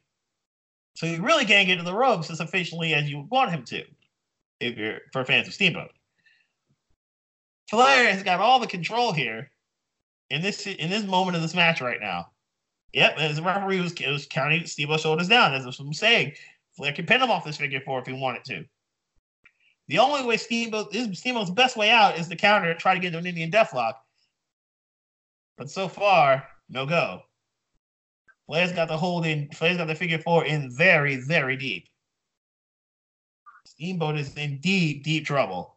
so 0.96 1.06
he 1.06 1.18
really 1.18 1.46
can't 1.46 1.68
get 1.68 1.78
to 1.78 1.84
the 1.84 1.94
ropes 1.94 2.30
as 2.30 2.40
efficiently 2.40 2.94
as 2.94 3.10
you 3.10 3.18
would 3.18 3.30
want 3.30 3.52
him 3.52 3.64
to, 3.66 3.84
if 4.62 4.78
you're 4.78 5.00
for 5.12 5.26
fans 5.26 5.48
of 5.48 5.54
Steamboat. 5.54 5.92
Flair 7.70 8.12
has 8.12 8.24
got 8.24 8.40
all 8.40 8.60
the 8.60 8.68
control 8.68 9.12
here 9.12 9.50
in 10.30 10.42
this 10.42 10.68
in 10.68 10.90
this 10.90 11.04
moment 11.04 11.36
of 11.36 11.42
this 11.42 11.56
match 11.56 11.82
right 11.82 12.00
now. 12.00 12.28
Yep, 12.94 13.18
as 13.18 13.36
the 13.38 13.42
referee 13.42 13.80
was, 13.80 13.94
was 14.06 14.26
counting 14.26 14.66
Steamboat's 14.66 15.04
shoulders 15.04 15.30
down, 15.30 15.54
as 15.54 15.66
I'm 15.80 15.94
saying. 15.94 16.34
Flair 16.76 16.94
can 16.94 17.06
pin 17.06 17.22
him 17.22 17.32
off 17.32 17.46
this 17.46 17.58
figure 17.58 17.82
four 17.82 18.00
if 18.00 18.06
he 18.06 18.14
wanted 18.14 18.44
to. 18.46 18.66
The 19.88 20.00
only 20.00 20.26
way 20.26 20.38
Steamboat 20.38 20.94
is 20.96 21.20
Steamboat's 21.20 21.52
best 21.52 21.78
way 21.78 21.90
out 21.90 22.18
is 22.18 22.28
to 22.28 22.36
counter 22.36 22.74
try 22.74 22.94
to 22.94 23.00
get 23.00 23.08
into 23.08 23.20
an 23.20 23.26
Indian 23.26 23.52
Deathlock. 23.52 23.94
But 25.58 25.70
so 25.70 25.88
far, 25.88 26.48
no 26.70 26.86
go. 26.86 27.24
Flair's 28.48 28.72
got 28.72 28.88
the 28.88 28.98
hold 28.98 29.26
in. 29.26 29.50
Flair's 29.52 29.78
got 29.78 29.88
the 29.88 29.96
figure 29.96 30.18
four 30.18 30.46
in 30.46 30.70
very, 30.76 31.18
very 31.18 31.56
deep. 31.56 31.88
Steamboat 33.82 34.16
is 34.16 34.38
in 34.38 34.60
deep, 34.60 35.04
deep 35.04 35.26
trouble. 35.26 35.76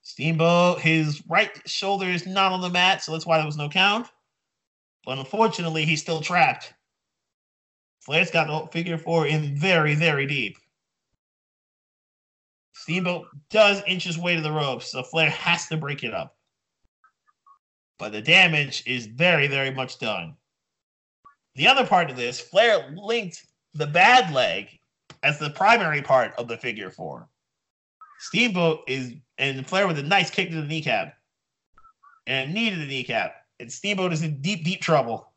Steamboat, 0.00 0.80
his 0.80 1.22
right 1.28 1.50
shoulder 1.68 2.06
is 2.06 2.26
not 2.26 2.50
on 2.50 2.62
the 2.62 2.70
mat, 2.70 3.02
so 3.02 3.12
that's 3.12 3.26
why 3.26 3.36
there 3.36 3.44
was 3.44 3.58
no 3.58 3.68
count. 3.68 4.06
But 5.04 5.18
unfortunately, 5.18 5.84
he's 5.84 6.00
still 6.00 6.22
trapped. 6.22 6.72
Flair's 8.00 8.30
got 8.30 8.46
the 8.46 8.72
figure 8.72 8.96
four 8.96 9.26
in 9.26 9.54
very, 9.54 9.94
very 9.94 10.24
deep. 10.24 10.56
Steamboat 12.72 13.26
does 13.50 13.82
inch 13.86 14.04
his 14.04 14.16
way 14.16 14.36
to 14.36 14.40
the 14.40 14.50
ropes, 14.50 14.90
so 14.90 15.02
Flair 15.02 15.28
has 15.28 15.66
to 15.66 15.76
break 15.76 16.02
it 16.04 16.14
up. 16.14 16.38
But 17.98 18.12
the 18.12 18.22
damage 18.22 18.82
is 18.86 19.04
very, 19.04 19.46
very 19.46 19.72
much 19.72 19.98
done. 19.98 20.36
The 21.54 21.66
other 21.66 21.86
part 21.86 22.08
of 22.08 22.16
this, 22.16 22.40
Flair 22.40 22.94
linked 22.96 23.44
the 23.74 23.86
bad 23.86 24.32
leg 24.32 24.79
as 25.22 25.38
the 25.38 25.50
primary 25.50 26.02
part 26.02 26.32
of 26.38 26.48
the 26.48 26.56
figure 26.56 26.90
four. 26.90 27.28
Steamboat 28.18 28.84
is 28.86 29.14
and 29.38 29.66
Flair 29.66 29.86
with 29.86 29.98
a 29.98 30.02
nice 30.02 30.30
kick 30.30 30.50
to 30.50 30.56
the 30.56 30.66
kneecap. 30.66 31.16
And 32.26 32.52
knee 32.52 32.70
to 32.70 32.76
the 32.76 32.86
kneecap. 32.86 33.34
And 33.58 33.72
Steamboat 33.72 34.12
is 34.12 34.22
in 34.22 34.40
deep, 34.40 34.64
deep 34.64 34.80
trouble. 34.80 35.32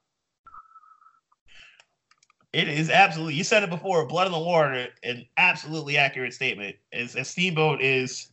It 2.52 2.68
is 2.68 2.90
absolutely 2.90 3.34
you 3.34 3.44
said 3.44 3.64
it 3.64 3.70
before, 3.70 4.06
blood 4.06 4.28
in 4.28 4.34
the 4.34 4.40
water, 4.40 4.88
an 5.04 5.26
absolutely 5.38 5.98
accurate 5.98 6.34
statement. 6.34 6.76
As, 6.92 7.18
Steamboat 7.28 7.82
is 7.82 8.32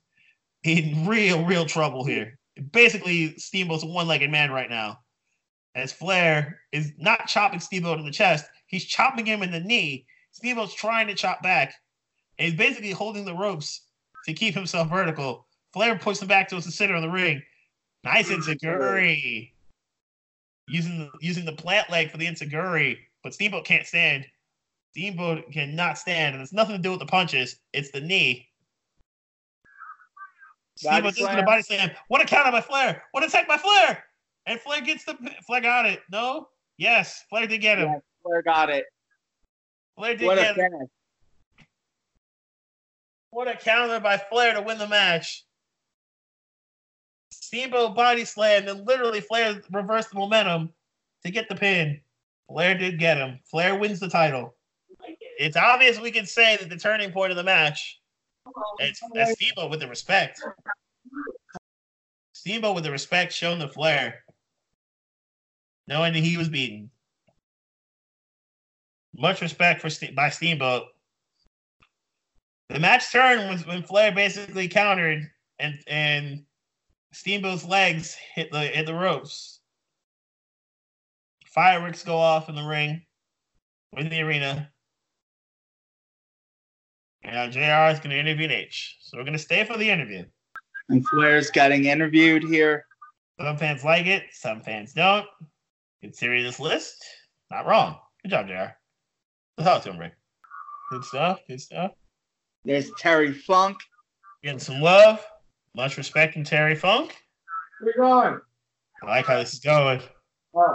in 0.65 1.07
real, 1.07 1.45
real 1.45 1.65
trouble 1.65 2.05
here. 2.05 2.39
Basically, 2.73 3.37
Steamboat's 3.39 3.85
a 3.85 3.87
one-legged 3.87 4.31
man 4.31 4.51
right 4.51 4.69
now. 4.69 5.01
As 5.75 5.93
Flair 5.93 6.61
is 6.73 6.93
not 6.99 7.29
chopping 7.29 7.61
Steamboat 7.61 7.99
in 7.99 8.05
the 8.05 8.11
chest, 8.11 8.45
he's 8.67 8.85
chopping 8.85 9.25
him 9.25 9.43
in 9.43 9.53
the 9.53 9.61
knee. 9.61 10.05
Steamboat's 10.41 10.75
trying 10.75 11.07
to 11.07 11.15
chop 11.15 11.43
back. 11.43 11.75
And 12.39 12.49
he's 12.49 12.59
basically 12.59 12.93
holding 12.93 13.27
the 13.27 13.35
ropes 13.35 13.83
to 14.25 14.33
keep 14.33 14.55
himself 14.55 14.89
vertical. 14.89 15.47
Flair 15.75 15.99
puts 15.99 16.23
him 16.23 16.29
back 16.29 16.49
towards 16.49 16.65
the 16.65 16.73
center 16.73 16.95
of 16.95 17.03
the 17.03 17.11
ring. 17.11 17.43
Nice 18.05 18.31
enziguri. 18.31 19.53
Using 20.67 20.99
the, 20.99 21.11
using 21.21 21.45
the 21.45 21.53
plant 21.53 21.91
leg 21.91 22.11
for 22.11 22.17
the 22.17 22.27
enziguri, 22.27 22.97
but 23.23 23.35
Steamboat 23.35 23.67
can't 23.67 23.87
stand. 23.87 24.25
Steamboat 24.93 25.53
cannot 25.53 25.99
stand, 25.99 26.35
and 26.35 26.43
it's 26.43 26.53
nothing 26.53 26.77
to 26.77 26.83
do 26.83 26.91
with 26.91 27.01
the 27.01 27.07
punches. 27.07 27.57
It's 27.75 27.91
the 27.91 28.01
knee. 28.01 28.49
Body 30.83 30.97
Steamboat 30.97 31.03
does 31.03 31.15
the 31.17 31.33
slam. 31.33 31.45
body 31.45 31.63
slam. 31.63 31.91
What 32.09 32.23
a 32.23 32.25
counter 32.25 32.51
by 32.51 32.63
Flair! 32.63 33.03
What 33.13 33.25
a 33.25 33.29
tech 33.29 33.47
by 33.47 33.59
Flair! 33.59 34.05
And 34.47 34.59
Flair 34.59 34.81
gets 34.81 35.05
the 35.05 35.19
Flair 35.47 35.61
got 35.61 35.85
it. 35.85 36.01
No, 36.11 36.49
yes, 36.79 37.25
Flair 37.29 37.47
did 37.47 37.61
get 37.61 37.79
him. 37.79 37.89
Yeah, 37.89 37.99
Flair 38.23 38.43
got 38.43 38.71
it. 38.71 38.87
Flair 40.01 40.17
did 40.17 40.27
What 40.27 40.39
a 40.39 40.41
get 40.41 40.57
him. 40.57 40.71
finish. 40.71 40.89
What 43.29 43.49
a 43.49 43.55
counter 43.55 44.01
by 44.01 44.17
Flair 44.17 44.55
to 44.55 44.63
win 44.63 44.79
the 44.79 44.89
match. 44.89 45.45
Steamboat 47.31 47.95
body 47.95 48.25
slammed 48.25 48.67
and 48.69 48.87
literally 48.87 49.21
Flair 49.21 49.61
reversed 49.71 50.09
the 50.11 50.19
momentum 50.19 50.73
to 51.23 51.31
get 51.31 51.51
the 51.51 51.55
pin. 51.55 52.01
Flair 52.49 52.79
did 52.79 52.99
get 52.99 53.19
him. 53.19 53.41
Flair 53.45 53.77
wins 53.77 54.01
the 54.01 54.09
title. 54.09 54.55
It's 55.39 55.57
obvious 55.57 56.01
we 56.01 56.11
can 56.11 56.25
say 56.25 56.57
that 56.57 56.71
the 56.71 56.79
turning 56.79 57.13
point 57.13 57.33
of 57.33 57.37
the 57.37 57.45
match. 57.45 58.01
It's 58.79 59.01
that's 59.13 59.33
Steamboat 59.33 59.71
with 59.71 59.81
the 59.81 59.89
respect. 59.89 60.41
Steamboat 62.33 62.75
with 62.75 62.85
the 62.85 62.91
respect 62.91 63.35
shown 63.35 63.59
to 63.59 63.69
Flair, 63.69 64.25
knowing 65.87 66.15
that 66.15 66.21
he 66.21 66.39
was 66.39 66.49
beaten. 66.49 66.91
Much 69.17 69.41
respect 69.41 69.81
for 69.81 69.91
Ste- 69.91 70.15
by 70.15 70.31
Steamboat. 70.31 70.85
The 72.69 72.79
match 72.79 73.11
turned 73.11 73.51
was 73.51 73.67
when 73.67 73.83
Flair 73.83 74.13
basically 74.13 74.69
countered 74.69 75.29
and 75.59 75.79
and 75.89 76.45
Steamboat's 77.13 77.65
legs 77.65 78.17
hit 78.35 78.53
the 78.53 78.61
hit 78.61 78.87
the 78.87 78.95
ropes. 78.95 79.61
Fireworks 81.47 82.05
go 82.05 82.17
off 82.17 82.49
in 82.49 82.55
the 82.55 82.63
ring, 82.63 83.03
in 83.97 84.09
the 84.09 84.23
arena. 84.23 84.71
And 87.23 87.35
now 87.35 87.49
JR 87.49 87.93
is 87.93 87.99
going 87.99 88.11
to 88.11 88.19
interview 88.19 88.49
H. 88.49 88.99
So 89.03 89.19
we're 89.19 89.25
going 89.25 89.33
to 89.33 89.39
stay 89.39 89.65
for 89.65 89.77
the 89.77 89.91
interview. 89.91 90.25
And 90.89 91.07
Flair's 91.09 91.51
getting 91.51 91.85
interviewed 91.85 92.45
here. 92.45 92.87
Some 93.41 93.57
fans 93.57 93.85
like 93.85 94.07
it, 94.07 94.25
some 94.33 94.61
fans 94.61 94.93
don't. 94.93 95.27
Considering 96.03 96.45
this 96.45 96.61
list, 96.61 97.05
not 97.51 97.67
wrong. 97.67 97.99
Good 98.23 98.31
job, 98.31 98.47
JR. 98.49 98.80
Let's 99.61 99.85
talk 99.85 99.93
him, 99.93 100.01
Ric. 100.01 100.15
Good 100.91 101.05
stuff. 101.05 101.41
Good 101.47 101.61
stuff. 101.61 101.93
There's 102.65 102.91
Terry 102.99 103.31
Funk. 103.31 103.77
Getting 104.43 104.59
some 104.59 104.81
love. 104.81 105.23
Much 105.77 105.99
respect 105.99 106.33
from 106.33 106.45
Terry 106.45 106.75
Funk. 106.75 107.15
Where 107.81 107.93
you 107.95 108.01
going? 108.01 108.41
I 109.03 109.07
like 109.07 109.27
how 109.27 109.37
this 109.37 109.53
is 109.53 109.61
going. 109.61 110.01
Oh. 110.55 110.75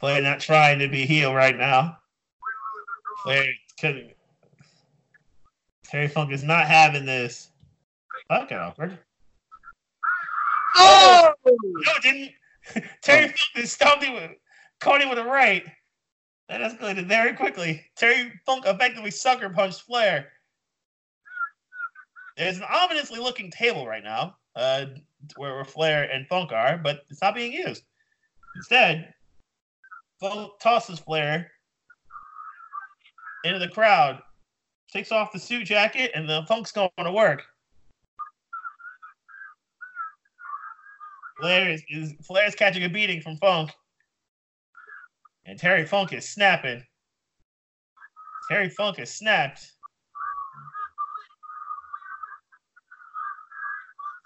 Flair 0.00 0.22
not 0.22 0.40
trying 0.40 0.78
to 0.78 0.88
be 0.88 1.04
heel 1.04 1.34
right 1.34 1.58
now. 1.58 1.98
Flair 3.22 3.44
couldn't. 3.78 4.12
Terry 5.84 6.08
Funk 6.08 6.32
is 6.32 6.42
not 6.42 6.66
having 6.66 7.04
this. 7.04 7.50
Oh, 8.30 8.40
that 8.40 8.48
got 8.48 8.60
awkward. 8.60 8.98
Oh! 10.74 11.32
No, 11.44 11.92
it 11.96 12.02
didn't. 12.02 12.84
Terry 13.02 13.26
oh. 13.26 13.28
Funk 13.28 13.64
is 13.64 13.72
stomped 13.72 14.04
him 14.04 14.14
with 14.14 14.30
caught 14.80 15.02
him 15.02 15.10
with 15.10 15.18
a 15.18 15.24
right. 15.24 15.64
That 16.48 16.60
escalated 16.60 17.06
very 17.06 17.34
quickly. 17.34 17.84
Terry 17.96 18.32
Funk 18.46 18.64
effectively 18.66 19.10
sucker 19.10 19.50
punched 19.50 19.82
Flair. 19.82 20.28
There's 22.36 22.56
an 22.56 22.64
ominously 22.70 23.18
looking 23.18 23.50
table 23.50 23.86
right 23.86 24.04
now, 24.04 24.36
uh, 24.56 24.86
where, 25.36 25.54
where 25.56 25.64
Flair 25.64 26.10
and 26.10 26.26
Funk 26.26 26.52
are, 26.52 26.78
but 26.78 27.02
it's 27.10 27.20
not 27.20 27.34
being 27.34 27.52
used. 27.52 27.82
Instead, 28.56 29.12
Funk 30.20 30.52
tosses 30.60 31.00
Flair 31.00 31.50
into 33.44 33.58
the 33.58 33.68
crowd, 33.68 34.22
takes 34.90 35.12
off 35.12 35.32
the 35.32 35.38
suit 35.38 35.64
jacket, 35.64 36.12
and 36.14 36.28
the 36.28 36.44
Funk's 36.48 36.72
going 36.72 36.90
to 36.96 37.12
work. 37.12 37.42
Flair 41.40 41.70
is, 41.70 41.82
is 41.88 42.14
Flair's 42.22 42.54
catching 42.54 42.84
a 42.84 42.88
beating 42.88 43.20
from 43.20 43.36
Funk. 43.36 43.70
And 45.48 45.58
Terry 45.58 45.86
Funk 45.86 46.12
is 46.12 46.28
snapping. 46.28 46.84
Terry 48.50 48.68
Funk 48.68 48.98
is 48.98 49.10
snapped. 49.10 49.72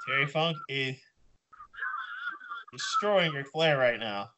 Terry 0.04 0.26
Funk 0.26 0.56
is 0.68 0.96
destroying 2.72 3.30
Ric 3.30 3.46
Flair 3.52 3.78
right 3.78 4.00
now. 4.00 4.30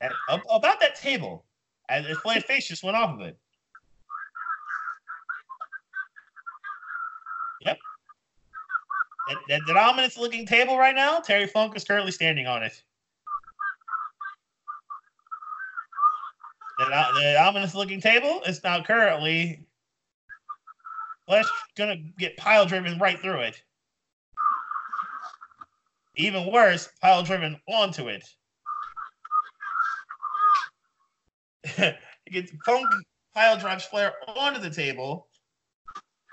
And 0.00 0.14
ab- 0.30 0.40
about 0.50 0.80
that 0.80 0.94
table, 0.94 1.44
as 1.90 2.06
as 2.06 2.16
Flair's 2.18 2.44
face 2.44 2.68
just 2.68 2.82
went 2.82 2.96
off 2.96 3.20
of 3.20 3.20
it. 3.20 3.38
Yep. 7.66 7.78
That, 9.28 9.36
that, 9.50 9.60
that 9.66 9.76
ominous 9.76 10.16
looking 10.16 10.46
table 10.46 10.78
right 10.78 10.94
now, 10.94 11.18
Terry 11.20 11.46
Funk 11.46 11.76
is 11.76 11.84
currently 11.84 12.12
standing 12.12 12.46
on 12.46 12.62
it. 12.62 12.82
O- 16.80 16.88
that 16.88 17.36
ominous 17.36 17.74
looking 17.74 18.00
table 18.00 18.42
is 18.46 18.62
now 18.64 18.82
currently 18.82 19.66
Flash 21.26 21.46
gonna 21.76 21.96
get 22.18 22.36
pile 22.36 22.66
driven 22.66 22.98
right 22.98 23.18
through 23.20 23.40
it. 23.40 23.62
Even 26.16 26.50
worse, 26.50 26.88
pile 27.00 27.22
driven 27.22 27.60
onto 27.68 28.08
it. 28.08 28.28
he 32.24 32.32
gets 32.32 32.50
Funk 32.64 32.88
pile 33.32 33.58
drives 33.58 33.84
Flair 33.84 34.14
onto 34.26 34.60
the 34.60 34.70
table. 34.70 35.28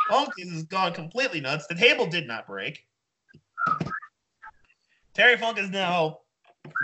Funk 0.09 0.29
is 0.37 0.63
gone 0.63 0.93
completely 0.93 1.41
nuts. 1.41 1.67
The 1.67 1.75
table 1.75 2.07
did 2.07 2.27
not 2.27 2.47
break. 2.47 2.87
Terry 5.13 5.37
Funk 5.37 5.59
is 5.59 5.69
now 5.69 6.19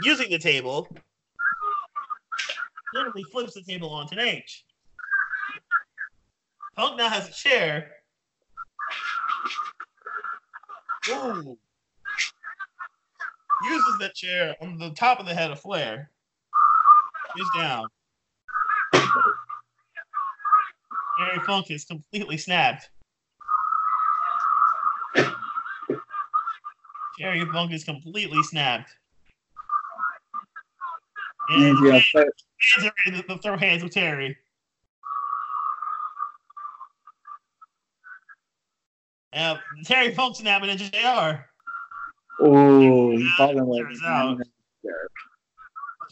using 0.03 0.29
the 0.29 0.39
table. 0.39 0.87
Literally 2.93 3.23
flips 3.23 3.53
the 3.55 3.61
table 3.61 3.89
onto 3.89 4.19
H. 4.19 4.65
Funk 6.75 6.97
now 6.97 7.09
has 7.09 7.27
a 7.29 7.31
chair. 7.31 7.91
Ooh. 11.09 11.57
Uses 13.65 13.97
that 13.99 14.13
chair 14.15 14.55
on 14.61 14.77
the 14.77 14.91
top 14.91 15.19
of 15.19 15.25
the 15.25 15.33
head 15.33 15.51
of 15.51 15.59
Flair. 15.59 16.11
He's 17.35 17.47
down. 17.55 17.87
Terry 21.17 21.39
Funk 21.45 21.71
is 21.71 21.85
completely 21.85 22.37
snapped. 22.37 22.89
Terry 27.17 27.45
Funk 27.51 27.71
is 27.71 27.83
completely 27.83 28.43
snapped. 28.43 28.91
And 31.49 31.85
yeah, 31.85 32.01
but- 32.13 32.27
hands 32.77 32.85
are 32.85 32.93
ready 33.05 33.23
to 33.23 33.37
throw 33.39 33.57
hands 33.57 33.83
with 33.83 33.93
Terry. 33.93 34.37
Uh, 39.33 39.57
Terry 39.83 40.13
Funk 40.13 40.35
snapping 40.35 40.69
at 40.69 40.77
JR. 40.77 41.45
Oh, 42.39 43.11
him 43.11 43.27
out. 44.05 44.39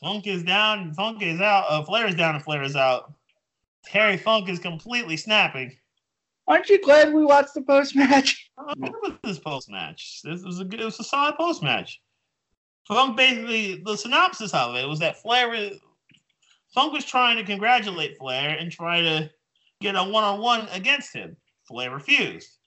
Funk 0.02 0.26
is 0.26 0.44
down. 0.44 0.94
Funk 0.94 1.22
is 1.22 1.40
out. 1.40 1.66
Uh, 1.70 1.84
Flair 1.84 2.08
is 2.08 2.16
down 2.16 2.36
and 2.36 2.44
Flair 2.44 2.64
is 2.64 2.76
out. 2.76 3.14
Terry 3.86 4.18
Funk 4.18 4.50
is 4.50 4.60
completely 4.60 5.18
snapping. 5.18 5.76
Aren't 6.48 6.70
you 6.70 6.82
glad 6.82 7.14
we 7.14 7.24
watched 7.24 7.54
the 7.54 7.62
post 7.62 7.96
match? 7.96 8.50
What 8.56 8.80
was 8.80 9.14
this 9.24 9.40
post 9.40 9.70
match? 9.70 10.22
This 10.24 10.44
was 10.44 10.60
a 10.60 10.66
good, 10.66 10.82
it 10.82 10.86
was 10.86 11.00
a 11.00 11.04
solid 11.04 11.36
post 11.36 11.62
match. 11.62 12.02
Funk 12.88 13.16
basically 13.16 13.82
the 13.86 13.96
synopsis 13.96 14.54
of 14.54 14.76
it 14.76 14.88
was 14.88 15.00
that 15.00 15.22
Flair 15.22 15.50
was, 15.50 15.80
Funk 16.74 16.94
was 16.94 17.06
trying 17.06 17.38
to 17.38 17.44
congratulate 17.44 18.18
Flair 18.18 18.58
and 18.58 18.72
try 18.72 19.02
to 19.02 19.30
get 19.82 19.96
a 19.96 20.04
one 20.04 20.24
on 20.24 20.40
one 20.40 20.68
against 20.72 21.14
him. 21.14 21.38
Flair 21.68 21.92
refused. 21.92 22.58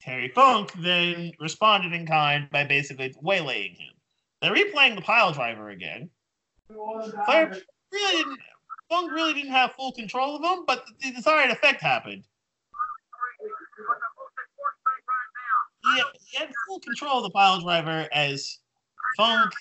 Terry 0.00 0.28
Funk 0.28 0.72
then 0.74 1.32
responded 1.40 1.92
in 1.92 2.06
kind 2.06 2.48
by 2.50 2.64
basically 2.64 3.14
waylaying 3.22 3.74
him. 3.74 3.94
They're 4.42 4.54
replaying 4.54 4.96
the 4.96 5.02
pile 5.02 5.32
driver 5.32 5.70
again. 5.70 6.10
Flair 6.68 7.56
really 7.92 8.16
didn't. 8.16 8.38
Funk 8.90 9.10
really 9.12 9.32
didn't 9.32 9.52
have 9.52 9.72
full 9.72 9.92
control 9.92 10.36
of 10.36 10.42
him, 10.42 10.64
but 10.66 10.84
the 11.00 11.10
desired 11.10 11.50
effect 11.50 11.80
happened. 11.80 12.24
Had, 15.84 16.02
he 16.26 16.38
had 16.38 16.50
full 16.66 16.80
control 16.80 17.18
of 17.18 17.22
the 17.24 17.30
pile 17.30 17.60
driver 17.60 18.08
as 18.12 18.58
Funk, 19.16 19.52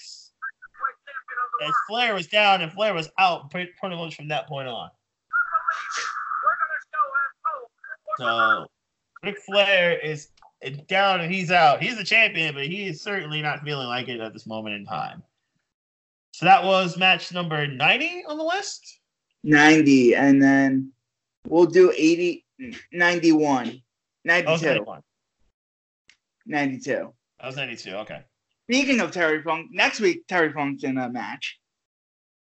as 1.63 1.73
Flair 1.87 2.13
was 2.13 2.27
down 2.27 2.61
and 2.61 2.71
Flair 2.71 2.93
was 2.93 3.09
out 3.19 3.51
pretty, 3.51 3.71
much 3.81 4.15
from 4.15 4.27
that 4.29 4.47
point 4.47 4.67
on. 4.67 4.89
So 8.17 8.67
Ric 9.23 9.37
Flair 9.39 9.99
is 9.99 10.29
down 10.87 11.21
and 11.21 11.33
he's 11.33 11.51
out. 11.51 11.81
He's 11.81 11.97
the 11.97 12.03
champion, 12.03 12.53
but 12.53 12.65
he 12.65 12.87
is 12.87 13.01
certainly 13.01 13.41
not 13.41 13.63
feeling 13.63 13.87
like 13.87 14.07
it 14.07 14.19
at 14.19 14.33
this 14.33 14.45
moment 14.45 14.75
in 14.75 14.85
time. 14.85 15.23
So 16.31 16.45
that 16.45 16.63
was 16.63 16.97
match 16.97 17.31
number 17.31 17.67
90 17.67 18.25
on 18.27 18.37
the 18.37 18.43
list. 18.43 18.99
90, 19.43 20.15
and 20.15 20.41
then 20.41 20.91
we'll 21.47 21.65
do 21.65 21.91
80, 21.95 22.45
91, 22.91 23.81
That 24.25 24.45
was 24.45 24.61
92, 24.61 24.67
91. 24.67 25.01
92. 26.45 27.13
That 27.39 27.47
was 27.47 27.55
92. 27.55 27.91
Okay. 27.91 28.21
Speaking 28.69 29.01
of 29.01 29.11
Terry 29.11 29.41
Funk, 29.43 29.69
next 29.71 29.99
week 29.99 30.25
Terry 30.27 30.51
Funk's 30.53 30.83
in 30.83 30.97
a 30.97 31.09
match 31.09 31.59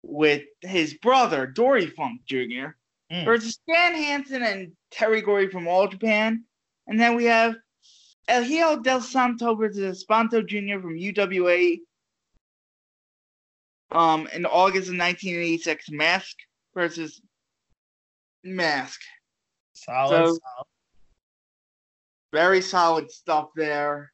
with 0.02 0.42
his 0.60 0.94
brother 0.94 1.46
Dory 1.46 1.86
Funk 1.86 2.20
Jr. 2.26 2.76
Mm. 3.12 3.24
versus 3.24 3.58
Stan 3.62 3.94
Hansen 3.94 4.42
and 4.42 4.72
Terry 4.90 5.20
Gordy 5.20 5.48
from 5.48 5.66
All 5.68 5.88
Japan, 5.88 6.44
and 6.86 6.98
then 6.98 7.16
we 7.16 7.24
have 7.24 7.56
El 8.28 8.42
Hijo 8.42 8.82
del 8.82 9.00
Santo 9.00 9.54
versus 9.54 10.04
Espanto 10.04 10.44
Jr. 10.46 10.80
from 10.80 10.96
UWA. 10.96 11.80
Um, 13.92 14.28
in 14.34 14.44
August 14.46 14.88
of 14.88 14.96
1986, 14.96 15.90
Mask 15.90 16.36
versus 16.74 17.20
Mask. 18.42 19.00
Solid. 19.74 20.10
So- 20.10 20.24
solid. 20.26 20.66
Very 22.32 22.60
solid 22.60 23.10
stuff 23.10 23.50
there. 23.54 24.12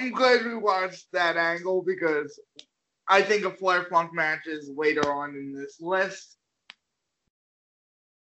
I'm 0.00 0.12
glad 0.12 0.46
we 0.46 0.54
watched 0.54 1.12
that 1.12 1.36
angle 1.36 1.82
because 1.82 2.40
I 3.06 3.20
think 3.20 3.44
a 3.44 3.50
Flair 3.50 3.84
Funk 3.84 4.14
match 4.14 4.46
is 4.46 4.70
later 4.74 5.12
on 5.12 5.34
in 5.34 5.52
this 5.52 5.78
list. 5.78 6.38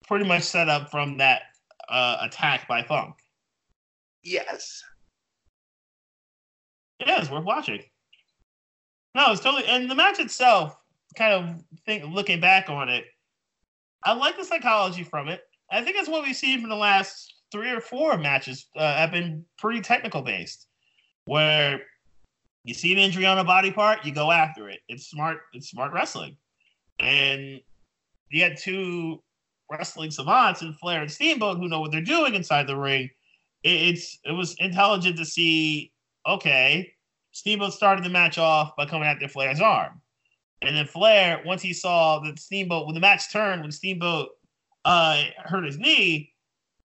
Pretty 0.06 0.24
much 0.24 0.44
set 0.44 0.68
up 0.68 0.92
from 0.92 1.18
that 1.18 1.42
uh, 1.88 2.18
attack 2.22 2.68
by 2.68 2.84
Funk. 2.84 3.16
Yes. 4.22 4.80
Yeah, 7.00 7.20
it's 7.20 7.30
worth 7.30 7.44
watching. 7.44 7.82
No, 9.16 9.32
it's 9.32 9.40
totally. 9.40 9.64
And 9.66 9.90
the 9.90 9.96
match 9.96 10.20
itself, 10.20 10.78
kind 11.16 11.32
of 11.32 11.64
think 11.84 12.04
looking 12.04 12.38
back 12.38 12.70
on 12.70 12.88
it, 12.88 13.06
I 14.04 14.12
like 14.12 14.36
the 14.36 14.44
psychology 14.44 15.02
from 15.02 15.26
it. 15.26 15.40
I 15.72 15.82
think 15.82 15.96
that's 15.96 16.08
what 16.08 16.22
we've 16.22 16.36
seen 16.36 16.60
from 16.60 16.70
the 16.70 16.76
last 16.76 17.34
three 17.50 17.70
or 17.70 17.80
four 17.80 18.16
matches. 18.16 18.66
Uh, 18.76 18.96
have 18.96 19.10
been 19.10 19.44
pretty 19.58 19.80
technical 19.80 20.22
based, 20.22 20.68
where 21.26 21.82
you 22.64 22.74
see 22.74 22.92
an 22.92 22.98
injury 22.98 23.26
on 23.26 23.38
a 23.38 23.44
body 23.44 23.70
part, 23.70 24.04
you 24.04 24.12
go 24.12 24.30
after 24.32 24.68
it. 24.68 24.80
It's 24.88 25.06
smart. 25.06 25.38
It's 25.52 25.68
smart 25.68 25.92
wrestling, 25.92 26.36
and 26.98 27.60
you 28.30 28.42
had 28.42 28.56
two 28.56 29.22
wrestling 29.70 30.10
savants 30.10 30.62
in 30.62 30.72
Flair 30.72 31.02
and 31.02 31.10
Steamboat 31.10 31.58
who 31.58 31.68
know 31.68 31.80
what 31.80 31.92
they're 31.92 32.00
doing 32.00 32.34
inside 32.34 32.66
the 32.66 32.76
ring. 32.76 33.10
It, 33.62 33.94
it's 33.94 34.18
it 34.24 34.32
was 34.32 34.56
intelligent 34.58 35.16
to 35.18 35.24
see. 35.24 35.92
Okay, 36.26 36.92
Steamboat 37.32 37.72
started 37.72 38.04
the 38.04 38.08
match 38.08 38.38
off 38.38 38.74
by 38.76 38.86
coming 38.86 39.06
after 39.06 39.28
Flair's 39.28 39.60
arm. 39.60 40.00
And 40.62 40.74
then 40.74 40.86
Flair, 40.86 41.42
once 41.44 41.62
he 41.62 41.72
saw 41.72 42.18
that 42.20 42.38
Steamboat, 42.38 42.86
when 42.86 42.94
the 42.94 43.00
match 43.00 43.30
turned, 43.30 43.62
when 43.62 43.70
Steamboat 43.70 44.30
uh, 44.84 45.22
hurt 45.44 45.64
his 45.64 45.78
knee, 45.78 46.32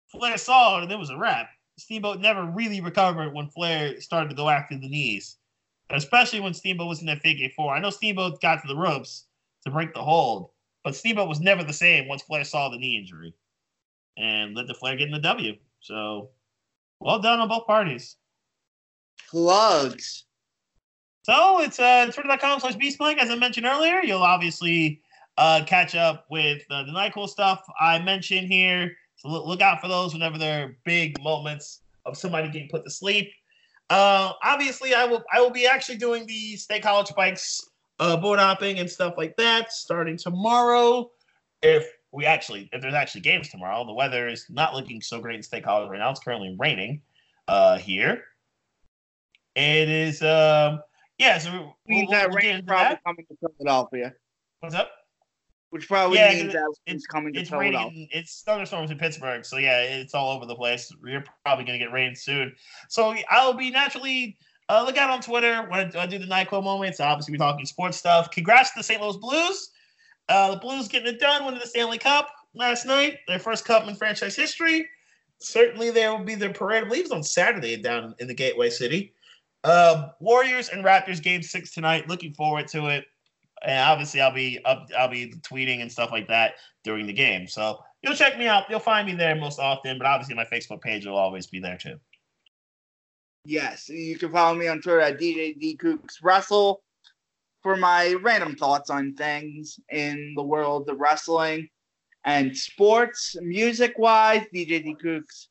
Flair 0.06 0.36
saw 0.36 0.78
it 0.78 0.84
and 0.84 0.92
it 0.92 0.98
was 0.98 1.10
a 1.10 1.16
wrap. 1.16 1.48
Steamboat 1.76 2.20
never 2.20 2.44
really 2.44 2.80
recovered 2.80 3.34
when 3.34 3.48
Flair 3.48 4.00
started 4.00 4.30
to 4.30 4.36
go 4.36 4.48
after 4.48 4.76
the 4.76 4.88
knees, 4.88 5.36
especially 5.90 6.40
when 6.40 6.54
Steamboat 6.54 6.88
was 6.88 7.00
in 7.00 7.06
that 7.06 7.20
figure 7.20 7.48
four. 7.56 7.74
I 7.74 7.80
know 7.80 7.90
Steamboat 7.90 8.40
got 8.40 8.62
to 8.62 8.68
the 8.68 8.76
ropes 8.76 9.26
to 9.64 9.70
break 9.70 9.92
the 9.92 10.02
hold, 10.02 10.50
but 10.84 10.94
Steamboat 10.94 11.28
was 11.28 11.40
never 11.40 11.64
the 11.64 11.72
same 11.72 12.06
once 12.08 12.22
Flair 12.22 12.44
saw 12.44 12.68
the 12.68 12.78
knee 12.78 12.98
injury 12.98 13.34
and 14.16 14.54
let 14.54 14.66
the 14.66 14.74
Flair 14.74 14.96
get 14.96 15.06
in 15.06 15.12
the 15.12 15.18
W. 15.18 15.56
So, 15.80 16.30
well 17.00 17.18
done 17.18 17.40
on 17.40 17.48
both 17.48 17.66
parties. 17.66 18.16
Plugs. 19.28 20.24
So 21.22 21.60
it's 21.60 21.80
uh, 21.80 22.10
twitter.com 22.12 22.60
slash 22.60 22.76
beastmike. 22.76 23.18
As 23.18 23.30
I 23.30 23.36
mentioned 23.36 23.66
earlier, 23.66 24.02
you'll 24.02 24.22
obviously 24.22 25.00
uh, 25.38 25.62
catch 25.66 25.94
up 25.94 26.26
with 26.30 26.62
uh, 26.70 26.84
the 26.84 26.92
NyQuil 26.92 27.28
stuff 27.28 27.64
I 27.80 27.98
mentioned 27.98 28.48
here. 28.48 28.94
So 29.24 29.30
look, 29.30 29.46
look 29.46 29.60
out 29.62 29.80
for 29.80 29.88
those 29.88 30.12
whenever 30.12 30.36
there 30.36 30.64
are 30.64 30.76
big 30.84 31.22
moments 31.22 31.80
of 32.04 32.16
somebody 32.16 32.50
getting 32.50 32.68
put 32.68 32.84
to 32.84 32.90
sleep. 32.90 33.32
Uh, 33.88 34.32
obviously, 34.42 34.92
I 34.92 35.06
will 35.06 35.24
I 35.32 35.40
will 35.40 35.50
be 35.50 35.66
actually 35.66 35.96
doing 35.96 36.26
the 36.26 36.56
State 36.56 36.82
College 36.82 37.06
Spikes 37.08 37.70
uh, 38.00 38.18
board 38.18 38.38
hopping 38.38 38.80
and 38.80 38.90
stuff 38.90 39.14
like 39.16 39.34
that 39.36 39.72
starting 39.72 40.18
tomorrow. 40.18 41.10
If 41.62 41.90
we 42.12 42.26
actually, 42.26 42.68
if 42.72 42.82
there's 42.82 42.92
actually 42.92 43.22
games 43.22 43.48
tomorrow, 43.48 43.86
the 43.86 43.94
weather 43.94 44.28
is 44.28 44.44
not 44.50 44.74
looking 44.74 45.00
so 45.00 45.20
great 45.20 45.36
in 45.36 45.42
State 45.42 45.64
College 45.64 45.88
right 45.88 45.98
now. 45.98 46.10
It's 46.10 46.20
currently 46.20 46.54
raining 46.58 47.00
uh, 47.48 47.78
here. 47.78 48.24
It 49.54 49.88
is, 49.88 50.20
um, 50.20 50.82
yeah. 51.16 51.38
So 51.38 51.74
Means 51.86 52.08
we'll, 52.08 52.18
that 52.18 52.28
we'll 52.28 52.38
rain 52.38 52.64
probably 52.66 52.94
that. 52.94 53.04
coming 53.04 53.24
to 53.26 53.36
Philadelphia, 53.40 54.12
What's 54.60 54.74
up? 54.74 54.90
Which 55.74 55.88
probably 55.88 56.18
Yeah, 56.18 56.32
means 56.32 56.52
that 56.52 56.72
it's 56.86 57.04
coming 57.04 57.32
to 57.32 57.40
It's 57.40 57.50
Philadelphia. 57.50 57.88
raining. 57.88 58.08
It's 58.12 58.42
thunderstorms 58.42 58.92
in 58.92 58.96
Pittsburgh, 58.96 59.44
so 59.44 59.56
yeah, 59.56 59.80
it's 59.80 60.14
all 60.14 60.30
over 60.30 60.46
the 60.46 60.54
place. 60.54 60.88
You're 61.04 61.24
probably 61.44 61.64
gonna 61.64 61.80
get 61.80 61.90
rain 61.90 62.14
soon. 62.14 62.54
So 62.88 63.12
I'll 63.28 63.54
be 63.54 63.72
naturally 63.72 64.38
uh, 64.68 64.84
look 64.86 64.96
out 64.96 65.10
on 65.10 65.20
Twitter 65.20 65.66
when 65.68 65.90
I, 65.96 66.06
do 66.06 66.18
the 66.18 66.26
Nyquil 66.26 66.62
moments. 66.62 67.00
I'll 67.00 67.10
Obviously, 67.10 67.32
we're 67.32 67.38
talking 67.38 67.66
sports 67.66 67.96
stuff. 67.96 68.30
Congrats 68.30 68.70
to 68.70 68.78
the 68.78 68.82
St. 68.84 69.02
Louis 69.02 69.16
Blues. 69.16 69.70
Uh, 70.28 70.52
the 70.52 70.58
Blues 70.58 70.86
getting 70.86 71.12
it 71.12 71.18
done, 71.18 71.44
winning 71.44 71.58
the 71.58 71.66
Stanley 71.66 71.98
Cup 71.98 72.30
last 72.54 72.86
night, 72.86 73.18
their 73.26 73.40
first 73.40 73.64
cup 73.64 73.88
in 73.88 73.96
franchise 73.96 74.36
history. 74.36 74.88
Certainly, 75.40 75.90
there 75.90 76.12
will 76.16 76.24
be 76.24 76.36
their 76.36 76.52
parade. 76.52 76.84
I 76.84 76.86
believe 76.86 77.02
it's 77.06 77.10
on 77.10 77.24
Saturday 77.24 77.76
down 77.76 78.14
in 78.20 78.28
the 78.28 78.34
Gateway 78.34 78.70
City. 78.70 79.12
Uh, 79.64 80.10
Warriors 80.20 80.68
and 80.68 80.84
Raptors 80.84 81.20
game 81.20 81.42
six 81.42 81.72
tonight. 81.72 82.08
Looking 82.08 82.32
forward 82.32 82.68
to 82.68 82.86
it. 82.90 83.06
And 83.66 83.78
obviously, 83.80 84.20
I'll 84.20 84.34
be 84.34 84.60
up. 84.64 84.88
I'll 84.98 85.08
be 85.08 85.32
tweeting 85.40 85.80
and 85.80 85.90
stuff 85.90 86.10
like 86.10 86.28
that 86.28 86.54
during 86.82 87.06
the 87.06 87.12
game. 87.12 87.46
So 87.48 87.82
you'll 88.02 88.14
check 88.14 88.38
me 88.38 88.46
out. 88.46 88.64
You'll 88.68 88.80
find 88.80 89.06
me 89.06 89.14
there 89.14 89.34
most 89.34 89.58
often. 89.58 89.98
But 89.98 90.06
obviously, 90.06 90.34
my 90.34 90.44
Facebook 90.44 90.80
page 90.80 91.06
will 91.06 91.16
always 91.16 91.46
be 91.46 91.60
there 91.60 91.78
too. 91.78 91.98
Yes, 93.46 93.88
you 93.88 94.16
can 94.18 94.32
follow 94.32 94.54
me 94.56 94.68
on 94.68 94.80
Twitter 94.80 95.00
at 95.00 95.18
DJ 95.18 95.76
Kooks 95.76 96.22
Wrestle 96.22 96.82
for 97.62 97.76
my 97.76 98.14
random 98.22 98.56
thoughts 98.56 98.90
on 98.90 99.14
things 99.14 99.80
in 99.90 100.34
the 100.36 100.42
world 100.42 100.88
of 100.88 100.98
wrestling 100.98 101.68
and 102.24 102.56
sports, 102.56 103.36
music 103.42 103.94
wise, 103.98 104.42
DJ 104.54 104.82
D 104.82 104.96
Kooks 105.02 105.48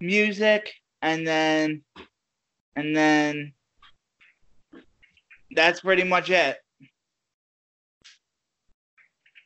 music, 0.00 0.72
and 1.00 1.26
then 1.26 1.82
and 2.76 2.96
then 2.96 3.52
that's 5.54 5.80
pretty 5.80 6.04
much 6.04 6.30
it. 6.30 6.61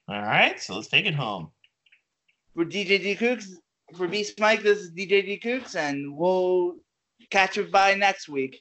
All 0.08 0.22
right, 0.22 0.60
so 0.60 0.76
let's 0.76 0.86
take 0.86 1.06
it 1.06 1.14
home. 1.14 1.50
For 2.54 2.64
DJ 2.64 3.02
D 3.02 3.16
Kooks, 3.16 3.48
for 3.96 4.06
Beast 4.06 4.38
Mike, 4.38 4.62
this 4.62 4.78
is 4.78 4.92
DJ 4.92 5.24
D 5.24 5.40
Kooks, 5.42 5.74
and 5.74 6.16
we'll 6.16 6.76
catch 7.30 7.56
you 7.56 7.64
by 7.64 7.94
next 7.94 8.28
week. 8.28 8.60